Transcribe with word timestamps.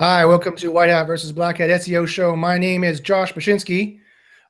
Hi, 0.00 0.26
welcome 0.26 0.56
to 0.56 0.72
White 0.72 0.90
Hat 0.90 1.06
versus 1.06 1.30
Black 1.30 1.58
Hat 1.58 1.70
SEO 1.70 2.04
show. 2.08 2.34
My 2.34 2.58
name 2.58 2.82
is 2.82 2.98
Josh 2.98 3.32
Bachynski. 3.32 4.00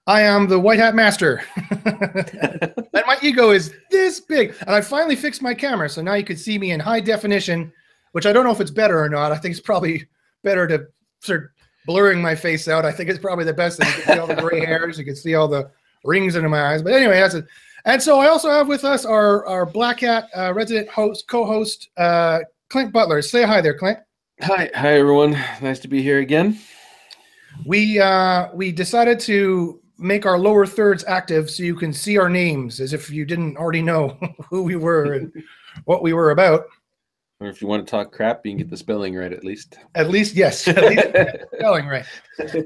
I 0.07 0.23
am 0.23 0.49
the 0.49 0.59
White 0.59 0.79
Hat 0.79 0.95
Master. 0.95 1.43
and 1.85 3.05
my 3.07 3.19
ego 3.21 3.51
is 3.51 3.75
this 3.91 4.21
big. 4.21 4.55
And 4.61 4.71
I 4.71 4.81
finally 4.81 5.17
fixed 5.17 5.43
my 5.43 5.53
camera. 5.53 5.91
So 5.91 6.01
now 6.01 6.15
you 6.15 6.25
can 6.25 6.39
see 6.39 6.59
me 6.59 6.71
in 6.71 6.81
high 6.81 7.01
definition, 7.01 7.71
which 8.13 8.25
I 8.25 8.33
don't 8.33 8.45
know 8.45 8.53
if 8.53 8.61
it's 8.63 8.71
better 8.71 8.99
or 8.99 9.11
not. 9.11 9.33
I 9.33 9.37
think 9.37 9.53
it's 9.53 9.61
probably 9.61 10.09
better 10.43 10.67
to 10.67 10.87
start 11.21 11.53
blurring 11.85 12.23
my 12.23 12.35
face 12.35 12.67
out. 12.67 12.87
I 12.87 12.93
think 12.93 13.11
it's 13.11 13.19
probably 13.19 13.45
the 13.45 13.53
best 13.53 13.79
thing. 13.79 13.89
You 13.89 14.03
can 14.03 14.15
see 14.15 14.19
all 14.21 14.27
the 14.27 14.37
gray 14.37 14.65
hairs. 14.65 14.99
You 14.99 15.05
can 15.05 15.15
see 15.15 15.35
all 15.35 15.47
the 15.47 15.71
rings 16.05 16.37
under 16.37 16.49
my 16.49 16.73
eyes. 16.73 16.81
But 16.81 16.95
anyway, 16.95 17.21
that's 17.21 17.35
it. 17.35 17.45
And 17.85 18.03
so 18.03 18.19
I 18.19 18.29
also 18.29 18.49
have 18.51 18.67
with 18.67 18.85
us 18.85 19.05
our, 19.05 19.45
our 19.45 19.67
Black 19.67 20.01
Hat 20.01 20.27
uh, 20.35 20.55
resident 20.55 20.89
host, 20.89 21.29
co-host, 21.29 21.91
uh, 21.99 22.39
Clint 22.71 22.95
Butler. 22.95 23.21
Say 23.21 23.43
hi 23.43 23.61
there, 23.61 23.77
Clint. 23.77 23.99
Hi, 24.41 24.69
hi 24.75 24.99
everyone. 24.99 25.39
Nice 25.63 25.79
to 25.79 25.89
be 25.89 26.03
here 26.03 26.19
again. 26.19 26.59
We 27.65 28.01
uh, 28.01 28.49
we 28.53 28.73
decided 28.73 29.21
to 29.21 29.81
make 29.97 30.27
our 30.27 30.39
lower 30.39 30.67
thirds 30.67 31.05
active 31.07 31.49
so 31.49 31.63
you 31.63 31.77
can 31.77 31.93
see 31.93 32.19
our 32.19 32.29
names 32.29 32.81
as 32.81 32.93
if 32.93 33.11
you 33.11 33.25
didn't 33.25 33.57
already 33.57 33.81
know 33.81 34.19
who 34.51 34.65
we 34.65 34.75
were 34.75 35.15
and 35.15 35.33
what 35.85 36.03
we 36.03 36.13
were 36.13 36.33
about. 36.33 36.67
Or 37.39 37.47
if 37.47 37.63
you 37.63 37.69
want 37.69 37.87
to 37.87 37.91
talk 37.91 38.11
crap, 38.11 38.45
you 38.45 38.51
can 38.51 38.59
get 38.59 38.71
the 38.71 38.77
spelling 38.77 39.15
right 39.15 39.33
at 39.33 39.45
least. 39.45 39.79
At 39.95 40.11
least, 40.11 40.35
yes, 40.35 40.67
at 40.69 40.83
least 40.83 41.07
spelling 41.55 41.87
right. 41.87 42.05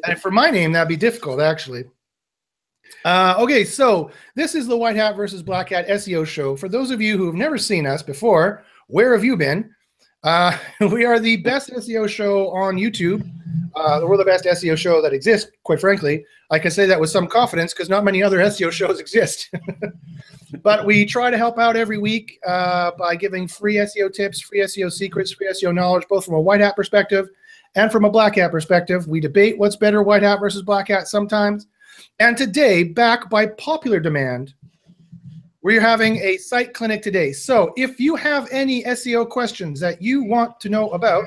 And 0.04 0.20
for 0.20 0.30
my 0.30 0.50
name, 0.50 0.72
that'd 0.72 0.88
be 0.88 0.96
difficult 0.96 1.38
actually. 1.38 1.84
Uh, 3.04 3.34
okay, 3.38 3.62
so 3.62 4.10
this 4.34 4.54
is 4.54 4.66
the 4.66 4.76
White 4.76 4.96
Hat 4.96 5.16
versus 5.16 5.42
Black 5.42 5.68
Hat 5.68 5.86
SEO 5.88 6.26
show. 6.26 6.56
For 6.56 6.70
those 6.70 6.90
of 6.90 7.02
you 7.02 7.18
who 7.18 7.26
have 7.26 7.34
never 7.34 7.58
seen 7.58 7.86
us 7.86 8.02
before, 8.02 8.64
where 8.86 9.12
have 9.12 9.22
you 9.22 9.36
been? 9.36 9.74
Uh, 10.24 10.56
we 10.92 11.04
are 11.04 11.18
the 11.18 11.36
best 11.38 11.70
SEO 11.70 12.08
show 12.08 12.50
on 12.50 12.76
YouTube. 12.76 13.28
Uh, 13.74 14.00
we're 14.04 14.16
the 14.16 14.24
best 14.24 14.44
SEO 14.44 14.76
show 14.76 15.00
that 15.02 15.12
exists, 15.12 15.50
quite 15.62 15.80
frankly. 15.80 16.24
I 16.50 16.58
can 16.58 16.70
say 16.70 16.86
that 16.86 16.98
with 16.98 17.10
some 17.10 17.26
confidence 17.26 17.72
because 17.72 17.88
not 17.88 18.04
many 18.04 18.22
other 18.22 18.38
SEO 18.50 18.72
shows 18.72 18.98
exist. 18.98 19.50
but 20.62 20.84
we 20.84 21.04
try 21.04 21.30
to 21.30 21.36
help 21.36 21.58
out 21.58 21.76
every 21.76 21.98
week 21.98 22.38
uh, 22.46 22.92
by 22.98 23.14
giving 23.14 23.46
free 23.46 23.76
SEO 23.76 24.12
tips, 24.12 24.40
free 24.40 24.60
SEO 24.60 24.90
secrets, 24.90 25.32
free 25.32 25.48
SEO 25.48 25.74
knowledge, 25.74 26.06
both 26.08 26.24
from 26.24 26.34
a 26.34 26.40
white 26.40 26.60
hat 26.60 26.76
perspective 26.76 27.28
and 27.74 27.92
from 27.92 28.04
a 28.04 28.10
black 28.10 28.36
hat 28.36 28.50
perspective. 28.50 29.06
We 29.06 29.20
debate 29.20 29.58
what's 29.58 29.76
better, 29.76 30.02
white 30.02 30.22
hat 30.22 30.40
versus 30.40 30.62
black 30.62 30.88
hat 30.88 31.06
sometimes. 31.06 31.66
And 32.18 32.36
today, 32.36 32.84
back 32.84 33.28
by 33.30 33.46
popular 33.46 34.00
demand, 34.00 34.54
we're 35.62 35.80
having 35.80 36.16
a 36.18 36.36
site 36.36 36.72
clinic 36.72 37.02
today. 37.02 37.32
So 37.32 37.72
if 37.76 37.98
you 37.98 38.16
have 38.16 38.48
any 38.50 38.84
SEO 38.84 39.28
questions 39.28 39.80
that 39.80 40.00
you 40.00 40.22
want 40.22 40.60
to 40.60 40.68
know 40.68 40.90
about, 40.90 41.24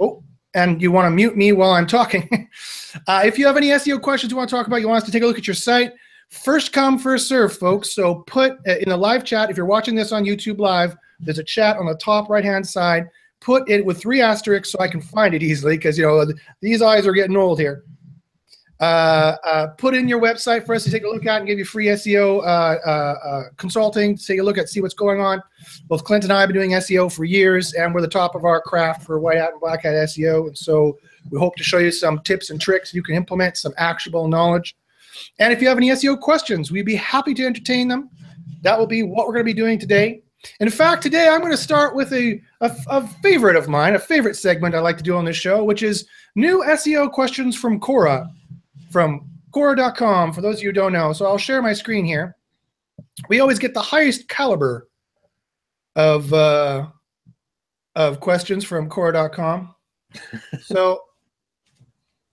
oh, 0.00 0.22
and 0.54 0.80
you 0.80 0.90
want 0.92 1.06
to 1.06 1.10
mute 1.10 1.36
me 1.36 1.52
while 1.52 1.72
I'm 1.72 1.86
talking, 1.86 2.48
uh, 3.06 3.22
if 3.24 3.38
you 3.38 3.46
have 3.46 3.56
any 3.56 3.68
SEO 3.68 4.00
questions 4.00 4.30
you 4.30 4.36
want 4.36 4.48
to 4.48 4.56
talk 4.56 4.66
about, 4.66 4.80
you 4.80 4.88
want 4.88 5.02
us 5.02 5.06
to 5.06 5.12
take 5.12 5.22
a 5.22 5.26
look 5.26 5.38
at 5.38 5.46
your 5.46 5.54
site, 5.54 5.92
first 6.30 6.72
come, 6.72 6.98
first 6.98 7.28
serve, 7.28 7.56
folks. 7.56 7.94
So 7.94 8.16
put 8.26 8.52
uh, 8.66 8.76
in 8.78 8.88
the 8.88 8.96
live 8.96 9.24
chat, 9.24 9.50
if 9.50 9.56
you're 9.56 9.66
watching 9.66 9.94
this 9.94 10.12
on 10.12 10.24
YouTube 10.24 10.58
Live, 10.58 10.96
there's 11.20 11.38
a 11.38 11.44
chat 11.44 11.76
on 11.76 11.86
the 11.86 11.96
top 11.96 12.28
right-hand 12.28 12.66
side. 12.66 13.08
Put 13.40 13.68
it 13.68 13.84
with 13.84 14.00
three 14.00 14.22
asterisks 14.22 14.70
so 14.70 14.78
I 14.80 14.88
can 14.88 15.02
find 15.02 15.34
it 15.34 15.42
easily 15.42 15.76
because, 15.76 15.98
you 15.98 16.06
know, 16.06 16.24
these 16.60 16.80
eyes 16.80 17.06
are 17.06 17.12
getting 17.12 17.36
old 17.36 17.60
here. 17.60 17.84
Uh, 18.80 19.36
uh, 19.44 19.66
put 19.78 19.94
in 19.94 20.08
your 20.08 20.20
website 20.20 20.66
for 20.66 20.74
us 20.74 20.82
to 20.82 20.90
take 20.90 21.04
a 21.04 21.08
look 21.08 21.24
at 21.26 21.38
and 21.38 21.46
give 21.46 21.58
you 21.58 21.64
free 21.64 21.86
SEO 21.86 22.44
uh, 22.44 23.42
consulting 23.56 24.16
to 24.16 24.26
take 24.26 24.40
a 24.40 24.42
look 24.42 24.58
at, 24.58 24.68
see 24.68 24.80
what's 24.80 24.94
going 24.94 25.20
on. 25.20 25.40
Both 25.86 26.04
Clint 26.04 26.24
and 26.24 26.32
I 26.32 26.40
have 26.40 26.48
been 26.48 26.56
doing 26.56 26.70
SEO 26.70 27.12
for 27.12 27.24
years, 27.24 27.74
and 27.74 27.94
we're 27.94 28.00
the 28.00 28.08
top 28.08 28.34
of 28.34 28.44
our 28.44 28.60
craft 28.60 29.04
for 29.04 29.18
white 29.20 29.38
hat 29.38 29.52
and 29.52 29.60
black 29.60 29.82
hat 29.82 29.94
SEO. 29.94 30.48
And 30.48 30.58
so 30.58 30.98
we 31.30 31.38
hope 31.38 31.54
to 31.56 31.62
show 31.62 31.78
you 31.78 31.92
some 31.92 32.20
tips 32.20 32.50
and 32.50 32.60
tricks 32.60 32.92
you 32.92 33.02
can 33.02 33.14
implement, 33.14 33.56
some 33.56 33.72
actionable 33.78 34.26
knowledge. 34.26 34.76
And 35.38 35.52
if 35.52 35.62
you 35.62 35.68
have 35.68 35.78
any 35.78 35.90
SEO 35.90 36.20
questions, 36.20 36.72
we'd 36.72 36.84
be 36.84 36.96
happy 36.96 37.32
to 37.34 37.46
entertain 37.46 37.86
them. 37.86 38.10
That 38.62 38.78
will 38.78 38.88
be 38.88 39.04
what 39.04 39.26
we're 39.26 39.34
going 39.34 39.46
to 39.46 39.52
be 39.52 39.54
doing 39.54 39.78
today. 39.78 40.22
In 40.60 40.68
fact, 40.68 41.02
today 41.02 41.28
I'm 41.28 41.40
going 41.40 41.52
to 41.52 41.56
start 41.56 41.94
with 41.94 42.12
a, 42.12 42.40
a, 42.60 42.70
a 42.88 43.06
favorite 43.22 43.56
of 43.56 43.68
mine, 43.68 43.94
a 43.94 43.98
favorite 43.98 44.34
segment 44.36 44.74
I 44.74 44.80
like 44.80 44.98
to 44.98 45.02
do 45.02 45.16
on 45.16 45.24
this 45.24 45.36
show, 45.36 45.64
which 45.64 45.82
is 45.82 46.06
new 46.34 46.62
SEO 46.66 47.10
questions 47.10 47.56
from 47.56 47.80
Quora 47.80 48.28
from 48.94 49.28
Quora.com, 49.52 50.32
for 50.32 50.40
those 50.40 50.58
of 50.58 50.62
you 50.62 50.68
who 50.68 50.72
don't 50.72 50.92
know. 50.92 51.12
So 51.12 51.26
I'll 51.26 51.36
share 51.36 51.60
my 51.60 51.72
screen 51.72 52.04
here. 52.04 52.36
We 53.28 53.40
always 53.40 53.58
get 53.58 53.74
the 53.74 53.82
highest 53.82 54.28
caliber 54.28 54.88
of 55.96 56.32
uh, 56.32 56.86
of 57.96 58.20
questions 58.20 58.64
from 58.64 58.88
Quora.com. 58.88 59.74
so 60.62 61.00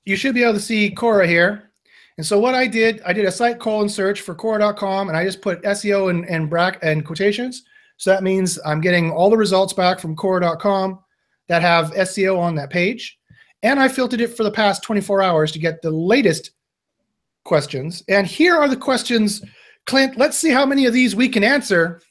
you 0.05 0.15
should 0.15 0.35
be 0.35 0.43
able 0.43 0.53
to 0.53 0.59
see 0.59 0.93
Quora 0.93 1.27
here. 1.27 1.71
And 2.17 2.25
so 2.25 2.39
what 2.39 2.53
I 2.53 2.67
did, 2.67 3.01
I 3.07 3.13
did 3.13 3.25
a 3.25 3.31
site 3.31 3.59
colon 3.59 3.89
search 3.89 4.21
for 4.21 4.35
Quora.com, 4.35 5.07
and 5.07 5.17
I 5.17 5.23
just 5.23 5.41
put 5.41 5.63
SEO 5.63 6.11
and 6.11 6.29
and, 6.29 6.47
brack 6.47 6.77
and 6.83 7.03
quotations. 7.03 7.63
So 7.97 8.11
that 8.11 8.21
means 8.21 8.59
I'm 8.63 8.81
getting 8.81 9.09
all 9.09 9.31
the 9.31 9.37
results 9.37 9.73
back 9.73 9.99
from 9.99 10.15
Quora.com 10.15 10.99
that 11.47 11.63
have 11.63 11.91
SEO 11.93 12.37
on 12.37 12.53
that 12.55 12.69
page. 12.69 13.17
And 13.63 13.79
I 13.79 13.87
filtered 13.87 14.21
it 14.21 14.35
for 14.35 14.43
the 14.43 14.51
past 14.51 14.83
24 14.83 15.21
hours 15.21 15.51
to 15.51 15.59
get 15.59 15.81
the 15.81 15.91
latest 15.91 16.51
questions. 17.43 18.03
And 18.07 18.25
here 18.25 18.55
are 18.55 18.67
the 18.67 18.75
questions, 18.75 19.43
Clint. 19.85 20.17
Let's 20.17 20.37
see 20.37 20.49
how 20.49 20.65
many 20.65 20.85
of 20.85 20.93
these 20.93 21.15
we 21.15 21.29
can 21.29 21.43
answer 21.43 22.01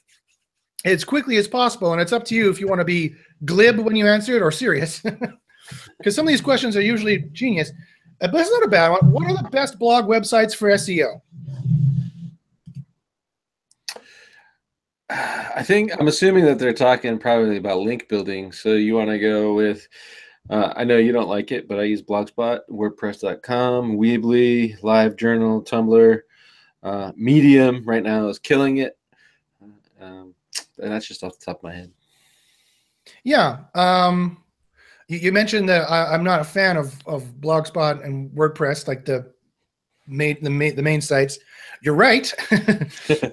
as 0.85 1.03
quickly 1.03 1.37
as 1.37 1.47
possible. 1.47 1.91
And 1.91 2.01
it's 2.01 2.13
up 2.13 2.25
to 2.25 2.35
you 2.35 2.49
if 2.49 2.59
you 2.59 2.67
want 2.67 2.79
to 2.79 2.85
be 2.85 3.15
glib 3.45 3.79
when 3.79 3.95
you 3.95 4.07
answer 4.07 4.35
it 4.35 4.41
or 4.41 4.51
serious. 4.51 5.03
Because 5.97 6.15
some 6.15 6.25
of 6.25 6.29
these 6.29 6.41
questions 6.41 6.75
are 6.75 6.81
usually 6.81 7.19
genius. 7.31 7.71
Uh, 8.19 8.27
but 8.27 8.41
it's 8.41 8.51
not 8.51 8.63
a 8.63 8.67
bad 8.67 8.89
one. 8.89 9.11
What 9.11 9.29
are 9.29 9.41
the 9.41 9.49
best 9.49 9.79
blog 9.79 10.05
websites 10.05 10.55
for 10.55 10.69
SEO? 10.69 11.21
I 15.09 15.63
think 15.63 15.91
I'm 15.99 16.07
assuming 16.07 16.45
that 16.45 16.57
they're 16.57 16.73
talking 16.73 17.17
probably 17.17 17.57
about 17.57 17.79
link 17.79 18.07
building. 18.07 18.51
So 18.51 18.73
you 18.73 18.95
want 18.95 19.09
to 19.09 19.19
go 19.19 19.53
with 19.53 19.87
uh, 20.49 20.73
I 20.75 20.83
know 20.83 20.97
you 20.97 21.11
don't 21.11 21.29
like 21.29 21.51
it, 21.51 21.67
but 21.67 21.79
I 21.79 21.83
use 21.83 22.01
Blogspot, 22.01 22.61
WordPress.com, 22.69 23.97
Weebly, 23.97 24.79
LiveJournal, 24.81 25.65
Tumblr, 25.65 26.19
uh, 26.83 27.11
Medium. 27.15 27.83
Right 27.85 28.03
now 28.03 28.27
is 28.27 28.39
killing 28.39 28.77
it, 28.77 28.97
um, 30.01 30.33
and 30.79 30.91
that's 30.91 31.07
just 31.07 31.23
off 31.23 31.37
the 31.39 31.45
top 31.45 31.57
of 31.57 31.63
my 31.63 31.73
head. 31.73 31.91
Yeah, 33.23 33.59
um, 33.75 34.43
you, 35.07 35.19
you, 35.19 35.31
mentioned 35.31 35.69
that 35.69 35.89
I, 35.89 36.13
am 36.13 36.23
not 36.23 36.41
a 36.41 36.45
fan 36.45 36.75
of 36.75 36.95
of 37.05 37.23
Blogspot 37.39 38.03
and 38.03 38.31
WordPress, 38.31 38.87
like 38.87 39.05
the 39.05 39.31
main 40.07 40.37
the 40.41 40.49
main 40.49 40.75
the 40.75 40.83
main 40.83 41.01
sites. 41.01 41.37
You're 41.83 41.95
right. 41.95 42.31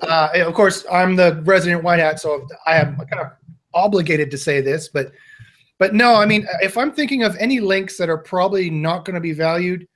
uh, 0.02 0.28
of 0.34 0.54
course, 0.54 0.84
I'm 0.90 1.16
the 1.16 1.42
resident 1.44 1.82
white 1.82 2.00
hat, 2.00 2.20
so 2.20 2.46
I 2.66 2.76
am 2.76 2.96
kind 2.96 3.20
of 3.20 3.32
obligated 3.74 4.30
to 4.30 4.38
say 4.38 4.60
this, 4.60 4.88
but 4.88 5.12
but 5.78 5.94
no, 5.94 6.16
I 6.16 6.26
mean, 6.26 6.46
if 6.60 6.76
I'm 6.76 6.92
thinking 6.92 7.22
of 7.22 7.36
any 7.36 7.60
links 7.60 7.96
that 7.98 8.10
are 8.10 8.18
probably 8.18 8.68
not 8.68 9.04
going 9.04 9.14
to 9.14 9.20
be 9.20 9.32
valued 9.32 9.86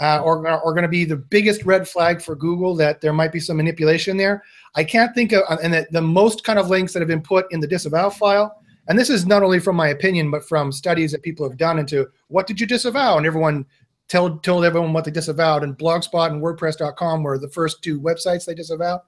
uh, 0.00 0.20
or 0.20 0.46
are 0.46 0.72
going 0.72 0.82
to 0.82 0.88
be 0.88 1.04
the 1.04 1.16
biggest 1.16 1.64
red 1.64 1.88
flag 1.88 2.22
for 2.22 2.36
Google 2.36 2.74
that 2.76 3.00
there 3.00 3.12
might 3.12 3.32
be 3.32 3.40
some 3.40 3.56
manipulation 3.56 4.16
there, 4.16 4.42
I 4.76 4.84
can't 4.84 5.14
think 5.14 5.32
of, 5.32 5.42
and 5.62 5.74
the, 5.74 5.86
the 5.90 6.00
most 6.00 6.44
kind 6.44 6.58
of 6.58 6.70
links 6.70 6.92
that 6.92 7.00
have 7.00 7.08
been 7.08 7.22
put 7.22 7.46
in 7.52 7.60
the 7.60 7.66
disavow 7.66 8.10
file, 8.10 8.56
and 8.88 8.98
this 8.98 9.10
is 9.10 9.26
not 9.26 9.42
only 9.42 9.60
from 9.60 9.76
my 9.76 9.88
opinion, 9.88 10.30
but 10.30 10.46
from 10.46 10.70
studies 10.70 11.10
that 11.12 11.22
people 11.22 11.48
have 11.48 11.58
done 11.58 11.78
into 11.78 12.06
what 12.28 12.46
did 12.46 12.60
you 12.60 12.66
disavow? 12.66 13.16
And 13.16 13.26
everyone 13.26 13.66
told, 14.08 14.44
told 14.44 14.64
everyone 14.64 14.92
what 14.92 15.04
they 15.04 15.10
disavowed, 15.10 15.64
and 15.64 15.76
Blogspot 15.76 16.30
and 16.30 16.42
WordPress.com 16.42 17.22
were 17.22 17.38
the 17.38 17.48
first 17.48 17.82
two 17.82 18.00
websites 18.00 18.44
they 18.44 18.54
disavowed 18.54 19.00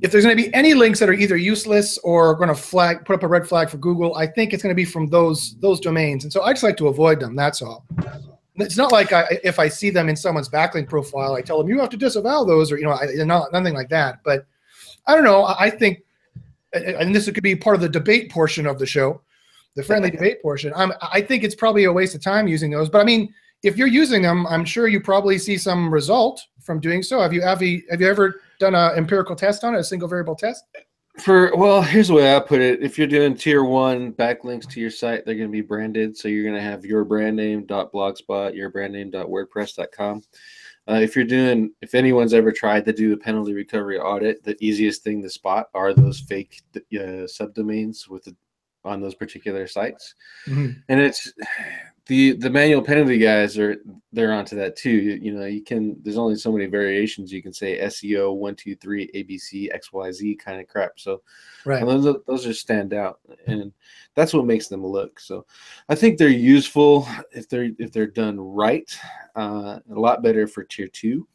if 0.00 0.10
there's 0.10 0.24
going 0.24 0.36
to 0.36 0.42
be 0.42 0.52
any 0.54 0.74
links 0.74 0.98
that 1.00 1.08
are 1.08 1.14
either 1.14 1.36
useless 1.36 1.98
or 1.98 2.34
going 2.34 2.48
to 2.48 2.54
flag 2.54 3.04
put 3.04 3.14
up 3.14 3.22
a 3.22 3.28
red 3.28 3.46
flag 3.46 3.70
for 3.70 3.78
Google, 3.78 4.14
I 4.16 4.26
think 4.26 4.52
it's 4.52 4.62
going 4.62 4.74
to 4.74 4.76
be 4.76 4.84
from 4.84 5.06
those 5.08 5.56
those 5.60 5.80
domains. 5.80 6.24
And 6.24 6.32
so 6.32 6.42
I 6.42 6.52
just 6.52 6.62
like 6.62 6.76
to 6.78 6.88
avoid 6.88 7.20
them. 7.20 7.36
That's 7.36 7.62
all. 7.62 7.84
It's 8.56 8.76
not 8.76 8.92
like 8.92 9.12
I, 9.12 9.38
if 9.42 9.58
I 9.58 9.68
see 9.68 9.90
them 9.90 10.08
in 10.08 10.16
someone's 10.16 10.48
backlink 10.48 10.88
profile, 10.88 11.34
I 11.34 11.40
tell 11.40 11.58
them 11.58 11.68
you 11.68 11.80
have 11.80 11.88
to 11.90 11.96
disavow 11.96 12.44
those, 12.44 12.70
or 12.70 12.76
you 12.76 12.84
know, 12.84 12.92
I, 12.92 13.06
not 13.24 13.52
nothing 13.52 13.74
like 13.74 13.88
that. 13.88 14.20
But 14.24 14.46
I 15.06 15.14
don't 15.14 15.24
know. 15.24 15.44
I 15.58 15.70
think, 15.70 16.02
and 16.74 17.14
this 17.14 17.30
could 17.30 17.42
be 17.42 17.56
part 17.56 17.76
of 17.76 17.80
the 17.82 17.88
debate 17.88 18.30
portion 18.30 18.66
of 18.66 18.78
the 18.78 18.86
show, 18.86 19.22
the 19.74 19.82
friendly 19.82 20.10
debate 20.10 20.42
portion. 20.42 20.72
I'm, 20.76 20.92
I 21.00 21.22
think 21.22 21.44
it's 21.44 21.54
probably 21.54 21.84
a 21.84 21.92
waste 21.92 22.14
of 22.14 22.22
time 22.22 22.46
using 22.46 22.70
those. 22.70 22.90
But 22.90 23.00
I 23.00 23.04
mean, 23.04 23.32
if 23.62 23.76
you're 23.78 23.88
using 23.88 24.22
them, 24.22 24.46
I'm 24.46 24.64
sure 24.64 24.86
you 24.86 25.00
probably 25.00 25.38
see 25.38 25.56
some 25.56 25.92
result 25.92 26.42
from 26.60 26.78
doing 26.78 27.02
so. 27.02 27.20
Have 27.20 27.32
you 27.32 27.40
have 27.42 27.62
you, 27.62 27.82
have 27.90 28.00
you 28.00 28.08
ever 28.08 28.41
done 28.62 28.74
an 28.74 28.96
empirical 28.96 29.36
test 29.36 29.64
on 29.64 29.74
it, 29.74 29.80
a 29.80 29.84
single 29.84 30.08
variable 30.08 30.36
test? 30.36 30.64
For 31.18 31.54
well, 31.54 31.82
here's 31.82 32.08
the 32.08 32.14
way 32.14 32.34
I 32.34 32.40
put 32.40 32.62
it. 32.62 32.82
If 32.82 32.96
you're 32.96 33.06
doing 33.06 33.36
tier 33.36 33.64
one 33.64 34.12
backlinks 34.14 34.66
to 34.70 34.80
your 34.80 34.90
site, 34.90 35.26
they're 35.26 35.34
going 35.34 35.48
to 35.48 35.52
be 35.52 35.60
branded. 35.60 36.16
So 36.16 36.28
you're 36.28 36.44
going 36.44 36.56
to 36.56 36.62
have 36.62 36.86
your 36.86 37.04
brand 37.04 37.36
name 37.36 37.66
blogspot, 37.66 38.54
your 38.54 38.70
brand 38.70 38.94
name 38.94 39.12
wordpress.com. 39.12 40.22
Uh, 40.88 40.94
if 40.94 41.14
you're 41.14 41.24
doing, 41.24 41.70
if 41.80 41.94
anyone's 41.94 42.34
ever 42.34 42.50
tried 42.50 42.84
to 42.86 42.92
do 42.92 43.12
a 43.12 43.16
penalty 43.16 43.52
recovery 43.52 43.98
audit, 43.98 44.42
the 44.42 44.56
easiest 44.64 45.04
thing 45.04 45.22
to 45.22 45.30
spot 45.30 45.68
are 45.74 45.92
those 45.92 46.20
fake 46.20 46.62
uh, 46.74 46.80
subdomains 47.28 48.08
with 48.08 48.24
the, 48.24 48.34
on 48.84 49.00
those 49.00 49.14
particular 49.14 49.66
sites, 49.66 50.14
mm-hmm. 50.46 50.72
and 50.88 51.00
it's 51.00 51.32
the 52.06 52.32
the 52.32 52.50
manual 52.50 52.82
penalty 52.82 53.16
guys 53.16 53.56
are 53.58 53.76
they're 54.12 54.32
onto 54.32 54.56
that 54.56 54.76
too. 54.76 54.90
You, 54.90 55.12
you, 55.14 55.32
know, 55.32 55.44
you 55.44 55.62
can 55.62 55.96
there's 56.02 56.18
only 56.18 56.34
so 56.34 56.50
many 56.50 56.66
variations 56.66 57.32
you 57.32 57.42
can 57.42 57.52
say 57.52 57.78
SEO 57.78 58.34
one 58.34 58.56
two 58.56 58.74
three 58.74 59.08
ABC 59.14 59.72
X 59.72 59.92
Y 59.92 60.10
Z 60.10 60.34
kind 60.36 60.60
of 60.60 60.66
crap. 60.66 60.98
So 60.98 61.22
right, 61.64 61.84
those 61.84 62.16
those 62.26 62.44
just 62.44 62.60
stand 62.60 62.92
out, 62.92 63.20
and 63.46 63.72
that's 64.14 64.34
what 64.34 64.46
makes 64.46 64.66
them 64.66 64.84
look. 64.84 65.20
So 65.20 65.46
I 65.88 65.94
think 65.94 66.18
they're 66.18 66.28
useful 66.28 67.06
if 67.30 67.48
they're 67.48 67.70
if 67.78 67.92
they're 67.92 68.06
done 68.06 68.40
right. 68.40 68.90
Uh, 69.36 69.78
a 69.90 69.98
lot 69.98 70.22
better 70.22 70.46
for 70.46 70.64
tier 70.64 70.88
two. 70.88 71.26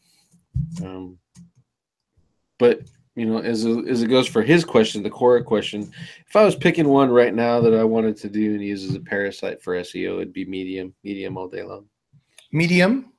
Um, 0.83 1.17
but 2.59 2.81
you 3.17 3.25
know, 3.25 3.39
as 3.39 3.65
as 3.65 4.03
it 4.03 4.09
goes 4.09 4.27
for 4.27 4.43
his 4.43 4.63
question, 4.63 5.01
the 5.01 5.09
Quora 5.09 5.43
question, 5.43 5.91
if 6.27 6.35
I 6.35 6.43
was 6.43 6.55
picking 6.55 6.87
one 6.87 7.09
right 7.09 7.33
now 7.33 7.59
that 7.61 7.73
I 7.73 7.83
wanted 7.83 8.15
to 8.17 8.29
do 8.29 8.53
and 8.53 8.63
use 8.63 8.83
as 8.83 8.93
a 8.93 8.99
parasite 8.99 9.59
for 9.59 9.73
SEO, 9.73 10.17
it'd 10.17 10.33
be 10.33 10.45
Medium, 10.45 10.93
Medium 11.03 11.35
all 11.35 11.47
day 11.47 11.63
long. 11.63 11.85
Medium. 12.51 13.11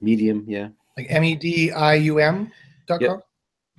Medium, 0.00 0.44
yeah. 0.48 0.70
Like 0.96 1.06
M 1.08 1.22
E 1.22 1.36
D 1.36 1.70
I 1.70 1.94
U 1.94 2.18
M 2.18 2.50
dot 2.88 3.00
com. 3.00 3.22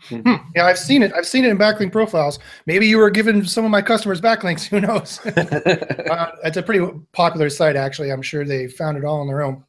Mm-hmm. 0.08 0.32
Hmm. 0.32 0.50
Yeah, 0.56 0.66
I've 0.66 0.80
seen 0.80 1.04
it. 1.04 1.12
I've 1.14 1.28
seen 1.28 1.44
it 1.44 1.50
in 1.50 1.58
backlink 1.58 1.92
profiles. 1.92 2.40
Maybe 2.66 2.88
you 2.88 2.98
were 2.98 3.10
giving 3.10 3.44
some 3.44 3.66
of 3.66 3.72
my 3.72 3.82
customers 3.82 4.22
backlinks. 4.22 4.66
Who 4.66 4.80
knows? 4.80 5.20
uh, 5.26 6.32
it's 6.46 6.56
a 6.56 6.64
pretty 6.64 6.90
popular 7.12 7.50
site, 7.50 7.76
actually. 7.76 8.12
I'm 8.14 8.22
sure 8.22 8.46
they 8.46 8.70
found 8.70 8.98
it 8.98 9.04
all 9.04 9.20
on 9.20 9.28
their 9.28 9.42
own. 9.42 9.66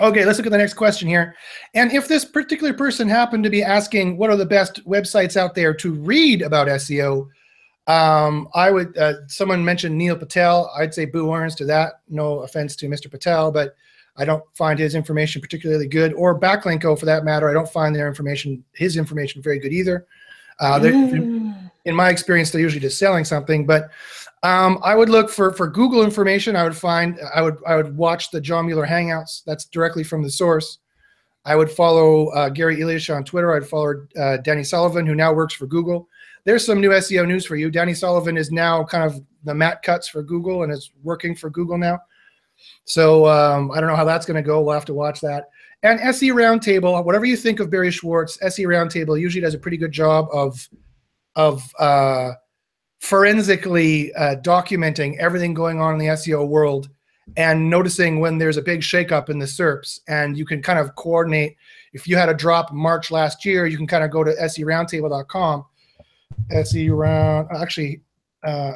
Okay, 0.00 0.24
let's 0.24 0.38
look 0.38 0.46
at 0.46 0.52
the 0.52 0.58
next 0.58 0.74
question 0.74 1.06
here. 1.06 1.34
And 1.74 1.92
if 1.92 2.08
this 2.08 2.24
particular 2.24 2.72
person 2.72 3.08
happened 3.08 3.44
to 3.44 3.50
be 3.50 3.62
asking 3.62 4.16
what 4.16 4.30
are 4.30 4.36
the 4.36 4.46
best 4.46 4.84
websites 4.86 5.36
out 5.36 5.54
there 5.54 5.74
to 5.74 5.92
read 5.92 6.40
about 6.40 6.68
SEO, 6.68 7.28
um, 7.86 8.48
I 8.54 8.70
would, 8.70 8.96
uh, 8.96 9.26
someone 9.26 9.64
mentioned 9.64 9.96
Neil 9.96 10.16
Patel. 10.16 10.72
I'd 10.78 10.94
say 10.94 11.04
Boo 11.04 11.32
Earns 11.32 11.54
to 11.56 11.66
that. 11.66 12.00
No 12.08 12.40
offense 12.40 12.74
to 12.76 12.88
Mr. 12.88 13.10
Patel, 13.10 13.52
but 13.52 13.74
I 14.16 14.24
don't 14.24 14.44
find 14.54 14.78
his 14.78 14.94
information 14.94 15.42
particularly 15.42 15.88
good, 15.88 16.12
or 16.14 16.38
Backlinko 16.38 16.98
for 16.98 17.06
that 17.06 17.24
matter. 17.24 17.50
I 17.50 17.54
don't 17.54 17.68
find 17.68 17.94
their 17.94 18.08
information, 18.08 18.64
his 18.72 18.96
information, 18.96 19.42
very 19.42 19.58
good 19.58 19.72
either. 19.72 20.06
Uh, 20.60 20.78
mm. 20.78 21.70
In 21.84 21.94
my 21.94 22.10
experience, 22.10 22.50
they're 22.50 22.60
usually 22.60 22.80
just 22.80 22.98
selling 22.98 23.24
something, 23.24 23.66
but 23.66 23.90
um, 24.42 24.78
I 24.82 24.94
would 24.94 25.08
look 25.08 25.30
for 25.30 25.52
for 25.52 25.68
Google 25.68 26.02
information. 26.02 26.56
I 26.56 26.64
would 26.64 26.76
find 26.76 27.18
I 27.34 27.42
would 27.42 27.58
I 27.66 27.76
would 27.76 27.96
watch 27.96 28.30
the 28.30 28.40
John 28.40 28.66
Mueller 28.66 28.86
Hangouts. 28.86 29.42
That's 29.44 29.66
directly 29.66 30.02
from 30.02 30.22
the 30.22 30.30
source. 30.30 30.78
I 31.44 31.56
would 31.56 31.70
follow 31.70 32.28
uh, 32.28 32.48
Gary 32.48 32.80
Illyes 32.80 33.10
on 33.10 33.24
Twitter. 33.24 33.54
I'd 33.54 33.66
follow 33.66 34.06
uh, 34.20 34.36
Danny 34.38 34.62
Sullivan, 34.62 35.06
who 35.06 35.14
now 35.14 35.32
works 35.32 35.54
for 35.54 35.66
Google. 35.66 36.08
There's 36.44 36.64
some 36.64 36.80
new 36.80 36.90
SEO 36.90 37.26
news 37.26 37.46
for 37.46 37.56
you. 37.56 37.70
Danny 37.70 37.94
Sullivan 37.94 38.36
is 38.36 38.50
now 38.50 38.84
kind 38.84 39.04
of 39.04 39.20
the 39.44 39.54
Matt 39.54 39.82
Cutts 39.82 40.08
for 40.08 40.22
Google 40.22 40.62
and 40.62 40.72
is 40.72 40.90
working 41.02 41.34
for 41.34 41.50
Google 41.50 41.78
now. 41.78 42.00
So 42.84 43.26
um, 43.26 43.70
I 43.72 43.80
don't 43.80 43.88
know 43.88 43.96
how 43.96 44.04
that's 44.04 44.26
going 44.26 44.36
to 44.36 44.46
go. 44.46 44.60
We'll 44.62 44.74
have 44.74 44.84
to 44.86 44.94
watch 44.94 45.20
that. 45.20 45.48
And 45.82 45.98
SE 46.00 46.30
Roundtable, 46.30 47.04
whatever 47.04 47.24
you 47.24 47.36
think 47.36 47.58
of 47.58 47.70
Barry 47.70 47.90
Schwartz, 47.90 48.38
SE 48.40 48.64
Roundtable 48.64 49.20
usually 49.20 49.42
does 49.42 49.54
a 49.54 49.58
pretty 49.58 49.76
good 49.76 49.92
job 49.92 50.28
of 50.32 50.68
of 51.34 51.62
uh, 51.78 52.32
forensically 53.02 54.14
uh, 54.14 54.36
documenting 54.36 55.18
everything 55.18 55.52
going 55.52 55.80
on 55.80 55.92
in 55.92 55.98
the 55.98 56.06
SEO 56.06 56.46
world 56.46 56.88
and 57.36 57.68
noticing 57.68 58.20
when 58.20 58.38
there's 58.38 58.56
a 58.56 58.62
big 58.62 58.80
shakeup 58.80 59.28
in 59.28 59.40
the 59.40 59.44
SERPs. 59.44 60.00
And 60.06 60.38
you 60.38 60.46
can 60.46 60.62
kind 60.62 60.78
of 60.78 60.94
coordinate. 60.94 61.56
If 61.92 62.06
you 62.06 62.16
had 62.16 62.28
a 62.28 62.34
drop 62.34 62.72
March 62.72 63.10
last 63.10 63.44
year, 63.44 63.66
you 63.66 63.76
can 63.76 63.88
kind 63.88 64.04
of 64.04 64.12
go 64.12 64.22
to 64.22 64.30
seroundtable.com. 64.30 65.64
SE 66.52 66.90
round, 66.90 67.48
actually, 67.56 68.02
uh, 68.44 68.74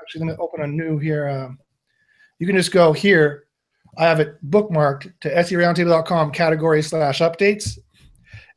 actually, 0.00 0.26
let 0.26 0.32
me 0.32 0.36
open 0.40 0.62
a 0.62 0.66
new 0.66 0.98
here. 0.98 1.28
Um, 1.28 1.60
you 2.40 2.48
can 2.48 2.56
just 2.56 2.72
go 2.72 2.92
here. 2.92 3.44
I 3.96 4.04
have 4.04 4.18
it 4.18 4.36
bookmarked 4.50 5.12
to 5.20 5.30
seroundtable.com 5.30 6.32
category 6.32 6.82
slash 6.82 7.20
updates. 7.20 7.78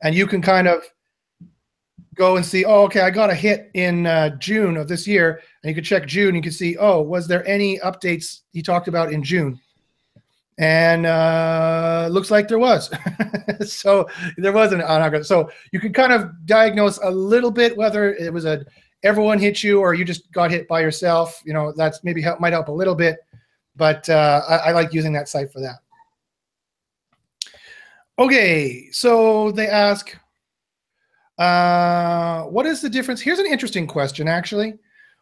And 0.02 0.16
you 0.16 0.26
can 0.26 0.42
kind 0.42 0.68
of 0.68 0.82
go 2.18 2.36
and 2.36 2.46
see, 2.46 2.66
oh, 2.66 2.84
okay, 2.84 3.02
I 3.02 3.10
got 3.10 3.30
a 3.30 3.36
hit 3.36 3.70
in 3.74 4.06
uh, 4.06 4.30
June 4.38 4.78
of 4.78 4.88
this 4.88 5.08
year, 5.08 5.42
and 5.64 5.70
you 5.70 5.76
could 5.76 5.86
check 5.86 6.06
June. 6.06 6.36
You 6.36 6.42
could 6.42 6.54
see, 6.54 6.76
oh, 6.78 7.02
was 7.02 7.28
there 7.28 7.48
any 7.48 7.80
updates 7.80 8.42
he 8.52 8.62
talked 8.62 8.88
about 8.88 9.14
in 9.14 9.24
June? 9.24 9.60
And 10.60 11.06
uh, 11.06 12.10
looks 12.12 12.32
like 12.32 12.48
there 12.48 12.60
was. 12.60 12.90
so 13.66 14.10
there 14.38 14.54
was 14.54 14.74
an 14.74 14.82
on 14.82 15.24
So 15.24 15.52
you 15.72 15.80
can 15.80 15.94
kind 15.94 16.12
of 16.12 16.32
diagnose 16.46 16.98
a 17.04 17.12
little 17.12 17.52
bit 17.52 17.78
whether 17.78 18.16
it 18.16 18.34
was 18.34 18.46
a 18.46 18.66
everyone 19.04 19.40
hit 19.40 19.64
you 19.64 19.80
or 19.80 19.94
you 19.94 20.04
just 20.04 20.32
got 20.32 20.50
hit 20.50 20.68
by 20.68 20.82
yourself. 20.82 21.42
You 21.46 21.54
know, 21.54 21.74
that's 21.76 22.04
maybe 22.04 22.22
help 22.22 22.40
might 22.40 22.54
help 22.54 22.70
a 22.70 22.72
little 22.72 22.96
bit, 22.96 23.18
but 23.76 24.10
uh, 24.10 24.42
I, 24.48 24.56
I 24.56 24.72
like 24.72 24.94
using 24.94 25.14
that 25.14 25.30
site 25.30 25.52
for 25.52 25.60
that. 25.62 25.78
Okay, 28.20 28.90
so 28.92 29.52
they 29.52 29.68
ask, 29.68 30.18
uh, 31.38 32.44
what 32.44 32.66
is 32.66 32.82
the 32.82 32.90
difference? 32.90 33.22
Here's 33.22 33.40
an 33.40 33.46
interesting 33.46 33.88
question, 33.88 34.28
actually. 34.28 34.76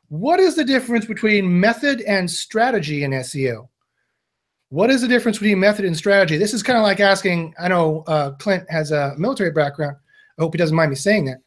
What 0.09 0.39
is 0.39 0.55
the 0.55 0.63
difference 0.63 1.05
between 1.05 1.59
method 1.59 2.01
and 2.01 2.29
strategy 2.29 3.03
in 3.03 3.11
SEO? 3.11 3.67
What 4.69 4.89
is 4.89 5.01
the 5.01 5.07
difference 5.07 5.37
between 5.37 5.59
method 5.59 5.85
and 5.85 5.95
strategy? 5.95 6.37
This 6.37 6.53
is 6.53 6.63
kind 6.63 6.77
of 6.77 6.83
like 6.83 6.99
asking, 6.99 7.53
I 7.59 7.67
know 7.67 8.03
uh, 8.07 8.31
Clint 8.31 8.69
has 8.69 8.91
a 8.91 9.15
military 9.17 9.51
background. 9.51 9.97
I 10.37 10.41
hope 10.41 10.53
he 10.53 10.57
doesn't 10.57 10.75
mind 10.75 10.89
me 10.89 10.95
saying 10.95 11.25
that. 11.25 11.37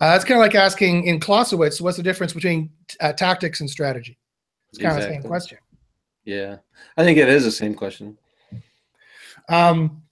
Uh, 0.00 0.14
it's 0.14 0.24
kind 0.24 0.38
of 0.38 0.44
like 0.44 0.54
asking 0.54 1.04
in 1.04 1.18
Clausewitz, 1.18 1.80
what's 1.80 1.96
the 1.96 2.02
difference 2.02 2.32
between 2.32 2.70
uh, 3.00 3.12
tactics 3.12 3.60
and 3.60 3.70
strategy? 3.70 4.18
It's 4.68 4.78
kind 4.78 4.94
exactly. 4.94 5.16
of 5.16 5.22
the 5.22 5.22
same 5.22 5.30
question. 5.30 5.58
Yeah, 6.24 6.56
I 6.96 7.04
think 7.04 7.18
it 7.18 7.28
is 7.28 7.44
the 7.44 7.50
same 7.50 7.74
question. 7.74 8.18
Um, 9.48 10.02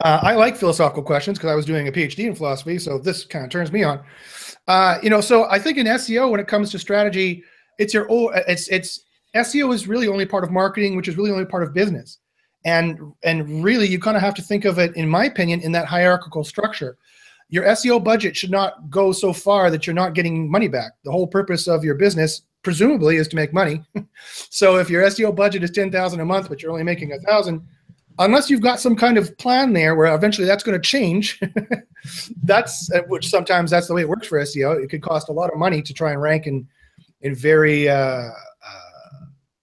uh, 0.00 0.20
I 0.22 0.34
like 0.34 0.56
philosophical 0.56 1.02
questions 1.02 1.38
because 1.38 1.50
I 1.50 1.54
was 1.54 1.66
doing 1.66 1.88
a 1.88 1.92
PhD 1.92 2.26
in 2.26 2.34
philosophy, 2.34 2.78
so 2.78 2.98
this 2.98 3.24
kind 3.24 3.44
of 3.44 3.50
turns 3.50 3.72
me 3.72 3.82
on. 3.82 4.02
Uh, 4.68 4.98
you 5.02 5.10
know, 5.10 5.20
so 5.20 5.48
I 5.50 5.58
think 5.58 5.78
in 5.78 5.86
SEO, 5.86 6.30
when 6.30 6.40
it 6.40 6.48
comes 6.48 6.70
to 6.72 6.78
strategy, 6.78 7.44
it's 7.78 7.94
your 7.94 8.06
it's 8.48 8.68
it's 8.68 9.04
SEO 9.34 9.72
is 9.74 9.86
really 9.86 10.08
only 10.08 10.26
part 10.26 10.44
of 10.44 10.50
marketing, 10.50 10.96
which 10.96 11.08
is 11.08 11.16
really 11.16 11.30
only 11.30 11.44
part 11.44 11.62
of 11.62 11.72
business, 11.72 12.18
and 12.64 12.98
and 13.22 13.62
really 13.62 13.86
you 13.86 13.98
kind 13.98 14.16
of 14.16 14.22
have 14.22 14.34
to 14.34 14.42
think 14.42 14.64
of 14.64 14.78
it, 14.78 14.94
in 14.96 15.08
my 15.08 15.24
opinion, 15.24 15.60
in 15.60 15.72
that 15.72 15.86
hierarchical 15.86 16.44
structure. 16.44 16.96
Your 17.48 17.64
SEO 17.64 18.02
budget 18.02 18.36
should 18.36 18.50
not 18.50 18.90
go 18.90 19.12
so 19.12 19.32
far 19.32 19.70
that 19.70 19.86
you're 19.86 19.94
not 19.94 20.14
getting 20.14 20.50
money 20.50 20.66
back. 20.66 20.92
The 21.04 21.12
whole 21.12 21.28
purpose 21.28 21.68
of 21.68 21.84
your 21.84 21.94
business, 21.94 22.42
presumably, 22.64 23.16
is 23.16 23.28
to 23.28 23.36
make 23.36 23.52
money. 23.52 23.84
so 24.50 24.78
if 24.78 24.90
your 24.90 25.04
SEO 25.04 25.34
budget 25.34 25.62
is 25.62 25.70
ten 25.70 25.92
thousand 25.92 26.20
a 26.20 26.24
month, 26.24 26.48
but 26.48 26.60
you're 26.60 26.72
only 26.72 26.82
making 26.82 27.12
a 27.12 27.20
thousand, 27.20 27.62
unless 28.18 28.48
you've 28.48 28.60
got 28.60 28.80
some 28.80 28.96
kind 28.96 29.18
of 29.18 29.36
plan 29.38 29.72
there 29.72 29.94
where 29.94 30.14
eventually 30.14 30.46
that's 30.46 30.62
going 30.62 30.80
to 30.80 30.88
change 30.88 31.40
that's 32.44 32.90
uh, 32.92 33.02
which 33.08 33.28
sometimes 33.28 33.70
that's 33.70 33.88
the 33.88 33.94
way 33.94 34.02
it 34.02 34.08
works 34.08 34.26
for 34.26 34.38
seo 34.40 34.82
it 34.82 34.88
could 34.88 35.02
cost 35.02 35.28
a 35.28 35.32
lot 35.32 35.50
of 35.52 35.58
money 35.58 35.82
to 35.82 35.92
try 35.92 36.12
and 36.12 36.20
rank 36.20 36.46
in 36.46 36.66
in 37.22 37.34
very 37.34 37.88
uh, 37.88 37.94
uh, 37.94 38.30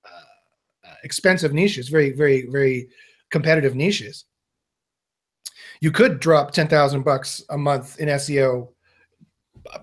uh, 0.06 0.94
expensive 1.04 1.54
niches 1.54 1.90
very 1.90 2.12
very 2.12 2.48
very 2.50 2.90
competitive 3.34 3.76
niches. 3.76 4.26
You 5.82 5.92
could 5.92 6.20
drop 6.20 6.52
10,000 6.52 7.02
bucks 7.04 7.44
a 7.50 7.58
month 7.58 8.00
in 8.00 8.08
seo 8.08 8.70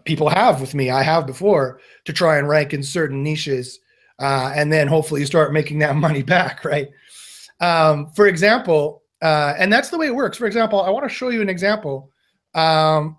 people 0.04 0.28
have 0.28 0.60
with 0.60 0.74
me 0.74 0.90
i 0.90 1.02
have 1.02 1.26
before 1.26 1.80
to 2.04 2.12
try 2.12 2.38
and 2.38 2.48
rank 2.48 2.72
in 2.72 2.82
certain 2.82 3.22
niches 3.22 3.80
uh, 4.18 4.52
and 4.54 4.70
then 4.70 4.86
hopefully 4.86 5.20
you 5.20 5.26
start 5.26 5.52
making 5.52 5.78
that 5.80 5.96
money 6.06 6.22
back 6.22 6.64
right 6.64 6.88
um, 7.60 8.10
for 8.12 8.26
example, 8.26 9.02
uh, 9.22 9.54
and 9.58 9.72
that's 9.72 9.90
the 9.90 9.98
way 9.98 10.06
it 10.06 10.14
works. 10.14 10.38
For 10.38 10.46
example, 10.46 10.80
I 10.82 10.90
want 10.90 11.08
to 11.08 11.14
show 11.14 11.28
you 11.28 11.42
an 11.42 11.48
example 11.48 12.10
um, 12.54 13.18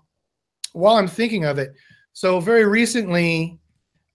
while 0.72 0.96
I'm 0.96 1.08
thinking 1.08 1.44
of 1.44 1.58
it. 1.58 1.72
So 2.12 2.40
very 2.40 2.66
recently, 2.66 3.58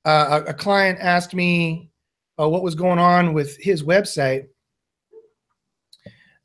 uh, 0.06 0.42
a, 0.46 0.50
a, 0.52 0.54
client 0.54 1.00
asked 1.02 1.34
me 1.34 1.90
uh, 2.40 2.48
what 2.48 2.62
was 2.62 2.76
going 2.76 3.00
on 3.00 3.34
with 3.34 3.58
his 3.58 3.84
website. 3.84 4.48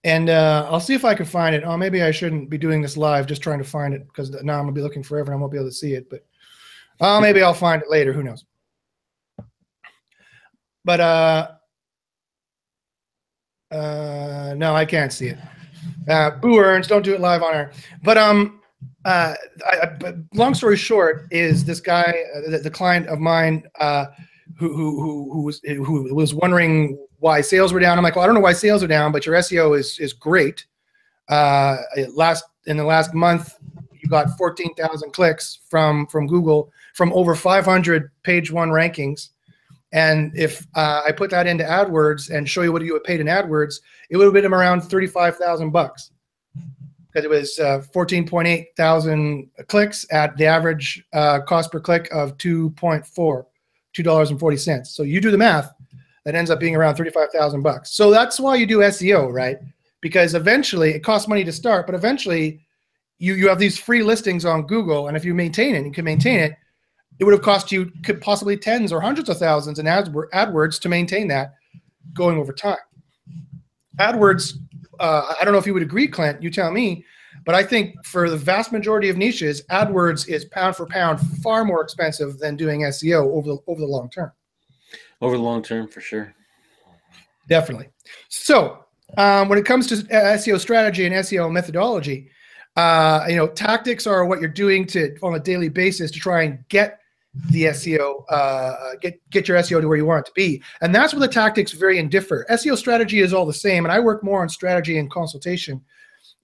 And 0.05 0.31
uh, 0.31 0.67
I'll 0.69 0.81
see 0.81 0.95
if 0.95 1.05
I 1.05 1.15
can 1.15 1.27
find 1.27 1.55
it. 1.55 1.63
Oh, 1.65 1.77
maybe 1.77 2.03
I 2.03 2.11
shouldn't 2.11 2.51
be 2.51 2.59
doing 2.59 2.83
this 2.83 2.97
live, 2.97 3.27
just 3.27 3.43
trying 3.43 3.59
to 3.59 3.65
find 3.65 3.95
it 3.95 4.05
because 4.07 4.31
now 4.43 4.59
I'm 4.59 4.65
gonna 4.65 4.73
be 4.73 4.81
looking 4.81 5.03
forever 5.03 5.31
and 5.31 5.39
I 5.39 5.41
won't 5.41 5.53
be 5.53 5.59
able 5.59 5.69
to 5.69 5.75
see 5.75 5.95
it. 5.95 6.11
But 6.11 6.25
uh, 7.01 7.21
maybe 7.21 7.43
I'll 7.43 7.55
find 7.55 7.83
it 7.83 7.91
later. 7.91 8.13
Who 8.13 8.25
knows? 8.25 8.45
But 10.85 11.61
uh, 13.73 14.55
no, 14.57 14.75
I 14.75 14.85
can't 14.85 15.13
see 15.13 15.29
it. 15.29 15.39
Uh, 16.09 16.31
Boo 16.31 16.59
Earns, 16.59 16.87
don't 16.87 17.03
do 17.03 17.15
it 17.15 17.21
live 17.21 17.43
on 17.43 17.55
air. 17.55 17.73
But 18.03 18.19
um, 18.19 18.61
uh, 19.05 19.35
I, 19.65 19.87
I, 20.05 20.15
long 20.35 20.55
story 20.55 20.77
short, 20.77 21.27
is 21.31 21.65
this 21.65 21.81
guy, 21.81 22.15
uh, 22.35 22.51
the, 22.51 22.59
the, 22.59 22.71
client 22.71 23.09
of 23.09 23.19
mine, 23.19 23.65
uh, 23.81 24.07
who, 24.57 24.75
who 24.75 25.01
who 25.01 25.33
who 25.33 25.43
was 25.43 25.61
who 25.65 26.15
was 26.15 26.35
wondering 26.35 26.99
why 27.19 27.41
sales 27.41 27.73
were 27.73 27.81
down. 27.81 27.99
I'm 27.99 28.05
like, 28.05 28.17
well, 28.17 28.25
I 28.25 28.27
don't 28.27 28.35
know 28.35 28.41
why 28.41 28.53
sales 28.53 28.83
are 28.83 28.89
down, 28.89 29.13
but 29.13 29.25
your 29.25 29.35
SEO 29.37 29.79
is 29.79 29.99
is 29.99 30.13
great. 30.13 30.67
Uh, 31.29 31.79
last 32.15 32.45
in 32.67 32.77
the 32.77 32.85
last 32.85 33.15
month, 33.15 33.55
you 33.93 34.09
got 34.09 34.37
14,000 34.37 35.13
clicks 35.13 35.61
from 35.71 36.07
from 36.07 36.27
Google 36.27 36.71
from 36.95 37.13
over 37.13 37.35
500 37.35 38.11
page 38.23 38.53
one 38.53 38.69
rankings 38.69 39.31
And 39.93 40.33
if 40.35 40.67
uh, 40.75 41.03
I 41.07 41.13
put 41.13 41.31
that 41.31 41.47
into 41.47 41.65
AdWords 41.65 42.31
and 42.31 42.49
show 42.49 42.63
you 42.63 42.73
what 42.73 42.83
you 42.83 42.95
would 42.95 43.05
paid 43.05 43.21
in 43.21 43.27
AdWords, 43.27 43.81
it 44.11 44.17
would 44.17 44.25
have 44.25 44.33
been 44.33 44.53
around 44.53 44.81
thirty-five 44.83 45.37
thousand 45.37 45.71
bucks 45.71 46.11
because 47.07 47.25
it 47.25 47.31
was 47.31 47.59
uh, 47.59 47.83
fourteen 47.93 48.27
point 48.27 48.49
eight 48.49 48.69
thousand 48.77 49.51
clicks 49.69 50.07
at 50.11 50.37
the 50.37 50.47
average 50.47 51.05
uh, 51.13 51.41
cost 51.41 51.71
per 51.71 51.79
click 51.79 52.09
of 52.11 52.37
two 52.39 52.71
point 52.71 53.07
four, 53.07 53.47
two 53.93 54.03
dollars 54.03 54.31
and 54.31 54.41
forty 54.41 54.57
cents. 54.57 54.97
So 54.97 55.03
you 55.03 55.21
do 55.21 55.31
the 55.31 55.39
math, 55.39 55.75
that 56.25 56.35
ends 56.35 56.51
up 56.51 56.61
being 56.61 56.77
around 56.77 56.97
thirty-five 56.97 57.31
thousand 57.31 57.63
bucks. 57.63 57.93
So 57.93 58.11
that's 58.11 58.41
why 58.41 58.57
you 58.57 58.67
do 58.67 58.79
SEO, 58.79 59.33
right? 59.33 59.59
Because 60.01 60.35
eventually 60.35 60.91
it 60.91 61.01
costs 61.01 61.29
money 61.29 61.45
to 61.45 61.53
start, 61.53 61.85
but 61.87 61.95
eventually 61.95 62.61
you 63.19 63.35
you 63.35 63.49
have 63.49 63.59
these 63.59 63.79
free 63.79 64.03
listings 64.03 64.45
on 64.45 64.67
Google, 64.67 65.09
and 65.09 65.17
if 65.17 65.25
you 65.25 65.35
maintain 65.35 65.75
it, 65.75 65.85
you 65.85 65.93
can 65.93 66.05
maintain 66.05 66.41
it. 66.41 66.55
It 67.19 67.25
would 67.25 67.33
have 67.33 67.43
cost 67.43 67.71
you 67.71 67.93
could 68.05 68.21
possibly 68.21 68.57
tens 68.57 68.93
or 68.93 69.01
hundreds 69.01 69.29
of 69.29 69.39
thousands 69.39 69.79
in 69.79 69.87
AdWords 69.87 70.81
to 70.81 70.89
maintain 70.89 71.29
that 71.29 71.55
going 72.15 72.39
over 72.39 72.53
time. 72.53 72.79
AdWords, 73.99 74.55
uh, 74.99 75.35
I 75.41 75.45
don't 75.45 75.53
know 75.53 75.59
if 75.59 75.67
you 75.67 75.75
would 75.75 75.83
agree, 75.83 76.09
Clint. 76.09 76.43
You 76.43 76.51
tell 76.51 76.73
me, 76.73 77.05
but 77.45 77.55
I 77.55 77.63
think 77.63 78.05
for 78.05 78.31
the 78.31 78.37
vast 78.37 78.73
majority 78.73 79.09
of 79.09 79.17
niches, 79.17 79.63
AdWords 79.71 80.29
is 80.29 80.45
pound 80.47 80.77
for 80.77 80.87
pound 80.87 81.21
far 81.43 81.65
more 81.65 81.83
expensive 81.83 82.39
than 82.39 82.57
doing 82.57 82.81
SEO 82.83 83.33
over 83.33 83.53
the 83.53 83.59
over 83.67 83.81
the 83.81 83.87
long 83.87 84.11
term. 84.11 84.33
Over 85.21 85.37
the 85.37 85.43
long 85.43 85.63
term, 85.63 85.89
for 85.89 86.01
sure. 86.01 86.35
Definitely. 87.49 87.89
So 88.29 88.85
um, 89.17 89.49
when 89.49 89.59
it 89.59 89.65
comes 89.65 89.87
to 89.89 89.97
SEO 89.97 90.59
strategy 90.59 91.07
and 91.07 91.15
SEO 91.15 91.51
methodology, 91.51 92.31
uh, 92.77 93.27
you 93.29 93.37
know, 93.37 93.49
tactics 93.49 94.07
are 94.07 94.25
what 94.25 94.41
you're 94.41 94.49
doing 94.49 94.87
to 94.87 95.17
on 95.23 95.35
a 95.35 95.41
daily 95.41 95.69
basis 95.69 96.11
to 96.13 96.19
try 96.19 96.43
and 96.43 96.65
get 96.69 97.01
the 97.51 97.65
SEO, 97.65 98.25
uh, 98.31 98.95
get 99.01 99.19
get 99.31 99.49
your 99.49 99.59
SEO 99.59 99.81
to 99.81 99.89
where 99.89 99.97
you 99.97 100.05
want 100.05 100.27
it 100.27 100.29
to 100.29 100.33
be, 100.35 100.63
and 100.83 100.95
that's 100.95 101.15
where 101.15 101.21
the 101.21 101.33
tactics 101.33 101.73
vary 101.73 101.99
and 101.99 102.11
differ. 102.11 102.47
SEO 102.51 102.77
strategy 102.77 103.21
is 103.21 103.33
all 103.33 103.47
the 103.47 103.53
same, 103.53 103.85
and 103.85 103.93
I 103.93 104.01
work 104.01 104.23
more 104.23 104.43
on 104.43 104.49
strategy 104.49 104.99
and 104.99 105.11
consultation. 105.11 105.81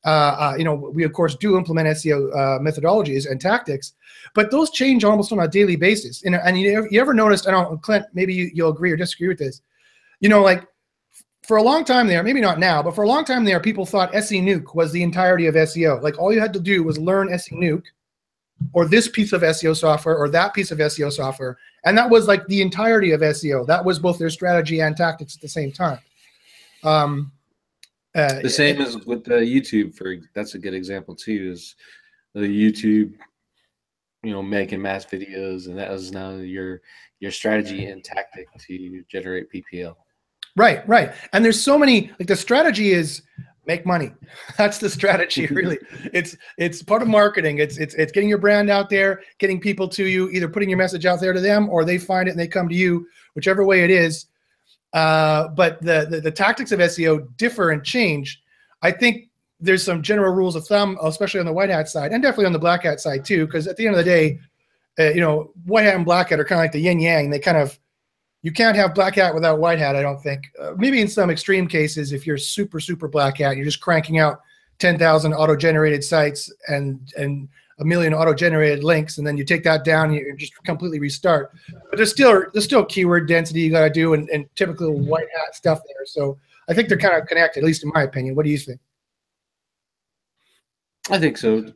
Uh, 0.05 0.09
uh, 0.09 0.55
you 0.57 0.65
know, 0.65 0.75
we 0.75 1.05
of 1.05 1.13
course 1.13 1.35
do 1.35 1.59
implement 1.59 1.89
SEO 1.89 2.33
uh, 2.33 2.59
methodologies 2.61 3.31
and 3.31 3.41
tactics, 3.41 3.95
but 4.35 4.51
those 4.51 4.71
change 4.71 5.05
almost 5.05 5.33
on 5.33 5.41
a 5.41 5.49
daily 5.49 5.77
basis. 5.77 6.25
And, 6.25 6.37
and 6.37 6.59
you, 6.59 6.87
you 6.91 7.01
ever 7.01 7.13
noticed? 7.13 7.49
I 7.49 7.51
don't, 7.51 7.83
Clint, 7.83 8.07
maybe 8.15 8.33
you, 8.33 8.51
you'll 8.55 8.71
agree 8.71 8.93
or 8.93 8.97
disagree 8.97 9.29
with 9.29 9.39
this. 9.39 9.61
You 10.21 10.29
know, 10.29 10.41
like 10.41 10.67
for 11.43 11.57
a 11.57 11.63
long 11.63 11.85
time 11.85 12.07
there, 12.07 12.23
maybe 12.23 12.41
not 12.41 12.59
now, 12.59 12.83
but 12.83 12.95
for 12.95 13.03
a 13.03 13.09
long 13.09 13.25
time 13.25 13.45
there, 13.45 13.61
people 13.61 13.85
thought 13.85 14.15
SE 14.15 14.41
Nuke 14.41 14.75
was 14.75 14.93
the 14.93 15.03
entirety 15.03 15.47
of 15.47 15.55
SEO. 15.55 16.01
Like 16.01 16.19
all 16.19 16.33
you 16.33 16.41
had 16.41 16.53
to 16.55 16.61
do 16.61 16.83
was 16.85 16.99
learn 16.99 17.33
SE 17.33 17.55
Nuke 17.55 17.85
or 18.73 18.87
this 18.87 19.09
piece 19.09 19.33
of 19.33 19.43
SEO 19.43 19.77
software 19.77 20.17
or 20.17 20.29
that 20.29 20.55
piece 20.55 20.71
of 20.71 20.79
SEO 20.79 21.13
software. 21.13 21.57
And 21.85 21.97
that 21.97 22.11
was 22.11 22.27
like 22.27 22.47
the 22.47 22.61
entirety 22.61 23.13
of 23.13 23.21
SEO. 23.21 23.67
That 23.67 23.85
was 23.85 23.99
both 23.99 24.19
their 24.19 24.31
strategy 24.31 24.81
and 24.81 24.97
tactics 24.97 25.35
at 25.35 25.41
the 25.41 25.49
same 25.49 25.73
time. 25.73 26.01
Um, 26.85 27.33
uh, 28.15 28.41
the 28.43 28.51
same 28.51 28.81
as 28.81 28.97
with 29.05 29.25
the 29.25 29.35
YouTube 29.35 29.95
for 29.95 30.17
that's 30.35 30.55
a 30.55 30.59
good 30.59 30.75
example 30.75 31.15
too 31.15 31.51
is 31.53 31.77
the 32.35 32.41
YouTube 32.41 33.15
you 34.23 34.33
know 34.33 34.43
making 34.43 34.81
mass 34.81 35.05
videos 35.05 35.67
and 35.67 35.79
that 35.79 35.91
was 35.91 36.11
now 36.11 36.31
your 36.33 36.81
your 37.21 37.31
strategy 37.31 37.87
and 37.87 38.03
tactic 38.03 38.47
to 38.67 39.05
generate 39.09 39.53
PPL. 39.53 39.97
Right, 40.57 40.87
right. 40.89 41.13
And 41.33 41.45
there's 41.45 41.61
so 41.61 41.79
many 41.79 42.11
like 42.19 42.27
the 42.27 42.37
strategy 42.37 42.93
is 42.93 43.23
make 43.69 43.87
money. 43.87 44.11
That's 44.57 44.79
the 44.79 44.91
strategy 44.91 45.47
really. 45.47 45.79
it's 46.13 46.37
it's 46.57 46.83
part 46.83 47.03
of 47.03 47.07
marketing. 47.07 47.59
It's 47.59 47.79
it's 47.79 47.95
it's 47.95 48.11
getting 48.11 48.29
your 48.29 48.39
brand 48.39 48.69
out 48.71 48.91
there, 48.91 49.23
getting 49.39 49.61
people 49.61 49.87
to 49.91 50.07
you, 50.07 50.29
either 50.31 50.49
putting 50.49 50.69
your 50.69 50.79
message 50.79 51.07
out 51.07 51.21
there 51.21 51.33
to 51.33 51.41
them 51.41 51.69
or 51.69 51.85
they 51.85 51.99
find 51.99 52.27
it 52.27 52.33
and 52.33 52.41
they 52.41 52.49
come 52.49 52.69
to 52.69 52.75
you, 52.75 53.07
whichever 53.35 53.65
way 53.65 53.85
it 53.85 53.91
is. 53.91 54.27
Uh, 54.95 55.49
but 55.49 55.81
the, 55.83 56.07
the 56.11 56.21
the 56.21 56.31
tactics 56.31 56.73
of 56.73 56.81
SEO 56.81 57.29
differ 57.37 57.71
and 57.71 57.85
change. 57.85 58.43
I 58.83 58.91
think 58.91 59.29
there's 59.61 59.85
some 59.85 60.03
general 60.03 60.33
rules 60.33 60.57
of 60.57 60.67
thumb, 60.67 60.99
especially 61.03 61.41
on 61.41 61.47
the 61.47 61.53
white 61.53 61.69
hat 61.69 61.89
side 61.89 62.13
and 62.13 62.23
definitely 62.23 62.47
on 62.47 62.53
the 62.53 62.59
black 62.59 62.85
hat 62.85 63.01
side 63.01 63.25
too, 63.25 63.45
because 63.47 63.67
at 63.67 63.77
the 63.77 63.87
end 63.87 63.97
of 63.97 64.05
the 64.05 64.11
day, 64.11 64.39
uh, 64.99 65.11
you 65.11 65.21
know, 65.21 65.53
white 65.67 65.85
hat 65.85 65.95
and 65.95 66.05
black 66.05 66.31
hat 66.31 66.41
are 66.41 66.45
kind 66.45 66.61
of 66.61 66.65
like 66.65 66.73
the 66.73 66.81
yin 66.81 67.01
yang. 67.01 67.29
They 67.29 67.39
kind 67.39 67.59
of 67.59 67.79
you 68.49 68.53
can't 68.53 68.77
have 68.77 68.95
black 68.95 69.17
hat 69.17 69.35
without 69.35 69.59
white 69.59 69.79
hat. 69.79 69.95
I 69.95 70.01
don't 70.01 70.23
think. 70.23 70.51
Uh, 70.59 70.73
maybe 70.79 71.03
in 71.03 71.09
some 71.09 71.29
extreme 71.29 71.69
cases, 71.69 72.15
if 72.15 72.27
you're 72.27 72.39
super 72.39 72.81
super 72.81 73.07
black 73.07 73.37
hat, 73.37 73.57
you're 73.57 73.65
just 73.67 73.83
cranking 73.83 74.19
out 74.19 74.41
ten 74.79 74.99
thousand 74.99 75.35
auto 75.35 75.55
generated 75.55 76.03
sites 76.03 76.51
and 76.69 77.13
and 77.19 77.47
a 77.79 77.85
million 77.85 78.15
auto 78.15 78.33
generated 78.33 78.83
links, 78.83 79.19
and 79.19 79.27
then 79.27 79.37
you 79.37 79.45
take 79.45 79.63
that 79.65 79.85
down 79.85 80.15
you 80.15 80.35
just 80.39 80.55
completely 80.65 80.99
restart. 80.99 81.53
But 81.91 81.99
there's 81.99 82.11
still 82.11 82.47
there's 82.55 82.65
still 82.65 82.87
keyword 82.87 83.29
density 83.29 83.61
you 83.61 83.71
got 83.71 83.85
to 83.85 83.91
do 83.91 84.15
and, 84.15 84.31
and 84.31 84.49
typical 84.57 84.99
white 84.99 85.29
hat 85.37 85.55
stuff 85.55 85.81
there. 85.87 86.07
So 86.07 86.39
I 86.71 86.73
think 86.73 86.89
they're 86.89 86.97
kind 86.97 87.21
of 87.21 87.29
connected, 87.29 87.61
at 87.61 87.67
least 87.67 87.85
in 87.85 87.91
my 87.95 88.05
opinion. 88.05 88.35
What 88.35 88.47
do 88.47 88.51
you 88.51 88.57
think? 88.57 88.81
I 91.11 91.19
think 91.19 91.37
so. 91.37 91.71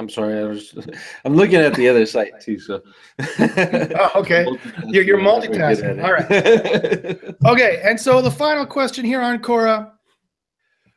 I'm 0.00 0.08
sorry. 0.08 0.38
I 0.38 0.44
was. 0.44 0.74
I'm 1.26 1.36
looking 1.36 1.56
at 1.56 1.74
the 1.74 1.86
other 1.86 2.06
site 2.06 2.40
too. 2.40 2.58
So. 2.58 2.82
oh, 3.38 4.10
okay. 4.16 4.46
You're, 4.86 5.04
you're 5.04 5.18
multitasking. 5.18 6.02
All 6.02 6.12
right. 6.14 7.34
okay. 7.46 7.82
And 7.84 8.00
so 8.00 8.22
the 8.22 8.30
final 8.30 8.64
question 8.64 9.04
here 9.04 9.20
on 9.20 9.40
Quora: 9.40 9.92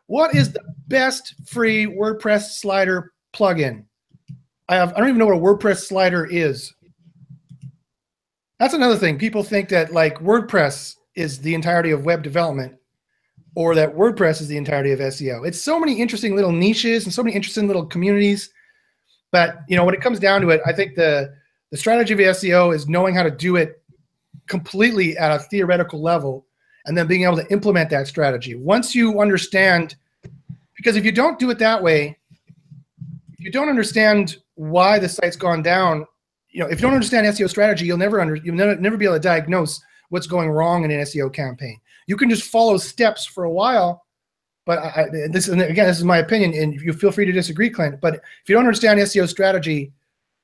What 0.07 0.33
is 0.33 0.53
the 0.53 0.63
best 0.87 1.35
free 1.45 1.85
WordPress 1.85 2.53
slider 2.53 3.11
plugin? 3.33 3.83
I 4.69 4.75
have. 4.75 4.93
I 4.93 4.99
don't 4.99 5.09
even 5.09 5.19
know 5.19 5.27
what 5.27 5.35
a 5.35 5.37
WordPress 5.37 5.85
slider 5.85 6.25
is. 6.25 6.73
That's 8.57 8.73
another 8.73 8.95
thing. 8.95 9.19
People 9.19 9.43
think 9.43 9.67
that 9.69 9.91
like 9.91 10.19
WordPress 10.19 10.95
is 11.15 11.41
the 11.41 11.53
entirety 11.53 11.91
of 11.91 12.05
web 12.05 12.23
development 12.23 12.75
or 13.55 13.75
that 13.75 13.93
WordPress 13.93 14.39
is 14.39 14.47
the 14.47 14.55
entirety 14.55 14.93
of 14.93 14.99
SEO. 14.99 15.45
It's 15.45 15.61
so 15.61 15.77
many 15.77 15.99
interesting 15.99 16.37
little 16.37 16.53
niches 16.53 17.03
and 17.03 17.13
so 17.13 17.21
many 17.21 17.35
interesting 17.35 17.67
little 17.67 17.85
communities 17.85 18.52
but 19.33 19.63
you 19.67 19.75
know, 19.75 19.83
when 19.83 19.95
it 19.95 19.99
comes 19.99 20.19
down 20.19 20.41
to 20.41 20.51
it, 20.51 20.61
I 20.65 20.71
think 20.71 20.95
the 20.95 21.33
the 21.71 21.77
strategy 21.77 22.13
of 22.13 22.19
SEO 22.19 22.73
is 22.73 22.87
knowing 22.87 23.15
how 23.15 23.23
to 23.23 23.31
do 23.31 23.55
it 23.55 23.81
completely 24.47 25.17
at 25.17 25.31
a 25.31 25.39
theoretical 25.39 25.99
level 25.99 26.45
and 26.85 26.95
then 26.95 27.07
being 27.07 27.23
able 27.23 27.37
to 27.37 27.51
implement 27.51 27.89
that 27.89 28.05
strategy. 28.05 28.53
Once 28.53 28.93
you 28.93 29.19
understand, 29.19 29.95
because 30.77 30.95
if 30.95 31.03
you 31.03 31.11
don't 31.11 31.39
do 31.39 31.49
it 31.49 31.57
that 31.57 31.81
way, 31.81 32.15
if 33.33 33.39
you 33.39 33.51
don't 33.51 33.69
understand 33.69 34.37
why 34.53 34.99
the 34.99 35.09
site's 35.09 35.35
gone 35.35 35.63
down, 35.63 36.05
you 36.51 36.59
know, 36.59 36.67
if 36.67 36.79
you 36.79 36.83
don't 36.83 36.93
understand 36.93 37.25
SEO 37.25 37.49
strategy, 37.49 37.85
you'll 37.85 37.97
never 37.97 38.21
under 38.21 38.35
you'll 38.35 38.55
never, 38.55 38.75
never 38.75 38.97
be 38.97 39.05
able 39.05 39.15
to 39.15 39.19
diagnose 39.19 39.81
what's 40.09 40.27
going 40.27 40.51
wrong 40.51 40.85
in 40.85 40.91
an 40.91 40.99
SEO 40.99 41.33
campaign. 41.33 41.79
You 42.05 42.17
can 42.17 42.29
just 42.29 42.43
follow 42.43 42.77
steps 42.77 43.25
for 43.25 43.45
a 43.45 43.51
while 43.51 44.05
but 44.65 44.79
I, 44.79 45.09
this 45.29 45.47
and 45.47 45.61
again, 45.61 45.87
this 45.87 45.97
is 45.97 46.03
my 46.03 46.19
opinion, 46.19 46.53
and 46.53 46.73
you 46.79 46.93
feel 46.93 47.11
free 47.11 47.25
to 47.25 47.31
disagree, 47.31 47.69
Clint. 47.69 47.99
But 47.99 48.15
if 48.15 48.47
you 48.47 48.55
don't 48.55 48.65
understand 48.65 48.99
SEO 48.99 49.27
strategy, 49.27 49.91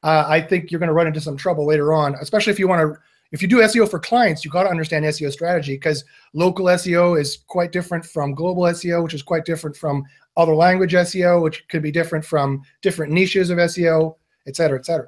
uh, 0.04 0.26
I 0.28 0.42
think 0.42 0.72
you're 0.72 0.80
going 0.80 0.88
to 0.88 0.94
run 0.94 1.08
into 1.08 1.22
some 1.22 1.38
trouble 1.38 1.66
later 1.66 1.94
on, 1.94 2.16
especially 2.16 2.52
if 2.52 2.60
you 2.60 2.68
want 2.68 2.82
to. 2.82 3.02
If 3.32 3.44
you 3.44 3.48
do 3.48 3.58
SEO 3.58 3.88
for 3.88 4.00
clients, 4.00 4.44
you 4.44 4.50
got 4.50 4.64
to 4.64 4.70
understand 4.70 5.06
SEO 5.06 5.32
strategy 5.32 5.76
because 5.76 6.04
local 6.34 6.66
SEO 6.66 7.20
is 7.20 7.38
quite 7.46 7.72
different 7.72 8.04
from 8.04 8.34
global 8.34 8.64
SEO, 8.64 9.04
which 9.04 9.14
is 9.14 9.22
quite 9.22 9.46
different 9.46 9.78
from 9.78 10.04
other 10.36 10.56
language 10.56 10.94
SEO, 10.94 11.44
which 11.44 11.68
could 11.68 11.84
be 11.84 11.92
different 11.92 12.26
from 12.26 12.64
different 12.82 13.12
niches 13.12 13.52
of 13.52 13.60
SEO, 13.60 14.16
et 14.48 14.56
cetera, 14.56 14.80
et 14.80 14.86
cetera. 14.86 15.08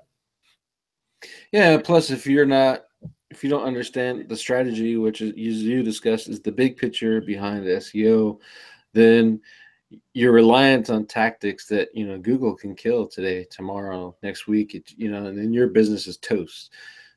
Yeah. 1.51 1.77
Plus, 1.83 2.11
if 2.11 2.27
you're 2.27 2.45
not, 2.45 2.83
if 3.31 3.43
you 3.43 3.49
don't 3.49 3.63
understand 3.63 4.29
the 4.29 4.37
strategy, 4.37 4.97
which 4.97 5.21
is 5.21 5.63
you 5.63 5.81
discussed, 5.81 6.29
is 6.29 6.41
the 6.41 6.51
big 6.51 6.77
picture 6.77 7.21
behind 7.21 7.65
SEO 7.65 8.39
then 8.93 9.41
you're 10.13 10.31
reliant 10.31 10.89
on 10.89 11.05
tactics 11.05 11.65
that 11.67 11.89
you 11.93 12.05
know 12.05 12.17
Google 12.17 12.55
can 12.55 12.75
kill 12.75 13.07
today, 13.07 13.45
tomorrow, 13.49 14.15
next 14.23 14.47
week. 14.47 14.75
It, 14.75 14.91
you 14.95 15.11
know, 15.11 15.25
and 15.25 15.37
then 15.37 15.53
your 15.53 15.67
business 15.67 16.07
is 16.07 16.17
toast. 16.17 16.73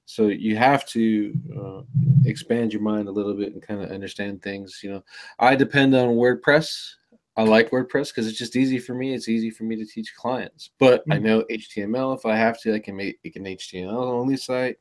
So 0.07 0.29
you 0.29 0.57
have 0.57 0.87
to 0.89 1.35
uh, 1.59 1.83
expand 2.27 2.73
your 2.73 2.83
mind 2.83 3.09
a 3.09 3.13
little 3.13 3.35
bit 3.35 3.55
and 3.55 3.63
kind 3.63 3.83
of 3.83 3.91
understand 3.91 4.43
things. 4.43 4.81
You 4.83 4.93
know, 4.93 5.05
I 5.39 5.57
depend 5.57 5.95
on 5.95 6.11
WordPress. 6.11 6.95
I 7.37 7.43
like 7.43 7.71
WordPress 7.71 8.09
because 8.09 8.29
it's 8.29 8.39
just 8.39 8.55
easy 8.55 8.79
for 8.79 8.95
me. 8.95 9.15
It's 9.15 9.29
easy 9.29 9.51
for 9.51 9.65
me 9.65 9.77
to 9.77 9.87
teach 9.87 10.15
clients. 10.15 10.71
But 10.79 11.01
mm-hmm. 11.03 11.13
I 11.13 11.19
know 11.19 11.45
HTML. 11.51 12.17
If 12.17 12.27
I 12.27 12.37
have 12.37 12.61
to, 12.63 12.75
I 12.75 12.81
can 12.81 12.97
make, 12.97 13.19
make 13.25 13.37
an 13.37 13.45
HTML 13.45 13.93
only 13.93 14.37
site. 14.37 14.77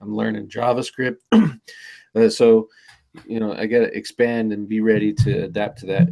I'm 0.00 0.14
learning 0.14 0.48
JavaScript. 0.48 1.18
uh, 2.14 2.28
so, 2.28 2.68
you 3.26 3.38
know, 3.38 3.54
I 3.54 3.66
got 3.66 3.78
to 3.78 3.96
expand 3.96 4.52
and 4.52 4.68
be 4.68 4.80
ready 4.80 5.12
to 5.14 5.44
adapt 5.44 5.78
to 5.80 5.86
that 5.86 6.08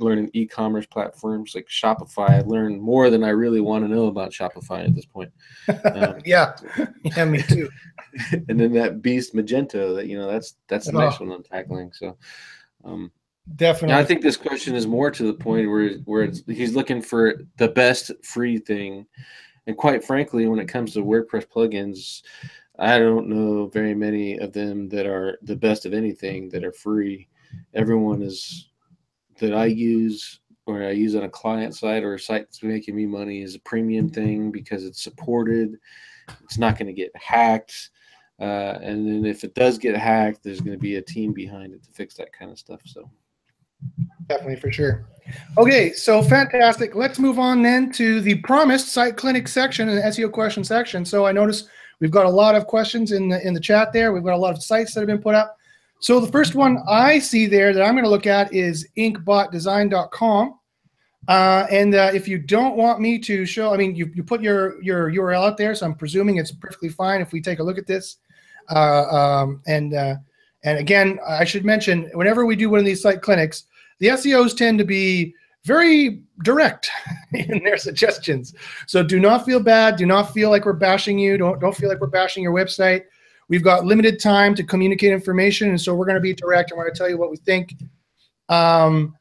learning 0.00 0.30
e-commerce 0.32 0.86
platforms 0.86 1.54
like 1.54 1.66
Shopify. 1.68 2.30
I 2.30 2.40
learned 2.42 2.80
more 2.80 3.10
than 3.10 3.22
I 3.24 3.30
really 3.30 3.60
want 3.60 3.84
to 3.84 3.88
know 3.88 4.06
about 4.06 4.32
Shopify 4.32 4.84
at 4.84 4.94
this 4.94 5.06
point. 5.06 5.30
Um, 5.84 6.16
yeah, 6.24 6.54
yeah, 7.04 7.24
me 7.24 7.42
too. 7.42 7.68
and 8.48 8.58
then 8.60 8.72
that 8.72 9.02
beast 9.02 9.34
Magento. 9.34 9.96
That 9.96 10.06
you 10.06 10.18
know, 10.18 10.30
that's 10.30 10.56
that's 10.68 10.86
the 10.86 10.96
oh. 10.96 11.00
next 11.00 11.20
one 11.20 11.32
I'm 11.32 11.42
tackling. 11.42 11.92
So, 11.92 12.16
um, 12.84 13.10
definitely. 13.56 13.96
I 13.96 14.04
think 14.04 14.22
this 14.22 14.36
question 14.36 14.74
is 14.74 14.86
more 14.86 15.10
to 15.10 15.24
the 15.24 15.34
point 15.34 15.68
where 15.70 15.94
where 16.04 16.30
he's 16.46 16.74
looking 16.74 17.02
for 17.02 17.42
the 17.56 17.68
best 17.68 18.10
free 18.22 18.58
thing, 18.58 19.06
and 19.66 19.76
quite 19.76 20.04
frankly, 20.04 20.46
when 20.46 20.58
it 20.58 20.68
comes 20.68 20.94
to 20.94 21.04
WordPress 21.04 21.46
plugins. 21.46 22.22
I 22.78 22.98
don't 22.98 23.28
know 23.28 23.66
very 23.66 23.94
many 23.94 24.38
of 24.38 24.54
them 24.54 24.88
that 24.88 25.04
are 25.04 25.38
the 25.42 25.54
best 25.54 25.84
of 25.84 25.92
anything 25.92 26.48
that 26.48 26.64
are 26.64 26.72
free. 26.72 27.28
Everyone 27.74 28.22
is 28.22 28.69
that 29.40 29.54
I 29.54 29.66
use 29.66 30.40
or 30.66 30.84
I 30.84 30.90
use 30.90 31.16
on 31.16 31.24
a 31.24 31.28
client 31.28 31.74
side 31.74 32.04
or 32.04 32.14
a 32.14 32.18
site 32.18 32.42
that's 32.42 32.62
making 32.62 32.94
me 32.94 33.06
money 33.06 33.42
is 33.42 33.54
a 33.54 33.60
premium 33.60 34.08
thing 34.08 34.50
because 34.50 34.84
it's 34.84 35.02
supported. 35.02 35.78
It's 36.44 36.58
not 36.58 36.78
going 36.78 36.86
to 36.86 36.92
get 36.92 37.10
hacked. 37.16 37.90
Uh, 38.40 38.78
and 38.82 39.06
then 39.06 39.26
if 39.26 39.44
it 39.44 39.54
does 39.54 39.78
get 39.78 39.96
hacked, 39.96 40.42
there's 40.42 40.60
going 40.60 40.76
to 40.76 40.80
be 40.80 40.96
a 40.96 41.02
team 41.02 41.32
behind 41.32 41.74
it 41.74 41.82
to 41.84 41.90
fix 41.92 42.14
that 42.14 42.32
kind 42.32 42.50
of 42.50 42.58
stuff. 42.58 42.80
So 42.84 43.10
definitely 44.28 44.56
for 44.56 44.70
sure. 44.70 45.06
Okay, 45.58 45.92
so 45.92 46.22
fantastic. 46.22 46.94
Let's 46.94 47.18
move 47.18 47.38
on 47.38 47.62
then 47.62 47.92
to 47.92 48.20
the 48.20 48.36
promised 48.36 48.88
site 48.88 49.16
clinic 49.16 49.48
section 49.48 49.88
and 49.88 49.98
the 49.98 50.02
SEO 50.02 50.32
question 50.32 50.64
section. 50.64 51.04
So 51.04 51.26
I 51.26 51.32
notice 51.32 51.68
we've 52.00 52.10
got 52.10 52.26
a 52.26 52.30
lot 52.30 52.54
of 52.54 52.66
questions 52.66 53.12
in 53.12 53.28
the 53.28 53.46
in 53.46 53.54
the 53.54 53.60
chat 53.60 53.92
there. 53.92 54.12
We've 54.12 54.24
got 54.24 54.34
a 54.34 54.38
lot 54.38 54.54
of 54.54 54.62
sites 54.62 54.94
that 54.94 55.00
have 55.00 55.06
been 55.06 55.22
put 55.22 55.34
up. 55.34 55.56
So 56.00 56.18
the 56.18 56.32
first 56.32 56.54
one 56.54 56.82
I 56.88 57.18
see 57.18 57.46
there 57.46 57.72
that 57.72 57.82
I'm 57.82 57.92
going 57.92 58.04
to 58.04 58.10
look 58.10 58.26
at 58.26 58.52
is 58.52 58.88
inkbotdesign.com. 58.96 60.58
Uh, 61.28 61.66
and 61.70 61.94
uh, 61.94 62.10
if 62.12 62.26
you 62.26 62.38
don't 62.38 62.76
want 62.76 63.00
me 63.00 63.18
to 63.18 63.44
show, 63.44 63.72
I 63.72 63.76
mean, 63.76 63.94
you, 63.94 64.10
you 64.14 64.24
put 64.24 64.40
your, 64.40 64.82
your 64.82 65.10
URL 65.10 65.46
out 65.46 65.56
there, 65.56 65.74
so 65.74 65.86
I'm 65.86 65.94
presuming 65.94 66.36
it's 66.36 66.50
perfectly 66.50 66.88
fine 66.88 67.20
if 67.20 67.32
we 67.32 67.40
take 67.40 67.58
a 67.58 67.62
look 67.62 67.78
at 67.78 67.86
this. 67.86 68.16
Uh, 68.74 69.02
um, 69.04 69.62
and 69.66 69.94
uh, 69.94 70.16
and 70.62 70.78
again, 70.78 71.18
I 71.26 71.44
should 71.44 71.64
mention, 71.64 72.10
whenever 72.14 72.44
we 72.44 72.56
do 72.56 72.68
one 72.68 72.80
of 72.80 72.84
these 72.84 73.00
site 73.00 73.22
clinics, 73.22 73.64
the 73.98 74.08
SEOs 74.08 74.56
tend 74.56 74.78
to 74.78 74.84
be 74.84 75.34
very 75.64 76.22
direct 76.42 76.90
in 77.32 77.62
their 77.64 77.78
suggestions. 77.78 78.54
So 78.86 79.02
do 79.02 79.20
not 79.20 79.44
feel 79.44 79.60
bad. 79.60 79.96
Do 79.96 80.06
not 80.06 80.34
feel 80.34 80.50
like 80.50 80.64
we're 80.64 80.72
bashing 80.74 81.18
you. 81.18 81.36
Don't 81.38 81.60
don't 81.60 81.76
feel 81.76 81.88
like 81.88 82.00
we're 82.00 82.08
bashing 82.08 82.42
your 82.42 82.52
website. 82.52 83.04
We've 83.50 83.64
got 83.64 83.84
limited 83.84 84.20
time 84.20 84.54
to 84.54 84.62
communicate 84.62 85.12
information, 85.12 85.70
and 85.70 85.80
so 85.80 85.92
we're 85.92 86.06
going 86.06 86.14
to 86.14 86.20
be 86.20 86.32
direct 86.32 86.70
we're 86.70 86.84
going 86.84 86.94
to 86.94 86.98
tell 86.98 87.10
you 87.10 87.18
what 87.18 87.32
we 87.32 87.36
think. 87.36 87.74
Um, 88.48 89.16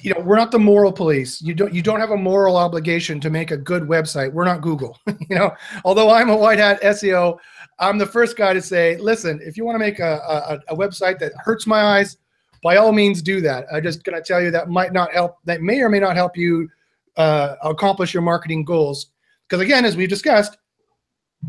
you 0.00 0.12
know, 0.12 0.20
we're 0.20 0.36
not 0.36 0.50
the 0.50 0.58
moral 0.58 0.90
police. 0.90 1.40
You 1.40 1.54
don't 1.54 1.72
you 1.72 1.80
don't 1.80 2.00
have 2.00 2.10
a 2.10 2.16
moral 2.16 2.56
obligation 2.56 3.20
to 3.20 3.30
make 3.30 3.52
a 3.52 3.56
good 3.56 3.84
website. 3.84 4.32
We're 4.32 4.44
not 4.44 4.62
Google. 4.62 4.98
you 5.06 5.36
know, 5.36 5.52
although 5.84 6.10
I'm 6.10 6.28
a 6.28 6.36
white 6.36 6.58
hat 6.58 6.82
SEO, 6.82 7.38
I'm 7.78 7.98
the 7.98 8.06
first 8.06 8.36
guy 8.36 8.52
to 8.52 8.60
say, 8.60 8.96
listen, 8.96 9.40
if 9.44 9.56
you 9.56 9.64
want 9.64 9.76
to 9.76 9.78
make 9.78 10.00
a, 10.00 10.60
a, 10.68 10.74
a 10.74 10.76
website 10.76 11.20
that 11.20 11.32
hurts 11.38 11.68
my 11.68 11.80
eyes, 11.80 12.16
by 12.64 12.78
all 12.78 12.90
means 12.90 13.22
do 13.22 13.40
that. 13.42 13.66
I'm 13.72 13.80
just 13.80 14.02
going 14.02 14.20
to 14.20 14.26
tell 14.26 14.42
you 14.42 14.50
that 14.50 14.68
might 14.68 14.92
not 14.92 15.12
help. 15.12 15.36
That 15.44 15.62
may 15.62 15.80
or 15.80 15.88
may 15.88 16.00
not 16.00 16.16
help 16.16 16.36
you 16.36 16.68
uh, 17.16 17.54
accomplish 17.62 18.12
your 18.12 18.24
marketing 18.24 18.64
goals. 18.64 19.12
Because 19.48 19.62
again, 19.62 19.84
as 19.84 19.96
we've 19.96 20.08
discussed, 20.08 20.58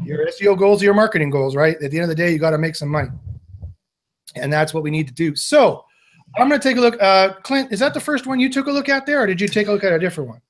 your 0.03 0.25
SEO 0.27 0.57
goals 0.57 0.81
are 0.81 0.85
your 0.85 0.93
marketing 0.93 1.29
goals, 1.29 1.55
right? 1.55 1.75
At 1.81 1.91
the 1.91 1.97
end 1.97 2.03
of 2.03 2.09
the 2.09 2.15
day, 2.15 2.31
you 2.31 2.39
got 2.39 2.51
to 2.51 2.57
make 2.57 2.75
some 2.75 2.89
money, 2.89 3.09
and 4.35 4.51
that's 4.51 4.73
what 4.73 4.83
we 4.83 4.91
need 4.91 5.07
to 5.07 5.13
do. 5.13 5.35
So 5.35 5.85
I'm 6.37 6.49
going 6.49 6.59
to 6.59 6.67
take 6.67 6.77
a 6.77 6.81
look. 6.81 7.01
Uh, 7.01 7.33
Clint, 7.43 7.71
is 7.71 7.79
that 7.79 7.93
the 7.93 7.99
first 7.99 8.27
one 8.27 8.39
you 8.39 8.49
took 8.49 8.67
a 8.67 8.71
look 8.71 8.89
at 8.89 9.05
there, 9.05 9.21
or 9.21 9.27
did 9.27 9.41
you 9.41 9.47
take 9.47 9.67
a 9.67 9.71
look 9.71 9.83
at 9.83 9.93
a 9.93 9.99
different 9.99 10.29
one? 10.29 10.41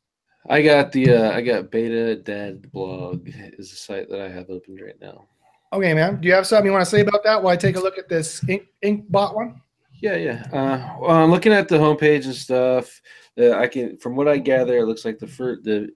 I 0.50 0.62
got 0.62 0.92
the 0.92 1.12
uh, 1.12 1.32
I 1.32 1.42
got 1.42 1.72
Beta 1.72 2.16
Dad 2.16 2.72
blog 2.72 3.28
is 3.58 3.70
the 3.70 3.76
site 3.76 4.10
that 4.10 4.22
I 4.22 4.30
have 4.30 4.50
opened 4.50 4.80
right 4.82 5.00
now. 5.02 5.26
Okay, 5.74 5.94
man. 5.94 6.22
Do 6.22 6.28
you 6.28 6.34
have 6.34 6.48
something 6.48 6.66
you 6.66 6.72
want 6.72 6.86
to 6.86 6.90
say 6.90 7.02
about 7.02 7.24
that? 7.26 7.44
While 7.44 7.52
I 7.52 7.58
take 7.58 7.76
a 7.76 7.82
look 7.82 7.98
at 7.98 8.08
this 8.08 8.42
Ink, 8.48 8.64
Inkbot 8.84 9.36
one. 9.36 9.62
Yeah, 10.02 10.16
yeah. 10.16 10.44
Uh, 10.54 10.98
well, 11.02 11.12
I'm 11.12 11.32
looking 11.32 11.52
at 11.52 11.68
the 11.68 11.78
homepage 11.78 12.26
and 12.26 12.36
stuff. 12.36 13.02
Uh, 13.38 13.54
I 13.54 13.68
can, 13.68 13.98
from 13.98 14.16
what 14.16 14.28
I 14.28 14.38
gather, 14.38 14.78
it 14.78 14.86
looks 14.86 15.06
like 15.06 15.20
the 15.20 15.28
fir- 15.28 15.60
the 15.62 15.90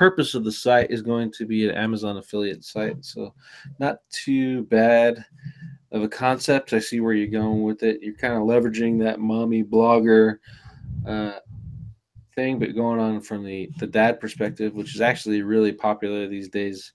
purpose 0.00 0.34
of 0.34 0.44
the 0.44 0.50
site 0.50 0.90
is 0.90 1.02
going 1.02 1.30
to 1.30 1.44
be 1.44 1.68
an 1.68 1.74
Amazon 1.74 2.16
affiliate 2.16 2.64
site. 2.64 3.04
So, 3.04 3.34
not 3.78 3.98
too 4.08 4.62
bad 4.62 5.22
of 5.92 6.02
a 6.02 6.08
concept. 6.08 6.72
I 6.72 6.78
see 6.78 7.00
where 7.00 7.12
you're 7.12 7.26
going 7.26 7.64
with 7.64 7.82
it. 7.82 8.00
You're 8.00 8.14
kind 8.14 8.32
of 8.32 8.44
leveraging 8.44 8.98
that 9.00 9.20
mommy 9.20 9.62
blogger 9.62 10.38
uh, 11.06 11.40
thing, 12.34 12.58
but 12.58 12.74
going 12.74 12.98
on 12.98 13.20
from 13.20 13.44
the 13.44 13.68
the 13.76 13.86
dad 13.86 14.20
perspective, 14.20 14.72
which 14.72 14.94
is 14.94 15.02
actually 15.02 15.42
really 15.42 15.70
popular 15.70 16.26
these 16.26 16.48
days. 16.48 16.94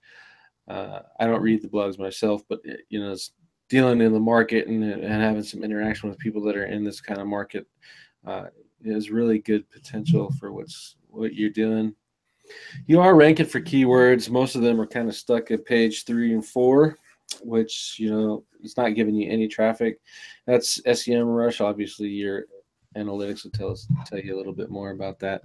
Uh, 0.68 1.02
I 1.20 1.28
don't 1.28 1.44
read 1.44 1.62
the 1.62 1.68
blogs 1.68 2.00
myself, 2.00 2.41
but 2.50 2.60
you 2.89 3.00
know, 3.00 3.12
it's 3.12 3.34
dealing 3.70 4.02
in 4.02 4.13
the 4.13 4.20
market 4.20 4.65
and, 4.65 4.84
and 4.84 5.22
having 5.22 5.44
some 5.44 5.63
interaction 5.63 6.10
with 6.10 6.18
people 6.18 6.41
that 6.41 6.58
are 6.58 6.65
in 6.65 6.84
this 6.84 7.02
kind 7.02 7.22
of 7.22 7.28
market 7.28 7.68
uh, 8.26 8.48
is 8.84 9.12
really 9.12 9.38
good 9.38 9.70
potential 9.70 10.34
for 10.39 10.52
what's 10.52 10.96
what 11.12 11.36
you're 11.36 11.52
doing. 11.52 11.94
You 12.88 13.02
are 13.02 13.16
ranking 13.16 13.46
for 13.46 13.62
keywords. 13.62 14.30
Most 14.30 14.56
of 14.56 14.62
them 14.62 14.80
are 14.80 14.88
kind 14.88 15.10
of 15.10 15.16
stuck 15.16 15.52
at 15.52 15.66
page 15.66 16.06
three 16.06 16.34
and 16.34 16.46
four, 16.46 16.98
which 17.42 17.96
you 18.00 18.12
know 18.12 18.44
it's 18.64 18.78
not 18.78 18.96
giving 18.96 19.16
you 19.16 19.30
any 19.30 19.48
traffic. 19.48 20.00
That's 20.46 20.82
SEMrush. 20.82 21.62
Obviously, 21.62 22.10
your 22.10 22.46
analytics 22.96 23.44
will 23.44 23.52
tell 23.52 23.72
us 23.72 23.88
tell 24.06 24.20
you 24.20 24.36
a 24.36 24.38
little 24.38 24.54
bit 24.54 24.70
more 24.70 24.92
about 24.92 25.20
that. 25.20 25.42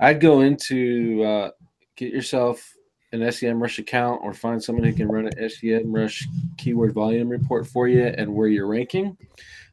I'd 0.00 0.20
go 0.20 0.40
into 0.40 1.22
uh, 1.24 1.50
get 1.96 2.12
yourself 2.12 2.72
an 3.12 3.20
SEMrush 3.20 3.78
account 3.78 4.20
or 4.24 4.32
find 4.32 4.62
someone 4.62 4.84
who 4.84 4.92
can 4.92 5.08
run 5.08 5.26
an 5.26 5.34
SEMrush 5.38 6.24
keyword 6.56 6.94
volume 6.94 7.28
report 7.28 7.66
for 7.66 7.86
you 7.86 8.04
and 8.04 8.32
where 8.32 8.48
you're 8.48 8.66
ranking 8.66 9.16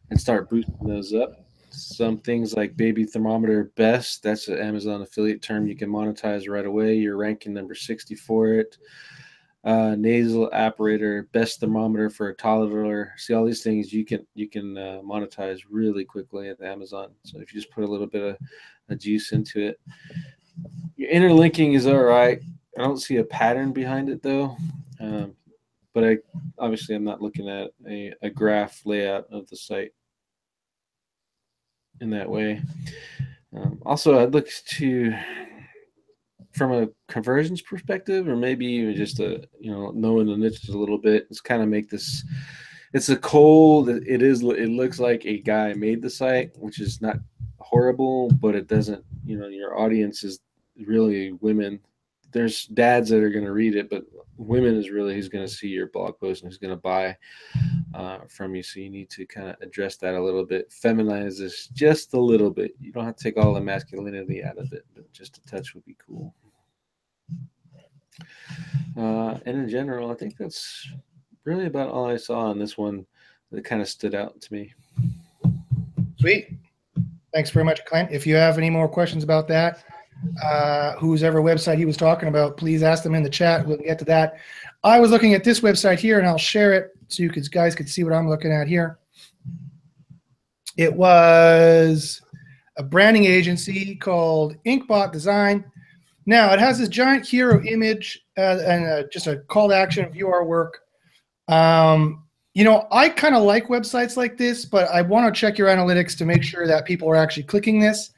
and 0.10 0.20
start 0.20 0.50
boosting 0.50 0.76
those 0.82 1.14
up. 1.14 1.49
Some 1.80 2.18
things 2.18 2.54
like 2.56 2.76
baby 2.76 3.06
thermometer 3.06 3.72
best, 3.76 4.22
that's 4.24 4.48
an 4.48 4.60
Amazon 4.60 5.02
affiliate 5.02 5.42
term 5.42 5.68
you 5.68 5.76
can 5.76 5.90
monetize 5.90 6.50
right 6.50 6.66
away. 6.66 6.96
You're 6.96 7.18
ranking 7.18 7.54
number 7.54 7.76
60 7.76 8.16
for 8.16 8.54
it. 8.54 8.78
Uh, 9.64 9.96
nasal 9.98 10.50
aspirator, 10.52 11.30
best 11.32 11.60
thermometer 11.60 12.10
for 12.10 12.30
a 12.30 12.36
toddler. 12.36 13.14
See 13.18 13.34
all 13.34 13.46
these 13.46 13.64
things 13.64 13.92
you 13.92 14.06
can 14.06 14.26
you 14.34 14.50
can 14.50 14.78
uh, 14.78 15.02
monetize 15.04 15.62
really 15.70 16.06
quickly 16.06 16.50
at 16.50 16.62
Amazon. 16.62 17.12
So 17.26 17.40
if 17.40 17.54
you 17.54 17.60
just 17.60 17.72
put 17.72 17.84
a 17.84 17.88
little 17.88 18.08
bit 18.08 18.24
of, 18.24 18.38
of 18.90 19.00
juice 19.00 19.34
into 19.34 19.60
it, 19.68 19.80
your 20.96 21.10
interlinking 21.10 21.74
is 21.74 21.88
all 21.88 22.04
right. 22.04 22.40
I 22.78 22.82
don't 22.82 23.02
see 23.02 23.18
a 23.18 23.24
pattern 23.24 23.74
behind 23.74 24.10
it 24.10 24.22
though. 24.22 24.56
Um, 25.02 25.36
but 25.94 26.04
I 26.04 26.18
obviously 26.58 26.96
I'm 26.96 27.04
not 27.04 27.22
looking 27.22 27.50
at 27.50 27.72
a, 27.88 28.14
a 28.22 28.30
graph 28.30 28.86
layout 28.86 29.26
of 29.32 29.48
the 29.50 29.58
site 29.58 29.92
in 32.02 32.10
that 32.12 32.30
way. 32.30 32.62
Um, 33.56 33.82
also, 33.86 34.20
I'd 34.20 34.34
look 34.34 34.48
to 34.78 35.14
from 36.54 36.72
a 36.74 36.90
conversions 37.08 37.62
perspective, 37.62 38.28
or 38.28 38.36
maybe 38.36 38.66
even 38.66 38.96
just 38.96 39.20
a 39.20 39.48
you 39.60 39.72
know 39.72 39.92
knowing 39.92 40.28
the 40.28 40.38
niches 40.38 40.70
a 40.70 40.78
little 40.78 40.98
bit. 40.98 41.28
It's 41.30 41.42
kind 41.42 41.62
of 41.62 41.70
make 41.70 41.90
this. 41.90 42.24
It's 42.94 43.10
a 43.10 43.18
cold. 43.18 43.90
It 43.90 44.22
is. 44.22 44.42
It 44.42 44.70
looks 44.70 45.00
like 45.00 45.26
a 45.26 45.42
guy 45.42 45.74
made 45.74 46.02
the 46.02 46.10
site, 46.10 46.52
which 46.58 46.80
is 46.80 47.02
not 47.02 47.18
horrible, 47.60 48.32
but 48.32 48.56
it 48.56 48.68
doesn't. 48.68 49.04
You 49.26 49.38
know, 49.38 49.48
your 49.48 49.80
audience 49.80 50.24
is 50.24 50.40
really 50.76 51.34
women 51.34 51.80
there's 52.32 52.66
dads 52.66 53.10
that 53.10 53.24
are 53.24 53.30
going 53.30 53.46
to 53.46 53.52
read 53.52 53.76
it, 53.76 53.90
but 53.90 54.04
women 54.38 54.76
is 54.76 54.90
really 54.90 55.16
who's 55.16 55.30
going 55.30 55.46
to 55.46 55.54
see 55.54 55.68
your 55.68 55.88
blog 55.88 56.20
post 56.20 56.42
and 56.42 56.52
who's 56.52 56.58
going 56.58 56.74
to 56.74 56.82
buy 56.82 57.16
uh, 57.94 58.20
from 58.28 58.56
you. 58.56 58.64
So 58.64 58.80
you 58.80 58.90
need 58.90 59.10
to 59.12 59.26
kind 59.26 59.50
of 59.50 59.56
address 59.62 59.98
that 59.98 60.16
a 60.16 60.24
little 60.24 60.46
bit, 60.46 60.70
feminize 60.70 61.40
this 61.40 61.68
just 61.68 62.14
a 62.14 62.20
little 62.20 62.52
bit. 62.52 62.76
You 62.80 62.92
don't 62.92 63.06
have 63.06 63.16
to 63.16 63.24
take 63.24 63.38
all 63.38 63.54
the 63.54 63.62
masculinity 63.62 64.44
out 64.44 64.58
of 64.58 64.72
it, 64.74 64.86
but 64.96 65.12
just 65.12 65.38
a 65.38 65.42
touch 65.46 65.74
would 65.74 65.86
be 65.86 65.98
cool. 66.06 66.34
Uh, 68.98 69.38
and 69.46 69.58
in 69.58 69.70
general, 69.70 70.12
I 70.12 70.16
think 70.16 70.38
that's 70.38 70.88
really 71.46 71.66
about 71.66 71.90
all 71.90 72.06
I 72.06 72.18
saw 72.18 72.50
on 72.50 72.60
this 72.60 72.78
one 72.78 73.06
that 73.52 73.64
kind 73.64 73.82
of 73.82 73.88
stood 73.88 74.14
out 74.14 74.40
to 74.42 74.54
me. 74.54 74.74
Sweet. 76.20 76.54
Thanks 77.34 77.50
very 77.52 77.64
much, 77.64 77.86
Clint. 77.86 78.12
If 78.12 78.28
you 78.28 78.36
have 78.36 78.58
any 78.58 78.70
more 78.70 78.88
questions 78.88 79.24
about 79.24 79.48
that, 79.48 79.84
uh, 80.44 80.94
whose 80.94 81.24
ever 81.24 81.42
website 81.42 81.78
he 81.78 81.86
was 81.86 81.96
talking 81.96 82.28
about, 82.28 82.58
please 82.58 82.84
ask 82.84 83.04
them 83.04 83.16
in 83.16 83.24
the 83.24 83.30
chat. 83.30 83.66
We'll 83.66 83.78
get 83.78 84.00
to 84.00 84.06
that. 84.06 84.38
I 84.84 85.00
was 85.00 85.12
looking 85.12 85.34
at 85.34 85.44
this 85.44 85.62
website 85.62 86.00
here, 86.00 86.20
and 86.20 86.28
I'll 86.28 86.38
share 86.38 86.74
it 86.74 86.98
so 87.10 87.24
you 87.24 87.30
guys 87.30 87.76
could 87.76 87.90
see 87.90 88.04
what 88.04 88.14
I'm 88.14 88.30
looking 88.30 88.52
at 88.52 88.68
here. 88.68 89.00
It 90.78 90.94
was 90.94 92.22
a 92.78 92.84
branding 92.84 93.26
agency 93.26 93.96
called 93.96 94.56
Inkbot 94.66 95.12
Design. 95.12 95.66
Now 96.26 96.54
it 96.54 96.60
has 96.60 96.80
this 96.80 96.88
giant 96.88 97.28
hero 97.28 97.62
image 97.66 98.26
uh, 98.38 98.60
and 98.66 98.86
uh, 98.86 99.04
just 99.12 99.28
a 99.28 99.38
call 99.38 99.70
to 99.70 99.76
action 99.76 100.10
view 100.10 100.30
our 100.30 100.46
work. 100.46 100.80
Um, 101.48 102.24
you 102.54 102.64
know, 102.64 102.88
I 102.92 103.10
kind 103.10 103.36
of 103.36 103.44
like 103.44 103.68
websites 103.68 104.16
like 104.16 104.38
this, 104.38 104.66
but 104.66 104.90
I 104.90 105.02
want 105.02 105.34
to 105.34 105.40
check 105.40 105.58
your 105.58 105.68
analytics 105.68 106.18
to 106.18 106.26
make 106.26 106.44
sure 106.44 106.68
that 106.68 106.86
people 106.86 107.10
are 107.10 107.16
actually 107.16 107.44
clicking 107.44 107.80
this 107.80 108.12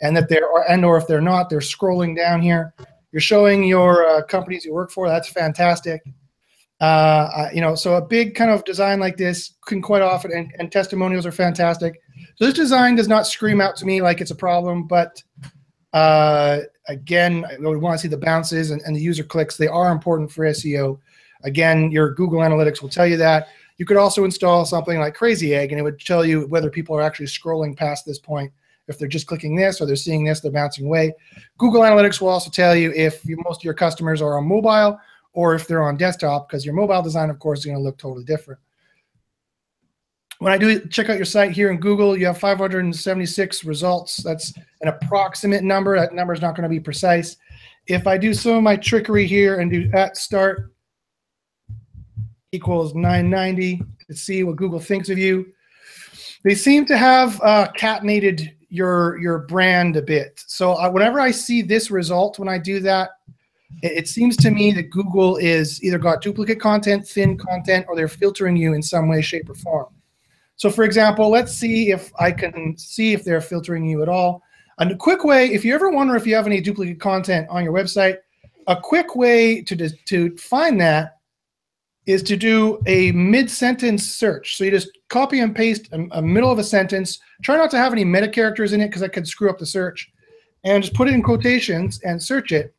and 0.00 0.16
that 0.16 0.28
they're 0.28 0.46
and 0.68 0.84
or 0.84 0.96
if 0.96 1.06
they're 1.06 1.20
not, 1.20 1.48
they're 1.48 1.60
scrolling 1.60 2.16
down 2.16 2.42
here. 2.42 2.74
You're 3.12 3.20
showing 3.20 3.64
your 3.64 4.06
uh, 4.06 4.22
companies 4.24 4.64
you 4.64 4.74
work 4.74 4.90
for. 4.90 5.08
That's 5.08 5.28
fantastic. 5.28 6.02
Uh, 6.80 7.48
you 7.52 7.60
know, 7.60 7.74
so 7.74 7.94
a 7.94 8.02
big 8.02 8.34
kind 8.34 8.50
of 8.50 8.64
design 8.64 9.00
like 9.00 9.16
this 9.16 9.54
can 9.66 9.80
quite 9.80 10.02
often, 10.02 10.32
and, 10.32 10.52
and 10.58 10.72
testimonials 10.72 11.24
are 11.24 11.32
fantastic. 11.32 12.00
So 12.36 12.46
this 12.46 12.54
design 12.54 12.96
does 12.96 13.08
not 13.08 13.26
scream 13.26 13.60
out 13.60 13.76
to 13.76 13.86
me 13.86 14.02
like 14.02 14.20
it's 14.20 14.32
a 14.32 14.36
problem, 14.36 14.86
but 14.86 15.22
uh, 15.92 16.60
again, 16.88 17.44
would 17.60 17.80
want 17.80 17.98
to 17.98 18.02
see 18.02 18.08
the 18.08 18.18
bounces 18.18 18.70
and, 18.72 18.82
and, 18.82 18.96
the 18.96 19.00
user 19.00 19.22
clicks. 19.22 19.56
They 19.56 19.68
are 19.68 19.92
important 19.92 20.30
for 20.30 20.44
SEO. 20.46 20.98
Again, 21.44 21.92
your 21.92 22.12
Google 22.14 22.40
Analytics 22.40 22.82
will 22.82 22.88
tell 22.88 23.06
you 23.06 23.16
that. 23.18 23.48
You 23.78 23.86
could 23.86 23.96
also 23.96 24.24
install 24.24 24.64
something 24.64 24.98
like 24.98 25.14
Crazy 25.14 25.54
Egg, 25.54 25.70
and 25.70 25.78
it 25.78 25.84
would 25.84 26.00
tell 26.00 26.24
you 26.24 26.46
whether 26.48 26.70
people 26.70 26.96
are 26.96 27.02
actually 27.02 27.26
scrolling 27.26 27.76
past 27.76 28.04
this 28.04 28.18
point. 28.18 28.52
If 28.88 28.98
they're 28.98 29.08
just 29.08 29.26
clicking 29.26 29.56
this 29.56 29.80
or 29.80 29.86
they're 29.86 29.96
seeing 29.96 30.24
this, 30.24 30.40
they're 30.40 30.52
bouncing 30.52 30.86
away. 30.86 31.14
Google 31.58 31.82
Analytics 31.82 32.20
will 32.20 32.28
also 32.28 32.50
tell 32.50 32.74
you 32.74 32.92
if 32.92 33.24
you, 33.24 33.36
most 33.44 33.60
of 33.60 33.64
your 33.64 33.74
customers 33.74 34.20
are 34.20 34.36
on 34.36 34.46
mobile 34.46 34.98
or 35.34 35.54
if 35.54 35.66
they're 35.66 35.82
on 35.82 35.96
desktop, 35.96 36.48
because 36.48 36.64
your 36.64 36.74
mobile 36.74 37.02
design, 37.02 37.28
of 37.28 37.38
course, 37.38 37.60
is 37.60 37.66
going 37.66 37.76
to 37.76 37.82
look 37.82 37.98
totally 37.98 38.24
different. 38.24 38.60
When 40.38 40.52
I 40.52 40.58
do 40.58 40.80
check 40.88 41.08
out 41.08 41.16
your 41.16 41.24
site 41.24 41.52
here 41.52 41.70
in 41.70 41.78
Google, 41.78 42.16
you 42.16 42.26
have 42.26 42.38
576 42.38 43.64
results. 43.64 44.16
That's 44.18 44.52
an 44.80 44.88
approximate 44.88 45.62
number. 45.62 45.98
That 45.98 46.14
number 46.14 46.32
is 46.32 46.40
not 46.40 46.56
going 46.56 46.64
to 46.64 46.68
be 46.68 46.80
precise. 46.80 47.36
If 47.86 48.06
I 48.06 48.16
do 48.16 48.32
some 48.34 48.56
of 48.56 48.62
my 48.62 48.76
trickery 48.76 49.26
here 49.26 49.60
and 49.60 49.70
do 49.70 49.90
at 49.92 50.16
start 50.16 50.72
equals 52.52 52.94
990 52.94 53.82
to 54.06 54.14
see 54.14 54.42
what 54.42 54.56
Google 54.56 54.80
thinks 54.80 55.08
of 55.08 55.18
you, 55.18 55.46
they 56.44 56.54
seem 56.54 56.84
to 56.86 56.96
have 56.96 57.40
uh, 57.42 57.68
catnated 57.76 58.54
your 58.68 59.18
your 59.18 59.38
brand 59.38 59.96
a 59.96 60.02
bit. 60.02 60.42
So 60.46 60.72
uh, 60.72 60.90
whenever 60.90 61.20
I 61.20 61.30
see 61.30 61.62
this 61.62 61.90
result, 61.90 62.38
when 62.38 62.48
I 62.48 62.58
do 62.58 62.80
that, 62.80 63.10
it, 63.82 64.08
seems 64.08 64.36
to 64.38 64.50
me 64.50 64.72
that 64.72 64.90
Google 64.90 65.36
is 65.36 65.82
either 65.82 65.98
got 65.98 66.22
duplicate 66.22 66.60
content, 66.60 67.06
thin 67.06 67.36
content, 67.36 67.86
or 67.88 67.96
they're 67.96 68.08
filtering 68.08 68.56
you 68.56 68.74
in 68.74 68.82
some 68.82 69.08
way, 69.08 69.20
shape, 69.20 69.48
or 69.48 69.54
form. 69.54 69.86
So 70.56 70.70
for 70.70 70.84
example, 70.84 71.30
let's 71.30 71.52
see 71.52 71.90
if 71.90 72.12
I 72.18 72.30
can 72.30 72.76
see 72.78 73.12
if 73.12 73.24
they're 73.24 73.40
filtering 73.40 73.86
you 73.86 74.02
at 74.02 74.08
all. 74.08 74.42
And 74.78 74.90
a 74.90 74.96
quick 74.96 75.24
way, 75.24 75.46
if 75.52 75.64
you 75.64 75.74
ever 75.74 75.90
wonder 75.90 76.16
if 76.16 76.26
you 76.26 76.34
have 76.34 76.46
any 76.46 76.60
duplicate 76.60 77.00
content 77.00 77.48
on 77.48 77.64
your 77.64 77.72
website, 77.72 78.18
a 78.66 78.76
quick 78.76 79.14
way 79.14 79.62
to, 79.62 79.90
to 80.06 80.36
find 80.36 80.80
that 80.80 81.18
is 82.06 82.22
to 82.22 82.36
do 82.36 82.80
a 82.86 83.12
mid-sentence 83.12 84.06
search. 84.06 84.56
So 84.56 84.64
you 84.64 84.70
just 84.70 84.90
copy 85.08 85.40
and 85.40 85.54
paste 85.54 85.88
a, 85.92 86.06
a, 86.12 86.22
middle 86.22 86.50
of 86.50 86.58
a 86.58 86.64
sentence. 86.64 87.18
Try 87.42 87.56
not 87.56 87.70
to 87.70 87.78
have 87.78 87.92
any 87.92 88.04
meta 88.04 88.28
characters 88.28 88.72
in 88.72 88.80
it 88.80 88.88
because 88.88 89.00
that 89.00 89.12
could 89.12 89.26
screw 89.26 89.48
up 89.48 89.58
the 89.58 89.66
search. 89.66 90.10
And 90.64 90.82
just 90.82 90.94
put 90.94 91.08
it 91.08 91.14
in 91.14 91.22
quotations 91.22 92.00
and 92.02 92.22
search 92.22 92.52
it. 92.52 92.74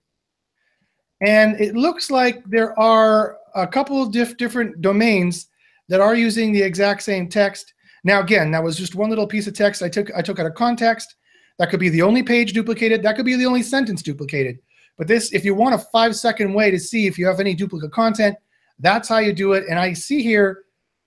And 1.21 1.59
it 1.59 1.75
looks 1.75 2.11
like 2.11 2.43
there 2.45 2.77
are 2.79 3.37
a 3.55 3.67
couple 3.67 4.01
of 4.01 4.11
diff 4.11 4.37
different 4.37 4.81
domains 4.81 5.47
that 5.87 6.01
are 6.01 6.15
using 6.15 6.51
the 6.51 6.61
exact 6.61 7.03
same 7.03 7.29
text. 7.29 7.73
Now, 8.03 8.19
again, 8.19 8.51
that 8.51 8.63
was 8.63 8.77
just 8.77 8.95
one 8.95 9.09
little 9.09 9.27
piece 9.27 9.47
of 9.47 9.53
text 9.53 9.81
I 9.81 9.89
took 9.89 10.11
I 10.15 10.21
took 10.21 10.39
out 10.39 10.45
of 10.45 10.55
context. 10.55 11.15
That 11.57 11.69
could 11.69 11.79
be 11.79 11.89
the 11.89 12.01
only 12.01 12.21
page 12.21 12.53
duplicated. 12.53 13.01
That 13.01 13.15
could 13.15 13.25
be 13.25 13.35
the 13.35 13.45
only 13.45 13.63
sentence 13.63 14.01
duplicated. 14.01 14.59
But 14.97 15.07
this, 15.07 15.33
if 15.33 15.43
you 15.43 15.55
want 15.55 15.75
a 15.75 15.79
five 15.91 16.15
second 16.15 16.53
way 16.53 16.71
to 16.71 16.79
see 16.79 17.07
if 17.07 17.17
you 17.17 17.25
have 17.27 17.39
any 17.39 17.53
duplicate 17.53 17.91
content, 17.91 18.35
that's 18.79 19.09
how 19.09 19.19
you 19.19 19.33
do 19.33 19.53
it. 19.53 19.65
And 19.69 19.79
I 19.79 19.93
see 19.93 20.21
here, 20.21 20.63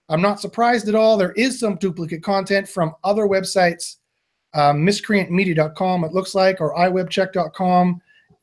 I'm 0.08 0.22
not 0.22 0.40
surprised 0.40 0.88
at 0.88 0.94
all. 0.94 1.16
There 1.16 1.32
is 1.32 1.58
some 1.58 1.76
duplicate 1.76 2.22
content 2.22 2.68
from 2.68 2.94
other 3.04 3.24
websites, 3.24 3.96
um, 4.54 4.78
miscreantmedia.com, 4.86 6.04
it 6.04 6.12
looks 6.12 6.34
like, 6.34 6.60
or 6.60 6.74
iwebcheck.com. 6.74 8.00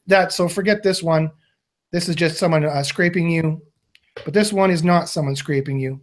That 0.07 0.31
so 0.31 0.47
forget 0.47 0.83
this 0.83 1.01
one. 1.01 1.31
This 1.95 2.09
is 2.09 2.17
just 2.17 2.35
someone 2.35 2.65
uh, 2.65 2.83
scraping 2.83 3.29
you, 3.29 3.61
but 4.25 4.33
this 4.33 4.51
one 4.51 4.69
is 4.69 4.83
not 4.83 5.07
someone 5.07 5.33
scraping 5.33 5.79
you. 5.79 6.01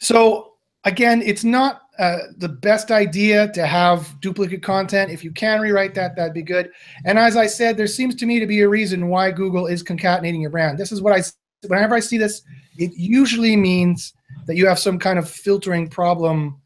So 0.00 0.54
again, 0.84 1.20
it's 1.20 1.44
not 1.44 1.82
uh, 1.98 2.20
the 2.38 2.48
best 2.48 2.90
idea 2.90 3.52
to 3.52 3.66
have 3.66 4.18
duplicate 4.22 4.62
content. 4.62 5.10
If 5.10 5.22
you 5.22 5.30
can 5.30 5.60
rewrite 5.60 5.94
that, 5.96 6.16
that'd 6.16 6.32
be 6.32 6.40
good. 6.40 6.70
And 7.04 7.18
as 7.18 7.36
I 7.36 7.46
said, 7.46 7.76
there 7.76 7.86
seems 7.86 8.14
to 8.14 8.24
me 8.24 8.40
to 8.40 8.46
be 8.46 8.62
a 8.62 8.68
reason 8.70 9.08
why 9.08 9.30
Google 9.30 9.66
is 9.66 9.82
concatenating 9.82 10.40
your 10.40 10.48
brand. 10.48 10.78
This 10.78 10.90
is 10.90 11.02
what 11.02 11.12
I, 11.12 11.22
whenever 11.68 11.94
I 11.94 12.00
see 12.00 12.16
this, 12.16 12.40
it 12.78 12.92
usually 12.94 13.56
means 13.56 14.14
that 14.46 14.56
you 14.56 14.66
have 14.66 14.78
some 14.78 14.98
kind 14.98 15.18
of 15.18 15.28
filtering 15.28 15.86
problem 15.86 16.62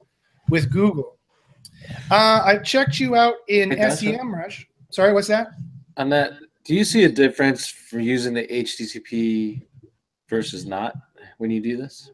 with 0.49 0.71
Google. 0.71 1.19
Uh, 2.09 2.41
I 2.45 2.59
checked 2.59 3.01
you 3.01 3.17
out 3.17 3.35
in 3.49 3.71
SEMrush. 3.71 4.65
Sorry, 4.93 5.13
what's 5.13 5.27
that? 5.27 5.49
On 5.97 6.09
that, 6.11 6.35
do 6.65 6.75
you 6.75 6.85
see 6.85 7.05
a 7.05 7.09
difference 7.09 7.69
for 7.69 8.01
using 8.01 8.35
the 8.35 8.47
HTTP 8.47 9.63
versus 10.29 10.65
not 10.67 10.95
when 11.39 11.51
you 11.51 11.61
do 11.61 11.77
this? 11.77 12.11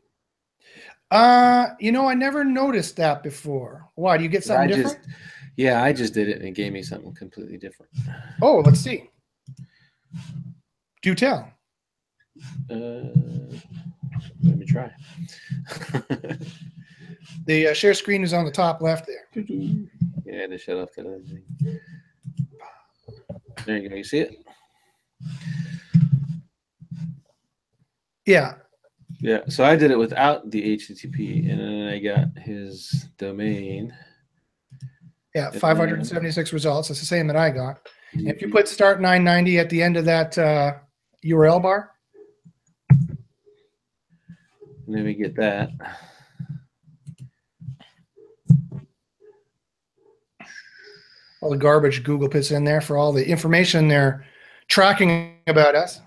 Uh, 1.10 1.68
you 1.78 1.92
know, 1.92 2.08
I 2.08 2.14
never 2.14 2.44
noticed 2.44 2.96
that 2.96 3.22
before. 3.22 3.88
Why? 3.94 4.16
Do 4.16 4.22
you 4.22 4.28
get 4.28 4.44
something 4.44 4.72
I 4.72 4.76
different? 4.76 5.04
Just, 5.04 5.16
yeah, 5.56 5.82
I 5.82 5.92
just 5.92 6.14
did 6.14 6.28
it 6.28 6.36
and 6.36 6.46
it 6.46 6.52
gave 6.52 6.72
me 6.72 6.82
something 6.82 7.14
completely 7.14 7.58
different. 7.58 7.92
Oh, 8.42 8.62
let's 8.64 8.80
see. 8.80 9.10
Do 11.02 11.14
tell. 11.14 11.52
Uh, 12.70 13.10
let 14.42 14.56
me 14.56 14.66
try. 14.66 14.90
the 17.46 17.68
uh, 17.68 17.74
share 17.74 17.94
screen 17.94 18.22
is 18.22 18.32
on 18.32 18.44
the 18.44 18.50
top 18.50 18.80
left 18.80 19.06
there. 19.06 19.44
Yeah, 20.24 20.46
to 20.46 20.58
shut 20.58 20.76
off 20.76 20.90
that 20.96 21.06
other 21.06 21.20
thing. 21.20 21.80
There 23.64 23.78
you 23.78 23.88
go. 23.88 23.96
You 23.96 24.04
see 24.04 24.20
it? 24.20 24.44
Yeah. 28.26 28.54
Yeah, 29.20 29.40
so 29.48 29.64
I 29.64 29.76
did 29.76 29.90
it 29.90 29.98
without 29.98 30.50
the 30.50 30.76
HTTP, 30.78 31.50
and 31.50 31.60
then 31.60 31.88
I 31.88 31.98
got 31.98 32.42
his 32.42 33.08
domain. 33.18 33.94
Yeah, 35.34 35.50
576 35.50 36.52
results. 36.52 36.88
That's 36.88 37.00
the 37.00 37.06
same 37.06 37.26
that 37.26 37.36
I 37.36 37.50
got. 37.50 37.86
If 38.12 38.40
you 38.40 38.48
put 38.50 38.66
start 38.66 39.00
990 39.00 39.58
at 39.58 39.70
the 39.70 39.82
end 39.82 39.96
of 39.96 40.04
that 40.06 40.36
uh, 40.38 40.74
URL 41.24 41.62
bar, 41.62 41.90
let 44.86 45.04
me 45.04 45.14
get 45.14 45.36
that. 45.36 45.70
All 51.40 51.50
the 51.50 51.57
garbage 51.57 52.05
Google 52.05 52.29
puts 52.29 52.50
in 52.50 52.64
there 52.64 52.81
for 52.81 52.98
all 52.98 53.12
the 53.12 53.26
information 53.26 53.88
they're 53.88 54.26
tracking 54.68 55.37
about 55.46 55.74
us. 55.74 56.00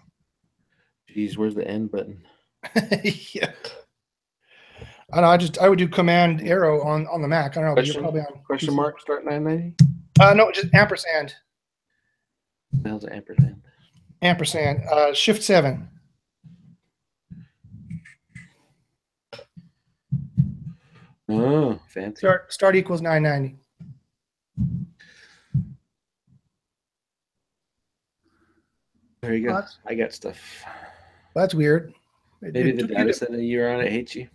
Geez, 1.07 1.37
where's 1.37 1.55
the 1.55 1.67
end 1.67 1.91
button? 1.91 2.23
yeah. 3.03 3.51
I 5.11 5.21
know. 5.21 5.27
I 5.27 5.37
just 5.37 5.57
I 5.59 5.69
would 5.69 5.77
do 5.77 5.87
Command 5.87 6.41
Arrow 6.41 6.81
on 6.81 7.07
on 7.07 7.21
the 7.21 7.27
Mac. 7.27 7.55
I 7.57 7.61
don't 7.61 7.69
know. 7.69 7.73
Question, 7.73 7.93
you're 7.93 8.03
probably 8.03 8.21
on 8.21 8.43
question 8.45 8.73
mark 8.73 8.99
start 8.99 9.25
nine 9.25 9.43
ninety. 9.43 9.75
Uh, 10.19 10.33
no, 10.33 10.51
just 10.51 10.73
ampersand. 10.73 11.35
How's 12.83 13.05
ampersand? 13.05 13.61
Ampersand. 14.21 14.83
Uh, 14.91 15.13
shift 15.13 15.43
seven. 15.43 15.87
Oh, 21.29 21.79
fancy. 21.89 22.19
Start 22.19 22.51
start 22.51 22.75
equals 22.75 23.01
nine 23.01 23.23
ninety. 23.23 23.55
There 29.23 29.35
you 29.35 29.47
go. 29.47 29.63
I 29.85 29.95
got 29.95 30.11
stuff. 30.11 30.37
That's 31.33 31.53
weird. 31.53 31.93
It, 32.41 32.53
Maybe 32.53 32.71
it 32.71 32.77
the 32.77 32.87
data 32.87 33.13
center 33.13 33.39
you're 33.39 33.73
on, 33.73 33.79
it 33.79 33.89
hates 33.89 34.15
you. 34.15 34.27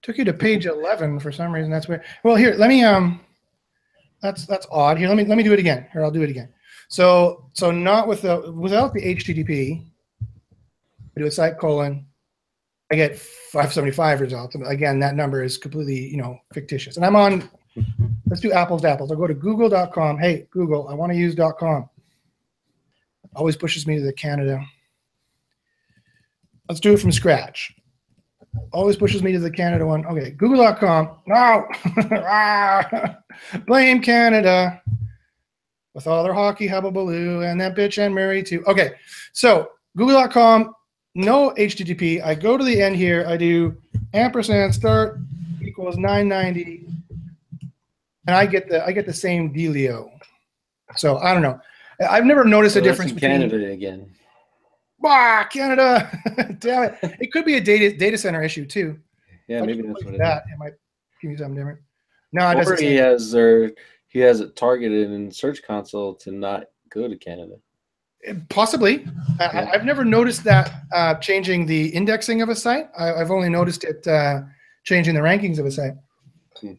Took 0.00 0.16
you 0.16 0.24
to 0.24 0.32
page 0.32 0.64
11 0.64 1.20
for 1.20 1.30
some 1.30 1.52
reason. 1.52 1.70
That's 1.70 1.86
weird. 1.86 2.02
Well, 2.24 2.34
here, 2.34 2.54
let 2.56 2.70
me, 2.70 2.82
um, 2.82 3.20
that's, 4.22 4.46
that's 4.46 4.66
odd. 4.70 4.96
Here, 4.96 5.06
let 5.06 5.18
me, 5.18 5.26
let 5.26 5.36
me 5.36 5.44
do 5.44 5.52
it 5.52 5.58
again. 5.58 5.86
Here, 5.92 6.02
I'll 6.02 6.10
do 6.10 6.22
it 6.22 6.30
again. 6.30 6.48
So, 6.88 7.44
so 7.52 7.70
not 7.70 8.08
with 8.08 8.22
the, 8.22 8.50
without 8.52 8.94
the 8.94 9.02
HTTP, 9.02 9.84
I 10.22 11.20
do 11.20 11.26
a 11.26 11.30
site 11.30 11.58
colon, 11.58 12.06
I 12.90 12.94
get 12.94 13.18
575 13.18 14.22
results. 14.22 14.56
Again, 14.64 14.98
that 15.00 15.14
number 15.14 15.42
is 15.42 15.58
completely, 15.58 16.08
you 16.08 16.16
know, 16.16 16.38
fictitious. 16.54 16.96
And 16.96 17.04
I'm 17.04 17.16
on, 17.16 17.50
let's 18.28 18.40
do 18.40 18.50
apples 18.50 18.80
to 18.80 18.88
apples. 18.88 19.10
I'll 19.10 19.18
go 19.18 19.26
to 19.26 19.34
google.com. 19.34 20.16
Hey, 20.16 20.46
Google, 20.50 20.88
I 20.88 20.94
want 20.94 21.12
to 21.12 21.18
use 21.18 21.34
.com. 21.58 21.90
Always 23.34 23.56
pushes 23.56 23.86
me 23.86 23.96
to 23.96 24.02
the 24.02 24.12
Canada. 24.12 24.64
Let's 26.68 26.80
do 26.80 26.92
it 26.92 27.00
from 27.00 27.12
scratch. 27.12 27.74
Always 28.72 28.96
pushes 28.96 29.22
me 29.22 29.32
to 29.32 29.38
the 29.38 29.50
Canada 29.50 29.86
one. 29.86 30.04
Okay, 30.06 30.30
google.com. 30.30 31.10
No. 31.26 31.66
Ah. 32.24 33.18
Blame 33.66 34.02
Canada 34.02 34.82
with 35.94 36.06
all 36.06 36.22
their 36.22 36.34
hockey 36.34 36.68
hubbubaloo 36.68 37.50
and 37.50 37.60
that 37.60 37.74
bitch 37.74 37.98
Anne 37.98 38.12
Murray 38.12 38.42
too. 38.42 38.64
Okay, 38.66 38.92
so 39.32 39.70
google.com, 39.96 40.74
no 41.14 41.50
HTTP. 41.58 42.22
I 42.24 42.34
go 42.34 42.56
to 42.56 42.64
the 42.64 42.80
end 42.80 42.96
here. 42.96 43.24
I 43.26 43.36
do 43.36 43.76
ampersand 44.14 44.74
start 44.74 45.18
equals 45.62 45.96
990, 45.96 46.86
and 48.26 48.36
I 48.36 48.46
get 48.46 48.68
the 48.68 48.84
I 48.84 48.92
get 48.92 49.06
the 49.06 49.12
same 49.12 49.52
dealio. 49.52 50.10
So 50.96 51.18
I 51.18 51.32
don't 51.32 51.42
know. 51.42 51.60
I've 52.08 52.24
never 52.24 52.44
noticed 52.44 52.76
a 52.76 52.80
difference 52.80 53.12
between 53.12 53.30
Canada 53.30 53.70
again. 53.70 54.10
Bah, 55.00 55.44
Canada. 55.44 56.10
Damn 56.60 56.84
it. 56.84 56.98
It 57.20 57.32
could 57.32 57.44
be 57.44 57.56
a 57.56 57.60
data 57.60 57.96
data 57.96 58.16
center 58.16 58.42
issue 58.42 58.64
too. 58.64 58.98
Yeah, 59.48 59.62
maybe 59.62 59.82
that's 59.82 60.04
what 60.04 60.16
that. 60.18 60.44
It, 60.48 60.52
it 60.52 60.58
might 60.58 60.72
give 61.20 61.32
you 61.32 61.36
something 61.36 61.56
different. 61.56 61.80
No, 62.32 62.50
it 62.50 62.54
doesn't. 62.54 62.78
he 62.80 62.94
has 62.94 63.34
or 63.34 63.72
he 64.08 64.20
has 64.20 64.40
it 64.40 64.56
targeted 64.56 65.10
in 65.10 65.30
Search 65.30 65.62
Console 65.62 66.14
to 66.16 66.30
not 66.30 66.64
go 66.90 67.08
to 67.08 67.16
Canada. 67.16 67.56
Possibly. 68.48 69.04
I, 69.40 69.70
I've 69.72 69.84
never 69.84 70.04
noticed 70.04 70.44
that 70.44 70.72
uh, 70.94 71.14
changing 71.16 71.66
the 71.66 71.88
indexing 71.88 72.40
of 72.40 72.48
a 72.48 72.54
site. 72.54 72.88
I, 72.96 73.14
I've 73.14 73.32
only 73.32 73.48
noticed 73.48 73.82
it 73.82 74.06
uh, 74.06 74.42
changing 74.84 75.14
the 75.14 75.20
rankings 75.20 75.58
of 75.58 75.66
a 75.66 75.72
site. 75.72 75.94
Hmm. 76.60 76.74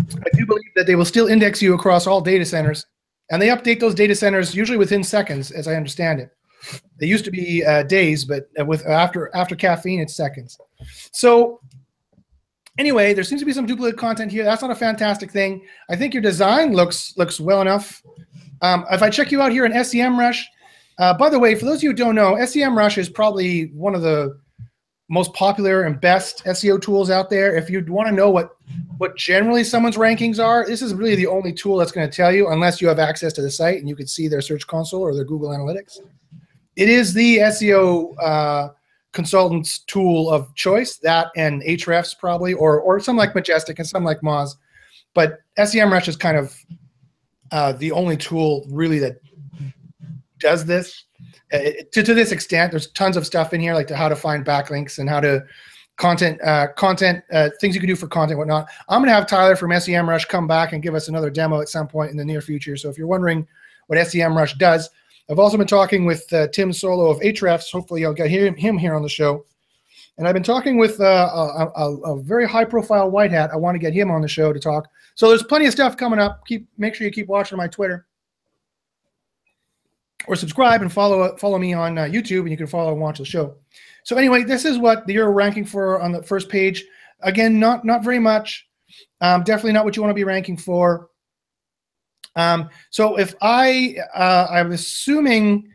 I 0.00 0.28
do 0.36 0.44
believe 0.44 0.72
that 0.74 0.86
they 0.86 0.96
will 0.96 1.04
still 1.04 1.28
index 1.28 1.62
you 1.62 1.74
across 1.74 2.08
all 2.08 2.20
data 2.20 2.44
centers, 2.44 2.86
and 3.32 3.40
they 3.40 3.48
update 3.48 3.80
those 3.80 3.94
data 3.94 4.14
centers 4.14 4.54
usually 4.54 4.78
within 4.78 5.02
seconds, 5.02 5.50
as 5.50 5.66
I 5.66 5.74
understand 5.74 6.20
it. 6.20 6.30
They 7.00 7.06
used 7.06 7.24
to 7.24 7.30
be 7.32 7.64
uh, 7.64 7.82
days, 7.82 8.24
but 8.24 8.48
uh, 8.60 8.64
with 8.64 8.86
after 8.86 9.34
after 9.34 9.56
caffeine, 9.56 9.98
it's 9.98 10.14
seconds. 10.14 10.56
So 11.10 11.60
anyway, 12.78 13.14
there 13.14 13.24
seems 13.24 13.40
to 13.40 13.46
be 13.46 13.52
some 13.52 13.66
duplicate 13.66 13.98
content 13.98 14.30
here. 14.30 14.44
That's 14.44 14.62
not 14.62 14.70
a 14.70 14.76
fantastic 14.76 15.32
thing. 15.32 15.66
I 15.90 15.96
think 15.96 16.14
your 16.14 16.22
design 16.22 16.72
looks 16.72 17.16
looks 17.16 17.40
well 17.40 17.62
enough. 17.62 18.02
Um, 18.60 18.84
if 18.92 19.02
I 19.02 19.10
check 19.10 19.32
you 19.32 19.42
out 19.42 19.50
here 19.50 19.64
in 19.64 19.72
SEMrush, 19.72 20.40
uh, 20.98 21.14
by 21.14 21.28
the 21.28 21.38
way, 21.38 21.56
for 21.56 21.64
those 21.64 21.78
of 21.78 21.82
you 21.82 21.90
who 21.90 21.96
don't 21.96 22.14
know, 22.14 22.34
SEMrush 22.34 22.98
is 22.98 23.08
probably 23.08 23.72
one 23.74 23.96
of 23.96 24.02
the 24.02 24.38
most 25.12 25.34
popular 25.34 25.82
and 25.82 26.00
best 26.00 26.42
SEO 26.46 26.80
tools 26.80 27.10
out 27.10 27.28
there. 27.28 27.54
If 27.54 27.68
you 27.68 27.84
want 27.86 28.08
to 28.08 28.14
know 28.14 28.30
what 28.30 28.56
what 28.96 29.14
generally 29.14 29.62
someone's 29.62 29.98
rankings 29.98 30.42
are, 30.42 30.66
this 30.66 30.80
is 30.80 30.94
really 30.94 31.14
the 31.14 31.26
only 31.26 31.52
tool 31.52 31.76
that's 31.76 31.92
going 31.92 32.08
to 32.08 32.16
tell 32.16 32.32
you, 32.32 32.48
unless 32.48 32.80
you 32.80 32.88
have 32.88 32.98
access 32.98 33.34
to 33.34 33.42
the 33.42 33.50
site 33.50 33.78
and 33.78 33.86
you 33.86 33.94
can 33.94 34.06
see 34.06 34.26
their 34.26 34.40
Search 34.40 34.66
Console 34.66 35.02
or 35.02 35.14
their 35.14 35.24
Google 35.24 35.50
Analytics. 35.50 35.98
It 36.76 36.88
is 36.88 37.12
the 37.12 37.38
SEO 37.38 38.14
uh, 38.22 38.70
consultant's 39.12 39.80
tool 39.80 40.30
of 40.30 40.54
choice. 40.54 40.96
That 40.96 41.26
and 41.36 41.60
Ahrefs 41.62 42.18
probably, 42.18 42.54
or 42.54 42.80
or 42.80 42.98
some 42.98 43.18
like 43.18 43.34
Majestic 43.34 43.78
and 43.78 43.86
some 43.86 44.04
like 44.04 44.22
Moz. 44.22 44.56
But 45.12 45.40
SEMrush 45.58 46.08
is 46.08 46.16
kind 46.16 46.38
of 46.38 46.56
uh, 47.50 47.72
the 47.74 47.92
only 47.92 48.16
tool 48.16 48.64
really 48.70 48.98
that 49.00 49.20
does 50.38 50.64
this. 50.64 51.04
Uh, 51.52 51.58
to, 51.92 52.02
to 52.02 52.14
this 52.14 52.32
extent, 52.32 52.70
there's 52.70 52.88
tons 52.88 53.16
of 53.16 53.26
stuff 53.26 53.52
in 53.52 53.60
here, 53.60 53.74
like 53.74 53.86
to 53.88 53.96
how 53.96 54.08
to 54.08 54.16
find 54.16 54.44
backlinks 54.44 54.98
and 54.98 55.08
how 55.08 55.20
to 55.20 55.44
content, 55.96 56.40
uh, 56.42 56.68
content 56.76 57.22
uh, 57.32 57.50
things 57.60 57.74
you 57.74 57.80
can 57.80 57.88
do 57.88 57.96
for 57.96 58.06
content, 58.06 58.38
whatnot. 58.38 58.68
I'm 58.88 59.02
gonna 59.02 59.12
have 59.12 59.26
Tyler 59.26 59.56
from 59.56 59.70
SEMrush 59.70 60.28
come 60.28 60.46
back 60.46 60.72
and 60.72 60.82
give 60.82 60.94
us 60.94 61.08
another 61.08 61.30
demo 61.30 61.60
at 61.60 61.68
some 61.68 61.86
point 61.86 62.10
in 62.10 62.16
the 62.16 62.24
near 62.24 62.40
future. 62.40 62.76
So 62.76 62.88
if 62.88 62.96
you're 62.96 63.06
wondering 63.06 63.46
what 63.88 63.98
SEMrush 63.98 64.56
does, 64.58 64.88
I've 65.30 65.38
also 65.38 65.56
been 65.56 65.66
talking 65.66 66.04
with 66.04 66.30
uh, 66.32 66.48
Tim 66.48 66.70
Soulo 66.70 67.10
of 67.10 67.20
Ahrefs. 67.20 67.70
Hopefully, 67.70 68.04
I'll 68.04 68.14
get 68.14 68.30
him, 68.30 68.56
him 68.56 68.76
here 68.76 68.94
on 68.94 69.02
the 69.02 69.08
show. 69.08 69.44
And 70.18 70.28
I've 70.28 70.34
been 70.34 70.42
talking 70.42 70.76
with 70.76 71.00
uh, 71.00 71.04
a, 71.04 71.70
a, 71.74 71.96
a, 72.00 72.22
very 72.22 72.46
high-profile 72.46 73.10
white 73.10 73.30
hat. 73.30 73.50
I 73.50 73.56
want 73.56 73.76
to 73.76 73.78
get 73.78 73.94
him 73.94 74.10
on 74.10 74.20
the 74.20 74.28
show 74.28 74.52
to 74.52 74.60
talk. 74.60 74.86
So 75.14 75.28
there's 75.28 75.42
plenty 75.42 75.66
of 75.66 75.72
stuff 75.72 75.96
coming 75.96 76.18
up. 76.18 76.46
Keep 76.46 76.68
make 76.76 76.94
sure 76.94 77.06
you 77.06 77.12
keep 77.12 77.28
watching 77.28 77.56
my 77.56 77.66
Twitter 77.66 78.06
or 80.26 80.36
subscribe 80.36 80.82
and 80.82 80.92
follow 80.92 81.36
follow 81.36 81.58
me 81.58 81.72
on 81.72 81.98
uh, 81.98 82.02
YouTube, 82.02 82.40
and 82.40 82.50
you 82.50 82.56
can 82.56 82.66
follow 82.66 82.92
and 82.92 83.00
watch 83.00 83.18
the 83.18 83.24
show. 83.24 83.56
So 84.04 84.16
anyway, 84.16 84.42
this 84.42 84.64
is 84.64 84.78
what 84.78 85.08
you're 85.08 85.32
ranking 85.32 85.64
for 85.64 86.00
on 86.00 86.12
the 86.12 86.22
first 86.22 86.48
page. 86.48 86.84
Again, 87.20 87.58
not 87.58 87.84
not 87.84 88.04
very 88.04 88.18
much. 88.18 88.66
Um, 89.20 89.42
definitely 89.42 89.72
not 89.72 89.84
what 89.84 89.96
you 89.96 90.02
want 90.02 90.10
to 90.10 90.14
be 90.14 90.24
ranking 90.24 90.56
for. 90.56 91.08
Um, 92.36 92.70
so 92.90 93.18
if 93.18 93.34
I, 93.42 93.96
uh, 94.14 94.46
I'm 94.50 94.72
assuming 94.72 95.68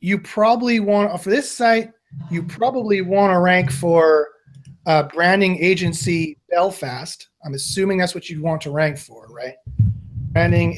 you 0.00 0.18
probably 0.18 0.80
want 0.80 1.20
for 1.22 1.30
this 1.30 1.50
site, 1.50 1.90
you 2.30 2.42
probably 2.42 3.02
want 3.02 3.32
to 3.32 3.38
rank 3.38 3.70
for 3.70 4.28
uh, 4.86 5.04
branding 5.04 5.62
agency 5.62 6.38
Belfast. 6.50 7.28
I'm 7.44 7.54
assuming 7.54 7.98
that's 7.98 8.14
what 8.14 8.28
you 8.28 8.42
want 8.42 8.60
to 8.62 8.70
rank 8.70 8.98
for, 8.98 9.26
right? 9.28 9.54
Branding 10.32 10.74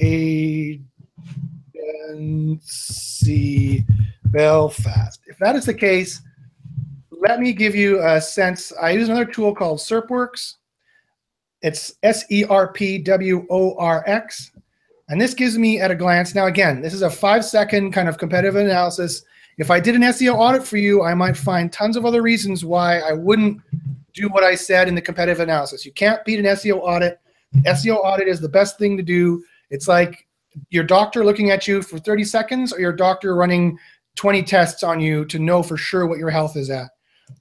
agency 2.11 3.85
Belfast. 4.27 5.21
If 5.27 5.39
that 5.39 5.57
is 5.57 5.67
the 5.67 5.75
case, 5.75 6.23
let 7.11 7.41
me 7.41 7.53
give 7.53 7.75
you 7.75 8.03
a 8.03 8.21
sense. 8.21 8.73
I 8.81 8.91
use 8.91 9.09
another 9.09 9.25
tool 9.25 9.55
called 9.55 9.79
SERPWorx. 9.79 10.55
It's 11.63 11.95
S 12.03 12.25
E 12.31 12.45
R 12.45 12.73
P 12.73 12.99
W 12.99 13.47
O 13.51 13.77
R 13.79 14.05
X. 14.07 14.53
And 15.09 15.21
this 15.21 15.35
gives 15.35 15.59
me 15.59 15.81
at 15.81 15.91
a 15.91 15.95
glance, 15.95 16.35
now 16.35 16.47
again, 16.47 16.81
this 16.81 16.95
is 16.95 17.03
a 17.03 17.11
five 17.11 17.45
second 17.45 17.93
kind 17.93 18.09
of 18.09 18.19
competitive 18.19 18.57
analysis. 18.57 19.23
If 19.59 19.71
I 19.71 19.79
did 19.79 19.95
an 19.95 20.03
SEO 20.03 20.35
audit 20.35 20.67
for 20.67 20.79
you, 20.79 21.03
I 21.03 21.15
might 21.15 21.37
find 21.37 21.73
tons 21.73 21.97
of 21.97 22.05
other 22.05 22.23
reasons 22.23 22.65
why 22.65 22.99
I 23.01 23.13
wouldn't 23.13 23.61
do 24.13 24.29
what 24.29 24.45
I 24.45 24.55
said 24.55 24.89
in 24.89 24.95
the 24.95 25.01
competitive 25.01 25.41
analysis. 25.41 25.85
You 25.85 25.93
can't 25.93 26.25
beat 26.25 26.39
an 26.39 26.47
SEO 26.47 26.79
audit. 26.79 27.21
SEO 27.63 27.97
audit 27.97 28.29
is 28.29 28.41
the 28.41 28.49
best 28.49 28.79
thing 28.79 28.97
to 28.97 29.03
do. 29.03 29.45
It's 29.71 29.87
like 29.87 30.27
your 30.71 30.85
doctor 30.85 31.25
looking 31.25 31.51
at 31.51 31.67
you 31.67 31.83
for 31.83 31.99
30 31.99 32.25
seconds 32.25 32.73
or 32.73 32.81
your 32.81 32.93
doctor 32.93 33.35
running 33.35 33.79
20 34.17 34.43
tests 34.43 34.83
on 34.83 35.01
you 35.01 35.25
to 35.27 35.39
know 35.39 35.63
for 35.63 35.77
sure 35.77 36.07
what 36.07 36.19
your 36.19 36.31
health 36.31 36.57
is 36.57 36.71
at. 36.71 36.91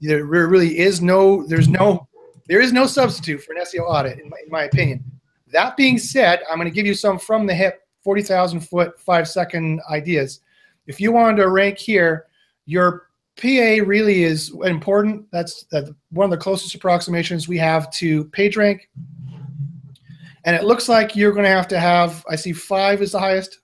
There 0.01 0.25
really 0.25 0.79
is 0.79 1.01
no, 1.01 1.45
there's 1.47 1.67
no, 1.67 2.07
there 2.47 2.61
is 2.61 2.73
no 2.73 2.87
substitute 2.87 3.43
for 3.43 3.53
an 3.53 3.63
SEO 3.63 3.81
audit, 3.81 4.19
in 4.19 4.29
my, 4.29 4.37
in 4.43 4.51
my 4.51 4.63
opinion. 4.63 5.03
That 5.47 5.77
being 5.77 5.97
said, 5.97 6.41
I'm 6.49 6.57
going 6.57 6.69
to 6.69 6.73
give 6.73 6.85
you 6.85 6.95
some 6.95 7.19
from 7.19 7.45
the 7.45 7.53
hip, 7.53 7.81
40,000 8.03 8.61
foot, 8.61 8.99
five 8.99 9.27
second 9.27 9.81
ideas. 9.89 10.41
If 10.87 10.99
you 10.99 11.11
wanted 11.11 11.37
to 11.37 11.49
rank 11.49 11.77
here, 11.77 12.25
your 12.65 13.07
PA 13.37 13.83
really 13.85 14.23
is 14.23 14.53
important. 14.63 15.25
That's 15.31 15.65
one 16.11 16.25
of 16.25 16.31
the 16.31 16.37
closest 16.37 16.75
approximations 16.75 17.47
we 17.47 17.57
have 17.57 17.89
to 17.91 18.25
PageRank. 18.25 18.81
And 20.45 20.55
it 20.55 20.63
looks 20.63 20.89
like 20.89 21.15
you're 21.15 21.31
going 21.31 21.45
to 21.45 21.49
have 21.49 21.67
to 21.69 21.79
have, 21.79 22.25
I 22.29 22.35
see 22.35 22.53
five 22.53 23.01
is 23.01 23.13
the 23.13 23.19
highest. 23.19 23.59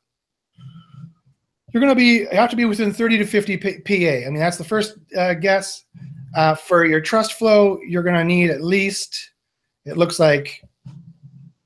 You're 1.73 1.81
going 1.81 1.91
to 1.91 1.95
be, 1.95 2.25
have 2.35 2.49
to 2.49 2.55
be 2.55 2.65
within 2.65 2.93
30 2.93 3.19
to 3.19 3.25
50 3.25 3.57
PA. 3.57 3.93
I 3.93 4.29
mean, 4.29 4.35
that's 4.35 4.57
the 4.57 4.63
first 4.63 4.97
uh, 5.17 5.33
guess. 5.33 5.85
Uh, 6.35 6.55
for 6.55 6.85
your 6.85 7.01
trust 7.01 7.33
flow, 7.33 7.79
you're 7.87 8.03
going 8.03 8.15
to 8.15 8.23
need 8.23 8.49
at 8.49 8.63
least, 8.63 9.31
it 9.85 9.97
looks 9.97 10.19
like 10.19 10.63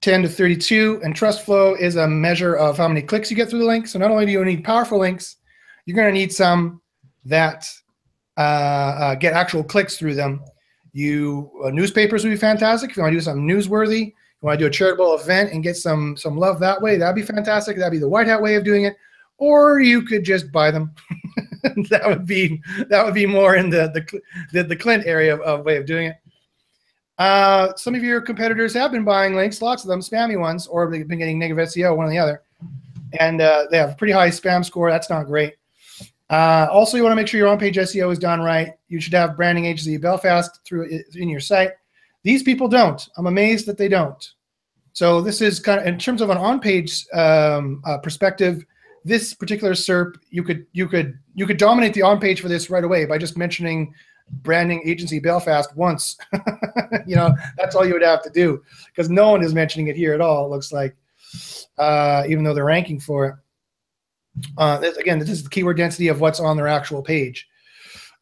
10 0.02 0.24
to 0.24 0.30
32. 0.30 1.02
And 1.04 1.16
trust 1.16 1.46
flow 1.46 1.76
is 1.76 1.96
a 1.96 2.08
measure 2.08 2.56
of 2.56 2.78
how 2.78 2.88
many 2.88 3.02
clicks 3.02 3.30
you 3.30 3.38
get 3.38 3.50
through 3.50 3.60
the 3.60 3.66
link. 3.66 3.88
So 3.88 4.00
not 4.00 4.12
only 4.12 4.26
do 4.26 4.32
you 4.32 4.44
need 4.44 4.64
powerful 4.64 5.00
links, 5.00 5.38
you're 5.86 5.96
going 5.96 6.14
to 6.14 6.20
need 6.20 6.32
some 6.32 6.82
that 7.26 7.66
uh, 8.38 8.42
uh, 8.42 9.16
get 9.16 9.34
actual 9.34 9.64
clicks 9.64 9.98
through 9.98 10.16
them. 10.16 10.44
You 10.92 11.52
uh, 11.66 11.70
newspapers 11.70 12.24
would 12.24 12.32
be 12.32 12.38
fantastic 12.38 12.92
if 12.92 12.98
you 12.98 13.04
want 13.04 13.14
to 13.14 13.18
do 13.18 13.24
something 13.24 13.48
newsworthy. 13.48 14.14
You 14.44 14.48
want 14.48 14.60
to 14.60 14.66
do 14.66 14.68
a 14.68 14.72
charitable 14.72 15.16
event 15.16 15.54
and 15.54 15.64
get 15.64 15.78
some 15.78 16.18
some 16.18 16.38
love 16.38 16.60
that 16.60 16.82
way. 16.82 16.98
That'd 16.98 17.16
be 17.16 17.22
fantastic. 17.22 17.78
That'd 17.78 17.94
be 17.94 17.98
the 17.98 18.10
white 18.10 18.28
hat 18.28 18.42
way 18.42 18.56
of 18.56 18.66
doing 18.66 18.84
it. 18.84 18.98
Or 19.38 19.80
you 19.80 20.02
could 20.02 20.26
just 20.26 20.52
buy 20.52 20.70
them. 20.70 20.94
that 21.90 22.02
would 22.06 22.26
be 22.26 22.62
that 22.90 23.06
would 23.06 23.14
be 23.14 23.26
more 23.26 23.56
in 23.56 23.70
the 23.70 23.90
the 23.94 24.22
the, 24.52 24.64
the 24.64 24.76
Clint 24.76 25.06
area 25.08 25.34
of, 25.34 25.40
of 25.40 25.66
way 25.66 25.78
of 25.78 25.86
doing 25.86 26.08
it. 26.08 26.18
Uh, 27.18 27.74
some 27.78 27.96
of 27.96 28.04
your 28.04 28.20
competitors 28.20 28.74
have 28.74 28.92
been 28.92 29.06
buying 29.06 29.34
links, 29.34 29.62
lots 29.62 29.84
of 29.84 29.88
them, 29.88 30.02
spammy 30.02 30.38
ones, 30.38 30.68
or 30.68 30.92
they've 30.92 31.08
been 31.08 31.20
getting 31.20 31.40
negative 31.40 31.70
SEO, 31.70 31.96
one 31.96 32.08
or 32.08 32.10
the 32.10 32.18
other. 32.18 32.42
And 33.20 33.40
uh, 33.40 33.68
they 33.72 33.78
have 33.78 33.92
a 33.92 33.96
pretty 33.96 34.12
high 34.12 34.30
spam 34.30 34.66
score. 34.66 34.92
That's 34.92 35.10
not 35.10 35.28
great. 35.28 35.54
Uh, 36.30 36.68
also, 36.70 36.98
you 36.98 37.04
want 37.04 37.12
to 37.12 37.16
make 37.16 37.28
sure 37.28 37.38
your 37.38 37.48
on-page 37.48 37.78
SEO 37.78 38.12
is 38.12 38.20
done 38.20 38.42
right. 38.42 38.74
You 38.90 39.00
should 39.00 39.14
have 39.14 39.38
branding 39.38 39.66
agency 39.66 39.96
Belfast 39.98 40.60
through 40.66 41.02
in 41.16 41.30
your 41.30 41.40
site. 41.40 41.72
These 42.24 42.44
people 42.44 42.68
don't. 42.68 43.08
I'm 43.18 43.28
amazed 43.28 43.66
that 43.68 43.78
they 43.78 43.88
don't. 43.88 44.28
So 44.94 45.22
this 45.22 45.42
is 45.42 45.60
kind 45.60 45.80
of 45.80 45.88
in 45.88 45.98
terms 45.98 46.22
of 46.22 46.30
an 46.30 46.38
on-page 46.38 47.06
um, 47.14 47.82
uh, 47.86 47.98
perspective. 47.98 48.64
This 49.04 49.34
particular 49.34 49.74
SERP, 49.74 50.16
you 50.30 50.44
could 50.44 50.66
you 50.72 50.88
could 50.88 51.20
you 51.36 51.46
could 51.46 51.58
dominate 51.58 51.94
the 51.94 52.04
on-page 52.04 52.40
for 52.40 52.48
this 52.48 52.70
right 52.70 52.84
away 52.84 53.06
by 53.06 53.18
just 53.18 53.38
mentioning 53.38 53.94
branding 54.30 54.82
agency 54.86 55.20
Belfast 55.20 55.76
once. 55.76 56.18
you 57.06 57.16
know, 57.16 57.34
that's 57.58 57.76
all 57.76 57.86
you 57.86 57.94
would 57.94 58.02
have 58.02 58.24
to 58.24 58.30
do 58.30 58.64
because 58.88 59.10
no 59.10 59.32
one 59.32 59.44
is 59.44 59.54
mentioning 59.54 59.88
it 59.88 59.98
here 59.98 60.14
at 60.14 60.22
all. 60.22 60.46
It 60.46 60.50
looks 60.50 60.72
like, 60.72 60.96
uh, 61.78 62.24
even 62.28 62.44
though 62.44 62.54
they're 62.54 62.64
ranking 62.64 63.00
for 63.00 63.26
it. 63.26 63.36
Uh, 64.58 64.78
this, 64.80 64.98
again, 64.98 65.20
this 65.20 65.30
is 65.30 65.44
the 65.44 65.50
keyword 65.50 65.78
density 65.78 66.08
of 66.08 66.22
what's 66.22 66.40
on 66.40 66.58
their 66.58 66.68
actual 66.68 67.04
page, 67.04 67.48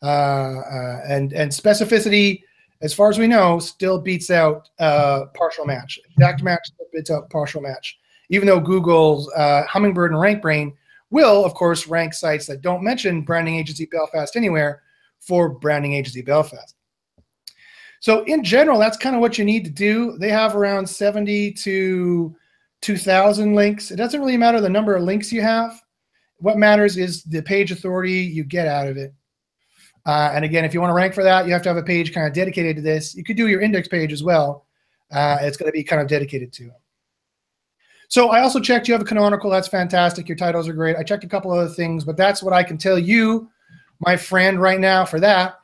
uh, 0.02 0.06
uh 0.06 1.02
and 1.08 1.32
and 1.32 1.52
specificity, 1.52 2.44
as 2.82 2.94
far 2.94 3.10
as 3.10 3.18
we 3.18 3.28
know, 3.28 3.60
still 3.60 4.00
beats 4.00 4.30
out 4.30 4.70
uh, 4.80 5.26
partial 5.36 5.66
match. 5.66 6.00
Exact 6.12 6.44
match 6.44 6.70
beats 6.94 7.12
out 7.12 7.30
partial 7.30 7.62
match. 7.62 7.98
Even 8.30 8.48
though 8.48 8.60
Google's 8.60 9.32
uh, 9.34 9.64
Hummingbird 9.68 10.12
and 10.12 10.20
RankBrain 10.20 10.74
will, 11.10 11.46
of 11.46 11.54
course, 11.54 11.88
rank 11.88 12.14
sites 12.14 12.48
that 12.48 12.62
don't 12.62 12.84
mention 12.84 13.22
branding 13.22 13.56
agency 13.56 13.86
Belfast 13.86 14.36
anywhere 14.36 14.82
for 15.20 15.50
branding 15.50 15.94
agency 15.94 16.22
Belfast. 16.22 16.76
So 18.00 18.24
in 18.24 18.44
general, 18.44 18.80
that's 18.80 18.98
kind 18.98 19.16
of 19.16 19.22
what 19.22 19.38
you 19.38 19.46
need 19.46 19.64
to 19.66 19.70
do. 19.70 20.18
They 20.18 20.30
have 20.30 20.56
around 20.56 20.88
70 20.88 21.52
to 21.54 22.36
2,000 22.82 23.54
links. 23.54 23.92
It 23.92 23.98
doesn't 23.98 24.20
really 24.20 24.38
matter 24.38 24.60
the 24.60 24.70
number 24.70 24.96
of 24.96 25.04
links 25.04 25.32
you 25.32 25.42
have. 25.44 25.80
What 26.38 26.58
matters 26.58 26.98
is 26.98 27.24
the 27.24 27.44
page 27.44 27.72
authority 27.72 28.14
you 28.14 28.44
get 28.44 28.68
out 28.68 28.88
of 28.88 28.98
it. 28.98 29.14
Uh, 30.06 30.32
and 30.34 30.44
again, 30.44 30.66
if 30.66 30.74
you 30.74 30.82
want 30.82 30.90
to 30.90 30.96
rank 30.96 31.14
for 31.14 31.24
that, 31.24 31.46
you 31.46 31.54
have 31.54 31.62
to 31.62 31.70
have 31.70 31.78
a 31.78 31.84
page 31.84 32.14
kind 32.14 32.28
of 32.28 32.34
dedicated 32.34 32.76
to 32.76 32.82
this. 32.82 33.16
You 33.16 33.24
could 33.24 33.38
do 33.38 33.48
your 33.48 33.62
index 33.62 33.88
page 33.88 34.12
as 34.12 34.24
well. 34.24 34.66
Uh, 35.12 35.38
it's 35.42 35.58
going 35.58 35.68
to 35.68 35.74
be 35.74 35.84
kind 35.84 36.02
of 36.02 36.08
dedicated 36.08 36.52
to. 36.54 36.66
it. 36.68 36.82
So 38.08 38.30
I 38.30 38.42
also 38.42 38.60
checked 38.60 38.88
you 38.88 38.94
have 38.94 39.02
a 39.02 39.06
canonical. 39.06 39.50
That's 39.50 39.68
fantastic. 39.68 40.28
Your 40.28 40.36
titles 40.36 40.68
are 40.68 40.74
great. 40.74 40.98
I 40.98 41.04
checked 41.04 41.24
a 41.24 41.28
couple 41.28 41.52
other 41.52 41.70
things, 41.70 42.04
but 42.04 42.18
that's 42.18 42.44
what 42.44 42.54
I 42.54 42.64
can 42.64 42.78
tell 42.78 43.00
you, 43.00 43.50
my 44.00 44.18
friend, 44.18 44.60
right 44.60 44.80
now 44.80 45.06
for 45.06 45.20
that. 45.20 45.60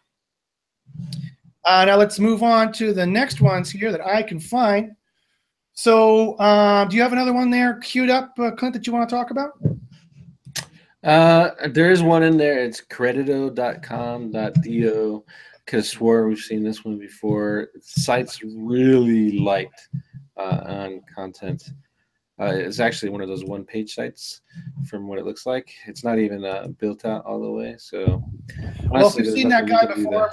Uh, 1.65 1.83
now 1.85 1.97
let's 1.97 2.19
move 2.19 2.43
on 2.43 2.71
to 2.73 2.93
the 2.93 3.05
next 3.05 3.41
ones 3.41 3.69
here 3.69 3.91
that 3.91 4.05
I 4.05 4.23
can 4.23 4.39
find. 4.39 4.95
So, 5.73 6.35
uh, 6.35 6.85
do 6.85 6.95
you 6.95 7.01
have 7.01 7.11
another 7.11 7.33
one 7.33 7.49
there 7.49 7.79
queued 7.79 8.09
up, 8.09 8.33
uh, 8.39 8.51
Clint, 8.51 8.73
that 8.73 8.87
you 8.87 8.93
want 8.93 9.09
to 9.09 9.15
talk 9.15 9.31
about? 9.31 9.59
Uh, 11.03 11.51
there 11.69 11.91
is 11.91 12.01
one 12.01 12.23
in 12.23 12.37
there. 12.37 12.63
It's 12.63 12.81
credito.com.do. 12.81 13.53
Could 15.65 15.77
have 15.77 15.85
swore 15.85 16.27
we've 16.27 16.39
seen 16.39 16.63
this 16.63 16.85
one 16.85 16.97
before. 16.97 17.69
Site's 17.81 18.41
really 18.43 19.37
light 19.39 19.69
uh, 20.37 20.61
on 20.65 21.01
content. 21.13 21.71
Uh, 22.39 22.53
it's 22.53 22.79
actually 22.79 23.09
one 23.09 23.21
of 23.21 23.27
those 23.27 23.43
one-page 23.43 23.95
sites, 23.95 24.41
from 24.87 25.07
what 25.07 25.17
it 25.17 25.25
looks 25.25 25.47
like. 25.47 25.73
It's 25.87 26.03
not 26.03 26.19
even 26.19 26.45
uh, 26.45 26.67
built 26.79 27.03
out 27.03 27.25
all 27.25 27.41
the 27.41 27.49
way. 27.49 27.75
So, 27.79 28.23
honestly, 28.59 28.87
well, 28.91 29.07
if 29.07 29.17
you've 29.17 29.33
seen 29.33 29.49
that 29.49 29.67
guy 29.67 29.87
before, 29.87 30.31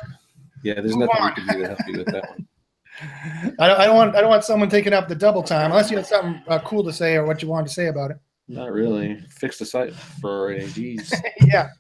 yeah, 0.62 0.74
there's 0.74 0.96
nothing 0.96 1.16
on. 1.18 1.32
we 1.34 1.46
can 1.46 1.54
do 1.54 1.62
to 1.62 1.68
help 1.68 1.80
you 1.86 1.98
with 1.98 2.06
that 2.08 2.28
one. 2.28 2.46
I 3.58 3.68
don't, 3.68 3.80
I 3.80 3.86
don't 3.86 3.96
want 3.96 4.14
I 4.14 4.20
don't 4.20 4.30
want 4.30 4.44
someone 4.44 4.68
taking 4.68 4.92
up 4.92 5.08
the 5.08 5.16
double 5.16 5.42
time 5.42 5.72
unless 5.72 5.90
you 5.90 5.96
have 5.96 6.06
something 6.06 6.40
uh, 6.46 6.60
cool 6.60 6.84
to 6.84 6.92
say 6.92 7.16
or 7.16 7.26
what 7.26 7.42
you 7.42 7.48
wanted 7.48 7.66
to 7.66 7.72
say 7.72 7.86
about 7.86 8.12
it. 8.12 8.18
Not 8.48 8.72
really. 8.72 9.20
Fix 9.28 9.58
the 9.58 9.66
site 9.66 9.94
for 9.94 10.54
AGs. 10.54 11.14
yeah, 11.46 11.70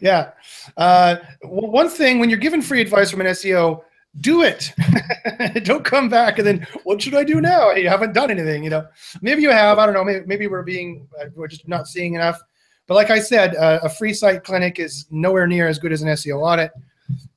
yeah. 0.00 0.32
Uh, 0.76 1.16
one 1.42 1.88
thing 1.88 2.18
when 2.18 2.28
you're 2.28 2.38
given 2.38 2.60
free 2.60 2.80
advice 2.80 3.10
from 3.10 3.22
an 3.22 3.28
SEO, 3.28 3.82
do 4.20 4.42
it. 4.42 4.72
don't 5.64 5.84
come 5.84 6.08
back 6.08 6.38
and 6.38 6.46
then 6.46 6.66
what 6.84 7.00
should 7.00 7.14
I 7.14 7.24
do 7.24 7.40
now? 7.40 7.70
You 7.72 7.88
haven't 7.88 8.14
done 8.14 8.30
anything. 8.30 8.64
You 8.64 8.70
know, 8.70 8.86
maybe 9.22 9.42
you 9.42 9.50
have. 9.50 9.78
I 9.78 9.86
don't 9.86 9.94
know. 9.94 10.04
Maybe, 10.04 10.26
maybe 10.26 10.46
we're 10.46 10.62
being 10.62 11.08
uh, 11.20 11.26
we're 11.34 11.48
just 11.48 11.68
not 11.68 11.86
seeing 11.86 12.14
enough. 12.14 12.40
But 12.86 12.94
like 12.94 13.10
I 13.10 13.18
said, 13.18 13.56
uh, 13.56 13.80
a 13.82 13.88
free 13.88 14.14
site 14.14 14.44
clinic 14.44 14.78
is 14.78 15.06
nowhere 15.10 15.46
near 15.46 15.66
as 15.66 15.78
good 15.78 15.92
as 15.92 16.02
an 16.02 16.08
SEO 16.08 16.40
audit. 16.40 16.70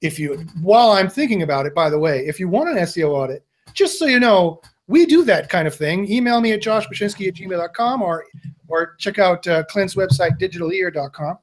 If 0.02 0.20
you, 0.20 0.46
while 0.62 0.92
I'm 0.92 1.10
thinking 1.10 1.42
about 1.42 1.66
it, 1.66 1.76
by 1.76 1.90
the 1.90 1.98
way, 1.98 2.26
if 2.26 2.40
you 2.40 2.48
want 2.48 2.70
an 2.70 2.78
SEO 2.78 3.10
audit, 3.10 3.44
just 3.74 4.00
so 4.00 4.06
you 4.06 4.20
know, 4.20 4.62
we 4.90 5.06
do 5.06 5.24
that 5.24 5.50
kind 5.50 5.68
of 5.68 5.76
thing. 5.76 6.12
Email 6.12 6.42
me 6.42 6.52
at 6.52 6.62
joshbachynski 6.62 7.28
at 7.28 7.36
gmail.com 7.36 8.02
or, 8.02 8.26
or 8.68 8.96
check 8.96 9.20
out 9.20 9.48
uh, 9.48 9.64
Clint's 9.66 9.94
website, 9.94 10.40
digitalear.com. 10.40 11.38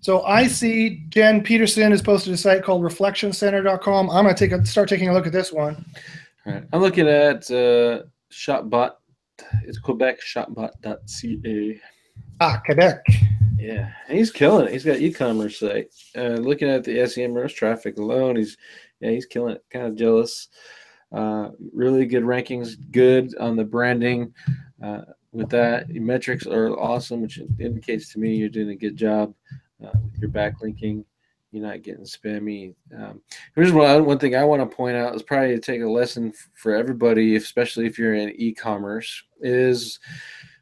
So 0.00 0.22
I 0.22 0.46
see 0.46 1.04
Jen 1.08 1.42
Peterson 1.42 1.90
has 1.90 2.00
posted 2.00 2.32
a 2.32 2.36
site 2.36 2.62
called 2.62 2.82
reflectioncenter.com. 2.82 4.08
I'm 4.08 4.24
going 4.24 4.34
to 4.34 4.38
take 4.38 4.52
a, 4.52 4.64
start 4.64 4.88
taking 4.88 5.08
a 5.08 5.12
look 5.12 5.26
at 5.26 5.32
this 5.32 5.52
one. 5.52 5.84
All 6.46 6.52
right. 6.52 6.64
I'm 6.72 6.80
looking 6.80 7.08
at 7.08 7.50
uh, 7.50 8.04
Shopbot. 8.32 8.92
It's 9.64 9.78
Quebec 9.78 10.20
shopbot.ca. 10.20 11.80
Ah, 12.40 12.62
Quebec. 12.64 13.04
Yeah, 13.58 13.90
he's 14.08 14.30
killing 14.30 14.68
it. 14.68 14.72
He's 14.72 14.84
got 14.84 15.00
e-commerce 15.00 15.58
site. 15.58 15.92
Uh, 16.16 16.36
looking 16.36 16.68
at 16.68 16.84
the 16.84 16.98
SEMrush 16.98 17.54
traffic 17.54 17.98
alone, 17.98 18.36
he's 18.36 18.56
yeah, 19.00 19.10
he's 19.10 19.26
killing 19.26 19.54
it. 19.54 19.64
Kind 19.70 19.86
of 19.86 19.96
jealous. 19.96 20.48
Uh, 21.10 21.50
really 21.72 22.04
good 22.06 22.22
rankings, 22.22 22.76
good 22.90 23.34
on 23.38 23.56
the 23.56 23.64
branding. 23.64 24.32
Uh, 24.82 25.02
with 25.32 25.48
that, 25.50 25.88
your 25.88 26.02
metrics 26.02 26.46
are 26.46 26.70
awesome, 26.78 27.22
which 27.22 27.40
indicates 27.58 28.12
to 28.12 28.18
me 28.18 28.34
you're 28.34 28.48
doing 28.48 28.70
a 28.70 28.76
good 28.76 28.96
job 28.96 29.34
uh, 29.84 29.90
with 30.02 30.20
your 30.20 30.30
backlinking. 30.30 31.04
You're 31.50 31.66
not 31.66 31.82
getting 31.82 32.04
spammy. 32.04 32.74
Um, 32.94 33.22
here's 33.54 33.72
one, 33.72 34.04
one 34.04 34.18
thing 34.18 34.36
I 34.36 34.44
want 34.44 34.68
to 34.68 34.76
point 34.76 34.96
out 34.96 35.14
is 35.14 35.22
probably 35.22 35.54
to 35.54 35.60
take 35.60 35.80
a 35.80 35.88
lesson 35.88 36.32
for 36.54 36.74
everybody, 36.74 37.36
especially 37.36 37.86
if 37.86 37.98
you're 37.98 38.14
in 38.14 38.30
e-commerce, 38.36 39.22
is 39.40 39.98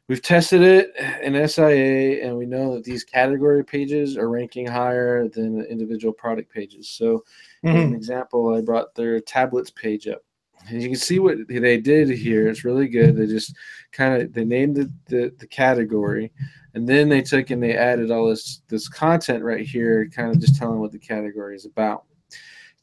we've 0.07 0.21
tested 0.21 0.61
it 0.61 0.93
in 1.21 1.47
SIA 1.47 2.25
and 2.25 2.37
we 2.37 2.45
know 2.45 2.75
that 2.75 2.85
these 2.85 3.03
category 3.03 3.65
pages 3.65 4.15
are 4.15 4.29
ranking 4.29 4.65
higher 4.65 5.27
than 5.27 5.65
individual 5.65 6.13
product 6.13 6.53
pages. 6.53 6.89
So 6.89 7.25
Mm-hmm. 7.67 7.93
An 7.93 7.95
example, 7.95 8.55
I 8.55 8.61
brought 8.61 8.95
their 8.95 9.19
tablets 9.19 9.71
page 9.71 10.07
up. 10.07 10.21
And 10.69 10.81
you 10.81 10.89
can 10.89 10.97
see 10.97 11.19
what 11.19 11.37
they 11.47 11.79
did 11.79 12.09
here. 12.09 12.49
It's 12.49 12.65
really 12.65 12.87
good. 12.87 13.15
They 13.15 13.25
just 13.25 13.55
kind 13.91 14.21
of 14.21 14.33
they 14.33 14.43
named 14.43 14.75
the, 14.75 14.91
the, 15.05 15.33
the 15.37 15.47
category, 15.47 16.33
and 16.73 16.87
then 16.87 17.07
they 17.07 17.21
took 17.21 17.51
and 17.51 17.63
they 17.63 17.77
added 17.77 18.11
all 18.11 18.27
this 18.27 18.61
this 18.67 18.89
content 18.89 19.43
right 19.43 19.65
here, 19.65 20.09
kind 20.09 20.29
of 20.29 20.41
just 20.41 20.57
telling 20.57 20.79
what 20.79 20.91
the 20.91 20.99
category 20.99 21.55
is 21.55 21.65
about. 21.65 22.03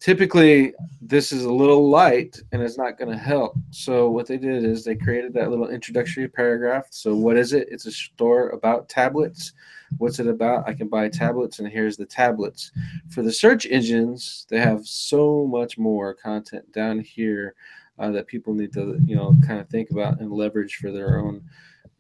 Typically, 0.05 0.75
this 1.01 1.33
is 1.33 1.45
a 1.45 1.53
little 1.53 1.89
light 1.89 2.39
and 2.53 2.61
it's 2.61 2.77
not 2.77 2.99
going 2.99 3.11
to 3.11 3.17
help. 3.17 3.57
So 3.71 4.11
what 4.11 4.27
they 4.27 4.37
did 4.37 4.63
is 4.63 4.85
they 4.85 4.97
created 4.97 5.33
that 5.33 5.49
little 5.49 5.71
introductory 5.71 6.29
paragraph. 6.29 6.89
So 6.91 7.17
what 7.17 7.39
is 7.39 7.55
it? 7.55 7.69
It's 7.71 7.87
a 7.87 7.91
store 7.91 8.51
about 8.51 8.91
tablets 8.91 9.55
What's 9.99 10.19
it 10.19 10.27
about? 10.27 10.69
I 10.69 10.75
can 10.75 10.89
buy 10.89 11.09
tablets, 11.09 11.59
and 11.59 11.69
here's 11.69 11.97
the 11.97 12.07
tablets. 12.07 12.73
For 13.11 13.23
the 13.23 13.33
search 13.33 13.67
engines, 13.67 14.47
they 14.49 14.59
have 14.59 14.87
so 14.87 15.47
much 15.47 15.79
more 15.79 16.15
content 16.15 16.71
down 16.73 17.01
here 17.01 17.55
uh, 17.99 18.11
that 18.11 18.27
people 18.27 18.55
need 18.55 18.73
to, 18.73 18.99
you 19.05 19.15
know, 19.15 19.37
kind 19.47 19.61
of 19.61 19.69
think 19.69 19.91
about 19.91 20.21
and 20.21 20.33
leverage 20.33 20.77
for 20.77 20.91
their 20.91 21.19
own 21.19 21.43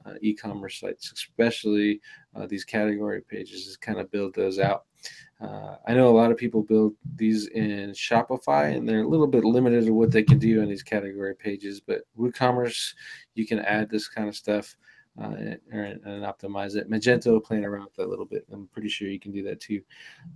uh, 0.07 0.15
e-commerce 0.21 0.81
sites, 0.81 1.13
especially 1.13 2.01
uh, 2.35 2.47
these 2.47 2.65
category 2.65 3.21
pages, 3.21 3.67
is 3.67 3.77
kind 3.77 4.01
of 4.01 4.11
build 4.11 4.35
those 4.35 4.59
out. 4.59 4.85
Uh, 5.41 5.77
I 5.87 5.95
know 5.95 6.09
a 6.09 6.17
lot 6.17 6.31
of 6.31 6.37
people 6.37 6.63
build 6.63 6.95
these 7.17 7.49
in 7.49 7.91
Shopify, 7.91 8.77
and 8.77 8.89
they're 8.89 9.03
a 9.03 9.09
little 9.09 9.27
bit 9.27 9.45
limited 9.45 9.85
to 9.87 9.93
what 9.93 10.11
they 10.11 10.23
can 10.23 10.39
do 10.39 10.63
on 10.63 10.69
these 10.69 10.83
category 10.83 11.35
pages. 11.35 11.81
But 11.81 12.03
WooCommerce, 12.19 12.95
you 13.35 13.47
can 13.47 13.59
add 13.61 13.91
this 13.91 14.09
kind 14.09 14.29
of 14.29 14.37
stuff 14.37 14.77
uh, 15.21 15.35
and, 15.71 16.01
and, 16.05 16.25
optimize 16.25 16.75
it. 16.75 16.91
Magento 16.91 17.43
playing 17.43 17.65
around 17.65 17.85
with 17.85 17.95
that 17.95 18.07
a 18.07 18.11
little 18.11 18.25
bit. 18.25 18.45
I'm 18.53 18.69
pretty 18.73 18.89
sure 18.89 19.09
you 19.09 19.21
can 19.21 19.31
do 19.31 19.45
that 19.45 19.61
too. 19.61 19.81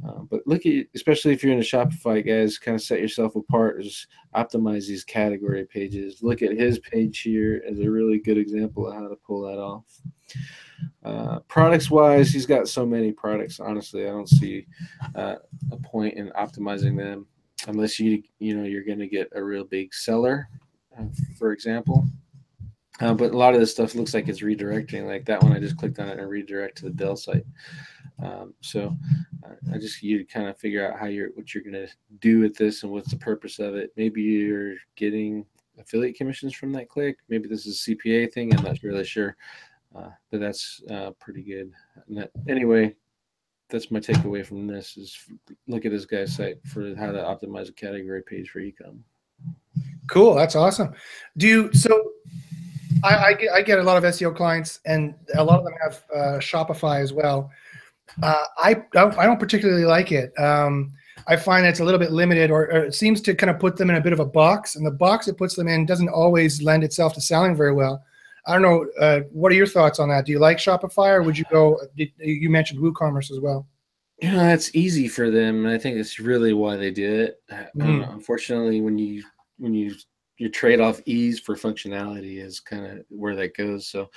Uh, 0.07 0.21
but 0.31 0.47
look 0.47 0.67
at, 0.67 0.87
especially 0.95 1.33
if 1.33 1.43
you're 1.43 1.53
in 1.53 1.59
a 1.59 1.63
Shopify, 1.63 2.25
guys, 2.25 2.59
kind 2.59 2.77
of 2.77 2.83
set 2.83 3.01
yourself 3.01 3.35
apart. 3.35 3.81
Is 3.81 4.07
optimize 4.37 4.87
these 4.87 5.05
category 5.05 5.65
pages. 5.65 6.23
Look 6.23 6.43
at 6.43 6.57
his 6.57 6.79
page 6.79 7.21
here 7.21 7.63
as 7.69 7.81
a 7.81 7.91
really 7.91 8.19
good 8.19 8.39
example 8.39 8.87
of 8.87 8.95
how 8.95 9.09
to 9.09 9.17
pull 9.17 9.43
that 9.43 9.59
off. 9.59 9.85
Uh, 11.05 11.39
products 11.41 11.91
wise, 11.91 12.31
he's 12.31 12.47
got 12.47 12.69
so 12.69 12.85
many 12.85 13.13
products. 13.13 13.61
Honestly, 13.61 14.07
I 14.07 14.11
don't 14.11 14.29
see 14.29 14.67
uh, 15.15 15.37
a 15.71 15.77
point 15.77 16.15
in 16.15 16.31
optimizing 16.31 16.97
them 16.97 17.27
unless 17.67 17.99
you 17.99 18.23
you 18.39 18.57
know 18.57 18.65
you're 18.65 18.85
going 18.85 18.99
to 18.99 19.09
get 19.09 19.29
a 19.35 19.43
real 19.43 19.65
big 19.65 19.95
seller, 19.95 20.49
uh, 20.99 21.05
for 21.39 21.53
example. 21.53 22.07
Uh, 23.01 23.15
but 23.15 23.33
a 23.33 23.37
lot 23.37 23.55
of 23.55 23.61
this 23.61 23.71
stuff 23.71 23.95
looks 23.95 24.13
like 24.13 24.29
it's 24.29 24.41
redirecting. 24.41 25.07
Like 25.07 25.25
that 25.27 25.43
one, 25.43 25.53
I 25.53 25.61
just 25.61 25.77
clicked 25.77 26.01
on 26.01 26.09
it 26.09 26.19
and 26.19 26.29
redirect 26.29 26.79
to 26.79 26.85
the 26.85 26.91
Dell 26.91 27.17
site. 27.17 27.45
Um, 28.21 28.55
so 28.61 28.97
I 29.73 29.79
just 29.79 30.03
you 30.03 30.27
kind 30.27 30.49
of 30.49 30.59
figure 30.59 30.87
out 30.87 30.99
how 30.99 31.07
you're 31.07 31.31
what 31.35 31.55
you're 31.55 31.63
gonna 31.63 31.87
do 32.21 32.41
with 32.41 32.57
this 32.57 32.83
and 32.83 32.91
what's 32.91 33.11
the 33.11 33.17
purpose 33.17 33.59
of 33.59 33.75
it. 33.77 33.93
Maybe 33.97 34.23
you're 34.23 34.75
getting 34.97 35.47
affiliate 35.79 36.17
commissions 36.17 36.55
from 36.55 36.73
that 36.73 36.89
click. 36.89 37.19
Maybe 37.29 37.49
this 37.49 37.67
is 37.67 37.87
a 37.87 37.91
CPA 37.91 38.33
thing. 38.33 38.55
I'm 38.55 38.65
not 38.65 38.83
really 38.83 39.05
sure, 39.05 39.37
uh, 39.97 40.11
but 40.31 40.41
that's 40.41 40.83
uh, 40.91 41.11
pretty 41.19 41.43
good. 41.43 41.73
That, 42.09 42.31
anyway, 42.49 42.95
that's 43.69 43.91
my 43.91 44.01
takeaway 44.01 44.45
from 44.45 44.67
this: 44.67 44.97
is 44.97 45.17
look 45.67 45.85
at 45.85 45.93
this 45.93 46.07
guy's 46.07 46.35
site 46.35 46.59
for 46.67 46.95
how 46.95 47.13
to 47.13 47.19
optimize 47.19 47.69
a 47.69 47.73
category 47.73 48.23
page 48.23 48.51
for 48.51 48.61
ecom. 48.61 48.99
Cool, 50.09 50.35
that's 50.35 50.57
awesome. 50.57 50.95
Do 51.37 51.47
you 51.47 51.73
so? 51.73 52.13
I, 53.05 53.17
I, 53.27 53.33
get, 53.35 53.53
I 53.53 53.63
get 53.63 53.79
a 53.79 53.83
lot 53.83 53.97
of 53.97 54.03
SEO 54.03 54.35
clients, 54.35 54.81
and 54.85 55.15
a 55.37 55.45
lot 55.45 55.61
of 55.61 55.65
them 55.65 55.75
have 55.81 56.05
uh, 56.13 56.39
Shopify 56.39 57.01
as 57.01 57.13
well. 57.13 57.51
Uh, 58.23 58.45
I 58.57 58.83
I 58.97 59.27
don't 59.27 59.39
particularly 59.39 59.85
like 59.85 60.11
it. 60.11 60.33
Um, 60.39 60.93
I 61.29 61.37
find 61.37 61.67
it's 61.67 61.81
a 61.81 61.85
little 61.85 62.01
bit 62.01 62.11
limited, 62.11 62.51
or, 62.51 62.63
or, 62.65 62.85
it 62.85 62.95
seems 62.95 63.21
to 63.23 63.35
kind 63.35 63.51
of 63.51 63.59
put 63.59 63.77
them 63.77 63.91
in 63.91 63.97
a 63.97 64.01
bit 64.01 64.15
of 64.15 64.21
a 64.21 64.25
box, 64.25 64.77
and 64.77 64.87
the 64.87 64.91
box 64.91 65.29
it 65.29 65.37
puts 65.37 65.55
them 65.55 65.69
in 65.69 65.85
doesn't 65.85 66.09
always 66.09 66.63
lend 66.63 66.85
itself 66.85 67.13
to 67.15 67.21
selling 67.21 67.55
very 67.55 67.73
well. 67.73 68.03
I 68.49 68.55
don't 68.55 68.63
know. 68.63 68.87
Uh, 68.99 69.21
what 69.31 69.53
are 69.53 69.55
your 69.55 69.67
thoughts 69.67 69.99
on 69.99 70.09
that? 70.09 70.25
Do 70.25 70.33
you 70.33 70.39
like 70.39 70.57
Shopify, 70.57 71.11
or 71.11 71.23
would 71.23 71.37
you 71.37 71.45
go? 71.51 71.79
Did, 71.97 72.11
you 72.19 72.49
mentioned 72.49 72.81
WooCommerce 72.81 73.31
as 73.31 73.41
well. 73.41 73.69
You 74.23 74.33
know, 74.33 74.39
that's 74.39 74.75
easy 74.75 75.07
for 75.07 75.31
them, 75.31 75.67
and 75.67 75.75
I 75.75 75.79
think 75.79 75.97
it's 75.99 76.19
really 76.19 76.55
why 76.55 76.77
they 76.77 76.91
do 76.91 77.21
it. 77.21 77.43
Mm. 77.77 78.11
unfortunately, 78.11 78.81
when 78.81 78.97
you 78.97 79.23
when 79.59 79.75
you 79.75 79.95
you 80.39 80.49
trade 80.49 80.81
off 80.81 81.01
ease 81.05 81.39
for 81.39 81.57
functionality 81.57 82.43
is 82.43 82.59
kind 82.59 82.87
of 82.87 83.05
where 83.11 83.37
that 83.37 83.55
goes. 83.57 83.87
So, 83.87 84.09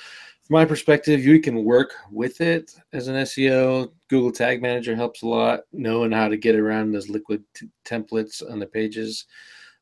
from 0.44 0.54
my 0.54 0.66
perspective, 0.66 1.26
you 1.26 1.42
can 1.42 1.66
work 1.66 1.94
with 2.10 2.40
it 2.40 2.74
as 2.94 3.10
an 3.10 3.16
SEO. 3.16 3.92
Google 4.08 4.32
Tag 4.32 4.62
Manager 4.62 4.96
helps 4.96 5.24
a 5.24 5.28
lot. 5.28 5.62
Knowing 5.74 6.12
how 6.12 6.30
to 6.30 6.38
get 6.38 6.56
around 6.56 6.94
those 6.94 7.10
liquid 7.10 7.44
t- 7.54 7.68
templates 7.86 8.42
on 8.50 8.60
the 8.60 8.66
pages, 8.66 9.26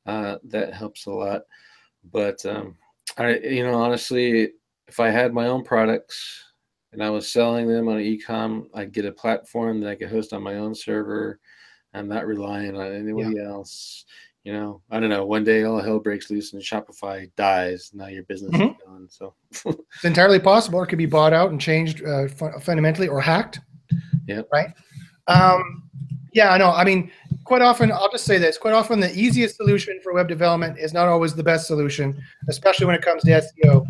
uh, 0.08 0.38
that 0.46 0.74
helps 0.74 1.06
a 1.06 1.12
lot. 1.12 1.44
But 2.12 2.44
um, 2.46 2.76
I, 3.18 3.38
you 3.38 3.64
know, 3.64 3.76
honestly, 3.76 4.52
if 4.88 5.00
I 5.00 5.10
had 5.10 5.34
my 5.34 5.48
own 5.48 5.64
products 5.64 6.44
and 6.92 7.04
I 7.04 7.10
was 7.10 7.32
selling 7.32 7.68
them 7.68 7.88
on 7.88 7.98
ecom, 7.98 8.66
I'd 8.74 8.92
get 8.92 9.06
a 9.06 9.12
platform 9.12 9.82
that 9.82 9.90
I 9.90 9.96
could 9.96 10.10
host 10.10 10.34
on 10.34 10.44
my 10.44 10.56
own 10.56 10.74
server. 10.74 11.40
I'm 11.94 12.08
not 12.08 12.28
relying 12.28 12.76
on 12.76 12.94
anybody 12.94 13.36
yeah. 13.38 13.50
else 13.50 14.06
you 14.44 14.54
know, 14.54 14.82
I 14.90 15.00
don't 15.00 15.10
know. 15.10 15.26
One 15.26 15.44
day 15.44 15.64
all 15.64 15.82
hell 15.82 16.00
breaks 16.00 16.30
loose 16.30 16.54
and 16.54 16.62
Shopify 16.62 17.30
dies. 17.36 17.92
Now 17.94 18.08
your 18.08 18.24
business 18.24 18.52
Mhm. 18.52 18.72
is 18.72 18.84
gone. 18.86 19.08
So 19.10 19.36
It's 19.96 20.06
entirely 20.06 20.40
possible. 20.40 20.82
It 20.82 20.88
could 20.88 20.98
be 20.98 21.06
bought 21.06 21.34
out 21.34 21.52
and 21.52 21.60
changed 21.60 22.04
uh, 22.04 22.28
fundamentally 22.62 23.08
or 23.08 23.22
hacked. 23.22 23.60
Yeah. 24.28 24.42
Right. 24.52 24.70
Um, 25.28 25.90
yeah, 26.34 26.52
I 26.52 26.58
know. 26.58 26.72
I 26.72 26.84
mean, 26.84 27.12
quite 27.50 27.64
often, 27.64 27.92
I'll 27.92 28.12
just 28.12 28.26
say 28.26 28.38
this: 28.38 28.60
quite 28.60 28.76
often, 28.76 29.00
the 29.00 29.12
easiest 29.20 29.58
solution 29.58 30.00
for 30.04 30.14
web 30.14 30.28
development 30.28 30.78
is 30.78 30.94
not 30.94 31.08
always 31.08 31.34
the 31.34 31.44
best 31.44 31.66
solution, 31.66 32.16
especially 32.48 32.86
when 32.86 32.94
it 32.94 33.02
comes 33.02 33.24
to 33.24 33.42
SEO. 33.42 33.86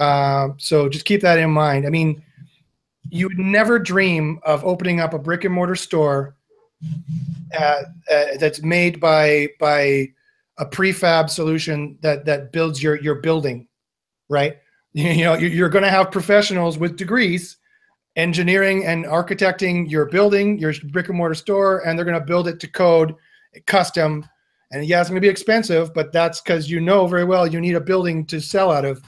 Um, 0.00 0.54
so 0.58 0.88
just 0.88 1.04
keep 1.04 1.20
that 1.20 1.38
in 1.40 1.50
mind. 1.50 1.86
I 1.86 1.90
mean, 1.90 2.22
you 3.10 3.26
would 3.26 3.38
never 3.38 3.80
dream 3.80 4.38
of 4.44 4.64
opening 4.64 5.00
up 5.00 5.12
a 5.12 5.18
brick 5.18 5.42
and 5.42 5.52
mortar 5.52 5.74
store 5.74 6.36
uh, 7.58 7.82
uh, 8.10 8.24
that's 8.38 8.62
made 8.62 9.00
by 9.00 9.48
by 9.58 10.08
a 10.58 10.64
prefab 10.64 11.28
solution 11.28 11.98
that 12.00 12.24
that 12.26 12.52
builds 12.52 12.80
your 12.80 13.00
your 13.02 13.16
building, 13.16 13.66
right? 14.30 14.56
You 14.96 15.24
know, 15.24 15.34
you're 15.34 15.68
going 15.68 15.82
to 15.82 15.90
have 15.90 16.12
professionals 16.12 16.78
with 16.78 16.96
degrees, 16.96 17.56
engineering 18.16 18.84
and 18.86 19.04
architecting 19.06 19.90
your 19.90 20.06
building, 20.06 20.58
your 20.58 20.72
brick 20.92 21.08
and 21.08 21.18
mortar 21.18 21.34
store, 21.34 21.86
and 21.86 21.98
they're 21.98 22.04
going 22.04 22.18
to 22.18 22.24
build 22.24 22.48
it 22.48 22.60
to 22.60 22.68
code, 22.68 23.14
custom. 23.66 24.28
And 24.70 24.84
yeah, 24.86 25.00
it's 25.00 25.10
going 25.10 25.20
to 25.20 25.24
be 25.24 25.30
expensive, 25.30 25.92
but 25.94 26.12
that's 26.12 26.40
because 26.40 26.70
you 26.70 26.80
know 26.80 27.06
very 27.06 27.24
well 27.24 27.46
you 27.46 27.60
need 27.60 27.74
a 27.74 27.80
building 27.80 28.24
to 28.26 28.40
sell 28.40 28.70
out 28.70 28.84
of. 28.84 29.02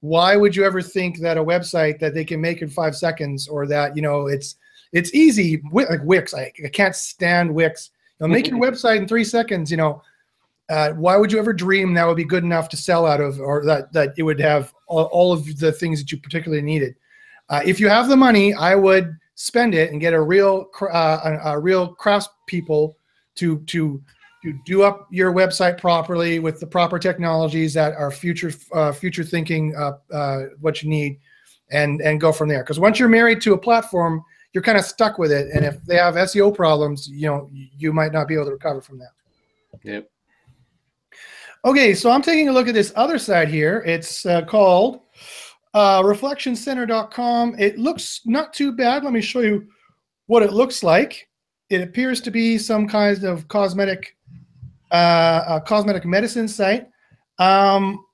Why 0.00 0.36
would 0.36 0.56
you 0.56 0.64
ever 0.64 0.80
think 0.80 1.18
that 1.18 1.36
a 1.36 1.44
website 1.44 1.98
that 1.98 2.14
they 2.14 2.24
can 2.24 2.40
make 2.40 2.62
in 2.62 2.70
five 2.70 2.96
seconds, 2.96 3.48
or 3.48 3.66
that 3.66 3.94
you 3.96 4.02
know 4.02 4.28
it's 4.28 4.56
it's 4.92 5.12
easy 5.14 5.62
like 5.72 6.00
Wix? 6.04 6.32
I, 6.32 6.52
I 6.64 6.68
can't 6.68 6.96
stand 6.96 7.54
Wix. 7.54 7.90
You 8.18 8.26
know, 8.26 8.32
make 8.32 8.48
your 8.48 8.58
website 8.60 8.96
in 8.96 9.08
three 9.08 9.24
seconds. 9.24 9.70
You 9.70 9.76
know, 9.76 10.02
uh, 10.70 10.92
why 10.92 11.16
would 11.16 11.30
you 11.30 11.38
ever 11.38 11.52
dream 11.52 11.92
that 11.94 12.06
would 12.06 12.16
be 12.16 12.24
good 12.24 12.44
enough 12.44 12.70
to 12.70 12.78
sell 12.78 13.06
out 13.06 13.20
of, 13.20 13.40
or 13.40 13.62
that 13.66 13.92
that 13.92 14.14
it 14.16 14.22
would 14.22 14.40
have 14.40 14.72
all, 14.86 15.04
all 15.06 15.32
of 15.34 15.58
the 15.58 15.72
things 15.72 16.00
that 16.00 16.10
you 16.10 16.18
particularly 16.18 16.62
needed? 16.62 16.94
Uh, 17.50 17.60
if 17.66 17.80
you 17.80 17.88
have 17.88 18.08
the 18.08 18.16
money, 18.16 18.54
I 18.54 18.76
would 18.76 19.16
spend 19.34 19.74
it 19.74 19.90
and 19.90 20.00
get 20.00 20.14
a 20.14 20.20
real 20.20 20.66
uh, 20.80 21.20
a, 21.24 21.50
a 21.52 21.58
real 21.58 21.94
crafts 21.94 22.28
people 22.46 22.96
to 23.36 23.58
to 23.66 24.00
to 24.42 24.58
do 24.64 24.82
up 24.82 25.06
your 25.10 25.32
website 25.32 25.78
properly 25.78 26.38
with 26.38 26.60
the 26.60 26.66
proper 26.66 26.98
technologies 26.98 27.74
that 27.74 27.94
are 27.94 28.10
future 28.10 28.52
uh, 28.72 28.92
future 28.92 29.24
thinking 29.24 29.74
uh, 29.76 29.92
uh, 30.12 30.42
what 30.60 30.82
you 30.82 30.88
need, 30.88 31.18
and 31.70 32.00
and 32.00 32.20
go 32.20 32.32
from 32.32 32.48
there. 32.48 32.62
Because 32.62 32.78
once 32.78 32.98
you're 32.98 33.08
married 33.08 33.40
to 33.42 33.52
a 33.54 33.58
platform, 33.58 34.22
you're 34.52 34.62
kind 34.62 34.78
of 34.78 34.84
stuck 34.84 35.18
with 35.18 35.32
it, 35.32 35.50
and 35.52 35.64
if 35.64 35.82
they 35.84 35.96
have 35.96 36.14
SEO 36.14 36.54
problems, 36.54 37.08
you 37.08 37.26
know 37.26 37.50
you 37.52 37.92
might 37.92 38.12
not 38.12 38.28
be 38.28 38.34
able 38.34 38.46
to 38.46 38.52
recover 38.52 38.80
from 38.80 38.98
that. 38.98 39.10
yep. 39.82 40.10
Okay, 41.62 41.92
so 41.94 42.10
I'm 42.10 42.22
taking 42.22 42.48
a 42.48 42.52
look 42.52 42.68
at 42.68 42.74
this 42.74 42.92
other 42.96 43.18
side 43.18 43.48
here. 43.48 43.82
It's 43.84 44.24
uh, 44.24 44.42
called 44.46 45.00
uh, 45.74 46.02
reflectioncenter.com. 46.02 47.56
It 47.58 47.78
looks 47.78 48.20
not 48.24 48.52
too 48.52 48.72
bad. 48.72 49.04
Let 49.04 49.12
me 49.12 49.20
show 49.20 49.40
you 49.40 49.66
what 50.26 50.42
it 50.42 50.52
looks 50.52 50.82
like. 50.82 51.28
It 51.68 51.82
appears 51.82 52.20
to 52.22 52.30
be 52.30 52.58
some 52.58 52.88
kind 52.88 53.22
of 53.24 53.46
cosmetic, 53.48 54.16
uh, 54.90 55.60
cosmetic 55.60 56.04
medicine 56.04 56.48
site. 56.48 56.88
Um, 57.38 58.04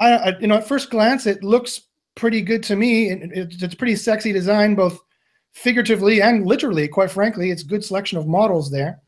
I, 0.00 0.12
I, 0.12 0.38
you 0.38 0.46
know, 0.46 0.56
at 0.56 0.68
first 0.68 0.90
glance, 0.90 1.26
it 1.26 1.42
looks 1.42 1.82
pretty 2.14 2.42
good 2.42 2.62
to 2.64 2.76
me. 2.76 3.10
It, 3.10 3.32
it, 3.32 3.62
it's 3.62 3.74
pretty 3.74 3.96
sexy 3.96 4.32
design, 4.32 4.74
both 4.74 5.00
figuratively 5.52 6.20
and 6.20 6.46
literally. 6.46 6.86
Quite 6.88 7.10
frankly, 7.10 7.50
it's 7.50 7.62
good 7.62 7.84
selection 7.84 8.18
of 8.18 8.26
models 8.26 8.70
there. 8.70 9.00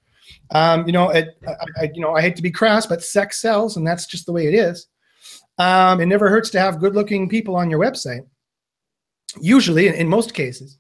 Um, 0.53 0.87
you 0.87 0.93
know, 0.93 1.11
it, 1.11 1.39
I, 1.47 1.83
I, 1.83 1.91
you 1.95 2.01
know, 2.01 2.15
I 2.15 2.23
hate 2.23 2.37
to 2.37 2.43
be 2.43 2.51
crass, 2.51 2.87
but 2.87 3.03
sex 3.03 3.41
sells, 3.41 3.77
and 3.77 3.87
that's 3.87 4.07
just 4.07 4.27
the 4.27 4.33
way 4.33 4.47
it 4.47 4.55
is. 4.55 4.87
Um, 5.61 6.01
it 6.01 6.07
never 6.07 6.31
hurts 6.31 6.49
to 6.51 6.61
have 6.61 6.81
good-looking 6.81 7.29
people 7.29 7.55
on 7.55 7.69
your 7.69 7.79
website. 7.79 8.25
Usually, 9.41 9.89
in, 9.89 9.95
in 9.95 10.09
most 10.09 10.33
cases, 10.33 10.79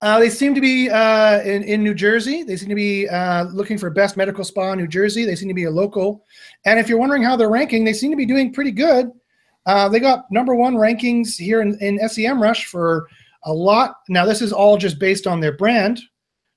uh, 0.00 0.20
they 0.20 0.30
seem 0.30 0.54
to 0.54 0.60
be 0.60 0.88
uh, 0.88 1.40
in 1.42 1.64
in 1.64 1.82
New 1.82 1.92
Jersey. 1.92 2.44
They 2.44 2.56
seem 2.56 2.68
to 2.68 2.74
be 2.76 3.08
uh, 3.08 3.44
looking 3.52 3.78
for 3.78 3.90
best 3.90 4.16
medical 4.16 4.44
spa 4.44 4.72
in 4.72 4.78
New 4.78 4.86
Jersey. 4.86 5.24
They 5.24 5.34
seem 5.34 5.48
to 5.48 5.54
be 5.54 5.64
a 5.64 5.70
local, 5.70 6.24
and 6.64 6.78
if 6.78 6.88
you're 6.88 7.02
wondering 7.02 7.24
how 7.24 7.36
they're 7.36 7.50
ranking, 7.50 7.84
they 7.84 7.92
seem 7.92 8.12
to 8.12 8.16
be 8.16 8.24
doing 8.26 8.52
pretty 8.52 8.70
good. 8.70 9.10
Uh, 9.66 9.88
they 9.88 10.00
got 10.00 10.30
number 10.30 10.54
one 10.54 10.74
rankings 10.74 11.36
here 11.36 11.60
in, 11.60 11.76
in 11.80 11.98
SEMrush 11.98 12.64
for 12.64 13.08
a 13.44 13.52
lot. 13.52 13.96
Now, 14.08 14.24
this 14.24 14.40
is 14.40 14.52
all 14.52 14.76
just 14.76 14.98
based 14.98 15.26
on 15.26 15.40
their 15.40 15.56
brand, 15.56 16.00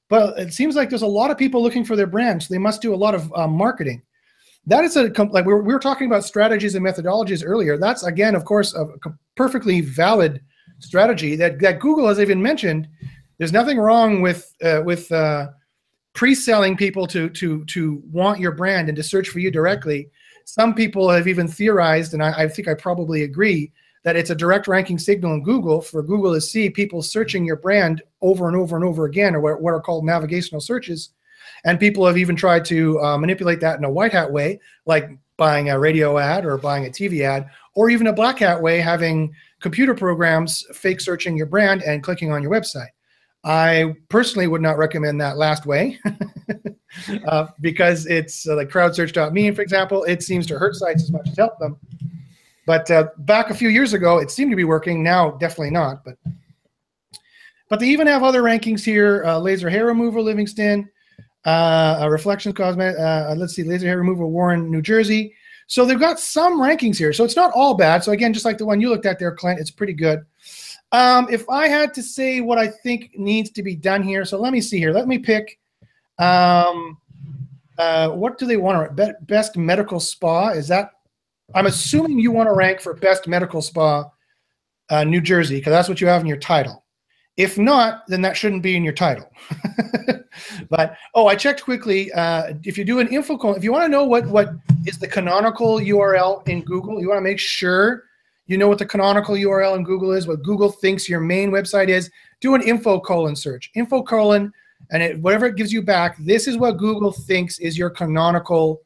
but 0.08 0.38
it 0.40 0.54
seems 0.54 0.76
like 0.76 0.90
there's 0.90 1.02
a 1.02 1.08
lot 1.08 1.32
of 1.32 1.38
people 1.38 1.62
looking 1.62 1.86
for 1.86 1.96
their 1.96 2.08
brand, 2.08 2.44
so 2.44 2.54
they 2.54 2.60
must 2.60 2.82
do 2.82 2.94
a 2.94 3.02
lot 3.06 3.16
of 3.16 3.34
uh, 3.34 3.48
marketing. 3.48 4.02
That 4.68 4.84
is 4.84 4.98
a 4.98 5.04
like 5.04 5.46
we 5.46 5.54
were, 5.54 5.62
we 5.62 5.74
were 5.74 5.80
talking 5.80 6.08
about 6.08 6.26
strategies 6.26 6.76
and 6.76 6.86
methodologies 6.86 7.44
earlier. 7.46 7.78
That's 7.78 8.04
again, 8.04 8.36
of 8.36 8.46
course, 8.46 8.74
a 8.74 8.88
perfectly 9.36 9.82
valid 9.82 10.42
strategy 10.80 11.36
that 11.36 11.60
that 11.60 11.80
Google 11.80 12.08
has 12.08 12.20
even 12.20 12.42
mentioned. 12.42 12.88
There's 13.38 13.54
nothing 13.54 13.78
wrong 13.78 14.22
with 14.22 14.52
uh, 14.64 14.82
with 14.84 15.12
uh, 15.12 15.50
pre-selling 16.14 16.78
people 16.78 17.06
to 17.08 17.30
to 17.30 17.64
to 17.66 18.02
want 18.12 18.40
your 18.40 18.54
brand 18.54 18.90
and 18.90 18.96
to 18.96 19.04
search 19.04 19.30
for 19.30 19.40
you 19.40 19.52
directly. 19.52 20.10
Some 20.46 20.74
people 20.74 21.10
have 21.10 21.28
even 21.28 21.48
theorized, 21.48 22.14
and 22.14 22.24
I, 22.24 22.44
I 22.44 22.48
think 22.48 22.68
I 22.68 22.76
probably 22.76 23.24
agree, 23.24 23.72
that 24.04 24.16
it's 24.16 24.30
a 24.30 24.36
direct 24.36 24.68
ranking 24.68 25.00
signal 25.00 25.34
in 25.34 25.44
Google 25.44 25.82
for 25.82 26.04
Google 26.04 26.34
to 26.34 26.42
see 26.42 26.70
people 26.70 27.02
searching 27.02 27.44
your 27.44 27.56
brand 27.56 28.04
over 28.22 28.48
and 28.48 28.56
over 28.56 28.76
and 28.76 28.86
over 28.86 29.06
again, 29.06 29.36
or 29.36 29.42
what, 29.42 29.62
what 29.62 29.74
are 29.74 29.82
called 29.82 30.06
navigational 30.06 30.62
searches. 30.62 31.10
And 31.66 31.80
people 31.80 32.06
have 32.06 32.18
even 32.18 32.36
tried 32.36 32.64
to 32.66 33.00
uh, 33.02 33.18
manipulate 33.18 33.60
that 33.62 33.78
in 33.78 33.84
a 33.84 33.90
white 33.90 34.14
hat 34.14 34.32
way, 34.32 34.60
like 34.86 35.10
buying 35.36 35.70
a 35.70 35.78
radio 35.78 36.18
ad 36.18 36.46
or 36.46 36.58
buying 36.58 36.86
a 36.86 36.90
TV 36.90 37.22
ad, 37.22 37.50
or 37.74 37.90
even 37.90 38.08
a 38.08 38.14
black 38.14 38.40
hat 38.40 38.62
way, 38.62 38.80
having 38.80 39.34
computer 39.60 39.94
programs 39.94 40.64
fake 40.74 41.02
searching 41.02 41.36
your 41.36 41.48
brand 41.48 41.82
and 41.82 42.04
clicking 42.04 42.32
on 42.32 42.42
your 42.42 42.52
website. 42.52 42.90
I 43.44 43.96
personally 44.10 44.48
would 44.48 44.62
not 44.62 44.78
recommend 44.78 45.20
that 45.22 45.38
last 45.38 45.66
way 45.66 46.00
uh, 47.28 47.48
because 47.62 48.06
it's 48.06 48.48
uh, 48.48 48.56
like 48.56 48.70
crowdsearch.me, 48.70 49.52
for 49.52 49.62
example, 49.62 50.04
it 50.06 50.24
seems 50.24 50.48
to 50.48 50.58
hurt 50.58 50.76
sites 50.76 51.04
as 51.04 51.12
much 51.12 51.28
as 51.28 51.38
help 51.38 51.60
them. 51.60 51.78
But 52.66 52.90
uh, 52.90 53.10
back 53.20 53.52
a 53.52 53.54
few 53.54 53.70
years 53.70 53.94
ago, 53.94 54.18
it 54.18 54.32
seemed 54.32 54.52
to 54.52 54.56
be 54.56 54.64
working. 54.64 55.04
Now, 55.04 55.32
definitely 55.32 55.72
not. 55.72 56.04
But 56.04 56.18
but 57.70 57.80
they 57.80 57.88
even 57.88 58.08
have 58.08 58.24
other 58.24 58.42
rankings 58.42 58.84
here: 58.84 59.24
uh, 59.26 59.38
laser 59.38 59.70
hair 59.70 59.86
removal, 59.86 60.24
Livingston, 60.24 60.90
uh, 61.46 61.98
a 62.02 62.10
reflection 62.10 62.54
cosmetic. 62.54 63.00
Uh, 63.00 63.36
let's 63.38 63.54
see, 63.54 63.64
laser 63.64 63.88
hair 63.88 63.98
removal, 63.98 64.32
Warren, 64.32 64.70
New 64.70 64.82
Jersey. 64.82 65.34
So 65.68 65.86
they've 65.86 66.00
got 66.00 66.20
some 66.20 66.60
rankings 66.60 66.98
here. 66.98 67.14
So 67.14 67.24
it's 67.24 67.36
not 67.36 67.52
all 67.54 67.74
bad. 67.74 68.04
So 68.04 68.12
again, 68.12 68.34
just 68.34 68.46
like 68.46 68.58
the 68.58 68.66
one 68.66 68.80
you 68.80 68.90
looked 68.90 69.06
at 69.06 69.18
there, 69.18 69.34
Clint, 69.34 69.60
it's 69.60 69.72
pretty 69.72 69.94
good. 69.94 70.26
Um, 70.92 71.28
if 71.30 71.50
I 71.50 71.68
had 71.68 71.94
to 71.96 72.04
say 72.04 72.42
what 72.42 72.58
I 72.58 72.68
think 72.68 73.12
needs 73.18 73.50
to 73.52 73.64
be 73.64 73.76
done 73.76 74.04
here, 74.04 74.26
so 74.26 74.40
let 74.40 74.54
me 74.54 74.62
see 74.62 74.78
here. 74.78 74.92
Let 74.92 75.08
me 75.08 75.18
pick. 75.18 75.60
Um, 76.20 76.98
uh, 77.78 78.10
what 78.10 78.38
do 78.38 78.46
they 78.46 78.58
want 78.58 78.88
to 78.88 78.94
Be- 78.94 79.26
best 79.26 79.58
medical 79.58 80.00
spa? 80.00 80.50
Is 80.50 80.68
that? 80.70 80.92
I'm 81.54 81.66
assuming 81.66 82.20
you 82.20 82.32
want 82.32 82.48
to 82.48 82.54
rank 82.54 82.80
for 82.80 82.94
best 82.94 83.28
medical 83.28 83.62
spa, 83.62 84.10
uh, 84.90 85.04
New 85.04 85.22
Jersey, 85.22 85.56
because 85.58 85.72
that's 85.72 85.90
what 85.90 86.00
you 86.00 86.08
have 86.08 86.22
in 86.22 86.28
your 86.28 86.38
title. 86.38 86.85
If 87.38 87.58
not, 87.58 88.04
then 88.08 88.22
that 88.22 88.38
shouldn't 88.38 88.64
be 88.64 88.78
in 88.78 88.84
your 88.84 88.94
title. 88.94 89.30
but 90.70 90.96
oh, 91.14 91.28
I 91.28 91.36
checked 91.36 91.64
quickly. 91.64 92.12
Uh, 92.14 92.54
if 92.64 92.78
you 92.78 92.86
do 92.86 93.00
an 93.00 93.10
info, 93.10 93.38
if 93.54 93.64
you 93.64 93.74
want 93.74 93.84
to 93.84 93.90
know 93.90 94.06
what 94.06 94.26
what 94.28 94.54
is 94.86 94.98
the 94.98 95.08
canonical 95.08 95.80
URL 95.80 96.48
in 96.48 96.62
Google, 96.62 97.02
you 97.02 97.10
want 97.10 97.18
to 97.18 97.24
make 97.24 97.40
sure 97.40 98.04
you 98.48 98.58
know 98.58 98.68
what 98.68 98.78
the 98.78 98.86
canonical 98.86 99.36
URL 99.36 99.76
in 99.76 99.84
Google 99.84 100.12
is, 100.12 100.28
what 100.28 100.44
Google 100.44 100.72
thinks 100.72 101.10
your 101.10 101.20
main 101.20 101.52
website 101.52 101.90
is. 101.90 102.10
Do 102.42 102.56
an 102.56 102.62
info 102.62 103.00
colon 103.00 103.36
search. 103.36 103.72
Info 103.76 104.04
colon, 104.04 104.54
and 104.92 105.04
it, 105.04 105.20
whatever 105.20 105.48
it 105.48 105.56
gives 105.56 105.74
you 105.74 105.82
back, 105.82 106.16
this 106.20 106.48
is 106.48 106.58
what 106.58 106.78
Google 106.78 107.12
thinks 107.12 107.60
is 107.60 107.78
your 107.78 107.90
canonical 107.90 108.82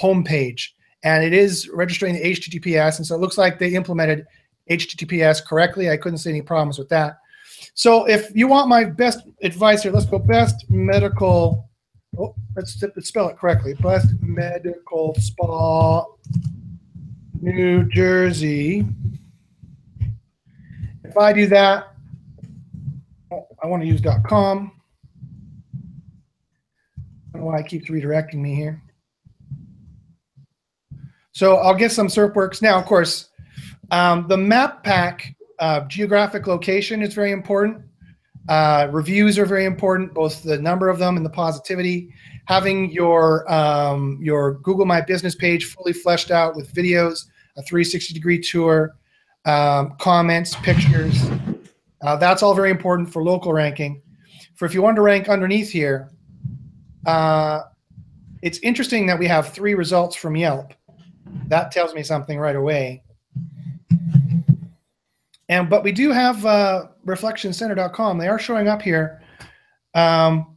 homepage, 0.00 0.70
and 1.02 1.24
it 1.24 1.32
is 1.32 1.68
registering 1.72 2.14
the 2.14 2.22
HTTPS, 2.22 2.98
and 2.98 3.06
so 3.06 3.14
it 3.14 3.20
looks 3.20 3.38
like 3.38 3.58
they 3.58 3.74
implemented 3.74 4.26
HTTPS 4.70 5.46
correctly. 5.46 5.88
I 5.88 5.96
couldn't 5.96 6.18
see 6.18 6.30
any 6.30 6.42
problems 6.42 6.78
with 6.78 6.88
that. 6.90 7.18
So 7.76 8.06
if 8.08 8.34
you 8.34 8.48
want 8.48 8.70
my 8.70 8.84
best 8.84 9.20
advice 9.42 9.82
here, 9.82 9.92
let's 9.92 10.06
go 10.06 10.18
best 10.18 10.64
medical. 10.70 11.68
Oh, 12.18 12.34
let's, 12.56 12.82
let's 12.82 13.06
spell 13.06 13.28
it 13.28 13.36
correctly. 13.36 13.74
Best 13.74 14.14
medical 14.22 15.14
spa, 15.16 16.06
New 17.38 17.84
Jersey. 17.90 18.86
If 21.04 21.18
I 21.18 21.34
do 21.34 21.46
that, 21.48 21.92
oh, 23.30 23.46
I 23.62 23.66
want 23.66 23.82
to 23.82 23.86
use 23.86 24.00
.com. 24.26 24.72
I 26.96 27.02
don't 27.34 27.42
know 27.42 27.46
why 27.48 27.58
it 27.58 27.66
keeps 27.68 27.90
redirecting 27.90 28.36
me 28.36 28.54
here. 28.54 28.82
So 31.32 31.56
I'll 31.56 31.74
get 31.74 31.92
some 31.92 32.06
SERPWorx 32.06 32.62
now. 32.62 32.78
Of 32.78 32.86
course, 32.86 33.28
um, 33.90 34.26
the 34.28 34.38
map 34.38 34.82
pack 34.82 35.36
uh, 35.58 35.80
geographic 35.82 36.46
location 36.46 37.02
is 37.02 37.14
very 37.14 37.32
important. 37.32 37.82
Uh, 38.48 38.88
reviews 38.92 39.38
are 39.38 39.46
very 39.46 39.64
important, 39.64 40.14
both 40.14 40.42
the 40.42 40.58
number 40.58 40.88
of 40.88 40.98
them 40.98 41.16
and 41.16 41.26
the 41.26 41.30
positivity. 41.30 42.12
Having 42.46 42.92
your 42.92 43.50
um, 43.52 44.18
your 44.22 44.54
Google 44.54 44.86
My 44.86 45.00
Business 45.00 45.34
page 45.34 45.64
fully 45.64 45.92
fleshed 45.92 46.30
out 46.30 46.54
with 46.54 46.72
videos, 46.72 47.26
a 47.56 47.62
360 47.62 48.14
degree 48.14 48.38
tour, 48.38 48.94
um, 49.46 49.96
comments, 49.98 50.54
pictures. 50.56 51.28
Uh, 52.02 52.16
that's 52.16 52.42
all 52.42 52.54
very 52.54 52.70
important 52.70 53.12
for 53.12 53.22
local 53.22 53.52
ranking. 53.52 54.00
For 54.54 54.64
if 54.64 54.74
you 54.74 54.82
want 54.82 54.96
to 54.96 55.02
rank 55.02 55.28
underneath 55.28 55.70
here, 55.70 56.10
uh, 57.04 57.62
it's 58.42 58.58
interesting 58.60 59.06
that 59.06 59.18
we 59.18 59.26
have 59.26 59.48
three 59.48 59.74
results 59.74 60.14
from 60.14 60.36
Yelp. 60.36 60.72
That 61.48 61.72
tells 61.72 61.94
me 61.94 62.02
something 62.02 62.38
right 62.38 62.54
away. 62.54 63.02
And 65.48 65.70
but 65.70 65.84
we 65.84 65.92
do 65.92 66.10
have 66.10 66.44
uh, 66.44 66.88
reflectioncenter.com. 67.06 68.18
They 68.18 68.28
are 68.28 68.38
showing 68.38 68.68
up 68.68 68.82
here. 68.82 69.22
Um, 69.94 70.56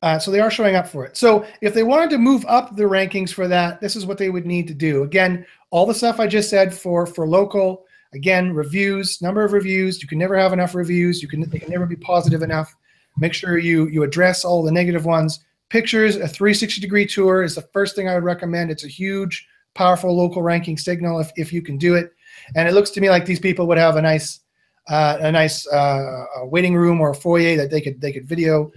uh, 0.00 0.18
so 0.18 0.30
they 0.30 0.40
are 0.40 0.50
showing 0.50 0.76
up 0.76 0.86
for 0.86 1.04
it. 1.04 1.16
So 1.16 1.44
if 1.60 1.74
they 1.74 1.82
wanted 1.82 2.10
to 2.10 2.18
move 2.18 2.44
up 2.46 2.76
the 2.76 2.84
rankings 2.84 3.32
for 3.32 3.48
that, 3.48 3.80
this 3.80 3.96
is 3.96 4.06
what 4.06 4.16
they 4.16 4.30
would 4.30 4.46
need 4.46 4.68
to 4.68 4.74
do. 4.74 5.02
Again, 5.02 5.44
all 5.70 5.86
the 5.86 5.94
stuff 5.94 6.20
I 6.20 6.26
just 6.26 6.50
said 6.50 6.72
for 6.72 7.06
for 7.06 7.26
local. 7.26 7.84
Again, 8.14 8.54
reviews, 8.54 9.20
number 9.20 9.44
of 9.44 9.52
reviews. 9.52 10.00
You 10.00 10.08
can 10.08 10.18
never 10.18 10.38
have 10.38 10.52
enough 10.52 10.74
reviews. 10.74 11.20
You 11.20 11.28
can 11.28 11.48
they 11.48 11.58
can 11.58 11.70
never 11.70 11.86
be 11.86 11.96
positive 11.96 12.42
enough. 12.42 12.74
Make 13.18 13.34
sure 13.34 13.58
you 13.58 13.88
you 13.88 14.02
address 14.02 14.44
all 14.44 14.62
the 14.62 14.72
negative 14.72 15.04
ones. 15.04 15.40
Pictures, 15.68 16.16
a 16.16 16.26
360 16.26 16.80
degree 16.80 17.04
tour 17.04 17.42
is 17.42 17.54
the 17.54 17.68
first 17.72 17.94
thing 17.94 18.08
I 18.08 18.14
would 18.14 18.24
recommend. 18.24 18.70
It's 18.70 18.84
a 18.84 18.88
huge, 18.88 19.46
powerful 19.74 20.16
local 20.16 20.40
ranking 20.40 20.78
signal 20.78 21.18
if, 21.18 21.30
if 21.36 21.52
you 21.52 21.60
can 21.60 21.76
do 21.76 21.94
it. 21.94 22.12
And 22.54 22.68
it 22.68 22.72
looks 22.72 22.90
to 22.90 23.00
me 23.00 23.10
like 23.10 23.24
these 23.24 23.40
people 23.40 23.66
would 23.66 23.78
have 23.78 23.96
a 23.96 24.02
nice 24.02 24.40
uh, 24.88 25.18
a 25.20 25.30
nice 25.30 25.66
uh, 25.68 26.24
a 26.36 26.46
waiting 26.46 26.74
room 26.74 27.00
or 27.00 27.10
a 27.10 27.14
foyer 27.14 27.56
that 27.56 27.70
they 27.70 27.80
could 27.80 28.00
they 28.00 28.12
could 28.12 28.26
video, 28.26 28.72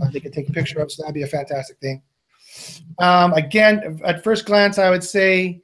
uh, 0.00 0.08
they 0.10 0.20
could 0.20 0.32
take 0.32 0.48
a 0.48 0.52
picture 0.52 0.80
of. 0.80 0.90
So 0.92 1.02
that'd 1.02 1.14
be 1.14 1.22
a 1.22 1.26
fantastic 1.26 1.78
thing. 1.78 2.02
Um, 2.98 3.32
again, 3.32 4.00
at 4.04 4.22
first 4.22 4.46
glance, 4.46 4.78
I 4.78 4.90
would 4.90 5.04
say 5.04 5.60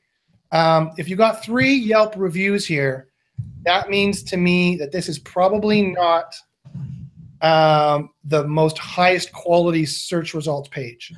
um, 0.51 0.93
if 0.99 1.09
you 1.09 1.17
got 1.17 1.43
three 1.45 1.73
Yelp 1.73 2.15
reviews 2.17 2.67
here, 2.67 3.09
that 3.65 3.89
means 3.89 4.23
to 4.25 4.37
me 4.37 4.77
that 4.77 4.93
this 4.93 5.09
is 5.09 5.19
probably 5.19 5.83
not 5.83 6.35
um, 7.41 8.11
the 8.25 8.47
most 8.47 8.79
highest 8.79 9.33
quality 9.33 9.87
search 9.87 10.35
results 10.35 10.69
page. 10.69 11.13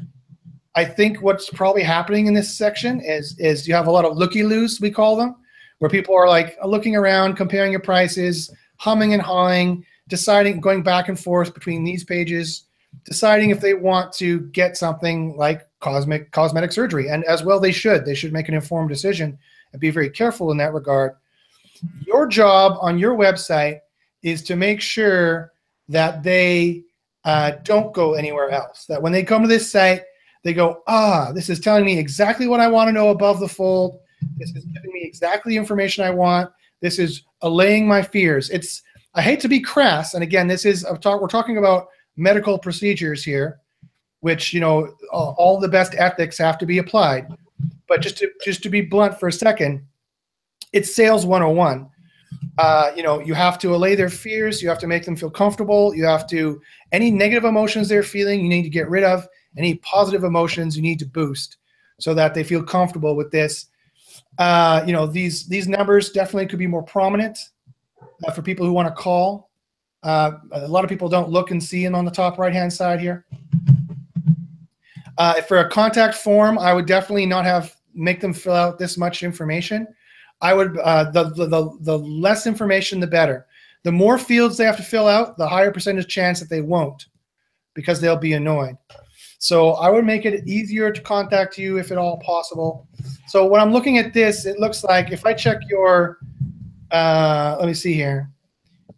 I 0.77 0.85
think 0.85 1.23
what's 1.23 1.49
probably 1.51 1.83
happening 1.83 2.27
in 2.27 2.35
this 2.35 2.57
section 2.57 3.01
is 3.01 3.39
is 3.39 3.67
you 3.67 3.75
have 3.75 3.87
a 3.87 3.91
lot 3.91 4.05
of 4.05 4.17
looky 4.17 4.43
loos, 4.43 4.81
we 4.81 4.91
call 4.91 5.17
them, 5.17 5.37
where 5.85 5.91
people 5.91 6.17
are 6.17 6.27
like 6.27 6.57
looking 6.65 6.97
around, 6.97 7.37
comparing 7.37 7.71
your 7.71 7.79
prices, 7.79 8.51
humming 8.77 9.13
and 9.13 9.21
hawing, 9.21 9.85
deciding, 10.09 10.59
going 10.59 10.83
back 10.83 11.11
and 11.11 11.21
forth 11.21 11.53
between 11.53 11.85
these 11.85 12.03
pages, 12.03 12.65
deciding 13.05 13.51
if 13.51 13.61
they 13.61 13.75
want 13.75 14.11
to 14.11 14.41
get 14.53 14.79
something 14.79 15.37
like 15.37 15.69
cosmic 15.81 16.31
cosmetic 16.31 16.73
surgery. 16.73 17.11
And 17.11 17.23
as 17.25 17.45
well, 17.45 17.61
they 17.61 17.71
should. 17.71 18.07
They 18.07 18.15
should 18.15 18.33
make 18.33 18.49
an 18.49 18.55
informed 18.55 18.89
decision 18.89 19.37
and 19.73 19.79
be 19.79 19.91
very 19.91 20.09
careful 20.09 20.51
in 20.51 20.57
that 20.57 20.73
regard. 20.73 21.17
Your 22.07 22.27
job 22.29 22.79
on 22.81 22.99
your 22.99 23.15
website 23.15 23.81
is 24.23 24.43
to 24.45 24.57
make 24.57 24.81
sure 24.81 25.53
that 25.91 26.23
they 26.23 26.83
uh, 27.27 27.57
don't 27.63 27.93
go 27.93 28.15
anywhere 28.15 28.49
else. 28.49 28.87
That 28.87 29.03
when 29.03 29.13
they 29.13 29.23
come 29.23 29.43
to 29.43 29.49
this 29.49 29.71
site, 29.71 30.01
they 30.45 30.55
go, 30.55 30.83
ah, 30.87 31.31
this 31.35 31.51
is 31.51 31.61
telling 31.61 31.85
me 31.85 31.99
exactly 31.99 32.47
what 32.47 32.61
I 32.61 32.69
want 32.69 32.89
to 32.89 32.93
know 32.93 33.11
above 33.11 33.39
the 33.39 33.49
fold. 33.49 34.01
This 34.37 34.51
is 34.51 34.65
giving 34.67 34.93
me 34.93 35.03
exactly 35.03 35.51
the 35.51 35.59
information 35.59 36.05
I 36.05 36.11
want. 36.11 36.51
This 36.81 36.99
is 36.99 37.23
allaying 37.43 37.87
my 37.87 38.03
fears. 38.03 38.51
It's 38.51 38.83
I 39.15 39.23
hate 39.23 39.41
to 39.41 39.49
be 39.49 39.61
crass, 39.61 40.15
and 40.15 40.23
again, 40.23 40.49
this 40.49 40.65
is 40.65 40.85
talk, 41.01 41.21
we're 41.21 41.29
talking 41.29 41.59
about 41.59 41.89
medical 42.17 42.59
procedures 42.59 43.23
here, 43.23 43.61
which 44.21 44.53
you 44.53 44.61
know 44.61 44.95
all 45.13 45.61
the 45.61 45.69
best 45.69 45.95
ethics 45.97 46.39
have 46.39 46.59
to 46.59 46.67
be 46.67 46.79
applied. 46.79 47.29
But 47.89 48.01
just 48.01 48.19
to 48.19 48.31
just 48.45 48.63
to 48.65 48.71
be 48.71 48.81
blunt 48.81 49.19
for 49.21 49.29
a 49.29 49.33
second, 49.33 49.87
it's 50.73 50.95
sales 50.95 51.27
101 51.27 51.89
uh, 52.59 52.93
you 52.97 53.03
know, 53.03 53.21
you 53.21 53.35
have 53.35 53.59
to 53.59 53.75
allay 53.75 53.95
their 53.95 54.09
fears. 54.09 54.63
You 54.63 54.69
have 54.69 54.79
to 54.81 54.87
make 54.87 55.05
them 55.05 55.17
feel 55.17 55.31
comfortable. 55.31 55.95
You 55.95 56.05
have 56.05 56.27
to 56.29 56.61
any 56.93 57.11
negative 57.11 57.45
emotions 57.45 57.89
they're 57.89 58.03
feeling, 58.03 58.41
you 58.41 58.49
need 58.49 58.63
to 58.63 58.69
get 58.71 58.89
rid 58.89 59.05
of. 59.05 59.27
Any 59.57 59.77
positive 59.77 60.25
emotions, 60.25 60.77
you 60.77 60.83
need 60.83 60.99
to 61.01 61.07
boost 61.07 61.59
so 62.01 62.13
that 62.15 62.35
they 62.35 62.43
feel 62.45 62.63
comfortable 62.63 63.17
with 63.17 63.31
this. 63.31 63.67
Uh, 64.39 64.83
you 64.87 64.93
know, 64.93 65.07
these 65.07 65.47
these 65.47 65.69
numbers 65.69 66.11
definitely 66.11 66.47
could 66.47 66.59
be 66.59 66.67
more 66.67 66.83
prominent 66.83 67.39
uh, 68.25 68.33
for 68.33 68.43
people 68.43 68.67
who 68.67 68.73
want 68.73 68.89
to 68.89 68.95
call. 68.95 69.51
Uh, 70.03 70.33
a 70.53 70.69
lot 70.69 70.85
of 70.85 70.91
people 70.91 71.09
don't 71.09 71.31
look 71.31 71.51
and 71.51 71.63
see 71.63 71.87
in 71.87 71.95
on 71.95 72.05
the 72.05 72.11
top 72.11 72.39
right 72.39 72.53
hand 72.53 72.73
side 72.73 73.01
here. 73.01 73.25
Uh, 75.17 75.41
for 75.43 75.59
a 75.59 75.71
contact 75.71 76.15
form, 76.15 76.59
I 76.59 76.73
would 76.75 76.87
definitely 76.87 77.27
not 77.27 77.45
have 77.45 77.75
make 77.95 78.21
them 78.21 78.35
fill 78.35 78.55
out 78.55 78.79
this 78.79 78.99
much 78.99 79.23
information. 79.23 79.87
I 80.41 80.53
would 80.53 80.77
uh, 80.79 81.11
the, 81.11 81.25
the 81.25 81.79
the 81.81 81.99
less 81.99 82.47
information, 82.47 83.01
the 83.01 83.07
better. 83.07 83.47
The 83.85 83.93
more 83.93 84.19
fields 84.19 84.57
they 84.57 84.65
have 84.65 84.79
to 84.79 84.83
fill 84.83 85.07
out, 85.07 85.37
the 85.37 85.49
higher 85.49 85.71
percentage 85.71 86.09
chance 86.09 86.41
that 86.41 86.49
they 86.49 86.61
won't, 86.61 87.07
because 87.75 88.01
they'll 88.01 88.17
be 88.17 88.33
annoyed. 88.33 88.77
So 89.45 89.73
I 89.73 89.91
would 89.91 90.07
make 90.07 90.25
it 90.25 90.49
easier 90.49 90.91
to 90.91 91.03
contact 91.03 91.59
you 91.59 91.77
if 91.77 91.93
at 91.93 91.99
all 91.99 92.17
possible. 92.21 92.89
So 93.27 93.45
when 93.45 93.61
I'm 93.61 93.75
looking 93.75 93.99
at 93.99 94.15
this, 94.15 94.47
it 94.47 94.59
looks 94.59 94.83
like 94.85 95.13
if 95.13 95.27
I 95.27 95.35
check 95.35 95.59
your, 95.69 96.17
uh, 96.91 97.57
let 97.59 97.67
me 97.67 97.75
see 97.75 97.93
here. 97.93 98.31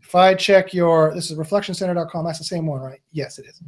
If 0.01 0.15
I 0.15 0.35
check 0.35 0.73
your, 0.73 1.13
this 1.17 1.33
is 1.33 1.37
reflectioncenter.com, 1.37 2.25
that's 2.25 2.39
the 2.39 2.45
same 2.45 2.65
one, 2.65 2.81
right? 2.81 3.01
Yes, 3.11 3.41
it 3.41 3.47
is. 3.47 3.61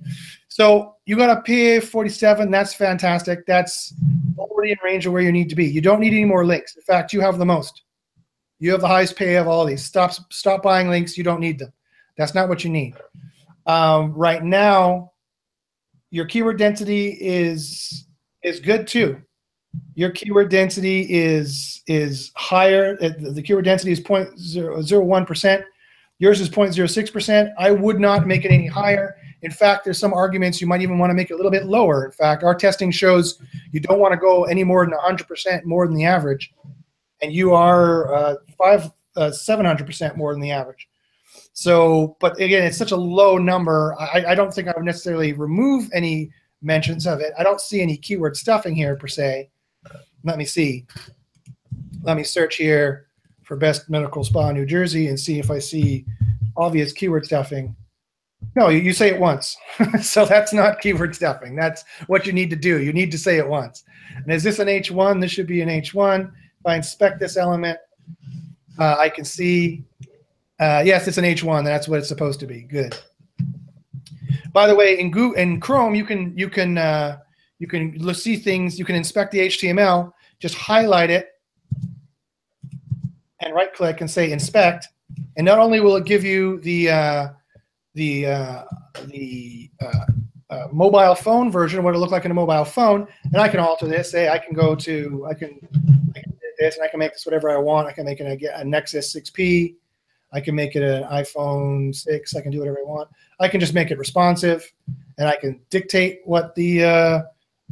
So 0.47 0.95
you 1.05 1.17
got 1.17 1.37
a 1.37 1.81
PA 1.81 1.85
47, 1.85 2.49
that's 2.49 2.75
fantastic. 2.75 3.45
That's 3.45 3.93
already 4.39 4.71
in 4.71 4.79
range 4.85 5.05
of 5.05 5.13
where 5.13 5.23
you 5.23 5.33
need 5.33 5.49
to 5.49 5.57
be. 5.57 5.67
You 5.67 5.81
don't 5.81 5.99
need 5.99 6.13
any 6.13 6.27
more 6.27 6.47
links. 6.47 6.77
In 6.77 6.83
fact, 6.83 7.13
you 7.13 7.21
have 7.21 7.39
the 7.39 7.45
most. 7.45 7.83
You 8.61 8.71
have 8.71 8.83
the 8.83 8.87
highest 8.87 9.17
pay 9.17 9.35
of 9.35 9.49
all 9.49 9.65
these. 9.65 9.83
Stop, 9.85 10.13
stop 10.31 10.63
buying 10.63 10.89
links. 10.89 11.19
You 11.19 11.25
don't 11.25 11.41
need 11.41 11.59
them. 11.59 11.73
That's 12.17 12.37
not 12.37 12.49
what 12.49 12.63
you 12.63 12.71
need. 12.71 12.95
Um, 13.67 14.13
right 14.13 14.45
now, 14.45 15.11
your 16.11 16.27
keyword 16.27 16.59
density 16.59 17.19
is 17.21 18.07
is 18.43 18.61
good 18.61 18.87
too. 18.87 19.21
Your 19.95 20.11
keyword 20.11 20.51
density 20.51 21.07
is 21.09 21.83
is 21.87 22.33
higher. 22.37 22.97
The 22.97 23.43
keyword 23.43 23.65
density 23.65 23.93
is 23.93 24.01
0.001 24.01 25.27
percent 25.27 25.65
Yours 26.21 26.41
is 26.41 26.51
0.06%. 26.51 27.53
I 27.59 27.71
would 27.71 28.01
not 28.01 28.27
make 28.27 28.45
it 28.45 28.51
any 28.51 28.67
higher. 28.67 29.17
In 29.43 29.53
fact, 29.53 29.85
there's 29.85 29.99
some 29.99 30.13
arguments 30.13 30.61
you 30.61 30.67
might 30.67 30.83
even 30.83 30.99
want 30.99 31.11
to 31.11 31.15
make 31.15 31.31
it 31.31 31.35
a 31.35 31.37
little 31.37 31.51
bit 31.51 31.67
lower. 31.67 32.05
In 32.07 32.11
fact, 32.11 32.43
our 32.43 32.57
testing 32.57 32.91
shows 32.91 33.41
you 33.71 33.79
don't 33.79 34.01
want 34.01 34.13
to 34.13 34.19
go 34.19 34.45
any 34.45 34.65
more 34.65 34.85
than 34.85 34.95
100% 34.99 35.65
more 35.65 35.87
than 35.87 35.95
the 35.95 36.05
average, 36.05 36.53
and 37.23 37.33
you 37.33 37.55
are 37.55 38.13
uh, 38.13 38.35
five, 38.57 38.91
uh, 39.17 39.31
700% 39.31 40.17
more 40.17 40.33
than 40.33 40.41
the 40.41 40.51
average. 40.51 40.89
So, 41.59 42.17
but 42.21 42.41
again, 42.41 42.63
it's 42.63 42.77
such 42.77 42.93
a 42.93 42.97
low 42.97 43.37
number. 43.37 43.93
I, 43.99 44.27
I 44.29 44.35
don't 44.37 44.55
think 44.55 44.69
I 44.69 44.75
would 44.77 44.85
necessarily 44.85 45.33
remove 45.33 45.91
any 45.93 46.31
mentions 46.63 47.05
of 47.05 47.19
it. 47.19 47.33
I 47.37 47.43
don't 47.43 47.61
see 47.61 47.83
any 47.83 47.97
keyword 47.97 48.37
stuffing 48.37 48.77
here 48.77 48.95
per 48.95 49.09
se. 49.09 49.51
Let 50.23 50.39
me 50.39 50.45
see. 50.45 50.87
Let 52.05 52.17
me 52.17 52.23
search 52.23 52.55
here 52.55 53.07
for 53.43 53.57
best 53.57 53.91
medical 53.91 54.23
spa 54.23 54.51
in 54.51 54.55
New 54.55 54.67
Jersey 54.67 55.09
and 55.09 55.19
see 55.19 55.41
if 55.41 55.51
I 55.51 55.59
see 55.59 56.07
obvious 56.57 56.93
keyword 56.93 57.27
stuffing. 57.27 57.75
No, 58.55 58.69
you, 58.69 58.79
you 58.79 58.93
say 58.93 59.09
it 59.09 59.19
once. 59.19 59.57
so 60.01 60.25
that's 60.25 60.53
not 60.53 60.81
keyword 60.81 61.17
stuffing. 61.17 61.57
That's 61.57 61.83
what 62.07 62.25
you 62.25 62.33
need 62.33 62.51
to 62.51 62.57
do. 62.57 62.81
You 62.81 62.93
need 62.93 63.11
to 63.11 63.19
say 63.19 63.37
it 63.37 63.49
once. 63.49 63.83
And 64.15 64.31
is 64.31 64.45
this 64.45 64.61
an 64.61 64.69
H1? 64.69 65.21
This 65.21 65.33
should 65.33 65.49
be 65.49 65.61
an 65.63 65.69
H1. 65.69 66.31
If 66.61 66.67
I 66.67 66.77
inspect 66.77 67.19
this 67.19 67.37
element, 67.37 67.81
uh, 68.79 68.95
I 68.97 69.09
can 69.09 69.25
see, 69.25 69.83
uh, 70.61 70.83
yes, 70.85 71.07
it's 71.07 71.19
an 71.19 71.25
H1. 71.25 71.65
That's 71.65 71.89
what 71.89 71.99
it's 71.99 72.09
supposed 72.09 72.41
to 72.41 72.47
be. 72.47 72.63
Good. 72.63 72.97
By 74.53 74.67
the 74.67 74.75
way, 74.75 74.99
in 74.99 75.11
Google, 75.11 75.37
in 75.37 75.61
Chrome, 75.61 75.95
you 75.95 76.05
can 76.05 76.37
you 76.37 76.49
can 76.49 76.79
uh, 76.79 77.19
you 77.59 77.67
can 77.67 78.15
see 78.15 78.37
things. 78.37 78.79
You 78.79 78.85
can 78.85 78.97
inspect 78.97 79.33
the 79.33 79.41
HTML. 79.41 80.13
Just 80.41 80.55
highlight 80.55 81.11
it 81.11 81.29
and 83.41 83.55
right 83.55 83.73
click 83.73 84.01
and 84.01 84.11
say 84.11 84.33
inspect. 84.33 84.89
And 85.37 85.45
not 85.45 85.59
only 85.59 85.81
will 85.81 85.97
it 85.97 86.05
give 86.05 86.25
you 86.25 86.61
the 86.61 86.91
uh, 86.91 87.29
the 87.95 88.27
uh, 88.27 88.65
the 89.07 89.71
uh, 89.81 90.07
uh, 90.51 90.69
mobile 90.73 91.15
phone 91.15 91.51
version, 91.51 91.83
what 91.83 91.95
it 91.95 91.99
look 91.99 92.11
like 92.11 92.25
in 92.25 92.31
a 92.31 92.35
mobile 92.35 92.65
phone, 92.65 93.07
and 93.25 93.37
I 93.37 93.49
can 93.49 93.61
alter 93.61 93.87
this. 93.87 94.11
Say 94.11 94.29
I 94.29 94.39
can 94.39 94.55
go 94.55 94.75
to 94.75 95.27
I 95.29 95.35
can, 95.35 95.59
I 96.17 96.21
can 96.21 96.33
do 96.33 96.49
this, 96.59 96.77
and 96.77 96.85
I 96.85 96.89
can 96.89 96.99
make 96.99 97.13
this 97.13 97.27
whatever 97.27 97.51
I 97.51 97.59
want. 97.59 97.87
I 97.87 97.93
can 97.93 98.07
make 98.07 98.21
it 98.21 98.43
a, 98.43 98.61
a 98.61 98.65
Nexus 98.65 99.15
6P. 99.15 99.75
I 100.33 100.41
can 100.41 100.55
make 100.55 100.77
it 100.77 100.83
an 100.83 101.05
iPhone 101.05 101.95
6. 101.95 102.37
I 102.37 102.41
can 102.41 102.51
do 102.51 102.59
whatever 102.59 102.79
I 102.79 102.85
want. 102.85 103.09
I 103.41 103.49
can 103.49 103.61
just 103.61 103.75
make 103.75 103.91
it 103.91 103.99
responsive, 103.99 104.71
and 105.17 105.29
I 105.29 105.37
can 105.37 105.61
dictate 105.71 106.21
what 106.25 106.55
the 106.55 106.85
uh, 106.85 107.23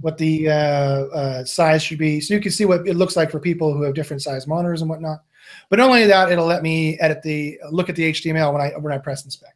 what 0.01 0.19
the 0.19 0.49
uh, 0.49 0.53
uh, 0.53 1.45
size 1.45 1.83
should 1.83 1.99
be. 1.99 2.21
So 2.21 2.35
you 2.35 2.41
can 2.41 2.53
see 2.53 2.65
what 2.65 2.87
it 2.87 2.97
looks 2.97 3.17
like 3.17 3.31
for 3.31 3.41
people 3.41 3.73
who 3.73 3.83
have 3.83 3.95
different 3.95 4.23
size 4.23 4.47
monitors 4.47 4.81
and 4.81 4.91
whatnot. 4.91 5.23
But 5.69 5.79
not 5.79 5.89
only 5.89 6.07
that, 6.07 6.31
it'll 6.33 6.47
let 6.47 6.63
me 6.63 6.99
edit 6.99 7.23
the 7.23 7.59
look 7.71 7.89
at 7.89 7.97
the 7.97 8.11
HTML 8.13 8.53
when 8.53 8.63
I 8.63 8.71
when 8.79 8.93
I 8.93 8.99
press 8.99 9.25
inspect. 9.25 9.55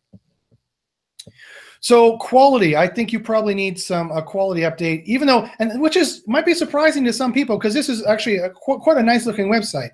So 1.81 2.19
quality, 2.19 2.77
I 2.77 2.87
think 2.87 3.11
you 3.11 3.21
probably 3.21 3.55
need 3.55 3.81
some 3.81 4.11
a 4.13 4.23
quality 4.23 4.63
update, 4.63 5.05
even 5.05 5.27
though, 5.27 5.49
and 5.59 5.81
which 5.81 5.97
is 5.97 6.23
might 6.27 6.45
be 6.45 6.55
surprising 6.55 7.05
to 7.05 7.13
some 7.13 7.33
people 7.33 7.57
because 7.57 7.73
this 7.73 7.89
is 7.89 8.05
actually 8.05 8.37
a, 8.37 8.51
qu- 8.51 8.79
quite 8.79 8.99
a 8.99 9.03
nice 9.03 9.25
looking 9.25 9.49
website. 9.49 9.91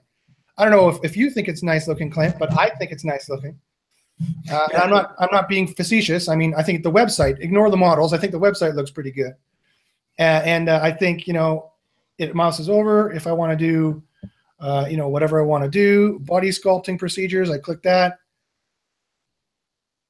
I 0.59 0.65
don't 0.65 0.73
know 0.73 0.89
if, 0.89 0.99
if 1.05 1.17
you 1.17 1.31
think 1.31 1.49
it's 1.49 1.63
nice 1.63 1.87
looking, 1.87 2.11
Clint, 2.11 2.39
but 2.39 2.57
I 2.59 2.71
think 2.71 2.91
it's 2.91 3.05
nice 3.05 3.29
looking. 3.29 3.59
Uh, 4.51 4.69
I'm 4.79 4.91
not 4.91 5.15
I'm 5.19 5.29
not 5.31 5.49
being 5.49 5.67
facetious. 5.67 6.29
I 6.29 6.37
mean, 6.37 6.55
I 6.55 6.63
think 6.63 6.83
the 6.83 6.91
website. 6.91 7.39
Ignore 7.41 7.71
the 7.71 7.77
models. 7.77 8.13
I 8.13 8.19
think 8.19 8.33
the 8.33 8.41
website 8.41 8.75
looks 8.75 8.91
pretty 8.91 9.11
good. 9.11 9.35
Uh, 10.19 10.41
and 10.45 10.69
uh, 10.69 10.81
I 10.83 10.91
think 10.91 11.27
you 11.27 11.35
know 11.35 11.73
it 12.19 12.35
mouses 12.35 12.71
over 12.71 13.13
if 13.13 13.27
I 13.27 13.33
want 13.33 13.53
to 13.53 13.57
do 13.57 14.03
uh, 14.61 14.87
you 14.89 14.97
know 14.97 15.09
whatever 15.09 15.39
I 15.41 15.45
want 15.45 15.65
to 15.65 15.71
do. 15.71 16.19
Body 16.21 16.49
sculpting 16.49 16.99
procedures. 16.99 17.51
I 17.51 17.59
click 17.59 17.83
that. 17.83 18.19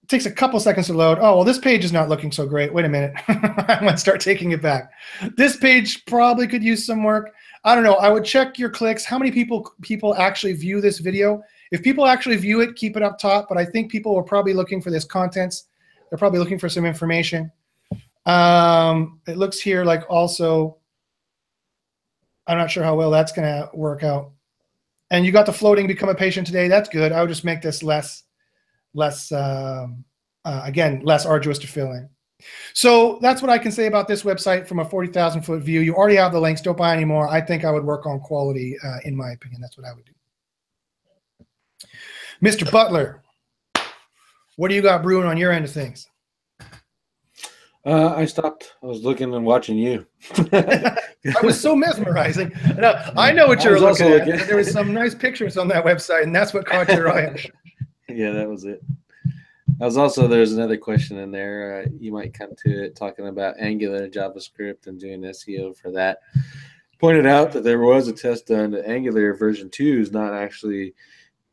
It 0.05 0.09
takes 0.09 0.27
a 0.27 0.31
couple 0.31 0.61
seconds 0.61 0.87
to 0.87 0.93
load. 0.93 1.19
Oh 1.21 1.37
well, 1.37 1.45
this 1.45 1.59
page 1.59 1.85
is 1.85 1.93
not 1.93 2.09
looking 2.09 2.31
so 2.31 2.47
great. 2.47 2.73
Wait 2.73 2.85
a 2.85 2.89
minute. 2.89 3.15
I'm 3.29 3.85
gonna 3.85 3.99
start 3.99 4.21
taking 4.21 4.53
it 4.53 4.63
back. 4.63 4.93
This 5.37 5.57
page 5.57 6.05
probably 6.07 6.47
could 6.47 6.63
use 6.63 6.87
some 6.87 7.03
work. 7.03 7.33
I 7.67 7.75
don't 7.75 7.83
know. 7.83 7.95
I 7.95 8.11
would 8.11 8.25
check 8.25 8.61
your 8.61 8.71
clicks. 8.71 9.05
How 9.05 9.19
many 9.19 9.33
people 9.33 9.73
people 9.83 10.15
actually 10.15 10.53
view 10.53 10.81
this 10.81 11.01
video? 11.01 11.43
If 11.73 11.83
people 11.83 12.07
actually 12.07 12.37
view 12.37 12.61
it, 12.61 12.77
keep 12.77 12.97
it 12.97 13.03
up 13.03 13.19
top. 13.19 13.49
But 13.49 13.59
I 13.59 13.65
think 13.65 13.91
people 13.91 14.17
are 14.17 14.23
probably 14.23 14.55
looking 14.55 14.81
for 14.81 14.91
this 14.91 15.05
contents. 15.05 15.65
They're 16.09 16.19
probably 16.19 16.39
looking 16.39 16.61
for 16.61 16.69
some 16.69 16.87
information. 16.87 17.51
Um, 18.25 19.21
it 19.27 19.37
looks 19.37 19.59
here 19.59 19.85
like 19.85 20.05
also, 20.09 20.79
I'm 22.47 22.57
not 22.57 22.71
sure 22.71 22.85
how 22.85 22.95
well 22.95 23.11
that's 23.11 23.33
going 23.33 23.49
to 23.49 23.69
work 23.75 24.05
out. 24.05 24.31
And 25.11 25.27
you 25.27 25.33
got 25.33 25.47
the 25.47 25.53
floating 25.53 25.89
become 25.89 26.09
a 26.09 26.15
patient 26.15 26.47
today. 26.47 26.69
That's 26.69 26.89
good. 26.89 27.11
I 27.11 27.21
would 27.21 27.29
just 27.29 27.45
make 27.45 27.63
this 27.63 27.83
less, 27.83 28.23
less, 28.95 29.33
um, 29.33 30.05
uh, 30.45 30.63
again, 30.65 31.01
less 31.05 31.27
arduous 31.27 31.59
to 31.59 31.67
fill 31.67 31.91
in. 31.93 32.09
So 32.75 33.19
that's 33.23 33.41
what 33.41 33.51
I 33.51 33.59
can 33.59 33.73
say 33.73 33.87
about 33.87 34.09
this 34.09 34.23
website 34.23 34.67
from 34.67 34.79
a 34.81 34.85
40,000 34.85 35.43
foot 35.43 35.63
view. 35.63 35.81
You 35.81 35.95
already 35.95 36.17
have 36.17 36.33
the 36.33 36.41
links. 36.41 36.61
Don't 36.61 36.77
buy 36.77 36.93
anymore. 36.95 37.29
I 37.29 37.41
think 37.41 37.65
I 37.65 37.71
would 37.71 37.85
work 37.85 38.07
on 38.07 38.21
quality, 38.21 38.77
uh, 38.85 38.99
in 39.05 39.17
my 39.17 39.31
opinion. 39.31 39.61
That's 39.61 39.77
what 39.79 39.87
I 39.87 39.93
would 39.95 40.05
do. 40.05 40.13
Mr. 42.43 42.71
Butler, 42.71 43.23
what 44.57 44.69
do 44.69 44.75
you 44.75 44.83
got 44.83 45.03
brewing 45.03 45.27
on 45.27 45.37
your 45.39 45.53
end 45.53 45.65
of 45.65 45.71
things? 45.73 46.09
Uh, 47.87 48.15
I 48.17 48.25
stopped. 48.25 48.75
I 48.83 48.87
was 48.87 49.03
looking 49.05 49.33
and 49.33 49.47
watching 49.47 49.79
you. 49.79 50.05
I 50.53 50.97
was 51.45 51.59
so 51.59 51.77
mesmerizing. 51.77 52.53
No, 52.77 52.95
I 53.17 53.31
know 53.33 53.47
what 53.47 53.63
you're 53.63 53.79
looking 53.79 54.09
at. 54.09 54.27
looking- 54.27 54.47
There 54.49 54.57
was 54.57 54.71
some 54.73 54.93
nice 54.93 55.15
pictures 55.15 55.57
on 55.57 55.69
that 55.69 55.85
website, 55.85 56.25
and 56.25 56.35
that's 56.35 56.53
what 56.53 56.67
caught 56.67 56.89
your 56.89 57.11
eye. 57.13 57.43
yeah, 58.09 58.33
that 58.33 58.49
was 58.49 58.65
it. 58.65 58.83
I 59.81 59.85
was 59.85 59.97
also 59.97 60.27
there's 60.27 60.53
another 60.53 60.77
question 60.77 61.19
in 61.19 61.31
there. 61.31 61.83
Uh, 61.85 61.91
you 61.99 62.13
might 62.13 62.33
come 62.33 62.51
to 62.65 62.85
it 62.85 62.97
talking 62.97 63.29
about 63.29 63.57
Angular, 63.59 64.09
JavaScript, 64.09 64.87
and 64.87 64.99
doing 64.99 65.21
SEO 65.23 65.77
for 65.77 65.91
that. 65.93 66.21
Pointed 66.99 67.27
out 67.27 67.53
that 67.53 67.63
there 67.63 67.81
was 67.81 68.09
a 68.09 68.13
test 68.13 68.47
done 68.47 68.71
that 68.71 68.89
Angular 68.89 69.35
version 69.35 69.69
two 69.69 70.01
is 70.01 70.13
not 70.13 70.33
actually 70.33 70.95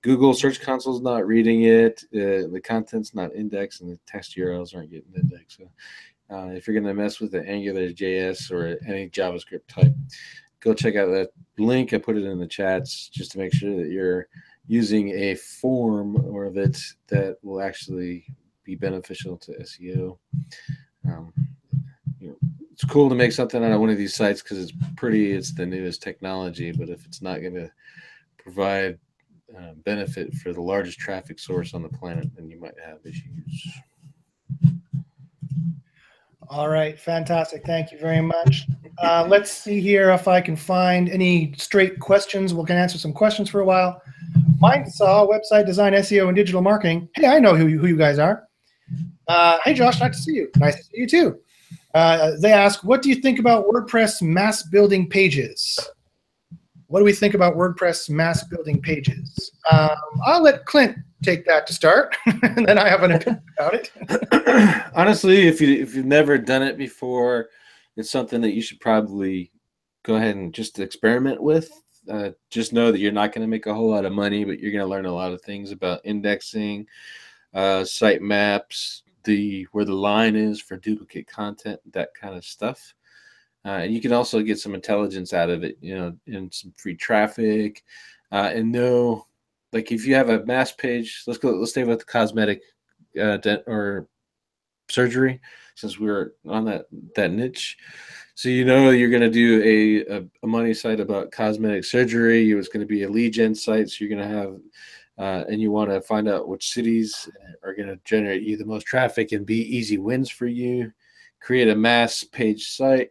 Google 0.04 0.34
Search 0.34 0.62
Console 0.62 0.96
is 0.96 1.02
not 1.02 1.26
reading 1.26 1.64
it. 1.64 2.04
Uh, 2.14 2.48
the 2.52 2.62
content's 2.64 3.16
not 3.16 3.34
indexed, 3.34 3.82
and 3.82 3.90
the 3.90 4.00
text 4.06 4.38
URLs 4.38 4.76
aren't 4.76 4.92
getting 4.92 5.14
indexed. 5.16 5.58
So, 5.58 6.36
uh, 6.36 6.48
if 6.48 6.68
you're 6.68 6.74
going 6.74 6.86
to 6.86 6.94
mess 6.94 7.20
with 7.20 7.32
the 7.32 7.46
Angular 7.48 7.90
JS 7.90 8.52
or 8.52 8.78
any 8.88 9.10
JavaScript 9.10 9.68
type, 9.68 9.94
go 10.60 10.74
check 10.74 10.96
out 10.96 11.08
that 11.08 11.32
link. 11.58 11.94
I 11.94 11.98
put 11.98 12.18
it 12.18 12.26
in 12.26 12.38
the 12.38 12.48
chats 12.48 13.10
just 13.10 13.32
to 13.32 13.38
make 13.38 13.54
sure 13.54 13.76
that 13.78 13.90
you're 13.90 14.28
using 14.68 15.10
a 15.10 15.36
form 15.36 16.16
or 16.26 16.50
that 16.52 16.82
that 17.08 17.38
will 17.44 17.62
actually 17.62 18.26
be 18.64 18.76
beneficial 18.76 19.38
to 19.38 19.52
SEO. 19.60 20.18
Um, 21.06 21.34
you 22.20 22.30
know, 22.30 22.36
it's 22.72 22.86
cool 22.86 23.10
to 23.10 23.16
make 23.16 23.32
something 23.32 23.64
out 23.64 23.72
of 23.72 23.80
one 23.80 23.90
of 23.90 23.98
these 23.98 24.16
sites 24.16 24.42
because 24.42 24.60
it's 24.60 24.74
pretty. 24.96 25.34
It's 25.34 25.54
the 25.54 25.66
newest 25.66 26.02
technology, 26.02 26.72
but 26.72 26.90
if 26.90 27.06
it's 27.06 27.22
not 27.22 27.42
going 27.42 27.56
to 27.56 27.70
provide 28.38 28.98
uh, 29.58 29.74
benefit 29.84 30.34
for 30.36 30.54
the 30.54 30.62
largest 30.62 31.00
traffic 31.00 31.40
source 31.40 31.74
on 31.74 31.84
the 31.84 31.90
planet, 31.90 32.30
then 32.36 32.50
you 32.50 32.60
might 32.60 32.76
have 32.84 33.00
issues. 33.06 33.68
All 36.50 36.70
right, 36.70 37.00
fantastic. 37.00 37.66
Thank 37.66 37.92
you 37.92 37.98
very 37.98 38.22
much. 38.22 38.68
Uh, 39.02 39.26
let's 39.28 39.52
see 39.52 39.82
here 39.82 40.12
if 40.12 40.28
I 40.28 40.40
can 40.40 40.56
find 40.56 41.10
any 41.10 41.52
straight 41.58 42.00
questions. 42.00 42.54
We 42.54 42.64
can 42.66 42.78
answer 42.78 43.00
some 43.00 43.12
questions 43.12 43.50
for 43.50 43.62
a 43.62 43.66
while. 43.66 44.03
Mindsaw, 44.64 45.30
website 45.30 45.66
design, 45.66 45.92
SEO, 45.92 46.28
and 46.28 46.38
digital 46.38 46.62
marketing. 46.62 47.10
Hey, 47.16 47.28
I 47.28 47.40
know 47.40 47.54
who 47.54 47.68
you, 47.68 47.80
who 47.80 47.88
you 47.88 47.98
guys 47.98 48.18
are. 48.18 48.48
Uh, 49.28 49.58
hey, 49.66 49.74
Josh, 49.74 50.00
nice 50.00 50.16
to 50.16 50.22
see 50.22 50.34
you. 50.34 50.50
Nice 50.56 50.78
to 50.78 50.84
see 50.84 51.02
you 51.02 51.08
too. 51.08 51.40
Uh, 51.94 52.32
they 52.40 52.54
ask, 52.54 52.82
what 52.82 53.02
do 53.02 53.10
you 53.10 53.16
think 53.16 53.40
about 53.40 53.68
WordPress 53.68 54.22
mass 54.22 54.64
building 54.64 55.10
pages? 55.10 55.78
What 56.88 57.00
do 57.00 57.06
we 57.06 57.12
think 57.12 57.34
about 57.34 57.56
WordPress 57.56 58.10
mass 58.10 58.44
building 58.46 58.82
pages? 58.82 59.52
Um, 59.70 59.90
I'll 60.26 60.42
let 60.42 60.66
Clint 60.66 60.98
take 61.24 61.46
that 61.46 61.68
to 61.68 61.74
start, 61.74 62.16
and 62.26 62.66
then 62.66 62.78
I 62.78 62.88
have 62.88 63.04
an 63.04 63.12
opinion 63.12 63.44
about 63.58 63.74
it. 63.74 64.86
Honestly, 64.96 65.48
if 65.48 65.60
you 65.60 65.74
if 65.74 65.96
you've 65.96 66.06
never 66.06 66.38
done 66.38 66.62
it 66.62 66.78
before, 66.78 67.50
it's 67.98 68.12
something 68.12 68.42
that 68.42 68.54
you 68.54 68.62
should 68.62 68.80
probably 68.80 69.52
go 70.04 70.16
ahead 70.16 70.36
and 70.36 70.54
just 70.54 70.80
experiment 70.80 71.42
with. 71.42 71.70
Uh, 72.10 72.32
just 72.50 72.74
know 72.74 72.92
that 72.92 73.00
you're 73.00 73.12
not 73.12 73.32
going 73.32 73.42
to 73.42 73.48
make 73.48 73.66
a 73.66 73.74
whole 73.74 73.90
lot 73.90 74.06
of 74.06 74.12
money, 74.12 74.44
but 74.44 74.60
you're 74.60 74.72
going 74.72 74.84
to 74.84 74.90
learn 74.90 75.06
a 75.06 75.14
lot 75.14 75.32
of 75.32 75.42
things 75.42 75.72
about 75.72 76.02
indexing, 76.04 76.86
uh, 77.54 77.84
site 77.86 78.22
maps, 78.22 79.04
the 79.24 79.66
where 79.72 79.86
the 79.86 79.94
line 79.94 80.36
is 80.36 80.60
for 80.60 80.76
duplicate 80.76 81.28
content, 81.28 81.80
that 81.92 82.14
kind 82.14 82.36
of 82.36 82.44
stuff. 82.44 82.94
Uh, 83.66 83.80
and 83.84 83.94
you 83.94 84.02
can 84.02 84.12
also 84.12 84.42
get 84.42 84.60
some 84.60 84.76
intelligence 84.76 85.32
out 85.32 85.50
of 85.50 85.64
it, 85.64 85.78
you 85.80 85.96
know, 85.96 86.14
and 86.28 86.54
some 86.54 86.74
free 86.76 86.96
traffic, 86.96 87.84
uh, 88.32 88.52
and 88.54 88.70
know, 88.70 89.26
like 89.72 89.92
if 89.92 90.06
you 90.06 90.14
have 90.14 90.30
a 90.30 90.46
mass 90.46 90.74
page, 90.74 91.24
let's 91.26 91.40
go, 91.40 91.52
let's 91.52 91.72
stay 91.72 91.86
with 91.86 92.06
cosmetic 92.06 92.62
uh, 93.20 93.38
dent 93.38 93.64
or 93.66 94.08
surgery, 94.90 95.40
since 95.76 95.98
we 95.98 96.10
are 96.10 96.34
on 96.46 96.66
that 96.66 96.86
that 97.16 97.32
niche. 97.32 97.78
So 98.36 98.50
you 98.50 98.66
know 98.66 98.90
you're 98.90 99.12
going 99.12 99.22
to 99.22 99.30
do 99.30 99.62
a, 99.64 100.18
a, 100.18 100.26
a 100.44 100.48
money 100.48 100.74
site 100.74 101.00
about 101.00 101.32
cosmetic 101.32 101.86
surgery. 101.86 102.52
It's 102.52 102.68
going 102.68 102.82
to 102.82 102.88
be 102.88 103.04
a 103.04 103.10
lead 103.10 103.34
gen 103.34 103.54
site, 103.54 103.90
so 103.90 103.98
you're 104.04 104.16
going 104.16 104.28
to 104.28 104.36
have 104.36 104.60
uh, 105.18 105.44
and 105.48 105.62
you 105.62 105.72
want 105.72 105.92
to 105.92 106.02
find 106.02 106.28
out 106.28 106.48
which 106.48 106.72
cities 106.72 107.30
are 107.64 107.76
going 107.76 107.88
to 107.88 108.00
generate 108.04 108.42
you 108.42 108.58
the 108.58 108.66
most 108.66 108.86
traffic 108.86 109.32
and 109.32 109.46
be 109.46 109.62
easy 109.76 109.98
wins 109.98 110.30
for 110.30 110.48
you. 110.48 110.92
Create 111.40 111.70
a 111.70 111.76
mass 111.76 112.24
page 112.24 112.70
site, 112.70 113.10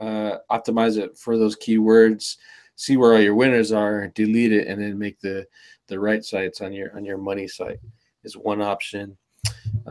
uh, 0.00 0.38
optimize 0.50 0.98
it 0.98 1.16
for 1.16 1.38
those 1.38 1.56
keywords, 1.56 2.36
see 2.74 2.96
where 2.96 3.14
all 3.14 3.20
your 3.20 3.34
winners 3.34 3.70
are, 3.70 4.08
delete 4.08 4.52
it, 4.52 4.66
and 4.66 4.82
then 4.82 4.98
make 4.98 5.20
the 5.20 5.46
the 5.86 5.98
right 5.98 6.24
sites 6.24 6.60
on 6.60 6.72
your 6.72 6.96
on 6.96 7.04
your 7.04 7.18
money 7.18 7.46
site 7.46 7.80
is 8.24 8.36
one 8.36 8.60
option. 8.60 9.16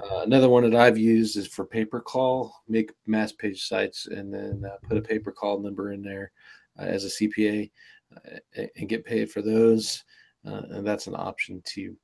Uh, 0.03 0.21
another 0.21 0.49
one 0.49 0.69
that 0.69 0.79
I've 0.79 0.97
used 0.97 1.37
is 1.37 1.47
for 1.47 1.65
pay 1.65 1.85
per 1.85 1.99
call. 1.99 2.63
Make 2.67 2.91
mass 3.05 3.31
page 3.31 3.67
sites 3.67 4.07
and 4.07 4.33
then 4.33 4.63
uh, 4.65 4.77
put 4.87 4.97
a 4.97 5.01
pay 5.01 5.19
per 5.19 5.31
call 5.31 5.59
number 5.59 5.91
in 5.91 6.01
there 6.01 6.31
uh, 6.79 6.83
as 6.83 7.05
a 7.05 7.07
CPA 7.07 7.69
uh, 8.15 8.63
and 8.75 8.89
get 8.89 9.05
paid 9.05 9.31
for 9.31 9.41
those. 9.41 10.03
Uh, 10.45 10.61
and 10.69 10.87
that's 10.87 11.07
an 11.07 11.15
option 11.15 11.61
too. 11.65 11.95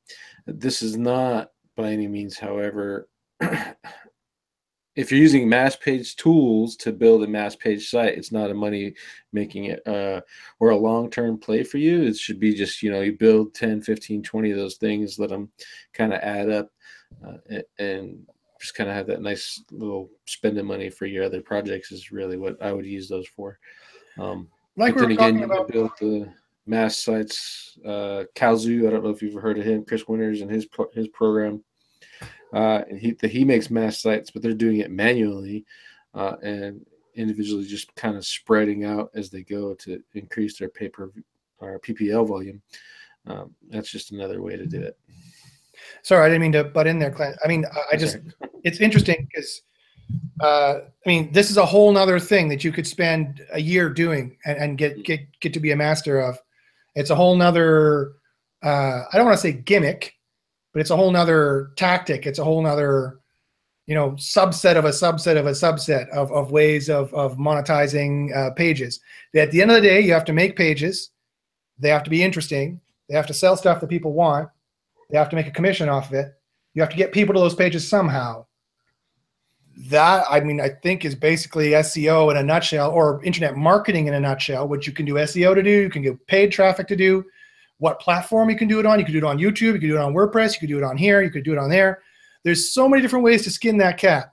This 0.45 0.81
is 0.81 0.97
not 0.97 1.51
by 1.77 1.91
any 1.91 2.07
means, 2.07 2.37
however, 2.37 3.07
if 4.95 5.11
you're 5.11 5.19
using 5.19 5.47
mass 5.47 5.75
page 5.75 6.15
tools 6.15 6.75
to 6.77 6.91
build 6.91 7.23
a 7.23 7.27
mass 7.27 7.55
page 7.55 7.89
site, 7.89 8.17
it's 8.17 8.31
not 8.31 8.49
a 8.49 8.53
money 8.53 8.93
making 9.33 9.65
it 9.65 9.85
uh, 9.87 10.21
or 10.59 10.69
a 10.69 10.77
long 10.77 11.09
term 11.09 11.37
play 11.37 11.63
for 11.63 11.77
you. 11.77 12.03
It 12.03 12.17
should 12.17 12.39
be 12.39 12.53
just, 12.53 12.81
you 12.81 12.91
know, 12.91 13.01
you 13.01 13.13
build 13.13 13.53
10, 13.53 13.81
15, 13.81 14.23
20 14.23 14.51
of 14.51 14.57
those 14.57 14.75
things, 14.75 15.19
let 15.19 15.29
them 15.29 15.49
kind 15.93 16.13
of 16.13 16.19
add 16.21 16.49
up 16.49 16.69
uh, 17.25 17.59
and, 17.79 18.25
just 18.57 18.73
kind 18.73 18.89
of 18.89 18.95
have 18.95 19.05
that 19.05 19.21
nice 19.21 19.61
little 19.69 20.09
spending 20.25 20.65
money 20.65 20.89
for 20.89 21.05
your 21.05 21.25
other 21.25 21.41
projects 21.41 21.91
is 21.91 22.13
really 22.13 22.37
what 22.37 22.59
I 22.63 22.71
would 22.71 22.85
use 22.85 23.09
those 23.09 23.27
for. 23.27 23.59
Um, 24.17 24.47
Like 24.77 24.95
we 24.95 25.01
then 25.01 25.11
again, 25.11 25.39
you 25.39 25.45
about. 25.45 25.67
can 25.67 25.73
build 25.73 25.91
the 25.99 26.29
mass 26.65 26.97
sites. 26.97 27.77
Uh, 27.85 28.23
Kalzu, 28.33 28.87
I 28.87 28.91
don't 28.91 29.03
know 29.03 29.09
if 29.09 29.21
you've 29.21 29.41
heard 29.41 29.59
of 29.59 29.65
him, 29.65 29.83
Chris 29.83 30.07
Winters 30.07 30.39
and 30.39 30.49
his 30.49 30.65
pro- 30.65 30.89
his 30.93 31.09
program. 31.09 31.63
Uh, 32.53 32.83
and 32.89 32.97
he 32.97 33.15
he 33.27 33.43
makes 33.43 33.69
mass 33.69 34.01
sites, 34.01 34.31
but 34.31 34.41
they're 34.41 34.53
doing 34.53 34.77
it 34.77 34.89
manually 34.89 35.65
uh, 36.13 36.37
and 36.41 36.85
individually, 37.15 37.65
just 37.65 37.93
kind 37.95 38.15
of 38.15 38.25
spreading 38.25 38.85
out 38.85 39.11
as 39.15 39.29
they 39.29 39.43
go 39.43 39.73
to 39.75 40.01
increase 40.13 40.57
their 40.57 40.69
paper 40.69 41.11
or 41.59 41.79
PPL 41.79 42.27
volume. 42.27 42.61
Um, 43.27 43.55
that's 43.69 43.89
just 43.89 44.11
another 44.11 44.41
way 44.41 44.55
to 44.55 44.65
do 44.65 44.81
it. 44.81 44.97
Sorry, 46.05 46.23
I 46.23 46.29
didn't 46.29 46.43
mean 46.43 46.51
to 46.51 46.63
butt 46.63 46.85
in 46.85 46.99
there, 46.99 47.09
Clint. 47.09 47.35
I 47.43 47.47
mean, 47.47 47.65
I- 47.65 47.93
I 47.93 47.97
just, 47.97 48.17
it's 48.63 48.79
interesting 48.79 49.27
because, 49.27 49.63
uh, 50.39 50.81
I 51.03 51.09
mean, 51.09 51.31
this 51.31 51.49
is 51.49 51.57
a 51.57 51.65
whole 51.65 51.91
nother 51.91 52.19
thing 52.19 52.47
that 52.49 52.63
you 52.63 52.71
could 52.71 52.85
spend 52.85 53.43
a 53.51 53.59
year 53.59 53.89
doing 53.89 54.37
and, 54.45 54.55
and 54.59 54.77
get, 54.77 55.03
get, 55.03 55.21
get 55.39 55.51
to 55.55 55.59
be 55.59 55.71
a 55.71 55.75
master 55.75 56.19
of. 56.19 56.37
It's 56.93 57.09
a 57.09 57.15
whole 57.15 57.35
nother, 57.35 58.11
uh, 58.61 59.01
I 59.11 59.17
don't 59.17 59.25
want 59.25 59.35
to 59.35 59.41
say 59.41 59.53
gimmick, 59.53 60.13
but 60.73 60.81
it's 60.81 60.91
a 60.91 60.95
whole 60.95 61.09
nother 61.09 61.71
tactic. 61.75 62.27
It's 62.27 62.37
a 62.37 62.43
whole 62.43 62.61
nother 62.61 63.17
you 63.87 63.95
know 63.95 64.11
subset 64.11 64.77
of 64.77 64.85
a 64.85 64.89
subset 64.89 65.37
of 65.37 65.47
a 65.47 65.51
subset 65.51 66.07
of, 66.09 66.31
of 66.31 66.51
ways 66.51 66.89
of, 66.89 67.13
of 67.13 67.37
monetizing 67.37 68.35
uh, 68.35 68.49
pages 68.51 68.99
at 69.35 69.51
the 69.51 69.61
end 69.61 69.69
of 69.69 69.75
the 69.75 69.87
day 69.87 70.01
you 70.01 70.11
have 70.11 70.25
to 70.25 70.33
make 70.33 70.55
pages 70.55 71.11
they 71.77 71.89
have 71.89 72.01
to 72.03 72.09
be 72.09 72.23
interesting 72.23 72.81
they 73.07 73.15
have 73.15 73.27
to 73.27 73.33
sell 73.33 73.55
stuff 73.55 73.79
that 73.79 73.87
people 73.87 74.11
want 74.13 74.49
they 75.09 75.17
have 75.17 75.29
to 75.29 75.35
make 75.35 75.47
a 75.47 75.51
commission 75.51 75.89
off 75.89 76.07
of 76.07 76.13
it 76.13 76.33
you 76.73 76.81
have 76.81 76.91
to 76.91 76.97
get 76.97 77.11
people 77.11 77.33
to 77.33 77.39
those 77.39 77.55
pages 77.55 77.87
somehow 77.87 78.45
that 79.89 80.25
i 80.29 80.39
mean 80.39 80.61
i 80.61 80.69
think 80.69 81.03
is 81.03 81.15
basically 81.15 81.71
seo 81.71 82.31
in 82.31 82.37
a 82.37 82.43
nutshell 82.43 82.91
or 82.91 83.23
internet 83.23 83.55
marketing 83.55 84.07
in 84.07 84.13
a 84.13 84.19
nutshell 84.19 84.67
which 84.67 84.87
you 84.87 84.93
can 84.93 85.05
do 85.05 85.15
seo 85.15 85.53
to 85.53 85.63
do 85.63 85.69
you 85.69 85.89
can 85.89 86.01
get 86.01 86.27
paid 86.27 86.51
traffic 86.51 86.87
to 86.87 86.95
do 86.95 87.23
what 87.77 87.99
platform 87.99 88.49
you 88.49 88.55
can 88.55 88.67
do 88.67 88.79
it 88.79 88.85
on 88.85 88.99
you 88.99 89.05
can 89.05 89.13
do 89.13 89.19
it 89.19 89.23
on 89.23 89.37
youtube 89.37 89.73
you 89.73 89.79
can 89.79 89.89
do 89.89 89.95
it 89.95 90.01
on 90.01 90.13
wordpress 90.13 90.53
you 90.53 90.59
can 90.59 90.69
do 90.69 90.77
it 90.77 90.83
on 90.83 90.95
here 90.97 91.21
you 91.21 91.29
could 91.29 91.43
do 91.43 91.51
it 91.51 91.57
on 91.57 91.69
there 91.69 92.01
there's 92.45 92.71
so 92.71 92.87
many 92.87 93.01
different 93.01 93.25
ways 93.25 93.43
to 93.43 93.49
skin 93.49 93.77
that 93.79 93.97
cat. 93.97 94.31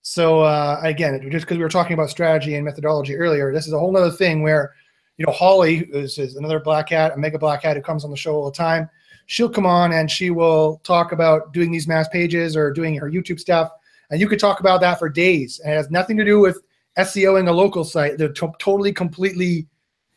So 0.00 0.40
uh, 0.40 0.80
again, 0.82 1.20
just 1.30 1.44
because 1.44 1.58
we 1.58 1.62
were 1.62 1.68
talking 1.68 1.92
about 1.92 2.10
strategy 2.10 2.56
and 2.56 2.64
methodology 2.64 3.14
earlier, 3.14 3.52
this 3.52 3.66
is 3.66 3.74
a 3.74 3.78
whole 3.78 3.96
other 3.96 4.10
thing 4.10 4.42
where, 4.42 4.72
you 5.18 5.26
know, 5.26 5.32
Holly 5.32 5.86
is, 5.92 6.18
is 6.18 6.36
another 6.36 6.58
black 6.58 6.88
hat, 6.88 7.12
a 7.12 7.16
mega 7.16 7.38
black 7.38 7.62
hat 7.62 7.76
who 7.76 7.82
comes 7.82 8.04
on 8.04 8.10
the 8.10 8.16
show 8.16 8.34
all 8.34 8.46
the 8.46 8.56
time. 8.56 8.88
She'll 9.26 9.48
come 9.48 9.66
on 9.66 9.92
and 9.92 10.10
she 10.10 10.30
will 10.30 10.80
talk 10.84 11.12
about 11.12 11.52
doing 11.52 11.70
these 11.70 11.88
mass 11.88 12.08
pages 12.08 12.56
or 12.56 12.72
doing 12.72 12.94
her 12.96 13.10
YouTube 13.10 13.40
stuff, 13.40 13.70
and 14.10 14.20
you 14.20 14.28
could 14.28 14.38
talk 14.38 14.60
about 14.60 14.80
that 14.80 14.98
for 14.98 15.08
days. 15.08 15.60
And 15.60 15.72
it 15.72 15.76
has 15.76 15.90
nothing 15.90 16.16
to 16.18 16.24
do 16.24 16.40
with 16.40 16.62
SEOing 16.98 17.48
a 17.48 17.52
local 17.52 17.84
site. 17.84 18.18
They're 18.18 18.32
to- 18.32 18.52
totally, 18.58 18.92
completely, 18.92 19.66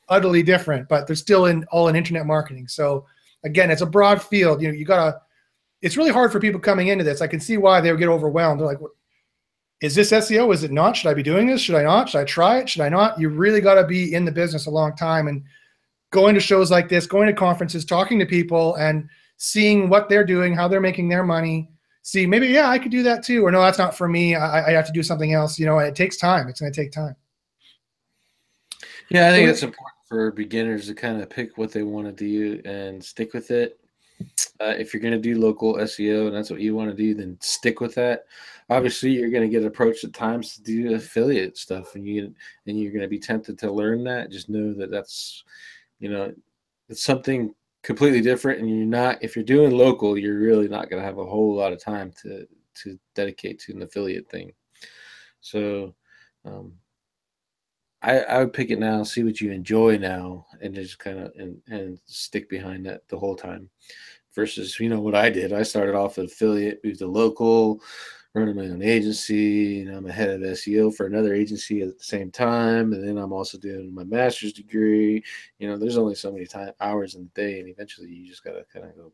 utterly 0.10 0.44
different, 0.44 0.90
but 0.90 1.08
they're 1.08 1.16
still 1.16 1.46
in 1.46 1.64
all 1.72 1.88
in 1.88 1.96
internet 1.96 2.26
marketing. 2.26 2.68
So 2.68 3.06
again, 3.44 3.72
it's 3.72 3.82
a 3.82 3.86
broad 3.86 4.22
field. 4.22 4.62
You 4.62 4.68
know, 4.70 4.74
you 4.74 4.86
gotta 4.86 5.22
it's 5.82 5.98
really 5.98 6.12
hard 6.12 6.32
for 6.32 6.40
people 6.40 6.60
coming 6.60 6.88
into 6.88 7.04
this. 7.04 7.22
I 7.22 7.28
can 7.28 7.40
see 7.40 7.58
why 7.58 7.80
they 7.80 7.92
would 7.92 8.00
get 8.00 8.10
overwhelmed. 8.10 8.60
They're 8.60 8.68
like, 8.68 8.80
is 9.82 9.94
this 9.94 10.12
SEO? 10.12 10.54
Is 10.54 10.64
it 10.64 10.72
not? 10.72 10.98
Should 10.98 11.10
I 11.10 11.14
be 11.14 11.22
doing 11.22 11.48
this? 11.48 11.62
Should 11.62 11.76
I 11.76 11.84
not? 11.84 12.10
Should 12.10 12.22
I 12.22 12.24
try 12.24 12.60
it? 12.60 12.70
Should 12.70 12.82
I 12.82 12.90
not? 12.90 13.20
You 13.20 13.30
really 13.30 13.62
got 13.62 13.76
to 13.76 13.86
be 13.86 14.14
in 14.14 14.26
the 14.26 14.32
business 14.32 14.66
a 14.66 14.72
long 14.72 14.96
time 14.96 15.28
and 15.28 15.44
going 16.16 16.34
to 16.34 16.40
shows 16.40 16.72
like 16.72 16.88
this, 16.88 17.06
going 17.06 17.28
to 17.28 17.34
conferences, 17.34 17.84
talking 17.84 18.18
to 18.20 18.26
people 18.26 18.76
and 18.76 19.10
seeing 19.36 19.90
what 19.90 20.08
they're 20.08 20.24
doing, 20.24 20.56
how 20.56 20.66
they're 20.68 20.80
making 20.80 21.10
their 21.10 21.24
money. 21.24 21.70
See, 22.04 22.26
maybe, 22.26 22.48
yeah, 22.48 22.70
I 22.70 22.80
could 22.80 22.92
do 22.92 23.04
that 23.04 23.22
too. 23.22 23.46
Or 23.46 23.52
no, 23.52 23.62
that's 23.62 23.78
not 23.78 23.98
for 23.98 24.08
me. 24.08 24.34
I, 24.34 24.68
I 24.68 24.72
have 24.72 24.88
to 24.88 24.94
do 24.94 25.04
something 25.04 25.34
else. 25.34 25.60
You 25.60 25.66
know, 25.66 25.78
it 25.80 25.94
takes 25.94 26.16
time. 26.16 26.48
It's 26.48 26.62
going 26.62 26.72
to 26.72 26.82
take 26.82 26.94
time. 26.94 27.18
Yeah, 29.10 29.28
I 29.28 29.32
think 29.32 29.50
it's 29.50 29.62
important 29.62 29.94
for 30.08 30.32
beginners 30.32 30.88
to 30.88 30.96
kind 30.96 31.22
of 31.22 31.30
pick 31.30 31.58
what 31.58 31.74
they 31.74 31.84
want 31.84 32.08
to 32.08 32.14
do 32.14 32.62
and 32.64 33.04
stick 33.04 33.34
with 33.34 33.52
it 33.52 33.78
uh, 34.60 34.74
if 34.78 34.94
you're 34.94 35.02
going 35.02 35.14
to 35.14 35.20
do 35.20 35.40
local 35.40 35.76
SEO 35.76 36.28
and 36.28 36.36
that's 36.36 36.50
what 36.50 36.62
you 36.62 36.76
want 36.76 36.90
to 36.90 36.96
do, 36.96 37.14
then 37.14 37.38
stick 37.42 37.82
with 37.82 37.94
that. 37.96 38.26
Obviously, 38.70 39.12
you're 39.12 39.30
going 39.30 39.44
to 39.44 39.50
get 39.50 39.66
approached 39.66 40.04
at 40.04 40.14
times 40.14 40.56
to 40.56 40.64
do 40.64 40.96
affiliate 40.96 41.58
stuff, 41.58 41.96
and 41.96 42.08
you 42.08 42.34
and 42.66 42.80
you're 42.80 42.92
going 42.92 43.04
to 43.04 43.08
be 43.08 43.20
tempted 43.20 43.60
to 43.60 43.72
learn 43.72 44.04
that. 44.06 44.32
Just 44.32 44.50
know 44.50 44.74
that 44.74 44.90
that's, 44.90 45.44
you 46.00 46.10
know, 46.10 46.34
it's 46.90 47.04
something 47.04 47.54
completely 47.84 48.22
different, 48.22 48.60
and 48.60 48.70
you're 48.70 48.86
not. 48.86 49.24
If 49.24 49.36
you're 49.36 49.46
doing 49.46 49.72
local, 49.72 50.18
you're 50.18 50.40
really 50.40 50.68
not 50.68 50.90
going 50.90 51.02
to 51.02 51.06
have 51.06 51.18
a 51.18 51.26
whole 51.26 51.56
lot 51.56 51.74
of 51.74 51.84
time 51.84 52.12
to 52.24 52.48
to 52.84 53.00
dedicate 53.14 53.60
to 53.60 53.74
an 53.74 53.84
affiliate 53.84 54.30
thing. 54.30 54.52
So, 55.42 55.96
um, 56.44 56.74
I, 58.02 58.20
I 58.20 58.40
would 58.40 58.54
pick 58.54 58.70
it 58.70 58.80
now, 58.80 59.04
see 59.04 59.24
what 59.24 59.40
you 59.40 59.52
enjoy 59.52 59.98
now, 59.98 60.46
and 60.62 60.76
just 60.76 61.00
kind 61.00 61.20
of 61.20 61.32
and 61.38 61.62
and 61.68 62.00
stick 62.06 62.50
behind 62.50 62.86
that 62.86 63.08
the 63.08 63.18
whole 63.18 63.36
time 63.36 63.70
versus 64.36 64.80
you 64.80 64.90
know 64.90 65.00
what 65.00 65.16
I 65.16 65.30
did. 65.30 65.54
I 65.54 65.64
started 65.64 65.96
off 65.96 66.18
affiliate, 66.18 66.84
moved 66.84 67.00
to 67.00 67.08
local, 67.08 67.82
running 68.36 68.56
my 68.56 68.64
own 68.64 68.82
agency, 68.82 69.82
and 69.82 69.96
I'm 69.96 70.08
a 70.08 70.12
head 70.12 70.30
of 70.30 70.42
SEO 70.42 70.94
for 70.94 71.06
another 71.06 71.34
agency 71.34 71.82
at 71.82 71.98
the 71.98 72.04
same 72.04 72.30
time. 72.30 72.92
And 72.92 73.08
then 73.08 73.18
I'm 73.18 73.32
also 73.32 73.58
doing 73.58 73.96
my 73.96 74.04
master's 74.04 74.52
degree. 74.52 75.24
You 75.58 75.70
know, 75.70 75.78
there's 75.78 75.98
only 75.98 76.16
so 76.16 76.32
many 76.32 76.46
time 76.46 76.74
hours 76.82 77.16
in 77.16 77.24
the 77.24 77.42
day, 77.42 77.60
and 77.60 77.70
eventually 77.70 78.10
you 78.10 78.28
just 78.28 78.44
gotta 78.44 78.66
kind 78.72 78.86
of 78.86 78.96
go 78.96 79.12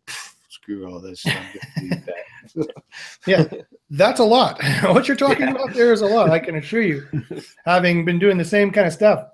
screw 0.49 0.91
all 0.91 0.99
this. 0.99 1.23
yeah, 3.27 3.45
that's 3.91 4.19
a 4.19 4.23
lot. 4.23 4.59
what 4.85 5.07
you're 5.07 5.15
talking 5.15 5.47
yeah. 5.47 5.51
about 5.51 5.73
there 5.73 5.93
is 5.93 6.01
a 6.01 6.07
lot. 6.07 6.31
I 6.31 6.39
can 6.39 6.55
assure 6.55 6.81
you, 6.81 7.07
having 7.65 8.03
been 8.03 8.17
doing 8.17 8.37
the 8.37 8.45
same 8.45 8.71
kind 8.71 8.87
of 8.87 8.93
stuff. 8.93 9.27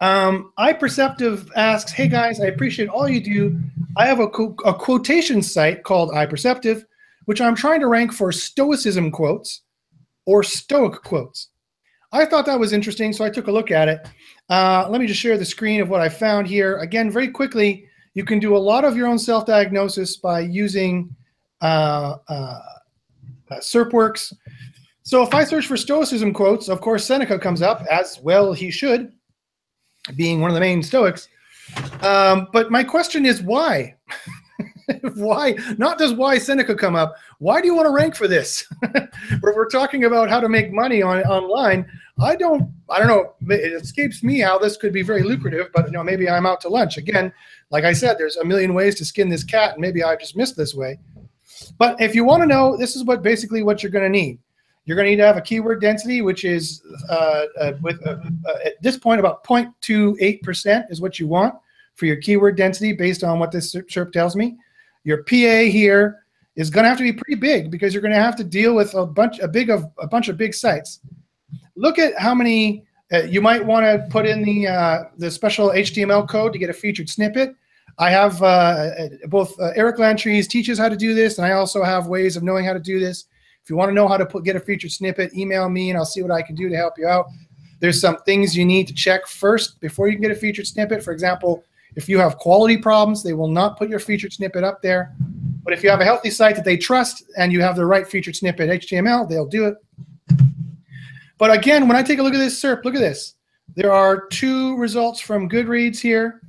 Um, 0.00 0.52
iPerceptive 0.58 1.50
asks, 1.54 1.92
"Hey 1.92 2.08
guys, 2.08 2.40
I 2.40 2.46
appreciate 2.46 2.88
all 2.88 3.08
you 3.08 3.20
do. 3.20 3.60
I 3.96 4.06
have 4.06 4.18
a, 4.18 4.28
co- 4.28 4.56
a 4.64 4.74
quotation 4.74 5.42
site 5.42 5.84
called 5.84 6.10
iPerceptive, 6.10 6.84
which 7.30 7.40
I'm 7.40 7.54
trying 7.54 7.78
to 7.78 7.86
rank 7.86 8.12
for 8.12 8.32
Stoicism 8.32 9.12
quotes 9.12 9.60
or 10.26 10.42
Stoic 10.42 11.00
quotes. 11.04 11.50
I 12.10 12.24
thought 12.24 12.44
that 12.46 12.58
was 12.58 12.72
interesting, 12.72 13.12
so 13.12 13.24
I 13.24 13.30
took 13.30 13.46
a 13.46 13.52
look 13.52 13.70
at 13.70 13.86
it. 13.86 14.08
Uh, 14.48 14.88
let 14.90 15.00
me 15.00 15.06
just 15.06 15.20
share 15.20 15.38
the 15.38 15.44
screen 15.44 15.80
of 15.80 15.88
what 15.88 16.00
I 16.00 16.08
found 16.08 16.48
here. 16.48 16.78
Again, 16.78 17.08
very 17.08 17.28
quickly, 17.28 17.86
you 18.14 18.24
can 18.24 18.40
do 18.40 18.56
a 18.56 18.58
lot 18.58 18.84
of 18.84 18.96
your 18.96 19.06
own 19.06 19.16
self-diagnosis 19.16 20.16
by 20.16 20.40
using 20.40 21.14
uh, 21.60 22.16
uh, 22.28 22.32
uh 22.32 23.60
SERPWorx. 23.60 24.34
So 25.04 25.22
if 25.22 25.32
I 25.32 25.44
search 25.44 25.68
for 25.68 25.76
Stoicism 25.76 26.32
quotes, 26.32 26.68
of 26.68 26.80
course 26.80 27.04
Seneca 27.04 27.38
comes 27.38 27.62
up 27.62 27.86
as 27.88 28.18
well. 28.24 28.52
He 28.52 28.72
should 28.72 29.12
being 30.16 30.40
one 30.40 30.50
of 30.50 30.56
the 30.56 30.60
main 30.60 30.82
Stoics. 30.82 31.28
Um, 32.02 32.48
but 32.52 32.72
my 32.72 32.82
question 32.82 33.24
is 33.24 33.40
why? 33.40 33.94
why? 35.14 35.54
Not 35.78 35.98
does 35.98 36.14
why 36.14 36.38
Seneca 36.38 36.74
come 36.74 36.96
up. 36.96 37.14
Why 37.38 37.60
do 37.60 37.66
you 37.66 37.74
want 37.74 37.86
to 37.86 37.92
rank 37.92 38.14
for 38.14 38.28
this? 38.28 38.66
Where 39.40 39.54
we're 39.54 39.68
talking 39.68 40.04
about 40.04 40.28
how 40.28 40.40
to 40.40 40.48
make 40.48 40.72
money 40.72 41.02
on 41.02 41.22
online, 41.22 41.86
I 42.20 42.36
don't. 42.36 42.72
I 42.88 42.98
don't 42.98 43.08
know. 43.08 43.34
It 43.54 43.72
escapes 43.72 44.22
me 44.22 44.40
how 44.40 44.58
this 44.58 44.76
could 44.76 44.92
be 44.92 45.02
very 45.02 45.22
lucrative. 45.22 45.68
But 45.72 45.86
you 45.86 45.92
know, 45.92 46.02
maybe 46.02 46.28
I'm 46.28 46.46
out 46.46 46.60
to 46.62 46.68
lunch 46.68 46.96
again. 46.96 47.32
Like 47.70 47.84
I 47.84 47.92
said, 47.92 48.18
there's 48.18 48.36
a 48.36 48.44
million 48.44 48.74
ways 48.74 48.94
to 48.96 49.04
skin 49.04 49.28
this 49.28 49.44
cat, 49.44 49.72
and 49.72 49.80
maybe 49.80 50.02
I 50.02 50.16
just 50.16 50.36
missed 50.36 50.56
this 50.56 50.74
way. 50.74 50.98
But 51.78 52.00
if 52.00 52.14
you 52.14 52.24
want 52.24 52.42
to 52.42 52.46
know, 52.46 52.76
this 52.76 52.96
is 52.96 53.04
what 53.04 53.22
basically 53.22 53.62
what 53.62 53.82
you're 53.82 53.92
going 53.92 54.04
to 54.04 54.10
need. 54.10 54.38
You're 54.86 54.96
going 54.96 55.06
to 55.06 55.10
need 55.10 55.18
to 55.18 55.26
have 55.26 55.36
a 55.36 55.42
keyword 55.42 55.80
density, 55.80 56.22
which 56.22 56.44
is 56.44 56.82
uh, 57.08 57.44
uh, 57.60 57.72
with 57.82 58.04
uh, 58.06 58.16
uh 58.46 58.54
at 58.64 58.82
this 58.82 58.96
point 58.96 59.20
about 59.20 59.44
0.28% 59.44 60.90
is 60.90 61.00
what 61.00 61.18
you 61.20 61.28
want 61.28 61.54
for 61.94 62.06
your 62.06 62.16
keyword 62.16 62.56
density 62.56 62.92
based 62.92 63.22
on 63.22 63.38
what 63.38 63.52
this 63.52 63.74
SERP 63.74 64.12
tells 64.12 64.34
me. 64.34 64.56
Your 65.04 65.22
PA 65.24 65.64
here 65.70 66.24
is 66.56 66.70
going 66.70 66.84
to 66.84 66.88
have 66.88 66.98
to 66.98 67.04
be 67.04 67.12
pretty 67.12 67.40
big 67.40 67.70
because 67.70 67.94
you're 67.94 68.02
going 68.02 68.14
to 68.14 68.20
have 68.20 68.36
to 68.36 68.44
deal 68.44 68.74
with 68.74 68.94
a 68.94 69.06
bunch, 69.06 69.38
a 69.38 69.48
big 69.48 69.70
of 69.70 69.84
a 69.98 70.06
bunch 70.06 70.28
of 70.28 70.36
big 70.36 70.54
sites. 70.54 71.00
Look 71.76 71.98
at 71.98 72.18
how 72.18 72.34
many 72.34 72.84
uh, 73.12 73.22
you 73.22 73.40
might 73.40 73.64
want 73.64 73.84
to 73.84 74.06
put 74.10 74.26
in 74.26 74.42
the 74.42 74.68
uh, 74.68 75.04
the 75.16 75.30
special 75.30 75.70
HTML 75.70 76.28
code 76.28 76.52
to 76.52 76.58
get 76.58 76.70
a 76.70 76.74
featured 76.74 77.08
snippet. 77.08 77.54
I 77.98 78.10
have 78.10 78.38
both 79.28 79.54
Eric 79.74 79.98
Lancheres 79.98 80.48
teaches 80.48 80.78
how 80.78 80.88
to 80.88 80.96
do 80.96 81.12
this, 81.12 81.38
and 81.38 81.46
I 81.46 81.52
also 81.52 81.82
have 81.82 82.06
ways 82.06 82.36
of 82.36 82.42
knowing 82.42 82.64
how 82.64 82.72
to 82.72 82.80
do 82.80 82.98
this. 82.98 83.26
If 83.62 83.68
you 83.68 83.76
want 83.76 83.90
to 83.90 83.94
know 83.94 84.08
how 84.08 84.16
to 84.16 84.26
put, 84.26 84.44
get 84.44 84.56
a 84.56 84.60
featured 84.60 84.90
snippet, 84.90 85.34
email 85.34 85.68
me 85.68 85.90
and 85.90 85.98
I'll 85.98 86.06
see 86.06 86.22
what 86.22 86.30
I 86.30 86.42
can 86.42 86.54
do 86.54 86.68
to 86.68 86.76
help 86.76 86.94
you 86.96 87.06
out. 87.06 87.26
There's 87.78 88.00
some 88.00 88.18
things 88.26 88.56
you 88.56 88.64
need 88.64 88.86
to 88.88 88.94
check 88.94 89.26
first 89.26 89.80
before 89.80 90.08
you 90.08 90.14
can 90.14 90.22
get 90.22 90.30
a 90.30 90.34
featured 90.34 90.66
snippet. 90.66 91.02
For 91.02 91.12
example, 91.12 91.64
if 91.96 92.08
you 92.08 92.18
have 92.18 92.36
quality 92.38 92.76
problems, 92.76 93.22
they 93.22 93.32
will 93.32 93.48
not 93.48 93.78
put 93.78 93.88
your 93.88 93.98
featured 93.98 94.32
snippet 94.32 94.64
up 94.64 94.82
there. 94.82 95.14
But 95.62 95.72
if 95.72 95.82
you 95.82 95.90
have 95.90 96.00
a 96.00 96.04
healthy 96.04 96.30
site 96.30 96.56
that 96.56 96.64
they 96.64 96.76
trust 96.76 97.24
and 97.36 97.52
you 97.52 97.60
have 97.60 97.76
the 97.76 97.86
right 97.86 98.06
featured 98.06 98.36
snippet 98.36 98.70
HTML, 98.70 99.28
they'll 99.28 99.46
do 99.46 99.66
it. 99.66 99.76
But 101.38 101.52
again, 101.52 101.88
when 101.88 101.96
I 101.96 102.02
take 102.02 102.18
a 102.18 102.22
look 102.22 102.34
at 102.34 102.38
this 102.38 102.60
SERP, 102.62 102.84
look 102.84 102.94
at 102.94 103.00
this. 103.00 103.34
There 103.74 103.92
are 103.92 104.26
two 104.26 104.76
results 104.76 105.20
from 105.20 105.48
Goodreads 105.48 105.98
here, 105.98 106.42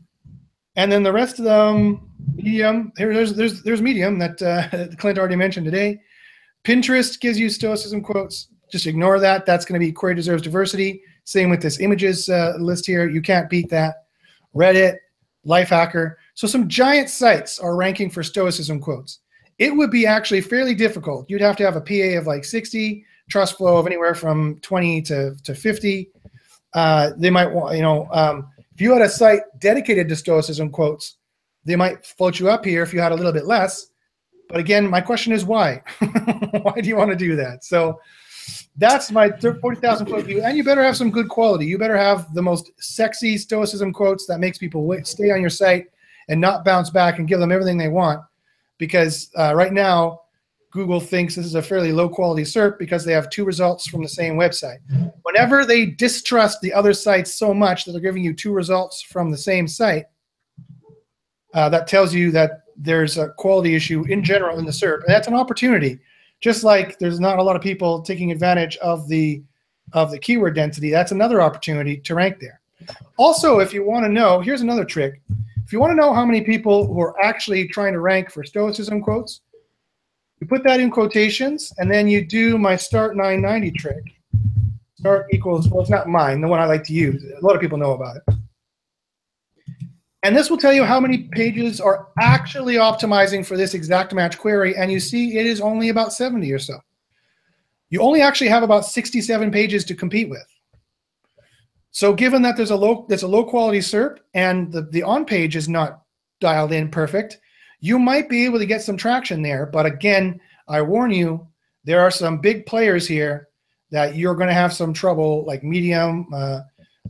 and 0.76 0.92
then 0.92 1.04
the 1.04 1.12
rest 1.14 1.39
of 1.39 1.46
them, 1.46 2.10
Medium. 2.36 2.92
Here, 2.98 3.14
there's 3.14 3.34
there's 3.34 3.62
there's 3.64 3.82
Medium 3.82 4.18
that 4.20 4.42
uh, 4.42 4.96
Clint 4.98 5.18
already 5.18 5.36
mentioned 5.36 5.66
today. 5.66 6.00
Pinterest 6.64 7.20
gives 7.20 7.39
you 7.39 7.50
stoicism 7.50 8.02
quotes. 8.02 8.48
Just 8.72 8.88
ignore 8.88 9.20
that. 9.20 9.46
That's 9.46 9.66
going 9.66 9.80
to 9.80 9.86
be 9.86 9.92
query 9.92 10.16
deserves 10.16 10.42
diversity. 10.42 11.02
Same 11.26 11.50
with 11.50 11.62
this 11.62 11.80
images 11.80 12.30
uh, 12.30 12.54
list 12.60 12.86
here. 12.86 13.10
You 13.10 13.22
can't 13.22 13.50
beat 13.50 13.70
that. 13.70 14.06
Reddit, 14.56 14.98
Lifehacker. 15.46 16.16
So 16.34 16.48
some 16.48 16.68
giant 16.68 17.10
sites 17.10 17.60
are 17.60 17.76
ranking 17.76 18.10
for 18.10 18.24
stoicism 18.24 18.80
quotes. 18.80 19.20
It 19.58 19.76
would 19.76 19.92
be 19.92 20.06
actually 20.08 20.42
fairly 20.42 20.74
difficult. 20.74 21.30
You'd 21.30 21.42
have 21.42 21.56
to 21.58 21.64
have 21.64 21.76
a 21.76 21.82
PA 21.82 22.20
of 22.20 22.28
like 22.28 22.46
60, 22.46 23.06
trust 23.30 23.58
flow 23.58 23.78
of 23.78 23.86
anywhere 23.86 24.16
from 24.16 24.60
20 24.62 25.02
to, 25.04 25.36
to 25.44 25.56
50. 25.56 26.10
Uh, 26.74 27.12
they 27.18 27.30
might 27.30 27.52
want, 27.52 27.76
you 27.76 27.82
know, 27.82 28.08
um, 28.12 28.48
if 28.74 28.82
you 28.82 28.94
had 28.94 29.02
a 29.02 29.10
site 29.10 29.42
dedicated 29.60 30.08
to 30.10 30.16
stoicism 30.16 30.70
quotes, 30.70 31.18
they 31.66 31.76
might 31.76 32.06
float 32.06 32.39
you 32.39 32.50
up 32.50 32.66
here 32.66 32.82
if 32.82 32.94
you 32.94 33.00
had 33.00 33.12
a 33.12 33.16
little 33.16 33.34
bit 33.34 33.46
less. 33.46 33.88
But 34.48 34.60
again, 34.60 34.89
my 34.89 35.02
question 35.02 35.34
is 35.34 35.46
why? 35.46 35.82
why 36.62 36.82
do 36.82 36.88
you 36.88 36.96
want 36.96 37.12
to 37.12 37.16
do 37.16 37.36
that? 37.36 37.64
So 37.64 38.00
that's 38.78 39.11
my 39.11 39.30
40,000 39.32 40.05
foot 40.07 40.26
view. 40.26 40.41
And 40.43 40.55
you 40.55 40.63
better 40.63 40.84
have 40.84 40.97
some 40.97 41.11
good 41.11 41.30
quality. 41.30 41.65
You 41.65 41.78
better 41.78 41.97
have 41.97 42.34
the 42.34 42.41
most 42.41 42.72
sexy 42.80 43.38
stoicism 43.38 43.91
quotes 43.91 44.26
that 44.28 44.39
makes 44.39 44.57
people 44.57 44.86
wait, 44.86 45.07
stay 45.07 45.32
on 45.32 45.41
your 45.41 45.49
site 45.49 45.88
and 46.30 46.39
not 46.39 46.63
bounce 46.63 46.89
back 46.89 47.19
and 47.19 47.28
give 47.28 47.39
them 47.39 47.51
everything 47.51 47.78
they 47.78 47.89
want. 47.89 48.22
Because 48.78 49.30
uh, 49.38 49.53
right 49.53 49.74
now, 49.74 50.22
Google 50.72 51.01
thinks 51.01 51.36
this 51.36 51.45
is 51.45 51.55
a 51.55 51.61
fairly 51.61 51.91
low 51.91 52.07
quality 52.07 52.43
SERP 52.43 52.80
because 52.80 53.03
they 53.03 53.11
have 53.11 53.30
two 53.30 53.43
results 53.43 53.88
from 53.88 54.01
the 54.01 54.09
same 54.09 54.36
website. 54.36 54.78
Whenever 55.24 55.65
they 55.65 55.86
distrust 55.86 56.61
the 56.61 56.74
other 56.74 56.93
sites 56.93 57.34
so 57.34 57.53
much 57.53 57.84
that 57.84 57.91
they're 57.91 58.01
giving 58.01 58.24
you 58.24 58.34
two 58.34 58.53
results 58.53 59.01
from 59.01 59.30
the 59.30 59.38
same 59.38 59.67
site, 59.67 60.05
uh, 61.53 61.67
that 61.67 61.88
tells 61.88 62.13
you 62.13 62.32
that 62.32 62.63
there's 62.78 63.17
a 63.17 63.30
quality 63.38 63.76
issue 63.76 64.05
in 64.07 64.24
general 64.24 64.57
in 64.57 64.65
the 64.65 64.72
SERP. 64.72 65.03
And 65.03 65.13
that's 65.13 65.28
an 65.28 65.34
opportunity. 65.34 65.99
Just 66.42 66.64
like 66.64 66.98
there's 67.00 67.20
not 67.20 67.39
a 67.39 67.44
lot 67.44 67.56
of 67.56 67.62
people 67.62 68.02
taking 68.02 68.32
advantage 68.32 68.76
of 68.78 69.08
the 69.08 69.44
of 69.94 70.12
the 70.12 70.20
keyword 70.20 70.56
density, 70.56 70.89
that's 70.89 71.12
another 71.12 71.42
opportunity 71.42 71.98
to 71.98 72.16
rank 72.16 72.39
there. 72.39 72.62
Also, 73.18 73.60
if 73.60 73.74
you 73.74 73.86
want 73.86 74.06
to 74.06 74.12
know, 74.12 74.39
here's 74.39 74.62
another 74.62 74.86
trick. 74.86 75.22
If 75.64 75.74
you 75.74 75.80
want 75.80 75.92
to 75.92 75.96
know 75.96 76.14
how 76.14 76.26
many 76.26 76.42
people 76.42 76.88
who 76.88 77.00
are 77.02 77.22
actually 77.24 77.68
trying 77.68 77.94
to 77.94 78.00
rank 78.00 78.32
for 78.32 78.44
Stoicism 78.44 79.02
quotes, 79.02 79.42
you 80.39 80.48
put 80.48 80.64
that 80.64 80.80
in 80.80 80.89
quotations, 80.89 81.72
and 81.78 81.89
then 81.89 82.08
you 82.08 82.26
do 82.26 82.58
my 82.58 82.76
start 82.76 83.16
990 83.16 83.72
trick. 83.78 84.04
Start 84.96 85.28
equals, 85.32 85.70
well, 85.70 85.82
it's 85.82 85.89
not 85.89 86.10
mine, 86.10 86.42
the 86.42 86.48
one 86.48 86.60
I 86.60 86.66
like 86.66 86.84
to 86.86 86.94
use. 86.94 87.24
A 87.24 87.46
lot 87.46 87.56
of 87.56 87.62
people 87.62 87.78
know 87.78 87.94
about 87.94 88.18
it. 88.18 88.36
And 90.24 90.36
this 90.36 90.49
will 90.49 90.57
tell 90.57 90.74
you 90.74 90.84
how 90.84 90.99
many 90.99 91.30
pages 91.32 91.82
are 91.82 92.09
actually 92.19 92.76
optimizing 92.76 93.45
for 93.45 93.57
this 93.57 93.74
exact 93.74 94.13
match 94.13 94.38
query. 94.38 94.76
And 94.76 94.91
you 94.91 94.99
see 94.99 95.38
it 95.38 95.47
is 95.47 95.59
only 95.59 95.89
about 95.89 96.13
70 96.13 96.51
or 96.51 96.59
so. 96.59 96.80
You 97.89 98.01
only 98.01 98.22
actually 98.22 98.49
have 98.49 98.63
about 98.63 98.86
67 98.86 99.51
pages 99.51 99.84
to 99.86 99.95
compete 99.95 100.30
with. 100.30 100.45
So 101.89 102.13
given 102.13 102.41
that 102.43 102.55
there's 102.55 102.72
a 102.72 102.76
low 102.76 103.05
there's 103.09 103.24
a 103.24 103.28
low 103.28 103.43
quality 103.43 103.80
SERP 103.80 104.19
and 104.34 104.72
the, 104.72 104.84
the 104.84 105.03
on 105.03 105.26
page 105.26 105.55
is 105.55 105.67
not 105.67 106.03
dialed 106.39 106.72
in 106.72 106.89
perfect, 106.89 107.39
you 107.82 107.99
might 107.99 108.30
be 108.30 108.45
able 108.45 108.59
to 108.59 108.65
get 108.65 108.82
some 108.82 108.95
traction 108.95 109.41
there. 109.41 109.65
But 109.65 109.86
again, 109.86 110.39
I 110.69 110.84
warn 110.84 111.11
you, 111.11 111.47
there 111.84 111.99
are 111.99 112.11
some 112.11 112.39
big 112.39 112.65
players 112.65 113.07
here 113.07 113.49
that 113.89 114.15
you're 114.15 114.36
going 114.36 114.47
to 114.47 114.53
have 114.53 114.72
some 114.72 114.93
trouble, 114.93 115.43
like 115.45 115.63
Medium, 115.63 116.28
uh, 116.34 116.61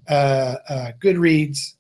uh, 0.10 0.56
uh, 0.68 0.92
Goodreads, 1.00 1.76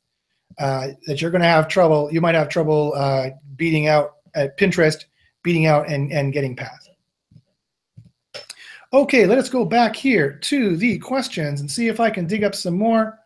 uh, 0.60 0.89
that 1.08 1.22
you're 1.22 1.32
going 1.32 1.41
to 1.41 1.47
have 1.47 1.68
trouble. 1.68 2.12
You 2.12 2.22
might 2.22 2.36
have 2.36 2.49
trouble 2.49 2.93
uh, 2.95 3.30
beating 3.56 3.88
out 3.88 4.18
at 4.36 4.58
Pinterest, 4.58 5.06
beating 5.43 5.66
out 5.66 5.89
and, 5.89 6.12
and 6.12 6.34
getting 6.34 6.56
past. 6.56 6.89
Okay, 8.93 9.26
let 9.26 9.38
us 9.38 9.49
go 9.49 9.64
back 9.64 9.95
here 9.95 10.34
to 10.34 10.76
the 10.76 10.97
questions 10.99 11.62
and 11.62 11.72
see 11.72 11.88
if 11.88 11.99
I 11.99 12.10
can 12.10 12.28
dig 12.28 12.43
up 12.43 12.54
some 12.54 12.78
more. 12.78 13.20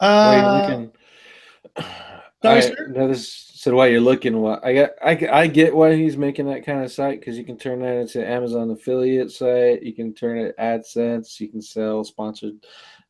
Uh, 0.00 0.86
Wait, 1.76 1.84
I, 2.44 2.70
no, 2.88 3.08
this 3.08 3.46
said 3.56 3.74
why 3.74 3.88
you're 3.88 4.00
looking. 4.00 4.40
Why 4.40 4.58
I 4.62 4.74
got 4.74 4.90
I, 5.04 5.28
I 5.32 5.46
get 5.48 5.74
why 5.74 5.96
he's 5.96 6.16
making 6.16 6.46
that 6.46 6.64
kind 6.64 6.84
of 6.84 6.92
site 6.92 7.18
because 7.18 7.36
you 7.36 7.44
can 7.44 7.58
turn 7.58 7.80
that 7.80 7.96
into 7.96 8.24
Amazon 8.24 8.70
affiliate 8.70 9.32
site. 9.32 9.82
You 9.82 9.92
can 9.92 10.14
turn 10.14 10.38
it 10.38 10.56
AdSense. 10.56 11.40
You 11.40 11.48
can 11.48 11.60
sell 11.60 12.04
sponsored 12.04 12.64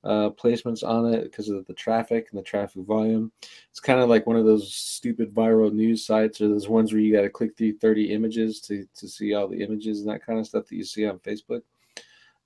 uh, 0.07 0.31
placements 0.31 0.87
on 0.87 1.13
it 1.13 1.25
because 1.25 1.49
of 1.49 1.67
the 1.67 1.75
traffic 1.75 2.29
and 2.31 2.39
the 2.39 2.45
traffic 2.45 2.83
volume. 2.85 3.33
It's 3.71 3.81
kind 3.81 3.99
of 3.99 4.09
like 4.09 4.27
one 4.27 4.37
of 4.37 4.45
those 4.45 4.73
stupid 4.73 5.35
viral 5.35 5.73
news 5.73 6.07
sites 6.07 6.41
or 6.41 6.49
those 6.49 6.69
ones 6.69 6.93
where 6.93 7.01
you 7.01 7.13
got 7.13 7.23
to 7.23 7.29
click 7.29 7.57
through 7.57 7.79
30 7.79 8.13
images 8.13 8.61
to, 8.63 8.87
to 8.97 9.09
see 9.09 9.35
all 9.35 9.49
the 9.49 9.63
images 9.63 10.01
and 10.01 10.09
that 10.09 10.25
kind 10.25 10.39
of 10.39 10.47
stuff 10.47 10.67
that 10.67 10.77
you 10.77 10.85
see 10.85 11.07
on 11.07 11.19
Facebook. 11.19 11.63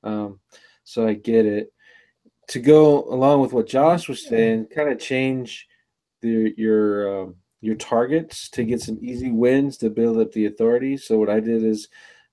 Um, 0.02 0.40
so 0.84 1.06
I 1.06 1.14
get 1.14 1.44
it. 1.44 1.72
To 2.48 2.58
go 2.58 3.04
along 3.04 3.42
with 3.42 3.52
what 3.52 3.68
Josh 3.68 4.08
was 4.08 4.26
saying, 4.26 4.66
kind 4.74 4.88
of 4.88 4.98
change 4.98 5.68
the, 6.20 6.52
your 6.56 7.22
um, 7.22 7.36
your 7.60 7.76
targets 7.76 8.48
to 8.48 8.64
get 8.64 8.80
some 8.80 8.98
easy 9.02 9.30
wins 9.30 9.76
to 9.76 9.90
build 9.90 10.18
up 10.18 10.32
the 10.32 10.46
authority. 10.46 10.96
So 10.96 11.18
what 11.18 11.28
I 11.28 11.40
did 11.40 11.62
is 11.62 11.88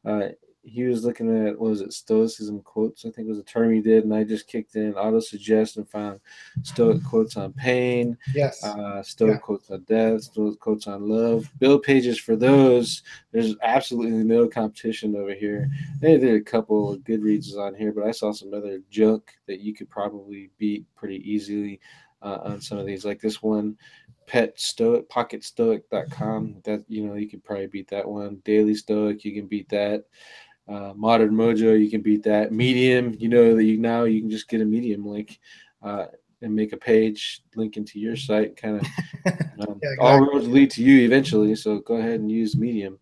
uh, 0.06 0.30
he 0.68 0.84
was 0.84 1.06
looking 1.06 1.48
at 1.48 1.58
what 1.58 1.70
was 1.70 1.82
it 1.82 1.94
stoicism 1.94 2.62
quotes 2.62 3.06
i 3.06 3.10
think 3.10 3.28
it 3.28 3.30
was 3.30 3.40
a 3.40 3.44
term 3.44 3.72
he 3.74 3.82
did 3.82 4.04
and 4.04 4.14
i 4.14 4.24
just 4.24 4.48
kicked 4.48 4.76
in 4.76 4.94
auto 4.96 5.20
suggest 5.20 5.78
and 5.78 5.90
found 5.90 6.20
stoic 6.64 7.04
quotes 7.04 7.38
on 7.38 7.54
pain 7.54 8.18
yes. 8.34 8.64
uh, 8.64 9.02
stoic 9.02 9.36
yeah. 9.36 9.40
quotes 9.40 9.70
on 9.72 9.82
death 9.84 10.24
stoic 10.24 10.60
quotes 10.60 10.88
on 10.88 11.08
love. 11.08 11.50
Build 11.60 11.84
pages 11.84 12.20
for 12.20 12.36
those. 12.36 13.04
There's 13.32 13.56
absolutely 13.64 14.24
no 14.24 14.48
competition 14.48 15.16
over 15.16 15.34
here. 15.34 15.70
They 16.02 16.18
did 16.18 16.36
a 16.36 16.44
couple 16.44 16.94
of 16.94 17.04
good 17.04 17.22
reads 17.22 17.56
on 17.56 17.74
here 17.74 17.92
but 17.92 18.06
i 18.06 18.12
saw 18.12 18.32
some 18.32 18.54
other 18.54 18.80
junk 18.90 19.32
that 19.48 19.60
you 19.60 19.74
could 19.74 19.90
probably 19.90 20.50
beat 20.58 20.86
pretty 20.96 21.18
easily 21.30 21.80
uh, 22.22 22.40
on 22.44 22.62
some 22.62 22.78
of 22.78 22.86
these 22.86 23.06
like 23.06 23.22
this 23.22 23.42
one 23.42 23.78
pet 24.26 24.60
stoic 24.60 25.10
pocketstoic.com 25.10 26.58
that 26.64 26.84
you 26.90 27.06
know 27.06 27.16
you 27.16 27.30
could 27.30 27.44
probably 27.44 27.68
beat 27.68 27.88
that 27.88 28.08
one. 28.08 28.42
Daily 28.44 28.76
stoic 28.76 29.24
you 29.24 29.34
can 29.34 29.48
beat 29.48 29.70
that 29.70 30.04
uh, 30.68 30.94
modern 30.96 31.32
mojo 31.32 31.80
you 31.80 31.90
can 31.90 32.02
beat 32.02 32.24
that. 32.24 32.52
Medium 32.52 33.16
you 33.20 33.30
know 33.30 33.56
that 33.56 33.64
you 33.64 33.78
now 33.78 34.04
you 34.04 34.22
can 34.22 34.30
just 34.30 34.48
get 34.48 34.62
a 34.62 34.66
medium 34.66 35.06
link 35.06 35.40
uh, 35.84 36.06
and 36.42 36.56
make 36.56 36.74
a 36.74 36.78
page 36.78 37.42
link 37.56 37.78
into 37.78 38.00
your 38.00 38.16
site 38.16 38.56
kind 38.56 38.78
of 38.78 38.82
um, 39.26 39.80
yeah, 39.82 39.90
exactly. 39.92 39.98
all 40.00 40.20
roads 40.20 40.48
lead 40.48 40.70
to 40.70 40.84
you 40.84 41.04
eventually 41.04 41.56
so 41.56 41.80
go 41.80 41.96
ahead 41.96 42.20
and 42.20 42.32
use 42.32 42.56
medium. 42.56 43.00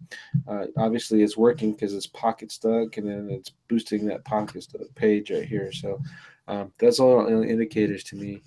Uh, 0.48 0.66
obviously 0.78 1.24
it's 1.24 1.38
working 1.38 1.74
because 1.74 1.94
it's 1.94 2.08
Pocket 2.08 2.52
Stoic, 2.52 2.98
and 2.98 3.08
then 3.10 3.30
it's 3.30 3.52
boosting 3.68 4.06
that 4.06 4.24
Pocketstoic 4.24 4.94
page 4.96 5.32
right 5.32 5.46
here 5.46 5.72
so 5.72 6.02
um, 6.48 6.72
that's 6.80 7.00
all 7.00 7.28
indicators 7.28 8.04
to 8.06 8.16
me. 8.16 8.44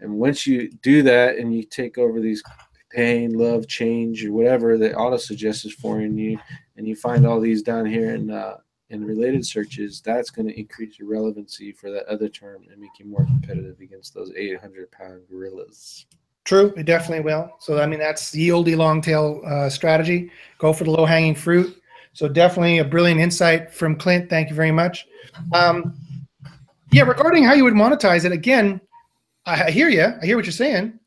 And 0.00 0.14
once 0.14 0.46
you 0.46 0.70
do 0.82 1.02
that 1.02 1.36
and 1.36 1.54
you 1.54 1.62
take 1.64 1.98
over 1.98 2.20
these 2.20 2.42
pain, 2.90 3.32
love, 3.34 3.66
change, 3.66 4.24
or 4.24 4.32
whatever 4.32 4.76
that 4.78 4.96
auto 4.96 5.16
suggests 5.16 5.72
for 5.72 6.00
you, 6.00 6.38
and 6.76 6.88
you 6.88 6.96
find 6.96 7.26
all 7.26 7.40
these 7.40 7.62
down 7.62 7.86
here 7.86 8.14
in 8.14 8.30
uh, 8.30 8.56
in 8.90 9.04
related 9.04 9.46
searches, 9.46 10.00
that's 10.00 10.30
going 10.30 10.48
to 10.48 10.58
increase 10.58 10.98
your 10.98 11.08
relevancy 11.08 11.72
for 11.72 11.90
that 11.90 12.06
other 12.06 12.28
term 12.28 12.64
and 12.70 12.80
make 12.80 12.98
you 12.98 13.06
more 13.06 13.24
competitive 13.24 13.78
against 13.80 14.12
those 14.12 14.32
800 14.36 14.90
pound 14.90 15.22
gorillas. 15.30 16.06
True, 16.44 16.74
it 16.76 16.84
definitely 16.84 17.24
will. 17.24 17.50
So 17.60 17.80
I 17.80 17.86
mean, 17.86 18.00
that's 18.00 18.30
the 18.30 18.48
yieldy 18.48 18.76
long 18.76 19.00
tail 19.00 19.42
uh, 19.46 19.68
strategy. 19.68 20.30
Go 20.58 20.72
for 20.72 20.84
the 20.84 20.90
low 20.90 21.06
hanging 21.06 21.34
fruit. 21.34 21.80
So 22.12 22.28
definitely 22.28 22.78
a 22.78 22.84
brilliant 22.84 23.20
insight 23.20 23.72
from 23.72 23.94
Clint. 23.94 24.28
Thank 24.28 24.50
you 24.50 24.56
very 24.56 24.72
much. 24.72 25.06
Um, 25.52 25.94
yeah, 26.90 27.02
regarding 27.02 27.44
how 27.44 27.52
you 27.52 27.62
would 27.62 27.74
monetize 27.74 28.24
it, 28.24 28.32
again, 28.32 28.80
I 29.46 29.70
hear 29.70 29.88
you. 29.88 30.12
I 30.20 30.26
hear 30.26 30.36
what 30.36 30.44
you're 30.44 30.52
saying. 30.52 30.98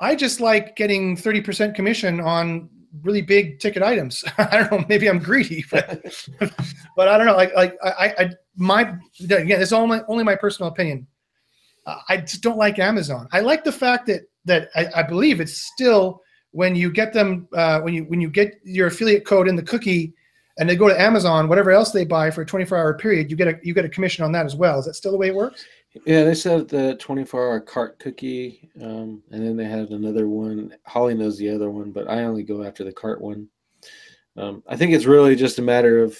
I 0.00 0.14
just 0.14 0.40
like 0.40 0.76
getting 0.76 1.16
30% 1.16 1.74
commission 1.74 2.20
on 2.20 2.68
really 3.02 3.22
big 3.22 3.58
ticket 3.58 3.82
items. 3.82 4.24
I 4.38 4.58
don't 4.58 4.70
know, 4.70 4.84
maybe 4.88 5.08
I'm 5.08 5.18
greedy, 5.18 5.64
but 5.70 6.04
but 6.96 7.08
I 7.08 7.16
don't 7.16 7.26
know. 7.26 7.36
Like 7.36 7.54
like 7.54 7.76
I 7.82 8.14
I 8.18 8.30
my 8.56 8.94
again, 9.22 9.60
it's 9.60 9.72
only 9.72 10.00
only 10.08 10.24
my 10.24 10.36
personal 10.36 10.70
opinion. 10.70 11.06
Uh, 11.86 11.98
I 12.08 12.18
just 12.18 12.42
don't 12.42 12.58
like 12.58 12.78
Amazon. 12.78 13.28
I 13.32 13.40
like 13.40 13.64
the 13.64 13.72
fact 13.72 14.06
that 14.06 14.22
that 14.44 14.68
I, 14.74 14.88
I 14.96 15.02
believe 15.02 15.40
it's 15.40 15.58
still 15.72 16.20
when 16.52 16.74
you 16.74 16.90
get 16.90 17.12
them 17.12 17.48
uh, 17.54 17.80
when 17.80 17.94
you 17.94 18.04
when 18.04 18.20
you 18.20 18.30
get 18.30 18.54
your 18.64 18.88
affiliate 18.88 19.24
code 19.24 19.48
in 19.48 19.56
the 19.56 19.62
cookie 19.62 20.14
and 20.58 20.68
they 20.68 20.76
go 20.76 20.88
to 20.88 21.00
Amazon, 21.00 21.48
whatever 21.48 21.70
else 21.70 21.92
they 21.92 22.04
buy 22.04 22.30
for 22.30 22.40
a 22.40 22.46
24 22.46 22.78
hour 22.78 22.94
period, 22.96 23.30
you 23.30 23.36
get 23.36 23.48
a 23.48 23.58
you 23.62 23.74
get 23.74 23.84
a 23.84 23.88
commission 23.88 24.24
on 24.24 24.32
that 24.32 24.46
as 24.46 24.56
well. 24.56 24.78
Is 24.78 24.86
that 24.86 24.94
still 24.94 25.12
the 25.12 25.18
way 25.18 25.28
it 25.28 25.34
works? 25.34 25.64
Yeah, 26.04 26.24
they 26.24 26.34
said 26.34 26.68
the 26.68 26.96
24 26.96 27.48
hour 27.48 27.60
cart 27.60 27.98
cookie, 27.98 28.70
um, 28.82 29.22
and 29.30 29.46
then 29.46 29.56
they 29.56 29.64
had 29.64 29.90
another 29.90 30.28
one. 30.28 30.74
Holly 30.84 31.14
knows 31.14 31.38
the 31.38 31.48
other 31.50 31.70
one, 31.70 31.92
but 31.92 32.08
I 32.08 32.24
only 32.24 32.42
go 32.42 32.62
after 32.62 32.84
the 32.84 32.92
cart 32.92 33.20
one. 33.20 33.48
Um, 34.36 34.62
I 34.68 34.76
think 34.76 34.92
it's 34.92 35.06
really 35.06 35.36
just 35.36 35.58
a 35.58 35.62
matter 35.62 36.02
of, 36.02 36.18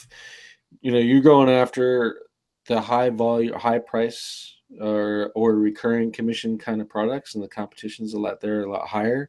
you 0.80 0.92
know, 0.92 0.98
you're 0.98 1.20
going 1.20 1.50
after 1.50 2.22
the 2.66 2.80
high 2.80 3.10
volume, 3.10 3.54
high 3.58 3.78
price, 3.78 4.56
or 4.80 5.32
or 5.34 5.54
recurring 5.54 6.12
commission 6.12 6.58
kind 6.58 6.80
of 6.80 6.88
products, 6.88 7.34
and 7.34 7.44
the 7.44 7.48
competition's 7.48 8.14
a 8.14 8.18
lot 8.18 8.40
there, 8.40 8.62
a 8.62 8.70
lot 8.70 8.88
higher, 8.88 9.28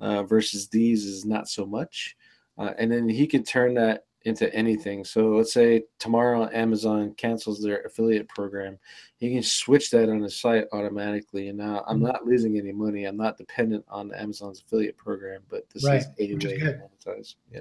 uh, 0.00 0.22
versus 0.22 0.68
these 0.68 1.04
is 1.04 1.24
not 1.24 1.48
so 1.48 1.66
much. 1.66 2.16
Uh, 2.58 2.72
and 2.78 2.92
then 2.92 3.08
he 3.08 3.26
can 3.26 3.42
turn 3.42 3.74
that 3.74 4.04
into 4.24 4.52
anything. 4.54 5.04
So 5.04 5.30
let's 5.30 5.52
say 5.52 5.84
tomorrow 5.98 6.48
Amazon 6.52 7.14
cancels 7.16 7.60
their 7.60 7.82
affiliate 7.82 8.28
program, 8.28 8.78
you 9.18 9.30
can 9.30 9.42
switch 9.42 9.90
that 9.90 10.08
on 10.08 10.20
the 10.20 10.30
site 10.30 10.66
automatically. 10.72 11.48
And 11.48 11.58
now 11.58 11.84
I'm 11.86 11.96
mm-hmm. 11.96 12.06
not 12.06 12.26
losing 12.26 12.58
any 12.58 12.72
money. 12.72 13.04
I'm 13.04 13.16
not 13.16 13.38
dependent 13.38 13.84
on 13.88 14.12
Amazon's 14.14 14.60
affiliate 14.60 14.96
program, 14.96 15.42
but 15.48 15.68
this 15.70 15.84
right. 15.84 16.00
is 16.00 16.06
a 16.18 16.34
way 16.34 16.38
to 16.38 16.88
monetize. 17.06 17.34
Yeah. 17.52 17.60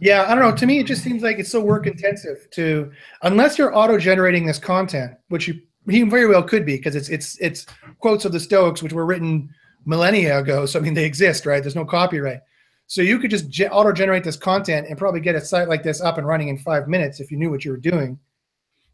Yeah, 0.00 0.24
I 0.26 0.34
don't 0.34 0.42
know. 0.42 0.56
To 0.56 0.66
me, 0.66 0.80
it 0.80 0.86
just 0.86 1.04
seems 1.04 1.22
like 1.22 1.38
it's 1.38 1.50
so 1.50 1.60
work 1.60 1.86
intensive 1.86 2.48
to 2.52 2.90
unless 3.22 3.56
you're 3.56 3.76
auto 3.76 3.98
generating 3.98 4.44
this 4.44 4.58
content, 4.58 5.12
which 5.28 5.46
you 5.46 5.60
he 5.88 6.02
very 6.02 6.26
well 6.26 6.42
could 6.42 6.66
be 6.66 6.76
because 6.76 6.96
it's 6.96 7.08
it's 7.08 7.38
it's 7.40 7.66
quotes 7.98 8.24
of 8.24 8.32
the 8.32 8.40
Stoics 8.40 8.82
which 8.82 8.92
were 8.92 9.06
written 9.06 9.48
millennia 9.84 10.38
ago. 10.38 10.66
So 10.66 10.80
I 10.80 10.82
mean 10.82 10.94
they 10.94 11.04
exist, 11.04 11.46
right? 11.46 11.62
There's 11.62 11.76
no 11.76 11.84
copyright. 11.84 12.40
So 12.86 13.00
you 13.00 13.18
could 13.18 13.30
just 13.30 13.48
ge- 13.48 13.68
auto 13.70 13.92
generate 13.92 14.24
this 14.24 14.36
content 14.36 14.86
and 14.88 14.98
probably 14.98 15.20
get 15.20 15.34
a 15.34 15.40
site 15.40 15.68
like 15.68 15.82
this 15.82 16.00
up 16.00 16.18
and 16.18 16.26
running 16.26 16.48
in 16.48 16.58
five 16.58 16.88
minutes 16.88 17.20
if 17.20 17.30
you 17.30 17.38
knew 17.38 17.50
what 17.50 17.64
you 17.64 17.70
were 17.70 17.76
doing 17.76 18.18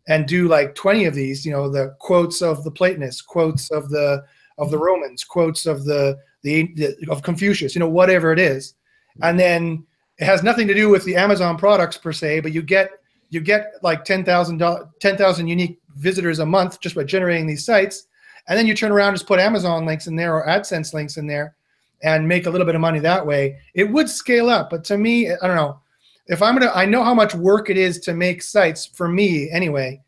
and 0.09 0.27
do 0.27 0.49
like 0.49 0.75
20 0.75 1.05
of 1.05 1.15
these, 1.15 1.45
you 1.45 1.53
know, 1.53 1.69
the 1.69 1.95
quotes 2.01 2.41
of 2.43 2.65
the 2.65 2.71
Platonists, 2.71 3.23
quotes 3.23 3.71
of 3.71 3.91
the 3.91 4.25
of 4.57 4.71
the 4.71 4.79
Romans, 4.79 5.23
quotes 5.23 5.67
of 5.67 5.85
the 5.85 6.19
the, 6.43 6.73
the 6.75 6.97
of 7.11 7.23
Confucius, 7.23 7.75
you 7.75 7.79
know, 7.81 7.89
whatever 7.89 8.33
it 8.33 8.39
is. 8.39 8.75
And 9.23 9.39
then 9.39 9.87
it 10.19 10.25
has 10.25 10.43
nothing 10.43 10.67
to 10.69 10.75
do 10.75 10.89
with 10.89 11.05
the 11.05 11.17
Amazon 11.17 11.57
products 11.57 11.97
per 11.97 12.13
se, 12.13 12.41
but 12.41 12.53
you 12.53 12.63
get 12.63 12.91
you 13.31 13.41
get 13.41 13.75
like 13.83 14.05
10,000 14.05 14.63
10,000 15.01 15.49
unique 15.49 15.79
visitors 15.97 16.39
a 16.39 16.47
month 16.47 16.81
just 16.81 16.95
by 16.95 17.05
generating 17.05 17.47
these 17.47 17.65
sites. 17.65 18.07
And 18.49 18.59
then 18.59 18.67
you 18.67 18.75
turn 18.75 18.91
around 18.91 19.09
and 19.09 19.19
just 19.19 19.29
put 19.29 19.39
Amazon 19.39 19.85
links 19.85 20.07
in 20.07 20.17
there 20.17 20.35
or 20.35 20.47
AdSense 20.47 20.95
links 20.95 21.19
in 21.19 21.27
there 21.27 21.55
and 22.03 22.27
make 22.27 22.47
a 22.47 22.51
little 22.51 22.67
bit 22.67 22.75
of 22.75 22.81
money 22.81 22.99
that 23.01 23.27
way. 23.27 23.59
It 23.75 23.85
would 23.85 24.09
scale 24.09 24.49
up, 24.49 24.71
but 24.71 24.85
to 24.85 24.99
me, 24.99 25.31
I 25.31 25.47
don't 25.47 25.57
know. 25.57 25.81
If 26.27 26.43
I'm 26.43 26.59
gonna, 26.59 26.73
I 26.75 26.85
know 26.85 27.03
how 27.03 27.15
much 27.15 27.35
work 27.35 27.71
it 27.71 27.79
is 27.79 27.99
to 28.01 28.15
make 28.15 28.43
sites 28.43 28.87
for 28.87 29.09
me 29.09 29.51
anyway, 29.51 30.03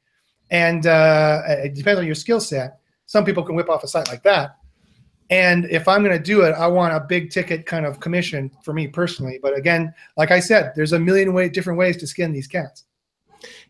and 0.51 0.87
uh, 0.87 1.43
it 1.47 1.75
depends 1.75 1.99
on 1.99 2.07
your 2.07 2.15
skill 2.15 2.41
set. 2.41 2.81
Some 3.07 3.25
people 3.25 3.43
can 3.43 3.57
whip 3.57 3.71
off 3.71 3.85
a 3.85 3.89
site 3.89 4.09
like 4.09 4.23
that, 4.25 4.57
and 5.31 5.65
if 5.67 5.87
I'm 5.87 6.03
to 6.05 6.19
do 6.19 6.43
it, 6.43 6.53
I 6.53 6.67
want 6.67 6.93
a 6.93 7.01
big 7.01 7.31
ticket 7.31 7.65
kind 7.65 7.87
of 7.87 8.01
commission 8.01 8.51
for 8.63 8.75
me 8.75 8.89
personally. 8.89 9.39
But 9.41 9.57
again, 9.57 9.95
like 10.17 10.33
I 10.33 10.41
said, 10.41 10.73
there's 10.75 10.93
a 10.93 10.99
million 10.99 11.33
way 11.33 11.49
different 11.49 11.79
ways 11.79 11.97
to 11.99 12.07
skin 12.07 12.33
these 12.33 12.49
cats. 12.49 12.85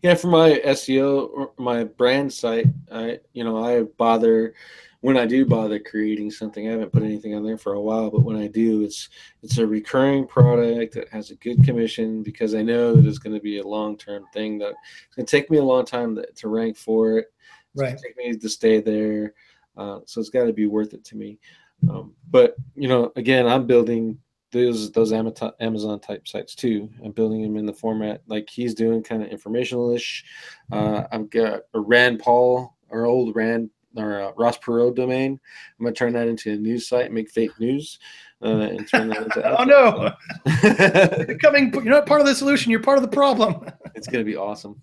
Yeah, 0.03 0.15
for 0.15 0.29
my 0.29 0.61
SEO, 0.65 1.51
my 1.59 1.85
brand 1.85 2.33
site, 2.33 2.67
I 2.91 3.21
you 3.33 3.45
know 3.45 3.63
I 3.63 3.83
bother 3.83 4.55
when 5.01 5.17
I 5.17 5.27
do 5.27 5.47
bother 5.47 5.79
creating 5.79 6.31
something. 6.31 6.69
I 6.69 6.73
haven't 6.73 6.93
put 6.93 7.03
anything 7.03 7.35
on 7.35 7.45
there 7.45 7.57
for 7.57 7.73
a 7.73 7.81
while, 7.81 8.11
but 8.11 8.23
when 8.23 8.37
I 8.37 8.47
do, 8.47 8.83
it's 8.83 9.09
it's 9.43 9.59
a 9.59 9.67
recurring 9.67 10.27
product 10.27 10.95
that 10.95 11.09
has 11.09 11.31
a 11.31 11.37
good 11.37 11.65
commission 11.65 12.23
because 12.23 12.55
I 12.55 12.63
know 12.63 12.95
that 12.95 13.07
it's 13.07 13.19
going 13.19 13.35
to 13.35 13.41
be 13.43 13.59
a 13.59 13.67
long 13.67 13.97
term 13.97 14.25
thing. 14.33 14.59
That 14.59 14.75
it's 15.07 15.17
going 15.17 15.27
to 15.27 15.31
take 15.31 15.51
me 15.51 15.59
a 15.59 15.65
long 15.65 15.85
time 15.85 16.15
to, 16.17 16.27
to 16.27 16.49
rank 16.49 16.77
for 16.77 17.19
it. 17.19 17.33
It's 17.75 17.83
right. 17.83 17.99
Take 17.99 18.17
me 18.17 18.37
to 18.37 18.49
stay 18.49 18.81
there, 18.81 19.35
uh, 19.77 20.01
so 20.05 20.21
it's 20.21 20.31
got 20.31 20.45
to 20.45 20.53
be 20.53 20.67
worth 20.67 20.93
it 20.93 21.05
to 21.05 21.17
me. 21.17 21.39
Um, 21.89 22.15
but 22.31 22.57
you 22.75 22.89
know, 22.89 23.13
again, 23.17 23.47
I'm 23.47 23.67
building 23.67 24.19
those 24.53 24.91
those 24.91 25.13
Amazon 25.13 26.01
type 26.01 26.29
sites 26.29 26.55
too. 26.55 26.91
I'm 27.05 27.13
building 27.13 27.43
them 27.43 27.57
in 27.57 27.65
the 27.65 27.73
format 27.73 28.23
like 28.27 28.51
he's 28.51 28.75
doing, 28.75 29.03
kind 29.03 29.23
of 29.23 29.29
informational-ish. 29.29 30.25
Uh, 30.73 31.05
I've 31.11 31.31
got 31.31 31.63
a 31.73 31.81
Rand 31.81 32.19
Paul, 32.19 32.77
our 32.91 33.07
old 33.07 33.35
Rand 33.35 33.71
or 33.97 34.21
uh, 34.21 34.33
Ross 34.37 34.59
Perot 34.59 34.95
domain. 34.95 35.39
I'm 35.79 35.85
gonna 35.85 35.95
turn 35.95 36.13
that 36.15 36.29
into 36.29 36.53
a 36.53 36.57
news 36.57 36.89
site, 36.89 37.13
make 37.13 37.31
fake 37.31 37.59
news, 37.59 37.99
uh, 38.43 38.49
and 38.49 38.89
turn 38.89 39.09
that 39.09 39.23
into. 39.23 39.59
oh 39.59 39.65
no! 39.65 41.25
Becoming, 41.27 41.73
you're 41.75 41.85
not 41.85 42.07
part 42.07 42.21
of 42.21 42.27
the 42.27 42.35
solution. 42.35 42.71
You're 42.71 42.83
part 42.83 42.99
of 42.99 43.03
the 43.03 43.09
problem. 43.09 43.67
it's 43.95 44.07
gonna 44.07 44.25
be 44.25 44.37
awesome. 44.37 44.81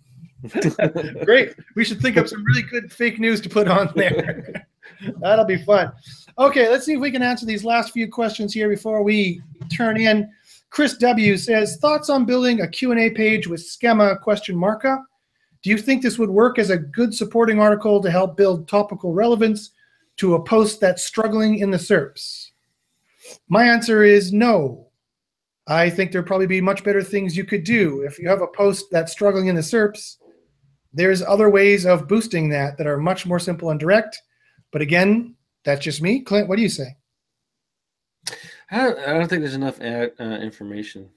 Great. 1.25 1.55
We 1.75 1.83
should 1.83 1.99
think 1.99 2.17
up 2.17 2.27
some 2.27 2.43
really 2.43 2.61
good 2.61 2.91
fake 2.91 3.19
news 3.19 3.41
to 3.41 3.49
put 3.49 3.67
on 3.67 3.91
there. 3.95 4.67
That'll 5.19 5.45
be 5.45 5.57
fun. 5.57 5.91
Okay, 6.37 6.69
let's 6.69 6.85
see 6.85 6.93
if 6.93 6.99
we 6.99 7.11
can 7.11 7.23
answer 7.23 7.45
these 7.45 7.65
last 7.65 7.91
few 7.91 8.07
questions 8.07 8.53
here 8.53 8.69
before 8.69 9.01
we 9.03 9.41
turn 9.75 9.97
in. 9.97 10.29
Chris 10.69 10.95
W 10.97 11.37
says 11.37 11.77
thoughts 11.77 12.09
on 12.09 12.25
building 12.25 12.61
a 12.61 12.67
Q&A 12.67 13.09
page 13.11 13.47
with 13.47 13.61
schema 13.61 14.17
question 14.17 14.55
markup. 14.55 15.03
Do 15.63 15.69
you 15.69 15.77
think 15.77 16.01
this 16.01 16.17
would 16.17 16.29
work 16.29 16.59
as 16.59 16.69
a 16.69 16.77
good 16.77 17.13
supporting 17.13 17.59
article 17.59 18.01
to 18.01 18.11
help 18.11 18.37
build 18.37 18.67
topical 18.67 19.13
relevance 19.13 19.71
to 20.17 20.35
a 20.35 20.43
post 20.43 20.79
that's 20.79 21.03
struggling 21.03 21.59
in 21.59 21.71
the 21.71 21.77
SERPs? 21.77 22.51
My 23.49 23.65
answer 23.65 24.03
is 24.03 24.31
no. 24.31 24.87
I 25.67 25.89
think 25.89 26.11
there'd 26.11 26.27
probably 26.27 26.47
be 26.47 26.61
much 26.61 26.83
better 26.83 27.03
things 27.03 27.35
you 27.35 27.43
could 27.43 27.63
do. 27.63 28.01
If 28.01 28.19
you 28.19 28.29
have 28.29 28.41
a 28.41 28.47
post 28.47 28.85
that's 28.91 29.11
struggling 29.11 29.47
in 29.47 29.55
the 29.55 29.61
SERPs, 29.61 30.17
there's 30.93 31.21
other 31.21 31.49
ways 31.49 31.85
of 31.85 32.07
boosting 32.07 32.49
that 32.49 32.77
that 32.77 32.87
are 32.87 32.97
much 32.97 33.25
more 33.25 33.39
simple 33.39 33.69
and 33.69 33.79
direct. 33.79 34.21
But 34.71 34.81
again, 34.81 35.35
that's 35.65 35.83
just 35.83 36.01
me. 36.01 36.21
Clint, 36.21 36.47
what 36.47 36.55
do 36.55 36.61
you 36.61 36.69
say? 36.69 36.95
I 38.71 38.83
don't, 38.83 39.29
think 39.29 39.41
there's 39.41 39.55
enough 39.55 39.79
ad, 39.79 40.11
uh, 40.19 40.23
information 40.23 41.09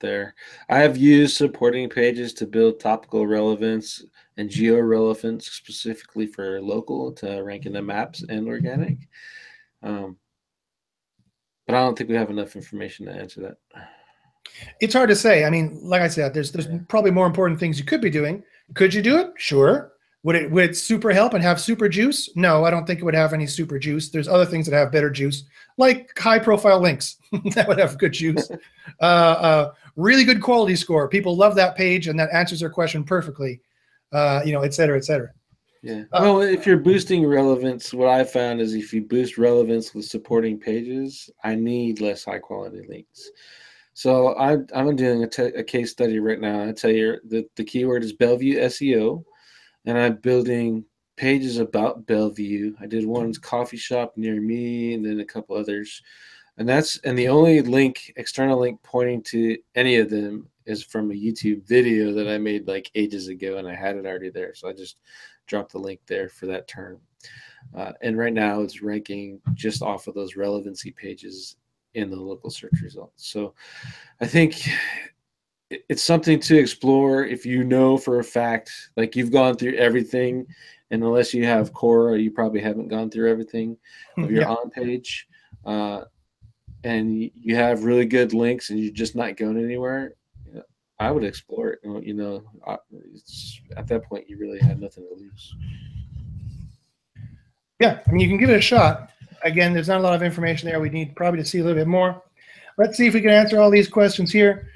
there. 0.00 0.34
I 0.68 0.78
have 0.78 0.96
used 0.96 1.36
supporting 1.36 1.88
pages 1.88 2.32
to 2.34 2.46
build 2.46 2.80
topical 2.80 3.26
relevance 3.26 4.04
and 4.36 4.48
geo 4.48 4.78
relevance 4.80 5.50
specifically 5.50 6.26
for 6.26 6.60
local 6.60 7.12
to 7.12 7.42
rank 7.42 7.66
in 7.66 7.72
the 7.72 7.82
maps 7.82 8.22
and 8.28 8.48
organic. 8.48 8.98
Um, 9.82 10.16
but 11.66 11.74
I 11.74 11.80
don't 11.80 11.96
think 11.98 12.08
we 12.08 12.16
have 12.16 12.30
enough 12.30 12.56
information 12.56 13.06
to 13.06 13.12
answer 13.12 13.40
that. 13.42 13.84
It's 14.80 14.94
hard 14.94 15.10
to 15.10 15.16
say. 15.16 15.44
I 15.44 15.50
mean, 15.50 15.78
like 15.82 16.02
I 16.02 16.08
said, 16.08 16.32
there's 16.32 16.50
there's 16.52 16.66
yeah. 16.66 16.78
probably 16.88 17.10
more 17.10 17.26
important 17.26 17.60
things 17.60 17.78
you 17.78 17.84
could 17.84 18.00
be 18.00 18.10
doing. 18.10 18.42
Could 18.74 18.94
you 18.94 19.02
do 19.02 19.18
it? 19.18 19.32
Sure. 19.36 19.92
Would 20.24 20.36
it 20.36 20.50
would 20.50 20.70
it 20.70 20.76
super 20.76 21.12
help 21.12 21.34
and 21.34 21.42
have 21.42 21.60
super 21.60 21.88
juice? 21.88 22.30
No, 22.34 22.64
I 22.64 22.70
don't 22.70 22.86
think 22.86 23.00
it 23.00 23.04
would 23.04 23.14
have 23.14 23.32
any 23.32 23.46
super 23.46 23.78
juice. 23.78 24.08
There's 24.08 24.28
other 24.28 24.44
things 24.44 24.66
that 24.66 24.76
have 24.76 24.90
better 24.90 25.10
juice, 25.10 25.44
like 25.76 26.18
high 26.18 26.38
profile 26.38 26.80
links 26.80 27.18
that 27.54 27.68
would 27.68 27.78
have 27.78 27.98
good 27.98 28.12
juice. 28.12 28.50
uh, 29.00 29.04
uh, 29.04 29.72
really 29.98 30.24
good 30.24 30.40
quality 30.40 30.76
score. 30.76 31.08
People 31.08 31.36
love 31.36 31.54
that 31.56 31.76
page 31.76 32.06
and 32.06 32.18
that 32.18 32.32
answers 32.32 32.60
their 32.60 32.70
question 32.70 33.04
perfectly. 33.04 33.60
Uh, 34.12 34.40
you 34.44 34.52
know, 34.52 34.62
et 34.62 34.72
cetera, 34.72 34.96
et 34.96 35.04
cetera. 35.04 35.28
Yeah. 35.82 36.04
Uh, 36.12 36.22
well, 36.22 36.40
if 36.40 36.66
you're 36.66 36.78
boosting 36.78 37.26
relevance, 37.26 37.92
what 37.92 38.08
I 38.08 38.24
found 38.24 38.60
is 38.60 38.74
if 38.74 38.92
you 38.92 39.02
boost 39.02 39.36
relevance 39.36 39.94
with 39.94 40.06
supporting 40.06 40.58
pages, 40.58 41.28
I 41.44 41.54
need 41.54 42.00
less 42.00 42.24
high 42.24 42.38
quality 42.38 42.86
links. 42.88 43.30
So 43.92 44.34
I, 44.38 44.58
I'm 44.74 44.96
doing 44.96 45.24
a, 45.24 45.44
a 45.58 45.62
case 45.62 45.90
study 45.90 46.20
right 46.20 46.40
now. 46.40 46.66
I 46.66 46.72
tell 46.72 46.90
you 46.90 47.18
that 47.28 47.54
the 47.56 47.64
keyword 47.64 48.02
is 48.02 48.12
Bellevue 48.12 48.58
SEO 48.58 49.24
and 49.84 49.98
I'm 49.98 50.16
building 50.16 50.84
pages 51.16 51.58
about 51.58 52.06
Bellevue. 52.06 52.74
I 52.80 52.86
did 52.86 53.04
one's 53.04 53.38
coffee 53.38 53.76
shop 53.76 54.14
near 54.16 54.40
me, 54.40 54.94
and 54.94 55.04
then 55.04 55.20
a 55.20 55.24
couple 55.24 55.56
others, 55.56 56.00
and 56.58 56.68
that's 56.68 56.98
and 56.98 57.16
the 57.16 57.28
only 57.28 57.62
link, 57.62 58.12
external 58.16 58.58
link 58.58 58.82
pointing 58.82 59.22
to 59.22 59.56
any 59.74 59.96
of 59.96 60.10
them 60.10 60.48
is 60.66 60.82
from 60.82 61.10
a 61.10 61.14
YouTube 61.14 61.66
video 61.66 62.12
that 62.12 62.28
I 62.28 62.36
made 62.36 62.66
like 62.66 62.90
ages 62.94 63.28
ago, 63.28 63.56
and 63.56 63.66
I 63.66 63.74
had 63.74 63.96
it 63.96 64.04
already 64.04 64.30
there, 64.30 64.54
so 64.54 64.68
I 64.68 64.72
just 64.72 64.98
dropped 65.46 65.72
the 65.72 65.78
link 65.78 66.00
there 66.06 66.28
for 66.28 66.46
that 66.46 66.68
term. 66.68 66.98
Uh, 67.74 67.92
and 68.02 68.18
right 68.18 68.32
now, 68.32 68.60
it's 68.60 68.82
ranking 68.82 69.40
just 69.54 69.82
off 69.82 70.08
of 70.08 70.14
those 70.14 70.36
relevancy 70.36 70.90
pages 70.90 71.56
in 71.94 72.10
the 72.10 72.16
local 72.16 72.50
search 72.50 72.80
results. 72.82 73.28
So 73.28 73.54
I 74.20 74.26
think 74.26 74.68
it's 75.70 76.02
something 76.02 76.40
to 76.40 76.58
explore 76.58 77.24
if 77.24 77.46
you 77.46 77.62
know 77.62 77.96
for 77.96 78.18
a 78.18 78.24
fact 78.24 78.90
like 78.96 79.14
you've 79.14 79.32
gone 79.32 79.54
through 79.54 79.74
everything 79.74 80.46
and 80.90 81.02
unless 81.02 81.34
you 81.34 81.44
have 81.44 81.74
Cora 81.74 82.18
you 82.18 82.30
probably 82.30 82.60
haven't 82.60 82.88
gone 82.88 83.10
through 83.10 83.30
everything 83.30 83.76
of 84.16 84.30
your 84.30 84.42
yeah. 84.42 84.48
on 84.48 84.70
page 84.70 85.28
uh, 85.66 86.04
and 86.84 87.30
you 87.34 87.54
have 87.54 87.84
really 87.84 88.06
good 88.06 88.32
links 88.32 88.70
and 88.70 88.78
you're 88.78 88.92
just 88.92 89.16
not 89.16 89.36
going 89.36 89.62
anywhere 89.62 90.14
i 91.00 91.10
would 91.10 91.24
explore 91.24 91.70
it 91.70 91.80
you 92.04 92.14
know 92.14 92.42
at 93.76 93.86
that 93.86 94.04
point 94.04 94.28
you 94.28 94.38
really 94.38 94.58
have 94.58 94.78
nothing 94.80 95.04
to 95.04 95.14
lose. 95.20 95.54
Yeah 97.80 98.00
i 98.06 98.10
mean 98.10 98.20
you 98.20 98.28
can 98.28 98.38
give 98.38 98.50
it 98.50 98.56
a 98.56 98.60
shot. 98.60 99.10
Again 99.42 99.72
there's 99.72 99.88
not 99.88 100.00
a 100.00 100.02
lot 100.02 100.14
of 100.14 100.22
information 100.22 100.68
there. 100.68 100.80
We 100.80 100.90
need 100.90 101.14
probably 101.14 101.40
to 101.40 101.46
see 101.46 101.60
a 101.60 101.62
little 101.62 101.78
bit 101.78 101.86
more. 101.86 102.22
Let's 102.76 102.96
see 102.96 103.08
if 103.08 103.14
we 103.14 103.20
can 103.20 103.30
answer 103.30 103.60
all 103.60 103.70
these 103.70 103.88
questions 103.88 104.32
here. 104.32 104.68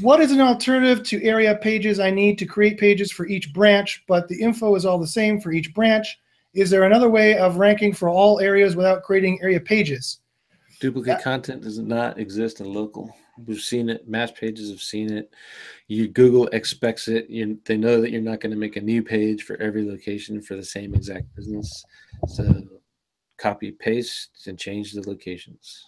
What 0.00 0.20
is 0.20 0.32
an 0.32 0.40
alternative 0.40 1.04
to 1.08 1.22
area 1.22 1.54
pages 1.54 2.00
I 2.00 2.10
need 2.10 2.38
to 2.38 2.46
create 2.46 2.78
pages 2.78 3.12
for 3.12 3.26
each 3.26 3.52
branch, 3.52 4.02
but 4.08 4.28
the 4.28 4.40
info 4.40 4.74
is 4.76 4.86
all 4.86 4.98
the 4.98 5.06
same 5.06 5.40
for 5.40 5.52
each 5.52 5.74
branch? 5.74 6.18
Is 6.54 6.70
there 6.70 6.84
another 6.84 7.10
way 7.10 7.36
of 7.36 7.56
ranking 7.56 7.92
for 7.92 8.08
all 8.08 8.40
areas 8.40 8.76
without 8.76 9.02
creating 9.02 9.40
area 9.42 9.60
pages? 9.60 10.19
Duplicate 10.80 11.22
content 11.22 11.62
does 11.62 11.78
not 11.78 12.18
exist 12.18 12.60
in 12.60 12.72
local. 12.72 13.14
We've 13.46 13.60
seen 13.60 13.88
it. 13.90 14.08
Match 14.08 14.34
pages 14.34 14.70
have 14.70 14.80
seen 14.80 15.12
it. 15.12 15.30
You 15.88 16.08
Google 16.08 16.46
expects 16.48 17.06
it. 17.06 17.28
You, 17.28 17.58
they 17.64 17.76
know 17.76 18.00
that 18.00 18.10
you're 18.10 18.22
not 18.22 18.40
going 18.40 18.52
to 18.52 18.58
make 18.58 18.76
a 18.76 18.80
new 18.80 19.02
page 19.02 19.44
for 19.44 19.56
every 19.56 19.86
location 19.86 20.40
for 20.40 20.56
the 20.56 20.64
same 20.64 20.94
exact 20.94 21.34
business. 21.36 21.84
So 22.26 22.62
copy, 23.36 23.72
paste, 23.72 24.46
and 24.46 24.58
change 24.58 24.92
the 24.92 25.06
locations. 25.08 25.86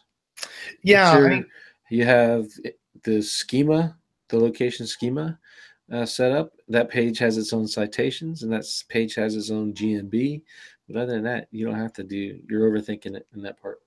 Yeah, 0.82 1.12
I 1.12 1.20
mean, 1.20 1.46
you 1.90 2.04
have 2.04 2.46
the 3.02 3.22
schema, 3.22 3.96
the 4.28 4.38
location 4.38 4.86
schema 4.86 5.38
uh, 5.92 6.06
set 6.06 6.32
up. 6.32 6.52
That 6.68 6.90
page 6.90 7.18
has 7.18 7.36
its 7.36 7.52
own 7.52 7.66
citations, 7.66 8.42
and 8.42 8.52
that 8.52 8.64
page 8.88 9.14
has 9.14 9.36
its 9.36 9.50
own 9.50 9.74
GMB. 9.74 10.42
But 10.88 10.96
other 11.02 11.12
than 11.12 11.24
that, 11.24 11.48
you 11.50 11.64
don't 11.64 11.78
have 11.78 11.92
to 11.94 12.02
do. 12.02 12.40
You're 12.48 12.70
overthinking 12.70 13.16
it 13.16 13.26
in 13.34 13.42
that 13.42 13.60
part. 13.60 13.80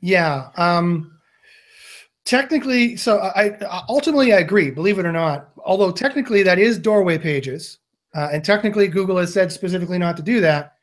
Yeah. 0.00 0.50
Um, 0.56 1.18
technically, 2.24 2.96
so 2.96 3.18
I 3.20 3.56
ultimately 3.88 4.32
I 4.32 4.38
agree. 4.38 4.70
Believe 4.70 4.98
it 4.98 5.06
or 5.06 5.12
not, 5.12 5.50
although 5.64 5.90
technically 5.90 6.42
that 6.42 6.58
is 6.58 6.78
doorway 6.78 7.18
pages, 7.18 7.78
uh, 8.14 8.28
and 8.32 8.44
technically 8.44 8.88
Google 8.88 9.16
has 9.18 9.32
said 9.32 9.50
specifically 9.52 9.98
not 9.98 10.16
to 10.18 10.22
do 10.22 10.40
that. 10.40 10.74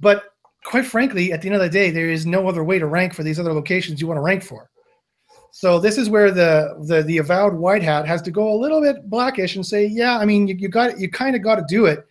But 0.00 0.24
quite 0.64 0.86
frankly, 0.86 1.32
at 1.32 1.42
the 1.42 1.48
end 1.48 1.56
of 1.56 1.62
the 1.62 1.68
day, 1.68 1.90
there 1.90 2.10
is 2.10 2.26
no 2.26 2.48
other 2.48 2.64
way 2.64 2.78
to 2.78 2.86
rank 2.86 3.14
for 3.14 3.22
these 3.22 3.38
other 3.38 3.52
locations 3.52 4.00
you 4.00 4.06
want 4.06 4.18
to 4.18 4.22
rank 4.22 4.42
for. 4.42 4.70
So 5.52 5.80
this 5.80 5.98
is 5.98 6.08
where 6.08 6.30
the, 6.30 6.76
the 6.86 7.02
the 7.02 7.18
avowed 7.18 7.54
white 7.54 7.82
hat 7.82 8.06
has 8.06 8.22
to 8.22 8.30
go 8.30 8.52
a 8.52 8.58
little 8.58 8.80
bit 8.80 9.08
blackish 9.10 9.56
and 9.56 9.66
say, 9.66 9.86
yeah, 9.86 10.18
I 10.18 10.24
mean, 10.24 10.46
you, 10.46 10.54
you 10.54 10.68
got 10.68 10.98
you 10.98 11.10
kind 11.10 11.34
of 11.34 11.42
got 11.42 11.56
to 11.56 11.64
do 11.68 11.86
it. 11.86 12.06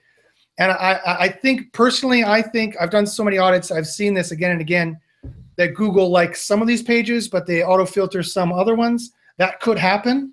And 0.57 0.72
I 0.72 0.99
I 1.05 1.30
think 1.30 1.72
personally, 1.74 2.24
I 2.24 2.41
think 2.41 2.76
I've 2.80 2.91
done 2.91 3.07
so 3.07 3.24
many 3.24 3.38
audits, 3.38 3.72
I've 3.72 3.88
seen 3.88 4.13
this 4.13 4.32
again 4.32 4.51
and 4.51 4.61
again 4.61 4.99
that 5.60 5.74
Google 5.74 6.10
likes 6.10 6.45
some 6.45 6.62
of 6.62 6.70
these 6.70 6.82
pages, 6.82 7.28
but 7.28 7.45
they 7.45 7.66
auto 7.66 7.86
filter 7.86 8.24
some 8.24 8.53
other 8.53 8.76
ones. 8.76 9.12
That 9.36 9.60
could 9.60 9.78
happen. 9.78 10.32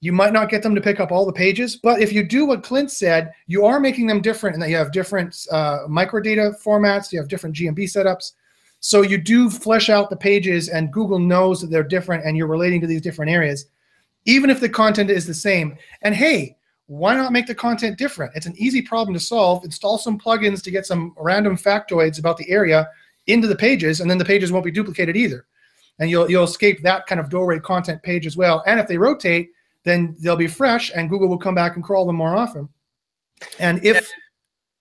You 0.00 0.14
might 0.14 0.32
not 0.32 0.48
get 0.48 0.62
them 0.62 0.74
to 0.74 0.80
pick 0.80 1.00
up 1.00 1.12
all 1.12 1.26
the 1.26 1.34
pages, 1.34 1.76
but 1.76 2.00
if 2.00 2.14
you 2.14 2.26
do 2.26 2.46
what 2.46 2.62
Clint 2.62 2.90
said, 2.90 3.30
you 3.46 3.66
are 3.66 3.78
making 3.78 4.06
them 4.06 4.22
different 4.22 4.54
and 4.54 4.62
that 4.62 4.70
you 4.70 4.76
have 4.76 4.90
different 4.90 5.46
uh, 5.52 5.80
microdata 5.86 6.54
formats, 6.64 7.12
you 7.12 7.18
have 7.18 7.28
different 7.28 7.56
GMB 7.56 7.78
setups. 7.80 8.32
So 8.80 9.02
you 9.02 9.18
do 9.18 9.50
flesh 9.50 9.90
out 9.90 10.08
the 10.08 10.16
pages 10.16 10.70
and 10.70 10.90
Google 10.94 11.18
knows 11.18 11.60
that 11.60 11.66
they're 11.66 11.82
different 11.82 12.24
and 12.24 12.34
you're 12.34 12.46
relating 12.46 12.80
to 12.80 12.86
these 12.86 13.02
different 13.02 13.30
areas, 13.30 13.66
even 14.24 14.48
if 14.48 14.60
the 14.60 14.68
content 14.70 15.10
is 15.10 15.26
the 15.26 15.34
same. 15.34 15.76
And 16.00 16.14
hey, 16.14 16.56
why 16.86 17.14
not 17.16 17.32
make 17.32 17.46
the 17.46 17.54
content 17.54 17.98
different? 17.98 18.32
It's 18.34 18.46
an 18.46 18.56
easy 18.56 18.80
problem 18.80 19.12
to 19.12 19.20
solve. 19.20 19.62
Install 19.62 19.98
some 19.98 20.18
plugins 20.18 20.62
to 20.62 20.70
get 20.70 20.86
some 20.86 21.12
random 21.18 21.54
factoids 21.54 22.18
about 22.18 22.38
the 22.38 22.48
area 22.48 22.88
into 23.28 23.46
the 23.46 23.56
pages, 23.56 24.00
and 24.00 24.10
then 24.10 24.18
the 24.18 24.24
pages 24.24 24.50
won't 24.50 24.64
be 24.64 24.70
duplicated 24.70 25.16
either. 25.16 25.46
And 26.00 26.10
you'll 26.10 26.30
you'll 26.30 26.44
escape 26.44 26.82
that 26.82 27.06
kind 27.06 27.20
of 27.20 27.28
doorway 27.28 27.58
content 27.58 28.02
page 28.02 28.26
as 28.26 28.36
well. 28.36 28.62
And 28.66 28.78
if 28.78 28.86
they 28.88 28.98
rotate, 28.98 29.50
then 29.84 30.16
they'll 30.20 30.36
be 30.36 30.46
fresh, 30.46 30.90
and 30.94 31.08
Google 31.08 31.28
will 31.28 31.38
come 31.38 31.54
back 31.54 31.76
and 31.76 31.84
crawl 31.84 32.06
them 32.06 32.16
more 32.16 32.36
often. 32.36 32.68
And 33.58 33.84
if 33.84 34.10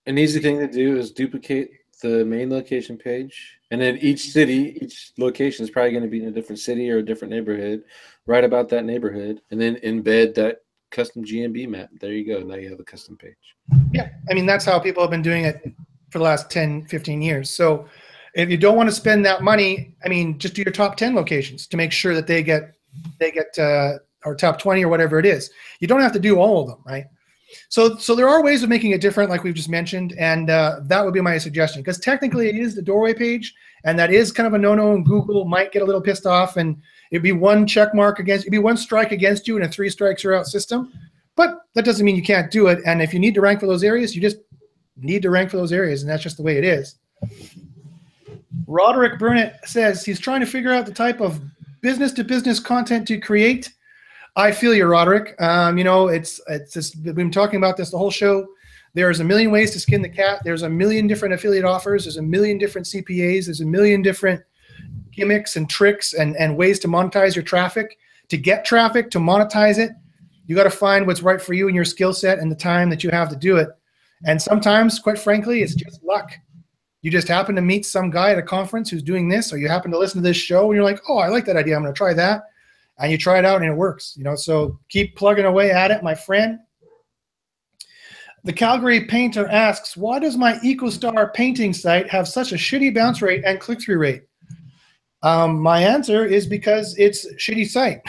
an 0.06 0.18
easy 0.18 0.40
thing 0.40 0.60
to 0.60 0.68
do 0.68 0.98
is 0.98 1.12
duplicate 1.12 1.70
the 2.02 2.24
main 2.26 2.50
location 2.50 2.98
page, 2.98 3.60
and 3.72 3.82
then 3.82 3.98
each 3.98 4.32
city, 4.32 4.78
each 4.82 5.12
location 5.18 5.64
is 5.64 5.70
probably 5.70 5.92
going 5.92 6.04
to 6.04 6.10
be 6.10 6.22
in 6.22 6.30
a 6.30 6.32
different 6.32 6.60
city 6.60 6.90
or 6.90 6.98
a 6.98 7.06
different 7.06 7.34
neighborhood. 7.34 7.84
Write 8.26 8.44
about 8.44 8.70
that 8.70 8.86
neighborhood, 8.86 9.42
and 9.52 9.60
then 9.60 9.76
embed 9.78 10.36
that 10.36 10.62
custom 10.92 11.24
GMB 11.24 11.68
map. 11.68 11.90
There 12.00 12.14
you 12.14 12.26
go. 12.26 12.42
Now 12.42 12.56
you 12.56 12.70
have 12.70 12.80
a 12.80 12.84
custom 12.84 13.18
page. 13.18 13.56
Yeah. 13.92 14.10
I 14.30 14.34
mean, 14.34 14.46
that's 14.46 14.66
how 14.66 14.80
people 14.80 15.04
have 15.04 15.12
been 15.12 15.22
doing 15.22 15.46
it 15.46 15.62
for 16.10 16.20
the 16.20 16.24
last 16.24 16.50
10, 16.50 16.86
15 16.86 17.22
years. 17.22 17.50
So 17.50 17.88
if 18.38 18.50
you 18.52 18.58
don't 18.58 18.78
want 18.78 18.88
to 18.88 18.96
spend 18.96 19.26
that 19.26 19.42
money, 19.42 19.96
I 20.06 20.10
mean, 20.10 20.38
just 20.38 20.54
do 20.54 20.62
your 20.62 20.72
top 20.72 20.96
10 20.96 21.16
locations 21.16 21.66
to 21.68 21.78
make 21.78 21.92
sure 21.92 22.14
that 22.14 22.28
they 22.28 22.44
get, 22.44 22.76
they 23.20 23.32
get, 23.32 23.58
uh, 23.58 24.00
or 24.26 24.36
top 24.36 24.60
20 24.60 24.86
or 24.86 24.90
whatever 24.90 25.18
it 25.18 25.26
is. 25.26 25.50
You 25.80 25.88
don't 25.88 26.02
have 26.02 26.14
to 26.14 26.20
do 26.20 26.38
all 26.38 26.62
of 26.62 26.68
them, 26.68 26.80
right? 26.86 27.06
So, 27.70 27.98
so 27.98 28.14
there 28.14 28.28
are 28.28 28.44
ways 28.44 28.62
of 28.62 28.70
making 28.70 28.92
it 28.92 29.02
different, 29.02 29.30
like 29.30 29.44
we've 29.44 29.56
just 29.56 29.70
mentioned, 29.70 30.14
and 30.20 30.50
uh, 30.50 30.82
that 30.84 31.04
would 31.04 31.14
be 31.14 31.22
my 31.22 31.38
suggestion. 31.38 31.82
Because 31.82 32.00
technically, 32.00 32.50
it 32.50 32.56
is 32.56 32.76
the 32.76 32.82
doorway 32.82 33.14
page, 33.14 33.56
and 33.86 33.98
that 33.98 34.12
is 34.12 34.32
kind 34.32 34.46
of 34.46 34.54
a 34.54 34.58
no-no. 34.58 34.94
And 34.94 35.06
Google 35.06 35.46
might 35.46 35.72
get 35.72 35.82
a 35.82 35.86
little 35.86 36.02
pissed 36.02 36.26
off, 36.26 36.58
and 36.58 36.78
it'd 37.12 37.24
be 37.24 37.32
one 37.32 37.66
check 37.66 37.96
mark 37.96 38.20
against, 38.20 38.44
it'd 38.44 38.52
be 38.52 38.60
one 38.60 38.78
strike 38.78 39.12
against 39.12 39.48
you 39.48 39.58
in 39.58 39.64
a 39.64 39.68
three 39.68 39.90
strikes 39.90 40.24
you're 40.24 40.36
out 40.36 40.46
system. 40.46 40.92
But 41.36 41.60
that 41.74 41.86
doesn't 41.86 42.06
mean 42.06 42.16
you 42.16 42.24
can't 42.24 42.52
do 42.52 42.68
it. 42.68 42.80
And 42.86 43.02
if 43.02 43.14
you 43.14 43.20
need 43.20 43.34
to 43.36 43.42
rank 43.42 43.62
for 43.62 43.68
those 43.68 43.84
areas, 43.84 44.16
you 44.16 44.22
just 44.22 44.38
need 44.98 45.22
to 45.22 45.30
rank 45.30 45.50
for 45.50 45.58
those 45.58 45.72
areas, 45.72 46.02
and 46.02 46.12
that's 46.12 46.24
just 46.24 46.38
the 46.38 46.44
way 46.44 46.58
it 46.58 46.64
is. 46.64 46.96
Roderick 48.68 49.18
Burnett 49.18 49.68
says 49.68 50.06
he's 50.06 50.20
trying 50.20 50.42
to 50.42 50.46
figure 50.46 50.72
out 50.72 50.86
the 50.86 50.94
type 50.94 51.22
of 51.22 51.42
business-to-business 51.82 52.60
content 52.60 53.08
to 53.08 53.20
create 53.20 53.72
I 54.38 54.52
feel 54.52 54.76
you, 54.76 54.86
Roderick. 54.86 55.36
Um, 55.42 55.80
you 55.80 55.84
know, 55.84 56.10
it's 56.10 56.40
it's 56.48 56.72
just, 56.72 56.96
we've 57.04 57.16
been 57.16 57.32
talking 57.32 57.58
about 57.58 57.76
this 57.76 57.90
the 57.90 57.98
whole 57.98 58.12
show. 58.12 58.48
There's 58.94 59.20
a 59.20 59.24
million 59.24 59.50
ways 59.50 59.72
to 59.72 59.80
skin 59.80 60.04
the 60.04 60.10
cat. 60.10 60.42
There's 60.44 60.62
a 60.62 60.70
million 60.70 61.08
different 61.08 61.34
affiliate 61.34 61.66
offers. 61.66 62.06
There's 62.06 62.18
a 62.18 62.22
million 62.22 62.60
different 62.60 62.86
CPAs. 62.86 63.46
There's 63.46 63.62
a 63.62 63.66
million 63.66 64.04
different 64.04 64.44
gimmicks 65.12 65.56
and 65.56 65.68
tricks 65.68 66.14
and, 66.14 66.38
and 66.38 66.56
ways 66.56 66.78
to 66.80 66.88
monetize 66.88 67.36
your 67.36 67.44
traffic. 67.44 67.98
To 68.30 68.38
get 68.38 68.64
traffic, 68.64 69.10
to 69.12 69.20
monetize 69.20 69.80
it, 69.80 69.92
you 70.46 70.56
got 70.56 70.64
to 70.64 70.70
find 70.70 71.08
what's 71.08 71.24
right 71.24 71.42
for 71.42 71.54
you 71.54 71.68
and 71.68 71.76
your 71.76 71.86
skill 71.86 72.14
set 72.14 72.38
and 72.38 72.52
the 72.52 72.56
time 72.56 72.92
that 72.92 73.04
you 73.04 73.10
have 73.10 73.30
to 73.30 73.36
do 73.36 73.58
it. 73.58 73.70
And 74.26 74.40
sometimes, 74.40 75.00
quite 75.00 75.18
frankly, 75.18 75.64
it's 75.64 75.74
just 75.74 76.04
luck. 76.04 76.32
You 77.02 77.12
just 77.12 77.28
happen 77.28 77.56
to 77.56 77.62
meet 77.62 77.86
some 77.86 78.10
guy 78.10 78.32
at 78.32 78.38
a 78.38 78.44
conference 78.44 78.90
who's 78.90 79.04
doing 79.04 79.30
this, 79.30 79.54
or 79.54 79.58
you 79.58 79.68
happen 79.68 79.92
to 79.92 80.00
listen 80.00 80.22
to 80.22 80.28
this 80.28 80.38
show 80.38 80.66
and 80.66 80.76
you're 80.76 80.84
like, 80.84 81.02
oh, 81.08 81.18
I 81.18 81.28
like 81.28 81.46
that 81.46 81.56
idea. 81.56 81.76
I'm 81.76 81.84
going 81.84 81.94
to 81.94 81.98
try 81.98 82.14
that 82.14 82.44
and 83.00 83.12
you 83.12 83.18
try 83.18 83.38
it 83.38 83.46
out 83.46 83.62
and 83.62 83.70
it 83.70 83.76
works. 83.76 84.16
You 84.18 84.24
know, 84.24 84.36
so 84.36 84.80
keep 84.90 85.16
plugging 85.16 85.46
away 85.46 85.72
at 85.72 85.92
it, 85.92 86.04
my 86.04 86.16
friend. 86.16 86.60
The 88.44 88.54
Calgary 88.54 89.06
painter 89.06 89.48
asks, 89.48 89.98
why 89.98 90.20
does 90.20 90.38
my 90.38 90.54
EcoStar 90.60 91.34
painting 91.34 91.74
site 91.74 92.10
have 92.10 92.28
such 92.28 92.52
a 92.52 92.56
shitty 92.56 92.94
bounce 92.94 93.22
rate 93.22 93.44
and 93.46 93.60
click-through 93.60 93.98
rate? 93.98 94.24
Um, 95.24 95.60
my 95.60 95.82
answer 95.82 96.26
is 96.26 96.46
because 96.46 96.96
it's 96.98 97.28
shitty 97.36 97.68
site. 97.68 98.02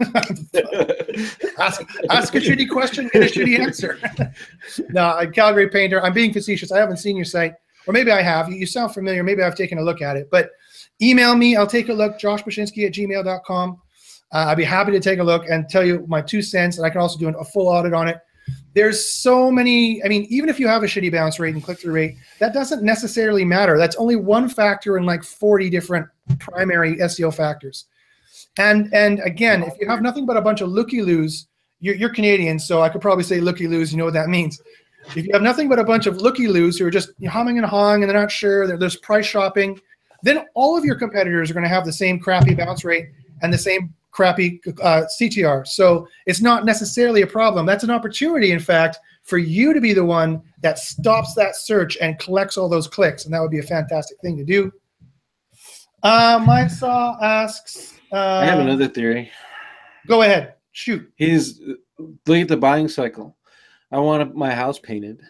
ask, 1.58 1.82
ask 2.08 2.34
a 2.34 2.38
shitty 2.38 2.70
question, 2.70 3.10
get 3.12 3.24
a 3.24 3.26
shitty 3.26 3.58
answer. 3.58 3.98
no, 4.90 5.28
Calgary 5.34 5.68
painter, 5.68 6.02
I'm 6.02 6.12
being 6.12 6.32
facetious. 6.32 6.72
I 6.72 6.78
haven't 6.78 6.98
seen 6.98 7.16
your 7.16 7.24
site, 7.24 7.54
or 7.86 7.92
maybe 7.92 8.10
I 8.10 8.22
have. 8.22 8.50
You 8.50 8.66
sound 8.66 8.94
familiar. 8.94 9.22
Maybe 9.22 9.42
I've 9.42 9.56
taken 9.56 9.78
a 9.78 9.82
look 9.82 10.02
at 10.02 10.16
it, 10.16 10.28
but 10.30 10.50
email 11.00 11.34
me. 11.34 11.56
I'll 11.56 11.66
take 11.66 11.88
a 11.88 11.92
look, 11.92 12.18
joshbachynski 12.18 12.86
at 12.86 12.92
gmail.com. 12.92 13.80
Uh, 14.32 14.46
I'd 14.48 14.56
be 14.56 14.64
happy 14.64 14.92
to 14.92 15.00
take 15.00 15.18
a 15.18 15.24
look 15.24 15.44
and 15.48 15.68
tell 15.68 15.84
you 15.84 16.04
my 16.08 16.22
two 16.22 16.40
cents, 16.40 16.78
and 16.78 16.86
I 16.86 16.90
can 16.90 17.00
also 17.00 17.18
do 17.18 17.28
a 17.28 17.44
full 17.44 17.68
audit 17.68 17.92
on 17.92 18.08
it. 18.08 18.18
There's 18.74 19.12
so 19.14 19.50
many. 19.50 20.02
I 20.02 20.08
mean, 20.08 20.26
even 20.30 20.48
if 20.48 20.58
you 20.58 20.66
have 20.66 20.82
a 20.82 20.86
shitty 20.86 21.12
bounce 21.12 21.38
rate 21.38 21.54
and 21.54 21.62
click 21.62 21.80
through 21.80 21.92
rate, 21.92 22.16
that 22.38 22.54
doesn't 22.54 22.82
necessarily 22.82 23.44
matter. 23.44 23.76
That's 23.76 23.96
only 23.96 24.16
one 24.16 24.48
factor 24.48 24.96
in 24.96 25.04
like 25.04 25.22
40 25.22 25.68
different 25.68 26.06
primary 26.38 26.96
SEO 26.96 27.34
factors. 27.34 27.86
And 28.58 28.92
and 28.92 29.20
again, 29.20 29.62
if 29.62 29.74
you 29.80 29.88
have 29.88 30.02
nothing 30.02 30.26
but 30.26 30.36
a 30.36 30.42
bunch 30.42 30.60
of 30.60 30.70
looky 30.70 31.02
loos, 31.02 31.46
you're, 31.80 31.94
you're 31.94 32.14
Canadian, 32.14 32.58
so 32.58 32.80
I 32.80 32.88
could 32.88 33.00
probably 33.00 33.24
say 33.24 33.40
looky 33.40 33.68
loos. 33.68 33.92
You 33.92 33.98
know 33.98 34.04
what 34.04 34.14
that 34.14 34.28
means. 34.28 34.60
If 35.08 35.26
you 35.26 35.30
have 35.32 35.42
nothing 35.42 35.68
but 35.68 35.78
a 35.78 35.84
bunch 35.84 36.06
of 36.06 36.18
looky 36.18 36.48
loos 36.48 36.78
who 36.78 36.86
are 36.86 36.90
just 36.90 37.10
humming 37.28 37.58
and 37.58 37.66
hawing 37.66 38.02
and 38.02 38.10
they're 38.10 38.20
not 38.20 38.30
sure, 38.30 38.66
they're, 38.66 38.78
there's 38.78 38.96
price 38.96 39.26
shopping, 39.26 39.80
then 40.22 40.46
all 40.54 40.76
of 40.76 40.84
your 40.84 40.94
competitors 40.94 41.50
are 41.50 41.54
going 41.54 41.64
to 41.64 41.68
have 41.68 41.84
the 41.84 41.92
same 41.92 42.18
crappy 42.18 42.54
bounce 42.54 42.84
rate 42.84 43.08
and 43.42 43.52
the 43.52 43.58
same 43.58 43.92
crappy 44.12 44.60
uh, 44.82 45.02
CTR. 45.20 45.66
So 45.66 46.06
it's 46.26 46.40
not 46.40 46.64
necessarily 46.64 47.22
a 47.22 47.26
problem. 47.26 47.66
That's 47.66 47.84
an 47.84 47.90
opportunity, 47.90 48.52
in 48.52 48.60
fact, 48.60 48.98
for 49.24 49.38
you 49.38 49.72
to 49.72 49.80
be 49.80 49.92
the 49.92 50.04
one 50.04 50.42
that 50.60 50.78
stops 50.78 51.34
that 51.34 51.56
search 51.56 51.96
and 52.00 52.18
collects 52.18 52.56
all 52.56 52.68
those 52.68 52.86
clicks. 52.86 53.24
And 53.24 53.34
that 53.34 53.40
would 53.40 53.50
be 53.50 53.58
a 53.58 53.64
fantastic 53.64 54.18
thing 54.20 54.36
to 54.36 54.44
do. 54.44 54.72
Uh, 56.02 56.42
my 56.44 56.66
saw 56.66 57.16
asks. 57.22 57.94
Uh, 58.12 58.16
I 58.16 58.44
have 58.44 58.58
another 58.58 58.88
theory. 58.88 59.30
Go 60.06 60.22
ahead. 60.22 60.54
Shoot. 60.72 61.10
He's 61.16 61.60
look 61.98 62.38
at 62.38 62.48
the 62.48 62.56
buying 62.56 62.88
cycle. 62.88 63.36
I 63.92 63.98
want 63.98 64.34
my 64.34 64.52
house 64.52 64.78
painted. 64.78 65.20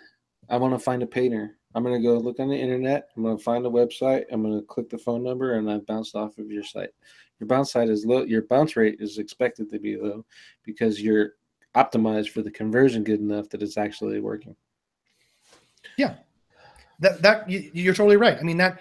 I 0.48 0.56
want 0.56 0.74
to 0.74 0.78
find 0.78 1.02
a 1.02 1.06
painter. 1.06 1.56
I'm 1.74 1.82
going 1.82 2.00
to 2.00 2.06
go 2.06 2.18
look 2.18 2.38
on 2.38 2.48
the 2.48 2.56
internet. 2.56 3.08
I'm 3.16 3.22
going 3.22 3.36
to 3.36 3.42
find 3.42 3.66
a 3.66 3.70
website. 3.70 4.24
I'm 4.30 4.42
going 4.42 4.58
to 4.58 4.66
click 4.66 4.88
the 4.90 4.98
phone 4.98 5.22
number 5.22 5.54
and 5.54 5.70
I 5.70 5.78
bounced 5.78 6.14
off 6.14 6.38
of 6.38 6.50
your 6.50 6.62
site 6.62 6.90
your 7.42 7.48
bounce 7.48 7.72
site 7.72 7.88
is 7.88 8.06
low 8.06 8.22
your 8.22 8.42
bounce 8.42 8.76
rate 8.76 8.98
is 9.00 9.18
expected 9.18 9.68
to 9.68 9.80
be 9.80 9.96
low 9.96 10.24
because 10.62 11.02
you're 11.02 11.32
optimized 11.74 12.28
for 12.28 12.40
the 12.40 12.50
conversion 12.50 13.02
good 13.02 13.18
enough 13.18 13.48
that 13.48 13.62
it's 13.62 13.76
actually 13.76 14.20
working 14.20 14.54
yeah 15.98 16.14
that 17.00 17.20
that 17.20 17.50
you're 17.50 17.94
totally 17.94 18.16
right 18.16 18.38
i 18.38 18.42
mean 18.42 18.56
that 18.56 18.78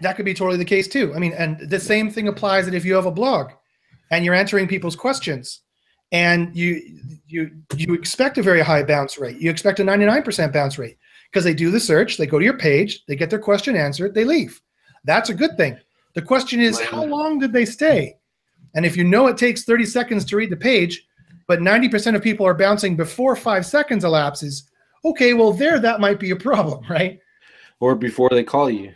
that 0.00 0.16
could 0.16 0.24
be 0.24 0.32
totally 0.32 0.56
the 0.56 0.64
case 0.64 0.88
too 0.88 1.12
i 1.14 1.18
mean 1.18 1.34
and 1.34 1.68
the 1.68 1.78
same 1.78 2.10
thing 2.10 2.28
applies 2.28 2.64
that 2.64 2.74
if 2.74 2.82
you 2.82 2.94
have 2.94 3.04
a 3.04 3.10
blog 3.10 3.50
and 4.10 4.24
you're 4.24 4.34
answering 4.34 4.66
people's 4.66 4.96
questions 4.96 5.60
and 6.12 6.54
you 6.56 6.80
you 7.26 7.50
you 7.76 7.94
expect 7.94 8.38
a 8.38 8.42
very 8.42 8.60
high 8.60 8.82
bounce 8.82 9.18
rate 9.18 9.38
you 9.38 9.50
expect 9.50 9.80
a 9.80 9.84
99% 9.84 10.52
bounce 10.52 10.78
rate 10.78 10.96
because 11.30 11.44
they 11.44 11.54
do 11.54 11.70
the 11.70 11.80
search 11.80 12.16
they 12.16 12.26
go 12.26 12.38
to 12.38 12.44
your 12.44 12.56
page 12.56 13.04
they 13.06 13.16
get 13.16 13.28
their 13.28 13.38
question 13.38 13.76
answered 13.76 14.14
they 14.14 14.24
leave 14.24 14.60
that's 15.04 15.28
a 15.28 15.34
good 15.34 15.56
thing 15.56 15.78
the 16.18 16.22
question 16.22 16.60
is, 16.60 16.80
how 16.80 17.04
long 17.04 17.38
did 17.38 17.52
they 17.52 17.64
stay? 17.64 18.16
And 18.74 18.84
if 18.84 18.96
you 18.96 19.04
know 19.04 19.28
it 19.28 19.36
takes 19.36 19.62
30 19.62 19.84
seconds 19.86 20.24
to 20.24 20.36
read 20.36 20.50
the 20.50 20.56
page, 20.56 21.06
but 21.46 21.60
90% 21.60 22.16
of 22.16 22.22
people 22.24 22.44
are 22.44 22.54
bouncing 22.54 22.96
before 22.96 23.36
five 23.36 23.64
seconds 23.64 24.02
elapses, 24.02 24.68
okay, 25.04 25.32
well, 25.32 25.52
there, 25.52 25.78
that 25.78 26.00
might 26.00 26.18
be 26.18 26.32
a 26.32 26.36
problem, 26.36 26.84
right? 26.90 27.20
Or 27.78 27.94
before 27.94 28.30
they 28.30 28.42
call 28.42 28.68
you. 28.68 28.92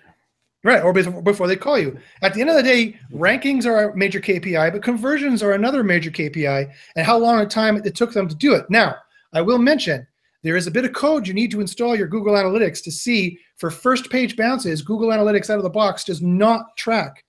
Right, 0.65 0.83
or 0.83 0.93
before 0.93 1.49
they 1.49 1.57
call 1.57 1.77
you. 1.77 1.99
At 2.23 2.35
the 2.35 2.41
end 2.41 2.51
of 2.51 2.55
the 2.55 2.63
day, 2.63 2.97
rankings 3.13 3.67
are 3.67 3.91
a 3.91 3.97
major 3.97 4.21
KPI, 4.21 4.73
but 4.73 4.83
conversions 4.83 5.43
are 5.43 5.53
another 5.53 5.83
major 5.83 6.11
KPI, 6.11 6.73
and 6.95 7.05
how 7.07 7.19
long 7.19 7.41
a 7.41 7.47
time 7.47 7.79
it 7.79 7.97
took 7.97 8.13
them 8.13 8.29
to 8.29 8.35
do 8.35 8.55
it. 8.55 8.71
Now, 8.71 8.95
I 9.33 9.41
will 9.43 9.59
mention 9.59 10.07
there 10.43 10.57
is 10.57 10.69
a 10.69 10.73
bit 10.73 10.85
of 10.85 10.93
code 10.93 11.27
you 11.27 11.35
need 11.35 11.51
to 11.51 11.61
install 11.61 11.97
your 11.97 12.07
Google 12.07 12.35
Analytics 12.35 12.83
to 12.85 12.93
see 12.93 13.39
for 13.57 13.71
first 13.71 14.09
page 14.11 14.37
bounces. 14.37 14.83
Google 14.83 15.09
Analytics 15.09 15.51
out 15.51 15.59
of 15.59 15.65
the 15.65 15.71
box 15.71 16.05
does 16.05 16.23
not 16.23 16.77
track 16.77 17.25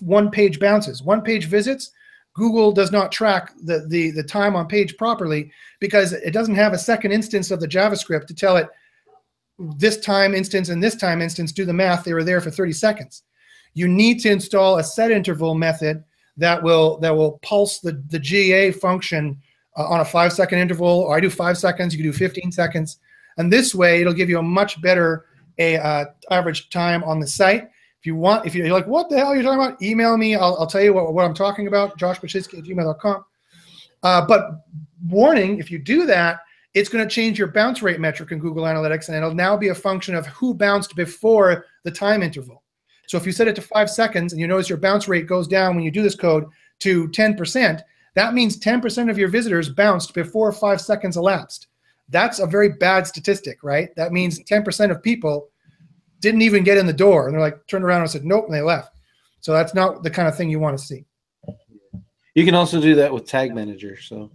one 0.00 0.30
page 0.30 0.58
bounces. 0.58 1.02
One 1.02 1.22
page 1.22 1.46
visits, 1.46 1.92
Google 2.34 2.72
does 2.72 2.92
not 2.92 3.12
track 3.12 3.52
the, 3.62 3.86
the, 3.88 4.10
the 4.10 4.22
time 4.22 4.56
on 4.56 4.66
page 4.66 4.96
properly 4.96 5.52
because 5.80 6.12
it 6.12 6.32
doesn't 6.32 6.54
have 6.54 6.72
a 6.72 6.78
second 6.78 7.12
instance 7.12 7.50
of 7.50 7.60
the 7.60 7.68
JavaScript 7.68 8.26
to 8.26 8.34
tell 8.34 8.56
it 8.56 8.68
this 9.58 9.98
time 9.98 10.34
instance 10.34 10.68
and 10.68 10.82
this 10.82 10.96
time 10.96 11.20
instance, 11.20 11.52
do 11.52 11.64
the 11.64 11.72
math, 11.72 12.04
they 12.04 12.14
were 12.14 12.24
there 12.24 12.40
for 12.40 12.50
30 12.50 12.72
seconds. 12.72 13.22
You 13.74 13.88
need 13.88 14.20
to 14.20 14.30
install 14.30 14.78
a 14.78 14.84
set 14.84 15.10
interval 15.10 15.54
method 15.54 16.04
that 16.36 16.62
will 16.62 16.98
that 16.98 17.14
will 17.14 17.38
pulse 17.42 17.80
the, 17.80 18.02
the 18.08 18.18
GA 18.18 18.70
function 18.72 19.40
uh, 19.76 19.86
on 19.86 20.00
a 20.00 20.04
five 20.04 20.32
second 20.32 20.58
interval, 20.58 20.88
or 20.88 21.16
I 21.16 21.20
do 21.20 21.30
five 21.30 21.58
seconds, 21.58 21.94
you 21.94 22.02
can 22.02 22.10
do 22.10 22.16
15 22.16 22.52
seconds. 22.52 22.98
And 23.38 23.50
this 23.50 23.74
way, 23.74 24.00
it'll 24.00 24.12
give 24.12 24.28
you 24.28 24.38
a 24.38 24.42
much 24.42 24.80
better 24.82 25.26
a 25.58 25.76
uh, 25.76 26.04
average 26.30 26.70
time 26.70 27.04
on 27.04 27.20
the 27.20 27.26
site. 27.26 27.68
If 28.00 28.06
you 28.06 28.16
want, 28.16 28.46
if 28.46 28.54
you're 28.54 28.68
like, 28.70 28.86
what 28.86 29.08
the 29.08 29.16
hell 29.16 29.28
are 29.28 29.36
you 29.36 29.42
talking 29.42 29.64
about? 29.64 29.80
Email 29.80 30.16
me. 30.16 30.34
I'll, 30.34 30.56
I'll 30.58 30.66
tell 30.66 30.82
you 30.82 30.92
what, 30.92 31.12
what 31.14 31.24
I'm 31.24 31.34
talking 31.34 31.68
about, 31.68 31.98
joshbachynski 31.98 32.58
at 32.58 32.64
gmail.com. 32.64 33.24
Uh, 34.02 34.26
but 34.26 34.64
warning, 35.08 35.58
if 35.58 35.70
you 35.70 35.78
do 35.78 36.04
that, 36.06 36.40
it's 36.74 36.88
going 36.88 37.06
to 37.06 37.14
change 37.14 37.38
your 37.38 37.48
bounce 37.48 37.82
rate 37.82 38.00
metric 38.00 38.32
in 38.32 38.38
Google 38.38 38.64
Analytics, 38.64 39.08
and 39.08 39.16
it'll 39.16 39.34
now 39.34 39.56
be 39.56 39.68
a 39.68 39.74
function 39.74 40.14
of 40.14 40.26
who 40.26 40.54
bounced 40.54 40.96
before 40.96 41.66
the 41.84 41.90
time 41.90 42.22
interval. 42.22 42.62
So 43.08 43.18
if 43.18 43.26
you 43.26 43.32
set 43.32 43.48
it 43.48 43.54
to 43.56 43.62
five 43.62 43.90
seconds 43.90 44.32
and 44.32 44.40
you 44.40 44.46
notice 44.46 44.68
your 44.68 44.78
bounce 44.78 45.06
rate 45.08 45.26
goes 45.26 45.46
down 45.46 45.74
when 45.74 45.84
you 45.84 45.90
do 45.90 46.02
this 46.02 46.14
code 46.14 46.46
to 46.80 47.08
10%, 47.08 47.82
that 48.14 48.34
means 48.34 48.58
10% 48.58 49.10
of 49.10 49.18
your 49.18 49.28
visitors 49.28 49.68
bounced 49.68 50.14
before 50.14 50.52
five 50.52 50.80
seconds 50.80 51.16
elapsed. 51.16 51.66
That's 52.08 52.38
a 52.38 52.46
very 52.46 52.70
bad 52.70 53.06
statistic, 53.06 53.62
right? 53.62 53.94
That 53.96 54.12
means 54.12 54.42
10% 54.44 54.90
of 54.90 55.02
people 55.02 55.48
didn't 56.20 56.42
even 56.42 56.64
get 56.64 56.78
in 56.78 56.86
the 56.86 56.92
door 56.92 57.26
and 57.26 57.34
they're 57.34 57.40
like 57.40 57.66
turned 57.66 57.84
around 57.84 58.02
and 58.02 58.10
said 58.10 58.24
nope 58.24 58.44
and 58.46 58.54
they 58.54 58.62
left. 58.62 58.94
So 59.40 59.52
that's 59.52 59.74
not 59.74 60.02
the 60.02 60.10
kind 60.10 60.28
of 60.28 60.36
thing 60.36 60.50
you 60.50 60.60
want 60.60 60.78
to 60.78 60.84
see. 60.84 61.04
You 62.34 62.44
can 62.44 62.54
also 62.54 62.80
do 62.80 62.94
that 62.94 63.12
with 63.12 63.26
Tag 63.26 63.54
Manager. 63.54 64.00
So 64.00 64.30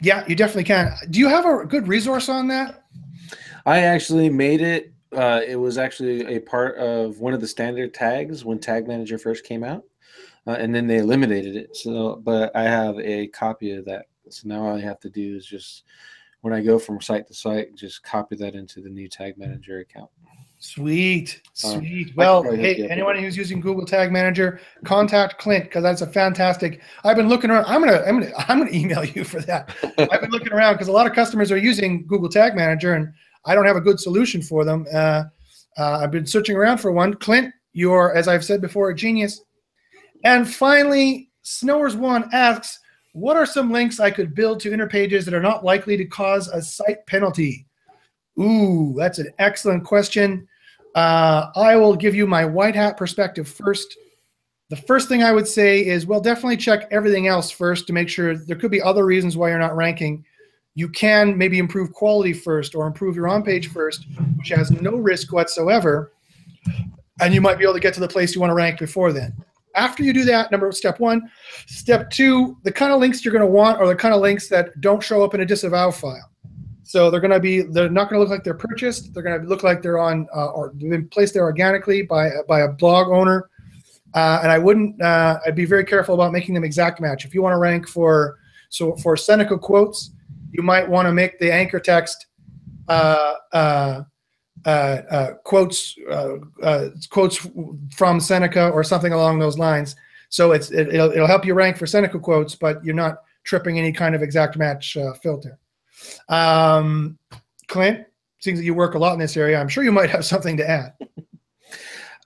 yeah, 0.00 0.24
you 0.28 0.36
definitely 0.36 0.64
can. 0.64 0.94
Do 1.10 1.18
you 1.18 1.28
have 1.28 1.44
a 1.44 1.64
good 1.64 1.88
resource 1.88 2.28
on 2.28 2.48
that? 2.48 2.84
I 3.66 3.80
actually 3.80 4.30
made 4.30 4.60
it. 4.60 4.92
Uh, 5.12 5.40
it 5.46 5.56
was 5.56 5.78
actually 5.78 6.36
a 6.36 6.40
part 6.40 6.76
of 6.76 7.18
one 7.20 7.34
of 7.34 7.40
the 7.40 7.48
standard 7.48 7.94
tags 7.94 8.44
when 8.44 8.58
Tag 8.58 8.86
Manager 8.86 9.18
first 9.18 9.44
came 9.44 9.64
out, 9.64 9.84
uh, 10.46 10.52
and 10.52 10.74
then 10.74 10.86
they 10.86 10.98
eliminated 10.98 11.56
it. 11.56 11.76
So, 11.76 12.16
but 12.22 12.54
I 12.54 12.64
have 12.64 12.98
a 13.00 13.26
copy 13.28 13.72
of 13.72 13.84
that. 13.86 14.06
So 14.28 14.46
now 14.48 14.66
all 14.66 14.76
I 14.76 14.80
have 14.80 15.00
to 15.00 15.10
do 15.10 15.36
is 15.36 15.46
just 15.46 15.84
when 16.42 16.52
I 16.52 16.60
go 16.60 16.78
from 16.78 17.00
site 17.00 17.26
to 17.28 17.34
site, 17.34 17.74
just 17.74 18.02
copy 18.02 18.36
that 18.36 18.54
into 18.54 18.80
the 18.80 18.90
new 18.90 19.08
Tag 19.08 19.38
Manager 19.38 19.80
account. 19.80 20.10
Sweet, 20.60 21.40
um, 21.64 21.78
sweet. 21.78 22.16
Well, 22.16 22.42
hey, 22.42 22.88
anyone 22.88 23.16
who's 23.16 23.36
using 23.36 23.60
Google 23.60 23.86
Tag 23.86 24.10
Manager, 24.10 24.60
contact 24.84 25.38
Clint 25.38 25.64
because 25.64 25.84
that's 25.84 26.00
a 26.02 26.06
fantastic. 26.06 26.80
I've 27.04 27.16
been 27.16 27.28
looking 27.28 27.50
around. 27.50 27.66
I'm 27.66 27.80
gonna, 27.80 28.02
I'm 28.04 28.20
gonna, 28.20 28.32
I'm 28.48 28.58
gonna 28.58 28.72
email 28.72 29.04
you 29.04 29.22
for 29.22 29.40
that. 29.42 29.72
I've 29.98 30.20
been 30.20 30.30
looking 30.30 30.52
around 30.52 30.74
because 30.74 30.88
a 30.88 30.92
lot 30.92 31.06
of 31.06 31.12
customers 31.12 31.52
are 31.52 31.56
using 31.56 32.06
Google 32.08 32.28
Tag 32.28 32.56
Manager, 32.56 32.94
and 32.94 33.12
I 33.44 33.54
don't 33.54 33.66
have 33.66 33.76
a 33.76 33.80
good 33.80 34.00
solution 34.00 34.42
for 34.42 34.64
them. 34.64 34.84
Uh, 34.92 35.24
uh, 35.76 36.00
I've 36.02 36.10
been 36.10 36.26
searching 36.26 36.56
around 36.56 36.78
for 36.78 36.90
one. 36.90 37.14
Clint, 37.14 37.54
you're, 37.72 38.12
as 38.16 38.26
I've 38.26 38.44
said 38.44 38.60
before, 38.60 38.90
a 38.90 38.94
genius. 38.94 39.40
And 40.24 40.48
finally, 40.52 41.30
Snowers 41.42 41.94
One 41.94 42.28
asks, 42.32 42.80
"What 43.12 43.36
are 43.36 43.46
some 43.46 43.70
links 43.70 44.00
I 44.00 44.10
could 44.10 44.34
build 44.34 44.58
to 44.60 44.72
inner 44.72 44.88
pages 44.88 45.24
that 45.24 45.34
are 45.34 45.40
not 45.40 45.64
likely 45.64 45.96
to 45.96 46.04
cause 46.04 46.48
a 46.48 46.60
site 46.60 47.06
penalty?" 47.06 47.67
Ooh, 48.38 48.94
that's 48.96 49.18
an 49.18 49.32
excellent 49.38 49.84
question. 49.84 50.46
Uh, 50.94 51.50
I 51.56 51.76
will 51.76 51.96
give 51.96 52.14
you 52.14 52.26
my 52.26 52.44
white 52.44 52.74
hat 52.74 52.96
perspective 52.96 53.48
first. 53.48 53.96
The 54.70 54.76
first 54.76 55.08
thing 55.08 55.22
I 55.22 55.32
would 55.32 55.48
say 55.48 55.84
is, 55.86 56.06
well, 56.06 56.20
definitely 56.20 56.56
check 56.56 56.88
everything 56.90 57.26
else 57.26 57.50
first 57.50 57.86
to 57.86 57.92
make 57.92 58.08
sure 58.08 58.36
there 58.36 58.56
could 58.56 58.70
be 58.70 58.82
other 58.82 59.06
reasons 59.06 59.36
why 59.36 59.48
you're 59.48 59.58
not 59.58 59.76
ranking. 59.76 60.24
You 60.74 60.88
can 60.88 61.36
maybe 61.36 61.58
improve 61.58 61.92
quality 61.92 62.32
first 62.32 62.74
or 62.74 62.86
improve 62.86 63.16
your 63.16 63.28
on 63.28 63.42
page 63.42 63.68
first, 63.68 64.06
which 64.36 64.50
has 64.50 64.70
no 64.70 64.92
risk 64.92 65.32
whatsoever. 65.32 66.12
And 67.20 67.34
you 67.34 67.40
might 67.40 67.58
be 67.58 67.64
able 67.64 67.74
to 67.74 67.80
get 67.80 67.94
to 67.94 68.00
the 68.00 68.08
place 68.08 68.34
you 68.34 68.40
want 68.40 68.50
to 68.50 68.54
rank 68.54 68.78
before 68.78 69.12
then. 69.12 69.34
After 69.74 70.02
you 70.02 70.12
do 70.12 70.24
that, 70.24 70.50
number 70.50 70.70
step 70.72 71.00
one. 71.00 71.30
Step 71.66 72.10
two, 72.10 72.56
the 72.62 72.72
kind 72.72 72.92
of 72.92 73.00
links 73.00 73.24
you're 73.24 73.32
going 73.32 73.44
to 73.44 73.50
want 73.50 73.80
are 73.80 73.88
the 73.88 73.96
kind 73.96 74.14
of 74.14 74.20
links 74.20 74.48
that 74.48 74.80
don't 74.80 75.02
show 75.02 75.24
up 75.24 75.34
in 75.34 75.40
a 75.40 75.46
disavow 75.46 75.90
file. 75.90 76.30
So 76.88 77.10
they're 77.10 77.20
going 77.20 77.32
to 77.32 77.38
be 77.38 77.60
they're 77.60 77.90
not 77.90 78.08
going 78.08 78.18
to 78.18 78.20
look 78.20 78.30
like 78.30 78.44
they're 78.44 78.54
purchased. 78.54 79.12
They're 79.12 79.22
going 79.22 79.38
to 79.38 79.46
look 79.46 79.62
like 79.62 79.82
they're 79.82 79.98
on 79.98 80.26
uh, 80.34 80.46
or 80.46 80.70
been 80.70 81.06
placed 81.08 81.34
there 81.34 81.42
organically 81.42 82.00
by 82.00 82.30
by 82.48 82.60
a 82.60 82.68
blog 82.68 83.08
owner. 83.08 83.50
Uh, 84.14 84.40
and 84.42 84.50
I 84.50 84.56
wouldn't 84.56 85.00
uh, 85.02 85.38
I'd 85.44 85.54
be 85.54 85.66
very 85.66 85.84
careful 85.84 86.14
about 86.14 86.32
making 86.32 86.54
them 86.54 86.64
exact 86.64 86.98
match. 86.98 87.26
If 87.26 87.34
you 87.34 87.42
want 87.42 87.52
to 87.52 87.58
rank 87.58 87.86
for 87.86 88.38
so 88.70 88.96
for 88.96 89.18
Seneca 89.18 89.58
quotes, 89.58 90.12
you 90.50 90.62
might 90.62 90.88
want 90.88 91.04
to 91.04 91.12
make 91.12 91.38
the 91.38 91.52
anchor 91.52 91.78
text 91.78 92.24
uh, 92.88 93.34
uh, 93.52 94.02
uh, 94.64 95.32
quotes 95.44 95.94
quotes 97.10 97.46
from 97.94 98.18
Seneca 98.18 98.70
or 98.70 98.82
something 98.82 99.12
along 99.12 99.40
those 99.40 99.58
lines. 99.58 99.94
So 100.30 100.52
it's 100.52 100.70
it, 100.70 100.88
will 100.88 101.12
it'll 101.12 101.26
help 101.26 101.44
you 101.44 101.52
rank 101.52 101.76
for 101.76 101.86
Seneca 101.86 102.18
quotes, 102.18 102.54
but 102.54 102.82
you're 102.82 102.94
not 102.94 103.18
tripping 103.44 103.78
any 103.78 103.92
kind 103.92 104.14
of 104.14 104.22
exact 104.22 104.56
match 104.56 104.96
filter. 105.22 105.58
Um, 106.28 107.18
Clint, 107.66 108.06
seems 108.38 108.58
that 108.58 108.64
you 108.64 108.74
work 108.74 108.94
a 108.94 108.98
lot 108.98 109.12
in 109.12 109.18
this 109.18 109.36
area. 109.36 109.60
I'm 109.60 109.68
sure 109.68 109.84
you 109.84 109.92
might 109.92 110.10
have 110.10 110.24
something 110.24 110.56
to 110.56 110.68
add. 110.68 110.94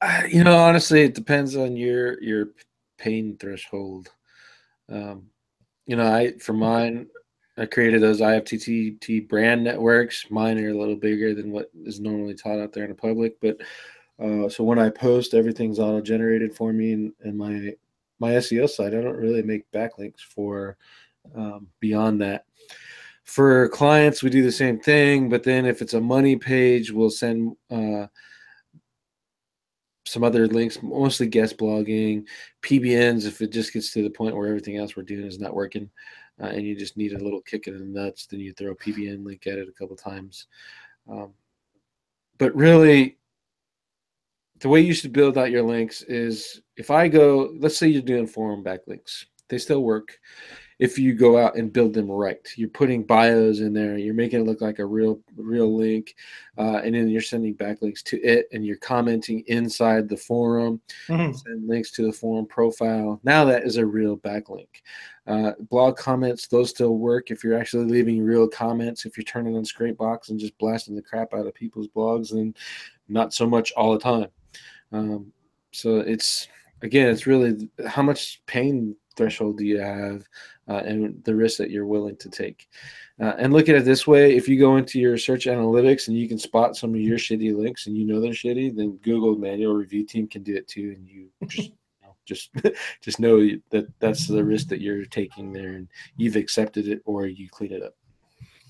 Uh, 0.04 0.22
you 0.28 0.42
know, 0.42 0.56
honestly, 0.56 1.02
it 1.02 1.14
depends 1.14 1.54
on 1.54 1.76
your 1.76 2.20
your 2.20 2.48
pain 2.98 3.36
threshold. 3.38 4.10
Um, 4.88 5.26
you 5.86 5.94
know, 5.94 6.04
I 6.04 6.32
for 6.38 6.54
mine, 6.54 7.06
I 7.56 7.66
created 7.66 8.02
those 8.02 8.20
IFTTT 8.20 9.28
brand 9.28 9.62
networks. 9.62 10.26
Mine 10.28 10.58
are 10.58 10.70
a 10.70 10.76
little 10.76 10.96
bigger 10.96 11.36
than 11.36 11.52
what 11.52 11.70
is 11.84 12.00
normally 12.00 12.34
taught 12.34 12.58
out 12.58 12.72
there 12.72 12.82
in 12.82 12.90
the 12.90 12.96
public, 12.96 13.40
but 13.40 13.58
uh, 14.18 14.48
so 14.48 14.64
when 14.64 14.80
I 14.80 14.90
post, 14.90 15.34
everything's 15.34 15.78
auto 15.78 16.00
generated 16.00 16.52
for 16.52 16.72
me, 16.72 16.94
and, 16.94 17.12
and 17.20 17.38
my 17.38 17.72
my 18.18 18.32
SEO 18.32 18.68
site, 18.68 18.94
I 18.94 19.00
don't 19.00 19.16
really 19.16 19.42
make 19.42 19.70
backlinks 19.70 20.20
for 20.20 20.76
um, 21.36 21.68
beyond 21.78 22.20
that 22.22 22.46
for 23.32 23.66
clients 23.70 24.22
we 24.22 24.28
do 24.28 24.42
the 24.42 24.52
same 24.52 24.78
thing 24.78 25.30
but 25.30 25.42
then 25.42 25.64
if 25.64 25.80
it's 25.80 25.94
a 25.94 26.00
money 26.00 26.36
page 26.36 26.92
we'll 26.92 27.08
send 27.08 27.56
uh, 27.70 28.06
some 30.04 30.22
other 30.22 30.46
links 30.46 30.82
mostly 30.82 31.26
guest 31.26 31.56
blogging 31.56 32.26
pbns 32.60 33.26
if 33.26 33.40
it 33.40 33.50
just 33.50 33.72
gets 33.72 33.90
to 33.90 34.02
the 34.02 34.10
point 34.10 34.36
where 34.36 34.48
everything 34.48 34.76
else 34.76 34.96
we're 34.96 35.02
doing 35.02 35.26
is 35.26 35.38
not 35.38 35.54
working 35.54 35.88
uh, 36.42 36.48
and 36.48 36.66
you 36.66 36.76
just 36.76 36.98
need 36.98 37.14
a 37.14 37.24
little 37.24 37.40
kick 37.40 37.68
in 37.68 37.78
the 37.78 38.00
nuts 38.00 38.26
then 38.26 38.38
you 38.38 38.52
throw 38.52 38.72
a 38.72 38.76
pbn 38.76 39.24
link 39.24 39.46
at 39.46 39.56
it 39.56 39.66
a 39.66 39.72
couple 39.72 39.96
times. 39.96 40.46
Um, 41.10 41.32
but 42.36 42.54
really 42.54 43.16
the 44.60 44.68
way 44.68 44.82
you 44.82 44.92
should 44.92 45.14
build 45.14 45.38
out 45.38 45.50
your 45.50 45.62
links 45.62 46.02
is 46.02 46.60
if 46.76 46.90
i 46.90 47.08
go 47.08 47.54
let's 47.60 47.78
say 47.78 47.88
you're 47.88 48.02
doing 48.02 48.26
forum 48.26 48.62
backlinks 48.62 49.24
they 49.48 49.56
still 49.56 49.82
work 49.82 50.18
if 50.78 50.98
you 50.98 51.14
go 51.14 51.38
out 51.38 51.56
and 51.56 51.72
build 51.72 51.94
them 51.94 52.10
right. 52.10 52.40
You're 52.56 52.68
putting 52.68 53.04
bios 53.04 53.60
in 53.60 53.72
there, 53.72 53.96
you're 53.96 54.14
making 54.14 54.40
it 54.40 54.46
look 54.46 54.60
like 54.60 54.78
a 54.78 54.86
real 54.86 55.20
real 55.36 55.76
link, 55.76 56.14
uh, 56.58 56.80
and 56.84 56.94
then 56.94 57.08
you're 57.08 57.22
sending 57.22 57.54
backlinks 57.54 58.02
to 58.04 58.20
it, 58.22 58.48
and 58.52 58.64
you're 58.64 58.76
commenting 58.76 59.44
inside 59.46 60.08
the 60.08 60.16
forum, 60.16 60.80
mm-hmm. 61.08 61.32
send 61.32 61.68
links 61.68 61.90
to 61.92 62.06
the 62.06 62.12
forum 62.12 62.46
profile. 62.46 63.20
Now 63.22 63.44
that 63.44 63.64
is 63.64 63.76
a 63.76 63.86
real 63.86 64.16
backlink. 64.16 64.68
Uh, 65.26 65.52
blog 65.70 65.96
comments, 65.96 66.48
those 66.48 66.70
still 66.70 66.96
work 66.98 67.30
if 67.30 67.44
you're 67.44 67.58
actually 67.58 67.84
leaving 67.84 68.22
real 68.22 68.48
comments. 68.48 69.06
If 69.06 69.16
you're 69.16 69.24
turning 69.24 69.56
on 69.56 69.62
Scrapebox 69.62 70.30
and 70.30 70.40
just 70.40 70.58
blasting 70.58 70.96
the 70.96 71.02
crap 71.02 71.32
out 71.32 71.46
of 71.46 71.54
people's 71.54 71.88
blogs, 71.88 72.30
then 72.30 72.54
not 73.08 73.32
so 73.32 73.46
much 73.46 73.72
all 73.72 73.92
the 73.92 74.00
time. 74.00 74.28
Um, 74.90 75.32
so 75.72 76.00
it's 76.00 76.48
again, 76.82 77.08
it's 77.08 77.26
really 77.26 77.70
how 77.86 78.02
much 78.02 78.42
pain 78.46 78.96
threshold 79.16 79.58
do 79.58 79.64
you 79.64 79.78
have 79.78 80.24
uh, 80.68 80.82
and 80.84 81.22
the 81.24 81.34
risk 81.34 81.58
that 81.58 81.70
you're 81.70 81.86
willing 81.86 82.16
to 82.16 82.28
take. 82.28 82.68
Uh, 83.20 83.34
and 83.38 83.52
look 83.52 83.68
at 83.68 83.74
it 83.74 83.84
this 83.84 84.06
way 84.06 84.34
if 84.34 84.48
you 84.48 84.58
go 84.58 84.76
into 84.76 84.98
your 84.98 85.16
search 85.18 85.46
analytics 85.46 86.08
and 86.08 86.16
you 86.16 86.28
can 86.28 86.38
spot 86.38 86.76
some 86.76 86.94
of 86.94 87.00
your 87.00 87.18
shitty 87.18 87.54
links 87.56 87.86
and 87.86 87.96
you 87.96 88.04
know 88.04 88.20
they're 88.20 88.30
shitty, 88.30 88.74
then 88.74 88.98
Google 89.02 89.36
manual 89.36 89.74
review 89.74 90.04
team 90.04 90.26
can 90.26 90.42
do 90.42 90.54
it 90.54 90.68
too. 90.68 90.94
And 90.96 91.08
you 91.08 91.28
just 91.46 91.70
know, 92.02 92.14
just 92.24 92.50
just 93.00 93.20
know 93.20 93.48
that 93.70 93.86
that's 93.98 94.26
the 94.26 94.44
risk 94.44 94.68
that 94.68 94.80
you're 94.80 95.04
taking 95.04 95.52
there 95.52 95.72
and 95.72 95.88
you've 96.16 96.36
accepted 96.36 96.88
it 96.88 97.02
or 97.04 97.26
you 97.26 97.48
clean 97.48 97.72
it 97.72 97.82
up. 97.82 97.94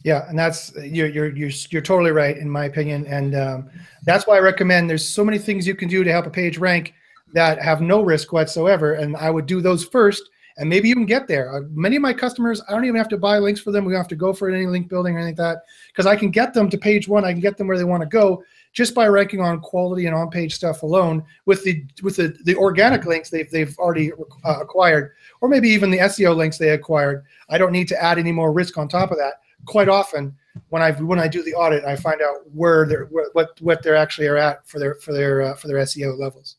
Yeah, 0.05 0.29
and 0.29 0.37
that's 0.37 0.75
you're 0.77 1.07
you're 1.07 1.35
you're 1.37 1.51
you're 1.71 1.83
totally 1.83 2.11
right 2.11 2.37
in 2.37 2.51
my 2.51 2.65
opinion, 2.65 3.07
and 3.07 3.37
um, 3.37 3.71
that's 4.05 4.27
why 4.27 4.37
I 4.37 4.41
recommend. 4.41 4.91
There's 4.91 5.07
so 5.07 5.25
many 5.25 5.39
things 5.39 5.65
you 5.65 5.77
can 5.77 5.89
do 5.89 6.03
to 6.03 6.11
help 6.11 6.27
a 6.27 6.31
page 6.31 6.59
rank 6.59 6.95
that 7.35 7.63
have 7.63 7.81
no 7.81 8.03
risk 8.03 8.33
whatsoever, 8.33 8.95
and 8.95 9.17
I 9.17 9.31
would 9.31 9.47
do 9.47 9.61
those 9.61 9.85
first 9.85 10.29
and 10.59 10.69
maybe 10.69 10.89
even 10.89 11.07
get 11.07 11.27
there. 11.27 11.55
Uh, 11.55 11.61
many 11.71 11.97
of 11.97 12.03
my 12.03 12.13
customers, 12.13 12.63
I 12.69 12.73
don't 12.73 12.85
even 12.85 12.97
have 12.97 13.09
to 13.09 13.19
buy 13.19 13.39
links 13.39 13.61
for 13.61 13.71
them. 13.71 13.85
We 13.85 13.93
don't 13.93 14.01
have 14.01 14.09
to 14.09 14.17
go 14.17 14.33
for 14.33 14.51
any 14.51 14.67
link 14.67 14.89
building 14.89 15.15
or 15.15 15.19
anything 15.19 15.37
like 15.37 15.55
that 15.55 15.65
because 15.89 16.07
I 16.07 16.17
can 16.17 16.31
get 16.31 16.55
them 16.55 16.69
to 16.71 16.79
page 16.79 17.09
one. 17.09 17.25
I 17.25 17.33
can 17.33 17.41
get 17.41 17.57
them 17.57 17.67
where 17.67 17.79
they 17.79 17.85
want 17.85 18.03
to 18.03 18.09
go 18.09 18.43
just 18.73 18.95
by 18.95 19.07
ranking 19.07 19.41
on 19.41 19.61
quality 19.61 20.07
and 20.07 20.15
on-page 20.15 20.55
stuff 20.55 20.83
alone 20.83 21.23
with 21.45 21.63
the 21.65 21.85
with 22.03 22.17
the, 22.17 22.37
the 22.45 22.57
organic 22.57 23.05
links 23.05 23.31
they've 23.31 23.51
they've 23.51 23.77
already 23.79 24.13
uh, 24.45 24.59
acquired, 24.61 25.13
or 25.41 25.49
maybe 25.49 25.69
even 25.69 25.91
the 25.91 25.99
SEO 25.99 26.35
links 26.35 26.59
they 26.59 26.71
acquired. 26.71 27.25
I 27.49 27.59
don't 27.59 27.73
need 27.73 27.89
to 27.89 28.03
add 28.03 28.19
any 28.19 28.33
more 28.33 28.53
risk 28.53 28.79
on 28.79 28.89
top 28.89 29.11
of 29.11 29.19
that. 29.19 29.35
Quite 29.67 29.89
often, 29.89 30.35
when 30.71 30.83
I 30.83 30.93
when 30.93 31.19
I 31.19 31.29
do 31.29 31.43
the 31.43 31.55
audit, 31.55 31.85
I 31.85 31.97
find 31.97 32.21
out 32.23 32.37
where 32.53 32.87
they're 32.87 33.07
what 33.07 33.61
what 33.61 33.83
they're 33.83 33.97
actually 33.97 34.27
are 34.27 34.37
at 34.37 34.67
for 34.67 34.79
their 34.79 34.95
for 34.97 35.13
their 35.13 35.43
uh, 35.43 35.55
for 35.55 35.69
their 35.69 35.79
SEO 35.79 36.19
levels. 36.19 36.57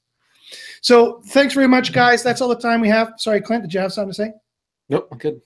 So 0.84 1.22
thanks 1.27 1.53
very 1.53 1.68
much, 1.68 1.93
guys. 1.93 2.22
That's 2.23 2.41
all 2.41 2.49
the 2.49 2.55
time 2.55 2.81
we 2.81 2.89
have. 2.89 3.14
Sorry, 3.18 3.39
Clint, 3.41 3.64
did 3.64 3.73
you 3.73 3.80
have 3.80 3.93
something 3.93 4.11
to 4.11 4.15
say? 4.15 4.34
Nope, 4.89 5.07
I'm 5.11 5.18
good. 5.18 5.41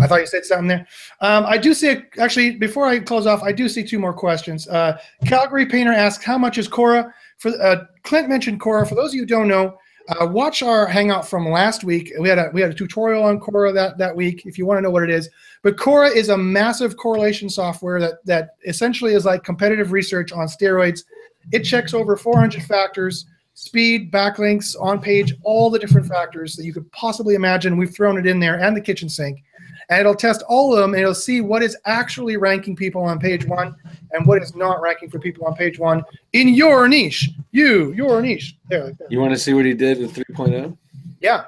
I 0.00 0.06
thought 0.06 0.20
you 0.20 0.26
said 0.26 0.44
something 0.44 0.68
there. 0.68 0.86
Um, 1.20 1.44
I 1.46 1.56
do 1.58 1.72
see, 1.74 1.96
actually, 2.18 2.56
before 2.56 2.86
I 2.86 2.98
close 2.98 3.26
off, 3.26 3.42
I 3.42 3.52
do 3.52 3.68
see 3.68 3.82
two 3.82 3.98
more 3.98 4.12
questions. 4.12 4.68
Uh, 4.68 4.98
Calgary 5.26 5.66
Painter 5.66 5.92
asks, 5.92 6.22
how 6.22 6.36
much 6.38 6.58
is 6.58 6.68
Cora? 6.68 7.12
For 7.38 7.50
uh, 7.60 7.84
Clint 8.04 8.28
mentioned 8.28 8.60
Cora. 8.60 8.86
For 8.86 8.94
those 8.94 9.10
of 9.10 9.14
you 9.14 9.22
who 9.22 9.26
don't 9.26 9.48
know, 9.48 9.78
Uh, 10.08 10.26
watch 10.26 10.62
our 10.64 10.84
hangout 10.86 11.24
from 11.28 11.48
last 11.48 11.84
week. 11.84 12.12
We 12.18 12.28
had 12.28 12.36
a 12.36 12.50
we 12.52 12.60
had 12.60 12.72
a 12.72 12.74
tutorial 12.74 13.22
on 13.22 13.38
Cora 13.38 13.72
that 13.72 13.98
that 13.98 14.16
week. 14.16 14.44
If 14.46 14.58
you 14.58 14.66
want 14.66 14.78
to 14.78 14.82
know 14.82 14.90
what 14.90 15.04
it 15.04 15.10
is, 15.10 15.30
but 15.62 15.76
Cora 15.78 16.08
is 16.08 16.28
a 16.28 16.36
massive 16.36 16.96
correlation 16.96 17.48
software 17.48 18.00
that 18.00 18.14
that 18.24 18.56
essentially 18.66 19.14
is 19.14 19.24
like 19.24 19.44
competitive 19.44 19.92
research 19.92 20.32
on 20.32 20.48
steroids. 20.48 21.04
It 21.52 21.62
checks 21.62 21.94
over 21.94 22.16
400 22.16 22.64
factors, 22.64 23.26
speed, 23.54 24.10
backlinks, 24.12 24.74
on 24.80 25.00
page, 25.00 25.34
all 25.42 25.70
the 25.70 25.78
different 25.78 26.06
factors 26.06 26.56
that 26.56 26.64
you 26.64 26.72
could 26.72 26.90
possibly 26.92 27.34
imagine. 27.34 27.76
We've 27.76 27.94
thrown 27.94 28.18
it 28.18 28.26
in 28.26 28.40
there 28.40 28.60
and 28.60 28.76
the 28.76 28.80
kitchen 28.80 29.08
sink 29.08 29.42
and 29.88 30.00
it'll 30.00 30.14
test 30.14 30.42
all 30.48 30.72
of 30.72 30.80
them 30.80 30.94
and 30.94 31.02
it'll 31.02 31.14
see 31.14 31.40
what 31.40 31.62
is 31.62 31.76
actually 31.84 32.36
ranking 32.36 32.74
people 32.74 33.02
on 33.02 33.18
page 33.18 33.44
one 33.46 33.74
and 34.12 34.26
what 34.26 34.42
is 34.42 34.54
not 34.56 34.80
ranking 34.80 35.10
for 35.10 35.18
people 35.18 35.46
on 35.46 35.54
page 35.54 35.78
one 35.78 36.02
in 36.32 36.48
your 36.48 36.88
niche. 36.88 37.30
You, 37.50 37.92
your 37.92 38.22
niche. 38.22 38.56
There, 38.68 38.92
there. 38.92 39.08
You 39.10 39.20
want 39.20 39.32
to 39.34 39.38
see 39.38 39.52
what 39.52 39.64
he 39.64 39.74
did 39.74 39.98
with 39.98 40.14
3.0? 40.14 40.76
Yeah, 41.20 41.44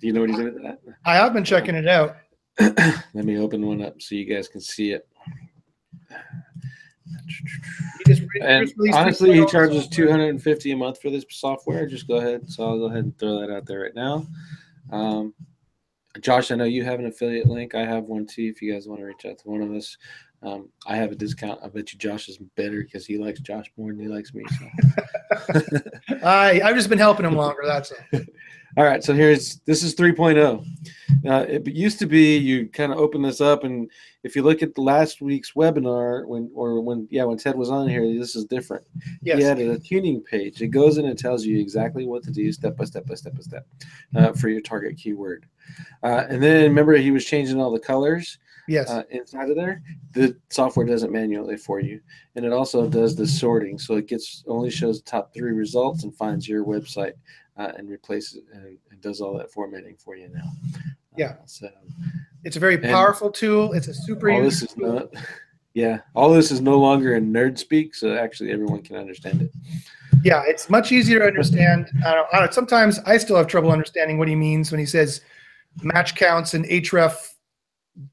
Do 0.00 0.06
you 0.06 0.12
know 0.12 0.20
what 0.20 0.30
he 0.30 0.36
did 0.36 0.54
with 0.54 0.62
that? 0.62 0.80
I 1.04 1.16
have 1.16 1.32
been 1.32 1.44
checking 1.44 1.74
it 1.74 1.88
out. 1.88 2.16
Let 2.60 3.24
me 3.24 3.38
open 3.38 3.66
one 3.66 3.82
up 3.82 4.00
so 4.00 4.14
you 4.14 4.24
guys 4.24 4.48
can 4.48 4.60
see 4.60 4.92
it. 4.92 5.06
He 7.98 8.04
just 8.04 8.22
re- 8.22 8.40
And 8.40 8.72
honestly, 8.92 9.32
he 9.32 9.46
charges 9.46 9.88
250 9.88 10.72
a 10.72 10.76
month 10.76 11.00
for 11.00 11.10
this 11.10 11.24
software. 11.30 11.86
Just 11.86 12.08
go 12.08 12.16
ahead. 12.16 12.48
So 12.50 12.64
I'll 12.64 12.78
go 12.78 12.86
ahead 12.86 13.04
and 13.04 13.18
throw 13.18 13.40
that 13.40 13.50
out 13.50 13.66
there 13.66 13.80
right 13.80 13.94
now. 13.94 14.26
Um, 14.90 15.34
Josh, 16.20 16.50
I 16.50 16.56
know 16.56 16.64
you 16.64 16.84
have 16.84 17.00
an 17.00 17.06
affiliate 17.06 17.46
link. 17.46 17.74
I 17.74 17.84
have 17.84 18.04
one 18.04 18.26
too. 18.26 18.42
If 18.42 18.60
you 18.60 18.72
guys 18.72 18.86
want 18.86 19.00
to 19.00 19.06
reach 19.06 19.24
out 19.24 19.38
to 19.38 19.48
one 19.48 19.62
of 19.62 19.72
us, 19.72 19.96
um, 20.42 20.68
I 20.86 20.96
have 20.96 21.12
a 21.12 21.14
discount. 21.14 21.60
I 21.62 21.68
bet 21.68 21.92
you 21.92 21.98
Josh 21.98 22.28
is 22.28 22.38
better 22.56 22.82
because 22.82 23.06
he 23.06 23.16
likes 23.16 23.40
Josh 23.40 23.70
more 23.76 23.92
than 23.92 24.00
he 24.00 24.08
likes 24.08 24.34
me. 24.34 24.44
So. 24.58 25.80
I 26.24 26.60
I've 26.62 26.76
just 26.76 26.88
been 26.88 26.98
helping 26.98 27.24
him 27.24 27.36
longer. 27.36 27.62
That's 27.64 27.92
all. 27.92 28.20
All 28.76 28.84
right, 28.84 29.04
so 29.04 29.12
here's 29.12 29.56
this 29.66 29.82
is 29.82 29.94
3.0. 29.94 30.64
Now 31.22 31.40
it 31.40 31.66
used 31.66 31.98
to 31.98 32.06
be 32.06 32.38
you 32.38 32.68
kind 32.68 32.90
of 32.90 32.98
open 32.98 33.20
this 33.20 33.40
up, 33.40 33.64
and 33.64 33.90
if 34.24 34.34
you 34.34 34.42
look 34.42 34.62
at 34.62 34.74
the 34.74 34.80
last 34.80 35.20
week's 35.20 35.52
webinar, 35.52 36.26
when 36.26 36.50
or 36.54 36.80
when 36.80 37.06
yeah 37.10 37.24
when 37.24 37.36
Ted 37.36 37.54
was 37.54 37.70
on 37.70 37.86
here, 37.86 38.02
this 38.18 38.34
is 38.34 38.46
different. 38.46 38.84
Yes. 39.20 39.38
He 39.38 39.44
added 39.44 39.68
a 39.68 39.78
tuning 39.78 40.22
page. 40.22 40.62
It 40.62 40.68
goes 40.68 40.96
in 40.96 41.04
and 41.04 41.18
tells 41.18 41.44
you 41.44 41.60
exactly 41.60 42.06
what 42.06 42.22
to 42.24 42.30
do, 42.30 42.50
step 42.50 42.76
by 42.76 42.84
step 42.84 43.06
by 43.06 43.14
step 43.14 43.34
by 43.34 43.42
step, 43.42 43.66
uh, 44.16 44.32
for 44.32 44.48
your 44.48 44.62
target 44.62 44.96
keyword. 44.96 45.46
Uh, 46.02 46.24
and 46.28 46.42
then 46.42 46.62
remember 46.62 46.94
he 46.94 47.10
was 47.10 47.26
changing 47.26 47.60
all 47.60 47.70
the 47.70 47.78
colors 47.78 48.38
Yes. 48.68 48.88
uh, 48.90 49.02
inside 49.10 49.50
of 49.50 49.56
there. 49.56 49.82
The 50.12 50.36
software 50.50 50.86
does 50.86 51.02
it 51.02 51.10
manually 51.12 51.56
for 51.56 51.78
you, 51.80 52.00
and 52.36 52.44
it 52.44 52.52
also 52.52 52.88
does 52.88 53.14
the 53.16 53.26
sorting, 53.26 53.78
so 53.78 53.96
it 53.96 54.08
gets 54.08 54.44
only 54.46 54.70
shows 54.70 55.02
the 55.02 55.10
top 55.10 55.34
three 55.34 55.52
results 55.52 56.04
and 56.04 56.14
finds 56.16 56.48
your 56.48 56.64
website 56.64 57.12
uh, 57.56 57.72
and 57.76 57.88
replaces 57.88 58.36
it 58.36 58.44
and, 58.52 58.78
and 58.90 59.00
does 59.00 59.20
all 59.20 59.36
that 59.38 59.50
formatting 59.50 59.96
for 59.96 60.16
you 60.16 60.28
now. 60.28 60.50
Yeah. 61.16 61.26
Uh, 61.32 61.34
so 61.46 61.68
it's 62.44 62.56
a 62.56 62.60
very 62.60 62.78
powerful 62.78 63.30
tool. 63.30 63.72
It's 63.72 63.88
a 63.88 63.94
super 63.94 64.30
all 64.30 64.42
this 64.42 64.62
is 64.62 64.72
tool. 64.72 64.94
not. 64.94 65.08
Yeah, 65.74 66.00
all 66.14 66.30
this 66.30 66.50
is 66.50 66.60
no 66.60 66.78
longer 66.78 67.14
in 67.14 67.32
nerd 67.32 67.56
speak, 67.56 67.94
so 67.94 68.14
actually 68.14 68.52
everyone 68.52 68.82
can 68.82 68.96
understand 68.96 69.40
it. 69.40 69.50
Yeah, 70.22 70.42
it's 70.46 70.68
much 70.68 70.92
easier 70.92 71.18
to 71.20 71.24
understand. 71.24 71.88
I 72.04 72.12
don't, 72.12 72.28
I 72.30 72.40
don't, 72.40 72.52
sometimes 72.52 72.98
I 73.06 73.16
still 73.16 73.36
have 73.36 73.46
trouble 73.46 73.72
understanding 73.72 74.18
what 74.18 74.28
he 74.28 74.34
means 74.36 74.70
when 74.70 74.78
he 74.78 74.84
says 74.84 75.22
match 75.82 76.14
counts 76.14 76.52
and 76.52 76.66
href 76.66 77.14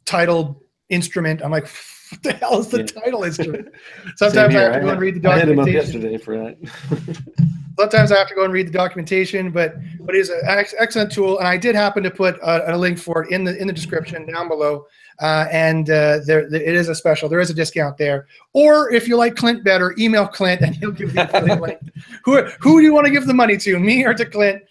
title 0.05 0.63
instrument. 0.87 1.41
I'm 1.43 1.51
like, 1.51 1.67
what 2.11 2.23
the 2.23 2.31
hell 2.31 2.59
is 2.59 2.69
the 2.69 2.77
Yeah. 2.79 2.85
title 3.01 3.23
instrument? 3.25 3.67
Sometimes 4.15 4.55
I 4.55 4.59
have 4.61 4.73
to 4.75 4.79
go 4.79 4.89
and 4.91 5.01
read 5.01 5.15
the 5.15 5.19
documentation. 5.19 5.29
I 5.29 5.39
had 5.39 5.49
him 5.49 5.59
up 5.59 5.67
yesterday 5.67 6.17
for 6.17 6.37
that. 6.37 7.49
Sometimes 7.79 8.11
I 8.11 8.17
have 8.17 8.27
to 8.27 8.35
go 8.35 8.43
and 8.43 8.51
read 8.51 8.67
the 8.67 8.71
documentation, 8.71 9.51
but 9.51 9.75
but 10.01 10.13
it's 10.13 10.29
an 10.29 10.41
ex- 10.45 10.75
excellent 10.77 11.11
tool, 11.13 11.39
and 11.39 11.47
I 11.47 11.55
did 11.55 11.75
happen 11.75 12.03
to 12.03 12.11
put 12.11 12.35
a, 12.41 12.75
a 12.75 12.77
link 12.77 12.99
for 12.99 13.23
it 13.23 13.31
in 13.31 13.45
the 13.45 13.57
in 13.57 13.67
the 13.67 13.73
description 13.73 14.25
down 14.25 14.49
below. 14.49 14.85
Uh, 15.21 15.47
and 15.51 15.89
uh, 15.89 16.19
there, 16.25 16.49
there 16.49 16.61
it 16.61 16.75
is 16.75 16.89
a 16.89 16.95
special. 16.95 17.29
There 17.29 17.39
is 17.39 17.49
a 17.49 17.53
discount 17.53 17.97
there. 17.97 18.27
Or 18.53 18.91
if 18.93 19.07
you 19.07 19.15
like 19.15 19.35
Clint 19.35 19.63
better, 19.63 19.93
email 19.97 20.27
Clint 20.27 20.61
and 20.61 20.75
he'll 20.75 20.91
give 20.91 21.15
you 21.15 21.25
the 21.25 21.57
link. 21.61 21.79
Who 22.25 22.41
who 22.43 22.79
do 22.79 22.83
you 22.83 22.93
want 22.93 23.05
to 23.05 23.11
give 23.11 23.25
the 23.25 23.33
money 23.33 23.57
to, 23.57 23.79
me 23.79 24.05
or 24.05 24.13
to 24.13 24.25
Clint? 24.25 24.61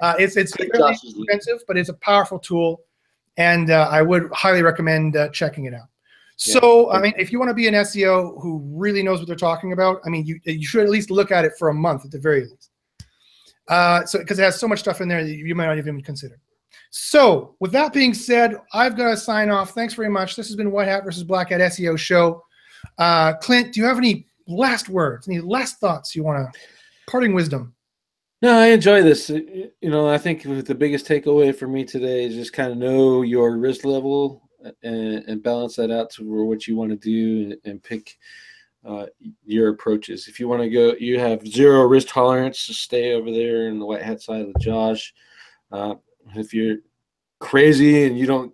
Uh, 0.00 0.14
it's 0.18 0.36
it's 0.36 0.54
fairly 0.54 0.92
expensive, 0.92 1.60
but 1.66 1.76
it's 1.78 1.88
a 1.88 1.94
powerful 1.94 2.38
tool, 2.38 2.82
and 3.38 3.70
uh, 3.70 3.88
I 3.90 4.02
would 4.02 4.30
highly 4.32 4.62
recommend 4.62 5.16
uh, 5.16 5.28
checking 5.30 5.64
it 5.64 5.74
out. 5.74 5.88
So, 6.40 6.88
I 6.92 7.00
mean, 7.00 7.14
if 7.18 7.32
you 7.32 7.40
want 7.40 7.48
to 7.48 7.54
be 7.54 7.66
an 7.66 7.74
SEO 7.74 8.40
who 8.40 8.62
really 8.72 9.02
knows 9.02 9.18
what 9.18 9.26
they're 9.26 9.34
talking 9.34 9.72
about, 9.72 10.00
I 10.06 10.08
mean, 10.08 10.24
you 10.24 10.38
you 10.44 10.64
should 10.64 10.84
at 10.84 10.88
least 10.88 11.10
look 11.10 11.32
at 11.32 11.44
it 11.44 11.52
for 11.58 11.68
a 11.68 11.74
month 11.74 12.04
at 12.04 12.12
the 12.12 12.18
very 12.18 12.42
least. 12.42 12.70
Uh, 13.66 14.04
so, 14.04 14.20
because 14.20 14.38
it 14.38 14.44
has 14.44 14.58
so 14.58 14.68
much 14.68 14.78
stuff 14.78 15.00
in 15.00 15.08
there 15.08 15.24
that 15.24 15.34
you 15.34 15.54
might 15.56 15.66
not 15.66 15.78
even 15.78 16.00
consider. 16.00 16.38
So, 16.90 17.56
with 17.58 17.72
that 17.72 17.92
being 17.92 18.14
said, 18.14 18.54
I've 18.72 18.96
got 18.96 19.10
to 19.10 19.16
sign 19.16 19.50
off. 19.50 19.72
Thanks 19.72 19.94
very 19.94 20.08
much. 20.08 20.36
This 20.36 20.46
has 20.46 20.54
been 20.54 20.70
White 20.70 20.86
Hat 20.86 21.04
versus 21.04 21.24
Black 21.24 21.50
Hat 21.50 21.60
SEO 21.60 21.98
show. 21.98 22.44
Uh, 22.98 23.32
Clint, 23.34 23.74
do 23.74 23.80
you 23.80 23.86
have 23.86 23.98
any 23.98 24.28
last 24.46 24.88
words, 24.88 25.26
any 25.26 25.40
last 25.40 25.80
thoughts 25.80 26.14
you 26.14 26.22
want 26.22 26.38
to 26.38 26.60
parting 27.08 27.34
wisdom? 27.34 27.74
No, 28.42 28.56
I 28.56 28.66
enjoy 28.66 29.02
this. 29.02 29.28
You 29.28 29.72
know, 29.82 30.08
I 30.08 30.18
think 30.18 30.44
the 30.44 30.74
biggest 30.74 31.04
takeaway 31.04 31.52
for 31.52 31.66
me 31.66 31.84
today 31.84 32.24
is 32.26 32.34
just 32.36 32.52
kind 32.52 32.70
of 32.70 32.78
know 32.78 33.22
your 33.22 33.56
risk 33.56 33.84
level 33.84 34.47
and, 34.82 35.24
and 35.26 35.42
balance 35.42 35.76
that 35.76 35.90
out 35.90 36.10
to 36.10 36.44
what 36.44 36.66
you 36.66 36.76
want 36.76 36.90
to 36.90 36.96
do 36.96 37.50
and, 37.50 37.56
and 37.64 37.82
pick 37.82 38.16
uh, 38.86 39.06
your 39.44 39.70
approaches. 39.70 40.28
If 40.28 40.38
you 40.40 40.48
want 40.48 40.62
to 40.62 40.70
go, 40.70 40.94
you 40.98 41.18
have 41.18 41.46
zero 41.46 41.82
risk 41.82 42.08
tolerance 42.08 42.66
to 42.66 42.74
stay 42.74 43.14
over 43.14 43.30
there 43.30 43.68
in 43.68 43.78
the 43.78 43.86
white 43.86 44.02
hat 44.02 44.22
side 44.22 44.46
with 44.46 44.58
Josh. 44.60 45.12
Uh, 45.70 45.96
if 46.34 46.54
you're 46.54 46.76
crazy 47.40 48.04
and 48.04 48.18
you 48.18 48.26
don't 48.26 48.52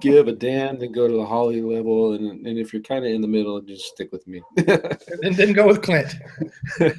give 0.00 0.28
a 0.28 0.32
damn, 0.32 0.78
then 0.78 0.92
go 0.92 1.08
to 1.08 1.14
the 1.14 1.24
Holly 1.24 1.62
level. 1.62 2.14
And, 2.14 2.46
and 2.46 2.58
if 2.58 2.72
you're 2.72 2.82
kind 2.82 3.04
of 3.04 3.12
in 3.12 3.20
the 3.20 3.28
middle, 3.28 3.60
just 3.60 3.86
stick 3.86 4.10
with 4.12 4.26
me. 4.26 4.42
and 4.56 5.34
then 5.34 5.52
go 5.52 5.66
with 5.66 5.82
Clint. 5.82 6.14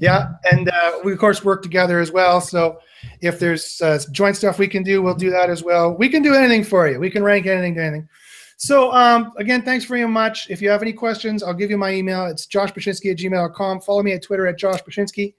yeah, 0.00 0.32
and 0.50 0.68
uh, 0.68 0.98
we 1.04 1.12
of 1.12 1.18
course 1.18 1.44
work 1.44 1.62
together 1.62 2.00
as 2.00 2.12
well. 2.12 2.40
So 2.40 2.78
if 3.20 3.38
there's 3.38 3.80
uh, 3.80 3.98
joint 4.12 4.36
stuff 4.36 4.58
we 4.58 4.68
can 4.68 4.82
do, 4.82 5.02
we'll 5.02 5.14
do 5.14 5.30
that 5.30 5.50
as 5.50 5.62
well. 5.62 5.94
We 5.94 6.08
can 6.08 6.22
do 6.22 6.34
anything 6.34 6.64
for 6.64 6.88
you. 6.88 6.98
We 6.98 7.10
can 7.10 7.22
rank 7.22 7.46
anything 7.46 7.74
to 7.74 7.82
anything. 7.82 8.08
So 8.56 8.92
um, 8.92 9.32
again, 9.38 9.62
thanks 9.62 9.86
very 9.86 10.06
much. 10.06 10.50
If 10.50 10.60
you 10.60 10.68
have 10.68 10.82
any 10.82 10.92
questions, 10.92 11.42
I'll 11.42 11.54
give 11.54 11.70
you 11.70 11.78
my 11.78 11.92
email. 11.92 12.26
It's 12.26 12.46
joshbachynski 12.46 13.12
at 13.12 13.18
gmail.com. 13.18 13.80
Follow 13.80 14.02
me 14.02 14.12
at 14.12 14.22
Twitter 14.22 14.46
at 14.46 14.58
Josh 14.58 14.82
Bachynski. 14.82 15.34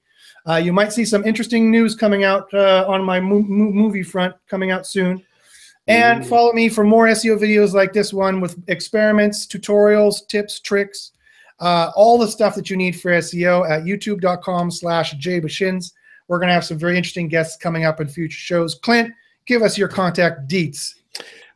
Uh, 0.48 0.56
you 0.56 0.74
might 0.74 0.91
see 0.91 1.06
some 1.06 1.24
interesting 1.24 1.70
news 1.70 1.95
coming 1.95 2.24
out 2.24 2.52
uh, 2.53 2.86
on 2.88 3.03
my 3.03 3.20
mo- 3.20 3.45
mo- 3.48 3.72
movie 3.72 4.02
front 4.02 4.36
coming 4.48 4.72
out 4.72 4.88
soon. 4.88 5.24
And 5.88 6.26
follow 6.26 6.53
me 6.53 6.70
for 6.70 6.84
more 6.84 7.08
SEO 7.08 7.38
videos 7.40 7.74
like 7.74 7.91
this 7.91 8.14
one 8.14 8.40
with 8.40 8.58
experiments, 8.68 9.45
tutorials, 9.45 10.28
tips, 10.28 10.60
tricks, 10.60 11.12
uh, 11.60 11.91
all 11.95 12.18
the 12.18 12.28
stuff 12.28 12.56
that 12.56 12.70
you 12.70 12.78
need 12.78 12.99
for 12.99 13.12
SEO 13.12 13.70
at 13.70 13.84
youtube.com 13.84 14.72
slash 14.72 15.16
jbashins. 15.16 15.91
We're 16.27 16.39
going 16.39 16.48
to 16.49 16.53
have 16.53 16.65
some 16.65 16.77
very 16.77 16.98
interesting 16.98 17.27
guests 17.27 17.57
coming 17.57 17.85
up 17.85 17.99
in 17.99 18.07
future 18.07 18.38
shows. 18.38 18.76
Clint, 18.76 19.14
give 19.45 19.61
us 19.61 19.77
your 19.77 19.88
contact 19.88 20.49
deets. 20.49 20.95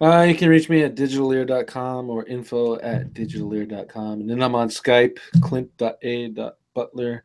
Uh, 0.02 0.26
you 0.28 0.36
can 0.36 0.50
reach 0.50 0.70
me 0.70 0.84
at 0.84 0.96
digitaleer.com 0.96 2.10
or 2.10 2.26
info 2.26 2.78
at 2.80 3.14
digitaleer.com. 3.14 4.22
And 4.22 4.30
then 4.30 4.42
I'm 4.42 4.56
on 4.56 4.70
Skype, 4.70 5.18
clint.a.butler. 5.42 7.24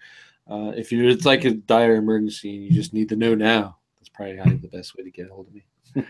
Uh, 0.49 0.73
if 0.77 0.93
you're, 0.93 1.09
it's 1.09 1.27
like 1.27 1.45
a 1.45 1.53
dire 1.53 1.97
emergency 1.97 2.57
and 2.57 2.65
you 2.65 2.71
just 2.71 2.93
need 2.93 3.09
to 3.09 3.17
know 3.17 3.35
now, 3.35 3.79
that's 3.99 4.09
probably 4.09 4.37
the 4.57 4.69
best 4.69 4.97
way 4.97 5.05
to 5.05 5.11
get 5.11 5.29
a 5.29 5.35
hold 5.35 5.49
of 5.49 5.55
me. 5.55 5.65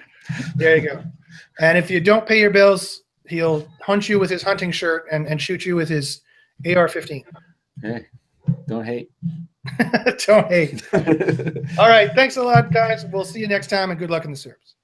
There 0.54 0.76
you 0.76 0.86
go. 0.86 1.02
And 1.60 1.78
if 1.78 1.90
you 1.90 1.98
don't 1.98 2.26
pay 2.26 2.38
your 2.38 2.50
bills, 2.50 3.02
he'll 3.26 3.66
hunt 3.80 4.08
you 4.08 4.18
with 4.18 4.28
his 4.28 4.42
hunting 4.42 4.70
shirt 4.70 5.06
and, 5.10 5.26
and 5.26 5.40
shoot 5.40 5.64
you 5.64 5.76
with 5.76 5.88
his 5.88 6.20
AR 6.66 6.88
15. 6.88 7.24
Hey, 7.82 8.06
don't 8.68 8.84
hate. 8.84 9.10
don't 10.26 10.48
hate. 10.48 10.82
All 11.78 11.88
right. 11.88 12.10
Thanks 12.14 12.36
a 12.36 12.42
lot, 12.42 12.72
guys. 12.72 13.04
We'll 13.06 13.24
see 13.24 13.40
you 13.40 13.48
next 13.48 13.68
time 13.68 13.90
and 13.90 13.98
good 13.98 14.10
luck 14.10 14.24
in 14.24 14.30
the 14.30 14.36
SERPs. 14.36 14.74